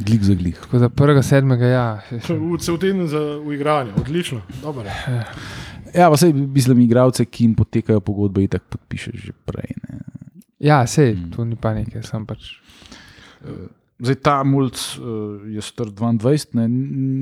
Glik 0.00 0.22
za 0.22 0.34
glih. 0.34 0.54
Tako 0.56 0.78
da 0.78 0.88
1.7. 0.88 1.62
ja. 1.62 2.00
V 2.10 2.58
cel 2.58 2.78
teden 2.78 3.06
za 3.08 3.18
uigranje, 3.38 3.92
odlično. 3.96 4.40
Dobro. 4.62 4.84
je. 4.84 5.24
Ja, 5.94 6.10
pa 6.10 6.16
sej, 6.16 6.32
mislim, 6.32 6.80
igralce, 6.80 7.24
ki 7.24 7.44
jim 7.44 7.54
potekajo 7.54 8.00
pogodbe, 8.00 8.42
itak 8.42 8.62
podpišeš 8.66 9.14
že 9.16 9.32
prej. 9.44 9.74
Ne. 9.82 9.98
Ja, 10.58 10.86
sej, 10.86 11.14
Mm. 11.14 11.30
tu 11.30 11.44
ni 11.44 11.56
panike, 11.56 12.02
sem 12.02 12.26
pač. 12.26 12.58
Zdaj 14.04 14.16
ta 14.16 14.42
mulj 14.42 14.68
uh, 14.68 15.00
je 15.46 15.60
star 15.60 15.88
22, 15.88 16.20
ne, 16.54 16.64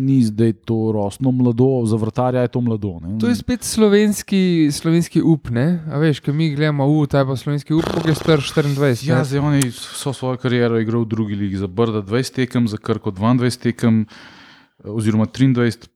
ni 0.03 0.19
zdaj 0.21 0.53
to 0.65 0.91
rosno 0.91 1.31
mlado, 1.31 1.85
za 1.85 1.95
vrtarja 1.95 2.41
je 2.41 2.49
to 2.49 2.61
mlado. 2.61 2.99
Ne. 2.99 3.19
To 3.19 3.29
je 3.29 3.37
spet 3.37 3.63
slovenski, 3.63 4.41
slovenski 4.69 5.23
up, 5.23 5.47
ne? 5.49 5.65
A 5.87 5.97
veš, 5.97 6.19
ki 6.19 6.33
mi 6.33 6.51
gledamo, 6.51 6.83
u, 6.85 7.07
ta 7.07 7.19
je 7.19 7.27
pa 7.27 7.37
slovenski 7.37 7.71
up, 7.73 7.85
koliko 7.85 8.09
je 8.09 8.15
star 8.17 8.39
24. 8.41 9.05
Ja, 9.05 9.19
ne? 9.19 9.25
zdaj 9.25 9.41
on 9.41 9.55
je 9.55 9.71
vso 9.71 10.13
svojo 10.13 10.37
kariero 10.37 10.75
igral 10.77 11.03
v 11.03 11.09
drugi 11.09 11.35
ligi, 11.37 11.57
za 11.57 11.67
Brda 11.69 12.03
20 12.03 12.35
tekem, 12.35 12.67
za 12.67 12.77
Krko 12.77 13.11
22 13.13 13.63
tekem, 13.63 14.03
eh, 14.03 14.91
oziroma 14.91 15.27
23, 15.27 15.87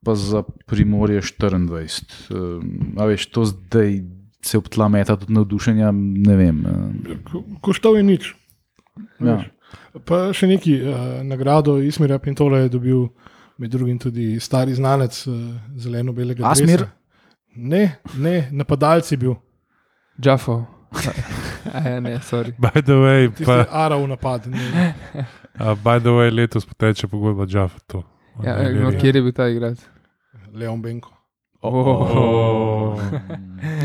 pa 0.00 0.14
za 0.14 0.42
Primorje 0.66 1.18
24. 1.18 1.98
Um, 2.28 2.94
a 2.96 3.04
veš, 3.04 3.26
to 3.26 3.44
zdaj 3.44 4.02
se 4.40 4.58
ob 4.58 4.68
tla 4.68 4.88
meta 4.88 5.16
tudi 5.16 5.32
navdušenja, 5.32 5.90
ne 6.20 6.36
vem. 6.36 6.62
eh, 6.62 7.18
Ko- 7.24 7.42
Koštal 7.60 7.96
je 7.96 8.02
nič. 8.04 8.34
Ja. 9.18 9.36
Veš. 9.36 9.50
Pa 10.06 10.30
še 10.32 10.48
neki 10.48 10.78
uh, 10.80 11.20
nagrado 11.26 11.76
Ismira 11.84 12.18
Pintola 12.18 12.62
je 12.64 12.72
dobil, 12.72 13.06
med 13.60 13.70
drugim 13.70 13.98
tudi 14.00 14.40
stari 14.40 14.74
znanec 14.74 15.18
uh, 15.26 15.34
zeleno-belega. 15.76 16.46
Asmir? 16.48 16.86
dresa. 16.86 16.92
Ne, 17.56 17.98
ne, 18.16 18.48
napadalci 18.52 19.16
bil. 19.16 19.36
Džafo. 20.20 20.62
Ja, 21.62 22.00
ne, 22.02 22.18
sorry. 22.20 22.52
By 22.58 22.82
the 22.82 22.96
way, 22.98 23.28
Tisti 23.30 23.46
pa, 23.46 23.62
ara 23.70 23.96
v 23.96 24.08
napad. 24.10 24.48
Ne. 24.50 24.94
uh, 25.60 25.72
by 25.78 26.02
the 26.02 26.10
way 26.10 26.30
letos 26.34 26.66
poteče 26.66 27.06
pogodba 27.08 27.46
Jaffa. 27.48 27.78
To. 27.94 28.02
Ja, 28.42 28.58
no, 28.74 28.90
kje 28.90 29.12
je 29.14 29.22
bil 29.22 29.32
ta 29.32 29.46
igralec? 29.48 29.78
Leon 30.52 30.82
Benko. 30.82 31.21
Oh. 31.62 32.98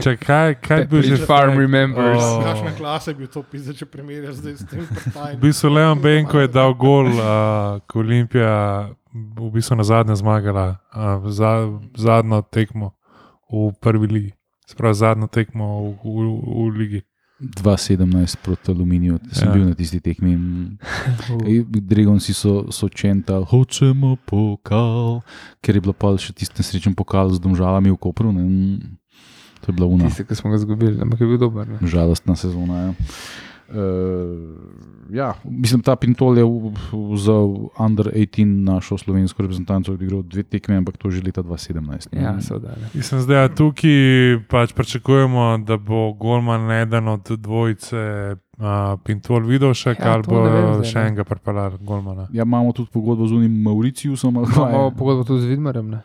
Če 0.01 0.15
kaj, 0.17 0.55
kaj 0.65 0.87
bi 0.89 1.03
že 1.05 1.19
Farm 1.29 1.59
remembers. 1.61 2.23
Oh. 2.25 2.41
Kakšna 2.41 2.71
klasa 2.73 3.13
je 3.13 3.17
bil 3.19 3.29
to, 3.29 3.43
pizda, 3.45 3.75
če 3.77 3.85
primerjaš 3.85 4.39
zdaj 4.41 4.55
s 4.57 4.65
tem 4.65 4.81
V 4.81 5.37
bistvu 5.43 5.69
Leon 5.77 6.01
Benko 6.01 6.41
je 6.41 6.49
dal 6.49 6.73
gol, 6.73 7.11
uh, 7.13 7.77
ko 7.85 8.01
Olimpija 8.01 8.89
v 9.13 9.49
bistvu 9.53 9.77
na 9.77 9.85
zadnje 9.85 10.17
zmagala, 10.17 10.81
uh, 10.89 11.21
za, 11.29 11.69
zadnjo 11.93 12.41
tekmo 12.49 12.97
v 13.45 13.69
prvi 13.77 14.09
ligi. 14.09 14.31
Sprav 14.65 14.97
zadnjo 14.97 15.29
tekmo 15.29 15.93
v, 16.01 16.17
v, 16.17 16.25
v 16.33 16.67
ligi. 16.81 17.01
2-17 17.37 18.35
proti 18.41 18.71
Aluminiju, 18.71 19.19
sem 19.31 19.47
Ja. 19.47 19.53
bil 19.53 19.65
na 19.65 19.75
tisti 19.75 19.99
tekmi. 19.99 20.33
Dregon 21.89 22.19
si 22.19 22.33
so, 22.33 22.71
so 22.71 22.89
čentali, 22.89 23.45
hočemo 23.45 24.17
pokal, 24.25 25.21
ker 25.61 25.75
je 25.75 25.81
bilo 25.81 25.93
pa 25.93 26.17
še 26.17 26.33
tisti 26.33 26.57
nesrečen 26.57 26.97
pokal 26.97 27.29
z 27.29 27.37
domžalami 27.39 27.93
v 27.93 27.97
Kopru. 27.97 28.33
Ne? 28.33 28.43
To 29.61 29.69
je 29.69 29.73
bila 29.73 29.87
una 29.87 30.09
Tiste, 30.09 30.25
ki 30.25 30.33
smo 30.33 30.49
ga 30.49 30.57
izgubili, 30.57 30.97
ampak 30.97 31.21
je 31.21 31.27
bil 31.27 31.37
dober. 31.37 31.65
Ne? 31.67 31.77
žalostna 31.81 32.33
sezona. 32.33 32.75
Ja. 32.75 32.91
Uh, 33.69 33.75
ja, 35.09 35.33
mislim, 35.43 35.81
ta 35.81 35.95
Pintol 35.95 36.33
je 36.33 36.43
v- 36.43 36.71
za 37.15 37.35
Under 37.77 38.07
18 38.07 38.45
našo 38.63 38.97
slovensko 38.97 39.41
reprezentanco 39.41 39.91
odigral 39.91 40.21
dve 40.21 40.43
tekme, 40.45 40.77
ampak 40.77 40.95
to 40.95 41.09
že 41.09 41.21
leta 41.21 41.41
2017. 41.41 41.81
ne. 42.11 42.21
Ja, 42.21 42.35
seveda. 42.37 42.75
Mislim, 42.93 43.21
zdaj 43.21 43.37
ja, 43.37 43.47
tukaj 43.49 43.91
pač 44.45 44.71
pričakujemo, 44.71 45.57
da 45.59 45.77
bo 45.77 46.13
Golman 46.13 46.71
eden 46.73 47.07
od 47.09 47.27
dvojice 47.29 47.97
uh, 48.57 48.65
Pintol 48.97 49.39
Vidošek 49.41 49.99
Ja, 49.99 50.13
ali 50.13 50.23
to 50.23 50.29
bo 50.29 50.41
vem 50.41 50.83
še 50.83 50.95
ne. 50.95 51.05
enega 51.05 51.23
prepeljal 51.23 51.77
Golmana. 51.77 52.27
Ja, 52.31 52.43
imamo 52.43 52.71
tudi 52.71 52.89
pogodbo 52.89 53.23
z 53.23 53.33
unim 53.33 53.61
Mauriciusom, 53.61 54.35
kaj 54.45 54.63
Imamo 54.63 54.85
je. 54.85 54.91
pogodbo 54.93 55.23
tudi 55.25 55.41
z 55.41 55.45
Vidmarjem, 55.47 55.89
ne? 55.89 55.99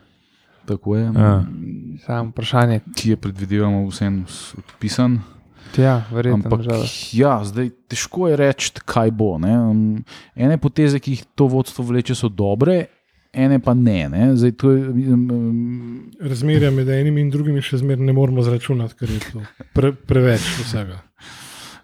Tako 0.64 0.96
je. 0.96 1.04
Ja. 1.06 1.42
Samo 2.00 2.30
vprašanje. 2.30 2.80
Ki 2.92 3.10
je 3.10 3.16
predvidevamo 3.18 3.86
vsem 3.86 4.22
odpisan. 4.56 5.18
Ja, 5.78 6.02
verjetno. 6.12 6.42
Ampak, 6.44 6.58
nažalost. 6.64 7.14
ja, 7.16 7.36
zdaj 7.44 7.70
težko 7.88 8.28
je 8.28 8.36
reči, 8.36 8.72
kaj 8.84 9.10
bo. 9.16 9.38
Ne? 9.40 9.52
Um, 9.58 9.84
Ene 10.36 10.58
poteze, 10.60 11.00
ki 11.00 11.16
jih 11.16 11.22
to 11.38 11.46
vodstvo 11.48 11.84
vleče, 11.88 12.16
so 12.18 12.28
dobre, 12.28 12.86
ene 13.32 13.58
pa 13.64 13.74
ne. 13.74 14.08
ne? 14.12 14.26
Zdaj, 14.36 14.52
je, 14.52 15.14
um, 15.14 15.22
um, 15.30 16.10
Razmerja 16.20 16.70
med 16.70 16.88
enimi 16.92 17.24
in 17.24 17.30
drugimi 17.32 17.62
še 17.64 17.80
zmeraj 17.80 18.04
ne 18.04 18.12
moremo 18.16 18.44
zračunati, 18.44 18.98
ker 19.00 19.14
je 19.14 19.20
to 19.30 19.44
pre, 19.72 19.94
preveč 19.96 20.44
vsega. 20.60 21.00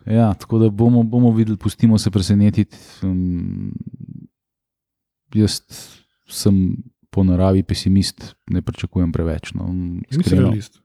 ja, 0.04 0.32
tako 0.36 0.60
da 0.64 0.68
bomo, 0.68 1.02
bomo 1.02 1.32
videli, 1.36 1.56
pustimo 1.56 1.98
se 1.98 2.12
presenetiti. 2.12 2.76
Um, 3.06 3.72
jaz 5.34 5.62
sem 6.28 6.76
po 7.10 7.24
naravi 7.24 7.62
pesimist, 7.64 8.34
ne 8.52 8.60
pričakujem 8.62 9.12
preveč. 9.12 9.54
No, 9.56 9.70
Nisem 9.72 10.20
iskreno. 10.20 10.50
realist. 10.50 10.80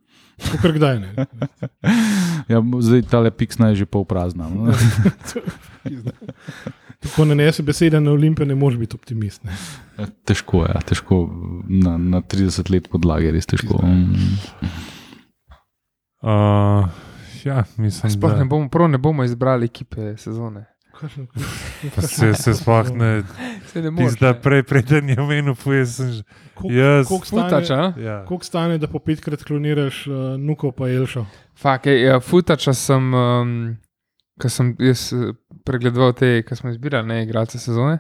Kot 0.62 0.72
kdaj 0.76 1.00
ne. 1.00 1.26
ja, 2.52 2.62
zdaj 2.80 3.04
ta 3.10 3.22
lepixna 3.24 3.72
je 3.72 3.84
že 3.84 3.86
pol 3.86 4.06
prazna. 4.06 4.50
No? 4.50 4.74
Tako 7.04 7.26
ne 7.26 7.36
nese 7.36 7.64
besede 7.64 8.00
na 8.00 8.12
Olimpiju, 8.12 8.48
ne 8.48 8.56
moreš 8.56 8.80
biti 8.80 8.96
optimist. 8.96 9.44
Ne. 9.44 9.56
težko 10.26 10.64
je, 10.64 10.72
ja, 10.76 10.82
težko 10.82 11.28
na, 11.68 11.98
na 11.98 12.22
30 12.22 12.72
let 12.72 12.90
podlage, 12.92 13.32
res 13.32 13.46
težko. 13.50 13.82
Mm. 13.84 14.38
Uh, 16.24 16.88
ja, 17.44 17.64
mislim, 17.78 18.12
Sploh 18.12 18.32
da 18.32 18.40
ne 18.40 18.46
bomo, 18.46 18.70
prav 18.72 18.90
ne 18.90 18.98
bomo 18.98 19.24
izbrali 19.24 19.66
ekipe 19.66 20.16
sezone. 20.18 20.66
Se, 22.08 22.34
se 22.34 22.54
sploh 22.54 22.90
ne. 22.96 23.24
Se 23.66 23.82
ne 23.82 23.92
moreš. 23.92 24.14
Pizda, 24.14 24.34
prej, 24.34 24.64
preden 24.64 25.10
je 25.10 25.20
omenil, 25.22 25.56
pojjo 25.56 25.86
sem 25.86 26.12
že. 26.12 26.24
Koliko 26.54 26.80
Jaz, 26.80 27.08
koliko 27.08 27.26
stane, 27.26 28.04
ja. 28.04 28.26
koliko 28.26 28.46
stane, 28.46 28.78
da 28.78 28.88
po 28.88 29.00
petkrat 29.00 29.44
kloniraš 29.44 30.08
uh, 30.08 30.14
Nuko 30.40 30.72
pa 30.72 30.90
Elšo? 30.90 31.26
Fak, 31.58 31.88
ej, 31.88 32.04
ja, 32.06 32.20
futača 32.20 32.74
sem, 32.74 33.14
um, 33.14 33.56
ko 34.42 34.50
sem 34.50 34.76
jaz 34.80 35.08
eh, 35.14 35.34
pregledoval 35.66 36.14
te, 36.18 36.44
ki 36.46 36.56
smo 36.56 36.70
izbirali, 36.70 37.08
ne 37.10 37.24
igralce 37.24 37.60
sezone. 37.60 38.00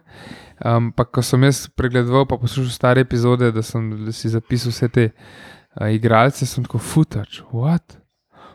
Um, 0.61 0.91
pa 0.93 1.05
ko 1.05 1.25
sem 1.25 1.43
jaz 1.49 1.65
pregledoval, 1.73 2.27
pa 2.30 2.38
poslušal 2.38 2.71
stare 2.73 3.01
epizode, 3.01 3.51
da 3.51 3.65
sem 3.65 3.89
da 4.05 4.13
si 4.13 4.30
zapisal 4.30 4.73
vse 4.73 4.89
te 4.93 5.09
uh, 5.09 5.89
igralce, 5.89 6.45
sem 6.45 6.65
tako 6.65 6.81
futač, 6.81 7.41
what? 7.51 7.97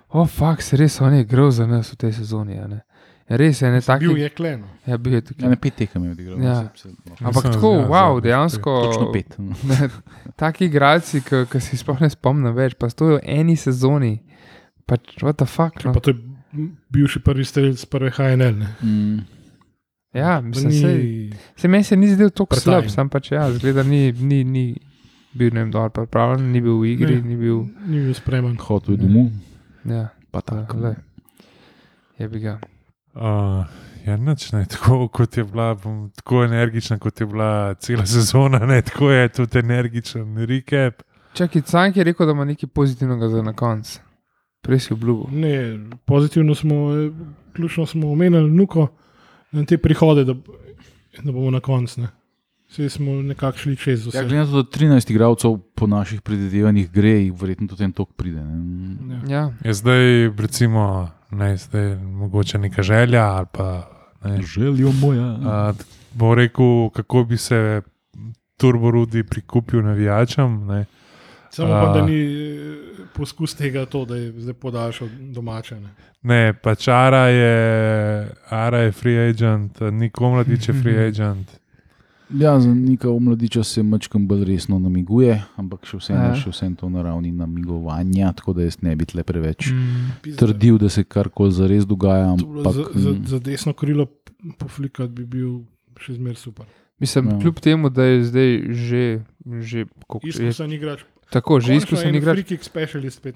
O, 0.08 0.22
oh, 0.22 0.28
fak, 0.30 0.62
se 0.64 0.78
res 0.80 1.00
on 1.04 1.18
je 1.18 1.26
igral 1.26 1.50
za 1.52 1.66
nas 1.68 1.90
v 1.92 1.98
tej 2.00 2.12
sezoni. 2.22 2.56
a 2.62 2.66
ne. 2.70 2.80
Res 3.30 3.59
je, 3.60 3.68
ne 3.68 3.80
tako. 3.82 4.00
Bil 4.06 4.18
je 4.18 4.28
kleno. 4.30 4.66
Ja, 4.86 4.96
bil 4.96 5.12
je 5.12 5.16
Ja, 5.16 5.20
tukaj. 5.22 5.48
ne 5.48 5.56
pet 5.56 5.74
tekem 5.74 6.05
je 6.05 6.10
odigral. 6.10 6.38
Ja. 6.40 6.55
se- 6.74 6.82
se- 6.82 6.88
no. 6.88 7.16
Ampak 7.20 7.34
Mislim, 7.36 7.52
tako, 7.52 7.72
ja, 7.72 7.86
wow, 7.86 8.20
dejansko. 8.20 8.76
Točno 8.82 9.12
pet. 9.12 9.36
Ne, 9.70 9.88
taki 10.36 10.64
igralci, 10.64 11.20
ki 11.20 11.60
se 11.60 11.70
jih 11.72 11.80
sploh 11.80 12.00
ne 12.00 12.09
spomnim 12.09 12.55
več, 12.55 12.74
pa 12.74 12.88
stojijo 12.88 13.18
v 13.18 13.26
eni 13.26 13.56
sezoni. 13.56 14.14
Pač, 14.86 15.20
what 15.20 15.36
the 15.36 15.46
fuck. 15.46 15.84
No? 15.84 15.92
Pa 15.92 16.00
to 16.00 16.10
je 16.10 16.16
bivši 16.88 17.20
prvi 17.20 17.44
strelec 17.44 17.84
prve 17.86 18.10
HNL. 18.10 18.55
Ne? 18.55 18.68
Mm. 18.82 19.18
Ja, 20.14 20.40
mislim, 20.40 20.68
ni- 20.68 20.80
sej, 20.80 21.02
se 21.55 21.68
meni 21.68 21.84
se 21.84 21.96
ni 21.96 22.09
zdel 22.09 22.30
tako 22.30 22.56
slab, 22.56 22.88
sam 22.88 23.09
pač 23.09 23.28
ja, 23.30 23.44
zgleda, 23.52 23.82
ni, 23.82 24.09
ni, 24.14 24.40
ni 24.42 24.64
bil 25.34 25.52
ne 25.52 25.60
vem, 25.60 25.70
dobro 25.70 25.90
pripravljen, 25.90 26.48
ni 26.48 26.60
bil 26.60 26.80
v 26.80 26.86
igri, 26.86 27.16
Ne. 27.16 27.28
ni 27.28 27.36
bil. 27.36 27.60
Ni 27.84 28.00
bil 28.00 28.14
spreman. 28.14 28.56
Hotel 28.59 28.94
je 28.94 28.98
domov, 28.98 29.28
Ja, 29.84 30.09
pa 30.30 30.40
tako. 30.40 30.78
glej. 30.78 30.96
Je 32.18 32.28
bi 32.28 32.40
ga. 32.40 32.56
Uh, 33.19 33.65
ja, 34.07 34.16
nič, 34.16 34.53
ne, 34.53 34.65
tako 34.73 35.09
kot 35.09 35.36
je 35.36 35.45
bila, 35.45 35.74
bom, 35.74 36.11
tako 36.16 36.45
energična, 36.45 36.99
kot 36.99 37.20
je 37.20 37.27
bila 37.27 37.74
cela 37.74 38.07
sezona, 38.07 38.59
ne, 38.59 38.82
tako 38.82 39.11
je 39.11 39.28
tudi 39.28 39.59
energičen 39.59 40.36
recap. 40.47 41.03
Čakaj, 41.35 41.62
Cank 41.62 41.97
je 41.97 42.05
rekel, 42.05 42.27
da 42.27 42.32
ima 42.32 42.45
nekaj 42.45 42.69
pozitivnega 42.69 43.28
za 43.28 43.43
na 43.43 43.53
koncu. 43.53 44.01
Prej 44.62 44.78
si 44.78 44.93
obljubil. 44.93 45.27
Ne, 45.40 45.78
pozitivno 46.05 46.55
smo, 46.55 46.77
ključno 47.53 47.86
smo 47.86 48.12
omenili 48.12 48.51
nuko 48.51 48.89
in 49.53 49.66
te 49.66 49.78
prihode, 49.78 50.24
da, 50.24 50.35
da 51.23 51.32
bomo 51.32 51.51
na 51.51 51.61
koncu. 51.61 52.01
ne. 52.01 52.09
Vsi 52.69 52.89
smo 52.89 53.12
nekako 53.12 53.59
šli 53.59 53.77
čez 53.77 54.07
vse. 54.07 54.19
Ja, 54.19 54.23
glede 54.23 54.36
na 54.36 54.47
to, 54.47 54.62
da 54.62 54.70
13 54.78 55.11
igralcev 55.11 55.57
po 55.74 55.86
naših 55.86 56.20
predvidevanjih 56.23 56.90
gre, 56.93 57.31
verjetno 57.40 57.69
tudi 57.69 57.85
en 57.85 57.93
tok 57.93 58.12
pride. 58.16 58.45
Ne? 58.45 59.20
Ja. 59.28 59.39
Ja, 59.39 59.53
Je 59.65 59.74
zdaj, 59.74 60.28
recimo, 60.36 61.09
ne, 61.30 61.56
zdaj 61.56 61.96
mogoče 61.96 62.59
neka 62.59 62.82
želja 62.82 63.24
ali 63.24 63.46
pa. 63.52 63.90
Ne, 64.24 64.42
Želijo 64.42 64.92
moja. 64.92 65.32
uh, 65.32 65.76
bo 66.12 66.34
rekel, 66.34 66.90
kako 66.90 67.24
bi 67.24 67.36
se 67.36 67.82
turborudi 68.56 69.22
prikupil 69.22 69.82
navijačem. 69.82 70.66
Ne. 70.66 70.84
Samo 71.50 71.68
pa, 71.68 71.92
da 71.94 72.02
A. 72.02 72.06
ni 72.06 72.20
eh, 72.20 72.76
poskus 73.14 73.55
tega, 73.55 73.86
to, 73.86 74.05
da 74.05 74.16
je 74.16 74.32
zdaj 74.36 74.55
podaljšal 74.55 75.09
domače. 75.20 75.80
Ne. 75.80 75.88
Ne, 76.22 76.52
pač 76.55 76.88
Ara 76.88 77.26
je, 77.26 77.55
Ara 78.48 78.78
je 78.78 78.92
free 78.92 79.28
agent, 79.30 79.80
nikom 79.80 80.32
mladič 80.32 80.68
je 80.68 80.74
free 80.74 80.98
agent. 81.09 81.57
Ja, 82.30 82.60
za 82.60 82.68
neka 82.68 83.09
omladiča 83.09 83.64
se 83.64 83.82
mačkam 83.82 84.28
bolj 84.28 84.44
resno 84.44 84.78
namiguje, 84.78 85.32
ampak 85.56 85.84
še 85.84 85.96
vseeno 85.96 86.22
Ja. 86.24 86.34
še 86.36 86.50
vsem 86.50 86.74
to 86.74 86.88
na 86.88 87.02
ravni 87.02 87.32
namigovanja, 87.32 88.32
tako 88.32 88.52
da 88.52 88.62
jaz 88.62 88.76
ne 88.82 88.92
bi 88.92 89.05
tle 89.05 89.22
preveč 89.22 89.70
mm, 89.70 90.36
trdil, 90.36 90.76
da 90.76 90.88
se 90.88 91.05
karkoli 91.05 91.52
zares 91.52 91.86
dogaja. 91.86 92.28
Ampak, 92.30 92.74
Za, 92.74 92.84
za, 92.94 93.14
za 93.26 93.38
desno 93.40 93.72
krilo 93.72 94.06
poflikat 94.59 95.09
bi 95.10 95.24
bil 95.26 95.62
še 95.96 96.14
zmeraj 96.14 96.36
super. 96.36 96.66
mislim, 97.00 97.28
Ja. 97.28 97.38
kljub 97.38 97.60
temu, 97.60 97.88
da 97.90 98.05
je 98.05 98.24
zdaj 98.24 98.50
že, 98.70 99.02
že 99.60 99.78
koliko, 100.06 100.26
je, 100.28 100.48
Izkušen 100.48 100.72
igrač. 100.72 101.00
tako, 101.30 101.60
že 101.60 101.76
izkušen 101.76 102.14
igrač. 102.14 102.38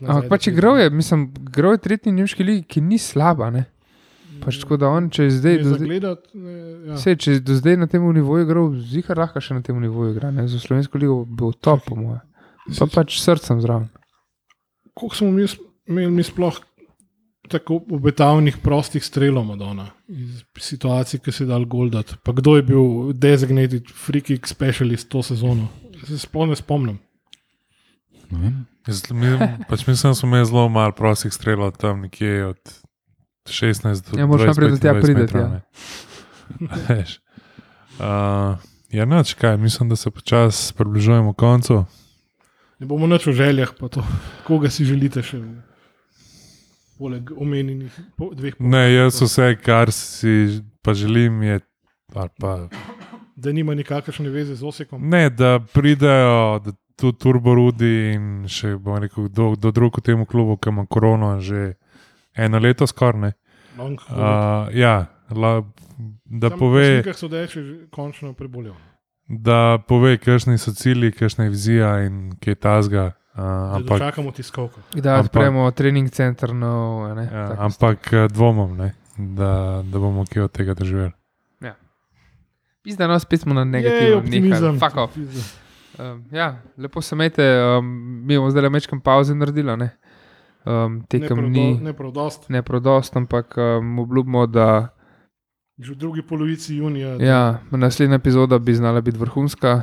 Ampak 0.03 0.29
pač 0.29 0.47
igral 0.47 0.79
je, 0.79 0.91
mislim, 0.91 1.31
igral 1.43 1.73
je 1.73 1.79
tretji 1.81 2.13
nemški 2.13 2.43
ligi, 2.43 2.63
ki 2.65 2.81
ni 2.83 2.99
slaba. 2.99 3.51
Ne? 3.51 3.65
Pač 4.43 4.59
tako 4.59 4.77
da 4.77 4.89
on, 4.89 5.07
če 5.09 5.23
je 5.23 5.31
zdaj, 5.33 5.57
do 5.59 5.65
zdaj 5.65 5.79
Zagledati, 5.79 6.29
ne, 6.35 6.53
ja. 6.87 6.95
Vse, 6.95 7.15
če 7.17 7.33
je 7.33 7.41
do 7.41 7.55
zdaj 7.55 7.77
na 7.77 7.87
tem 7.87 8.03
nivoju 8.13 8.43
igral, 8.43 8.73
zika 8.85 9.15
lahko 9.15 9.41
še 9.41 9.55
na 9.55 9.63
tem 9.63 9.79
nivoju 9.79 10.13
igra. 10.13 10.31
Ne? 10.31 10.49
Za 10.49 10.59
slovensko 10.59 10.99
ligo 10.99 11.21
bo 11.25 11.53
top, 11.53 11.85
po 11.87 11.95
mojem. 11.95 12.21
Pa 12.73 12.87
pač 12.89 13.15
s 13.15 13.25
srcem 13.25 13.61
zraven. 13.61 13.89
Koliko 14.95 15.17
smo 15.17 15.31
mi, 15.31 15.47
imeli 15.87 16.11
mi 16.11 16.23
sploh 16.23 16.59
tako 17.49 17.81
obetavnih 17.91 18.57
prostih 18.59 19.03
strelov 19.03 19.45
Madonna 19.45 19.89
iz 20.09 20.43
situacij, 20.57 21.21
ki 21.21 21.33
se 21.33 21.45
je 21.45 21.49
dal 21.49 21.65
goldati. 21.67 22.15
Pa 22.23 22.33
kdo 22.33 22.57
je 22.57 22.63
bil 22.63 22.85
designated 23.15 23.89
frikik 23.89 24.47
specialist 24.47 25.09
to 25.09 25.23
sezono? 25.23 25.69
Se 26.03 26.19
sploh 26.19 26.49
ne 26.49 26.57
spomnim. 26.57 26.99
ne 28.31 28.39
vem. 28.39 28.55
Jaz 28.87 29.03
mi- 29.11 29.37
Pač 29.69 29.87
mislim, 29.87 30.11
da 30.11 30.15
smo 30.15 30.29
imeli 30.29 30.47
zelo 30.47 30.69
malo 30.69 30.93
prostih 30.93 31.33
strelov 31.33 31.77
tam 31.77 32.01
nekje 32.01 32.47
od 32.47 32.59
16 33.47 34.11
do 34.11 34.19
Ja, 34.21 34.27
moraš 34.27 34.43
20, 34.43 34.47
najprej 34.47 34.71
do 34.71 34.77
25 34.77 35.01
priti, 35.03 35.21
metrov, 35.21 35.43
ja. 36.99 37.05
Uh, 37.99 38.59
ja, 38.91 39.05
noč 39.05 39.35
kaj, 39.35 39.57
mislim, 39.57 39.89
da 39.89 39.97
se 39.97 40.11
počasi 40.11 40.75
približujemo 40.75 41.33
koncu. 41.33 41.85
Ne 42.79 42.87
bomo 42.87 43.07
nič 43.07 43.27
o 43.27 43.33
željah, 43.33 43.73
pa 43.79 43.89
to, 43.89 44.05
koga 44.47 44.71
si 44.71 44.85
želite 44.85 45.23
še. 45.23 45.39
Poleg 46.99 47.31
omenjenih 47.35 47.95
po, 48.17 48.31
dveh 48.35 48.59
Ne, 48.61 48.83
jaz 48.95 49.19
vse, 49.23 49.57
kar 49.59 49.91
si 49.93 50.63
pa 50.83 50.95
želim, 50.95 51.43
je, 51.43 51.61
ali 52.15 52.31
pa, 52.39 52.69
da 53.37 53.53
nima 53.53 53.75
nikakršne 53.75 54.31
veze 54.31 54.55
z 54.55 54.65
Osekom. 54.65 55.09
ne, 55.11 55.31
da 55.31 55.59
pridejo 55.73 56.59
da 56.65 56.73
tudi 56.97 57.19
turborudi 57.19 57.93
in 58.15 58.27
še 58.49 58.77
bom 58.79 59.01
rekel, 59.03 59.29
do, 59.29 59.55
do 59.59 59.73
drug 59.75 59.99
v 59.99 60.05
tem 60.07 60.27
klubu, 60.27 60.57
ki 60.57 60.71
ima 60.71 60.87
korono 60.87 61.41
že 61.41 61.75
eno 62.35 62.59
leto 62.59 62.87
skoraj. 62.87 63.33
Uh, 63.79 63.89
ja, 64.73 65.07
la, 65.31 65.63
da 66.25 66.51
Sam 66.51 66.59
pove. 66.59 67.03
Po 67.03 67.03
slikah 67.03 67.17
so 67.17 67.29
že 67.49 67.87
končno 67.91 68.33
prebolel. 68.33 68.75
da 69.29 69.79
pove, 69.79 70.19
kakšni 70.19 70.59
so 70.59 70.73
cilji, 70.73 71.13
kakšna 71.13 71.45
je 71.45 71.51
vizija 71.51 72.01
in 72.01 72.33
kaj 72.37 72.55
tasga. 72.55 73.13
Uh, 73.35 73.39
Da 73.39 73.77
ampak, 73.77 73.99
čakamo 73.99 74.31
tiskovko. 74.31 74.81
Da 74.95 75.11
Ampak- 75.11 75.25
odpremo 75.25 75.71
trening 75.71 76.11
center. 76.11 76.55
No, 76.55 77.15
ne, 77.15 77.25
ja, 77.25 77.57
ampak 77.59 78.13
eh, 78.13 78.29
dvomim, 78.29 78.77
ne, 78.77 78.93
da, 79.17 79.83
da 79.85 79.99
bomo 79.99 80.25
kaj 80.25 80.43
od 80.43 80.53
tega 80.53 80.75
doživeli. 80.75 81.13
Pizda, 82.83 83.07
no, 83.07 83.19
spet 83.19 83.41
smo 83.41 83.55
na 83.55 83.61
Je 83.61 83.67
negativnem. 83.67 84.79
off. 84.97 85.17
Um, 85.99 86.25
ja, 86.31 86.63
lepo 86.77 87.03
se 87.03 87.15
imejte, 87.15 87.45
um, 87.79 87.87
mi 88.27 88.37
bomo 88.37 88.51
zdaj 88.51 88.63
le 88.63 88.69
mečkam 88.71 89.01
pauze 89.01 89.35
naredili. 89.35 89.89
Um, 90.65 91.03
tekem 91.05 91.51
ni 91.51 91.75
ne 91.75 91.93
prav 91.93 92.11
dost. 92.13 92.49
ne 92.49 92.63
prav 92.63 92.81
dost, 92.81 93.17
ampak 93.17 93.55
um, 93.57 93.99
obljubimo, 93.99 94.47
da 94.47 94.89
Že 95.79 95.93
v 95.93 95.97
drugi 95.97 96.23
polovici 96.23 96.77
junija. 96.77 97.17
ja, 97.17 97.59
naslednja 97.71 98.15
epizoda 98.17 98.59
bi 98.59 98.75
znala 98.75 99.01
biti 99.01 99.19
vrhunska. 99.19 99.83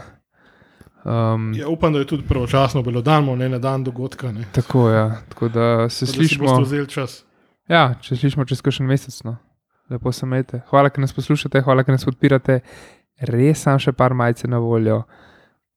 Um, 1.05 1.53
Ja, 1.53 1.67
upam, 1.67 1.93
da 1.93 1.99
je 1.99 2.07
tudi 2.07 2.23
pravočasno 2.23 2.81
bilo 2.83 3.01
dano, 3.01 3.35
ne 3.35 3.49
na 3.49 3.59
dan 3.59 3.83
dogodka. 3.83 4.31
Ne. 4.31 4.43
Tako, 4.51 4.89
ja, 4.89 5.21
tako 5.29 5.47
da 5.47 5.89
se 5.89 6.05
Pa 6.05 6.07
Da 6.07 6.11
si 6.11 6.17
slišimo. 6.17 6.61
vzeli 6.61 6.87
čas. 6.87 7.25
Ja, 7.67 7.95
če 7.95 8.15
slišimo 8.15 8.45
čez 8.45 8.61
kakšen 8.61 8.85
mesec. 8.85 9.23
No. 9.23 9.37
Lepo 9.89 10.11
se 10.11 10.25
imejte. 10.25 10.61
Hvala, 10.69 10.89
ker 10.89 10.99
nas 10.99 11.13
poslušate, 11.13 11.61
hvala, 11.61 11.83
ker 11.83 11.91
nas 11.91 12.05
podpirate. 12.05 12.59
Res 13.19 13.59
sam 13.59 13.79
še 13.79 13.91
par 13.91 14.13
majce 14.13 14.47
na 14.47 14.57
voljo, 14.57 15.03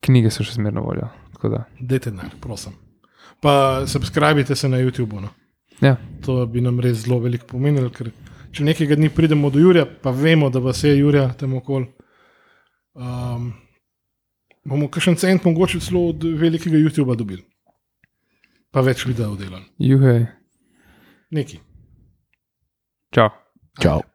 knjige 0.00 0.30
so 0.30 0.44
še 0.44 0.52
zmerno 0.52 0.82
voljo. 0.82 1.08
Tako 1.32 1.48
da, 1.48 1.64
Dajte 1.80 2.10
denar, 2.10 2.30
prosim. 2.40 2.72
Pa 3.42 3.82
subskrbite 3.90 4.54
se 4.56 4.68
na 4.70 4.78
YouTube. 4.78 5.18
No. 5.20 5.28
ja, 5.82 5.96
To 6.22 6.44
bi 6.46 6.60
nam 6.62 6.78
res 6.80 7.02
zelo 7.02 7.18
veliko 7.20 7.46
pomenilo, 7.50 7.90
ker 7.90 8.12
če 8.54 8.62
nekega 8.64 8.94
dni 8.94 9.08
pridemo 9.10 9.50
do 9.50 9.58
Jurja, 9.58 9.82
pa 10.02 10.12
vemo, 10.14 10.50
da 10.50 10.60
vas 10.62 10.84
je 10.84 10.92
Jurja 10.98 11.32
tam 11.34 11.56
okoli. 11.58 11.88
Um, 12.94 13.48
bomo 14.64 14.86
kakšen 14.92 15.16
cent, 15.18 15.42
mogoče 15.44 15.80
celo 15.82 16.04
od 16.12 16.22
velikega 16.38 16.78
YouTuba 16.78 17.16
dobili. 17.18 17.42
Pa 18.70 18.80
več 18.80 19.02
videov 19.08 19.34
delali. 19.40 19.64
juhej, 19.78 20.26
Neki. 21.32 21.58
čau. 23.10 23.28
Čau. 23.80 24.11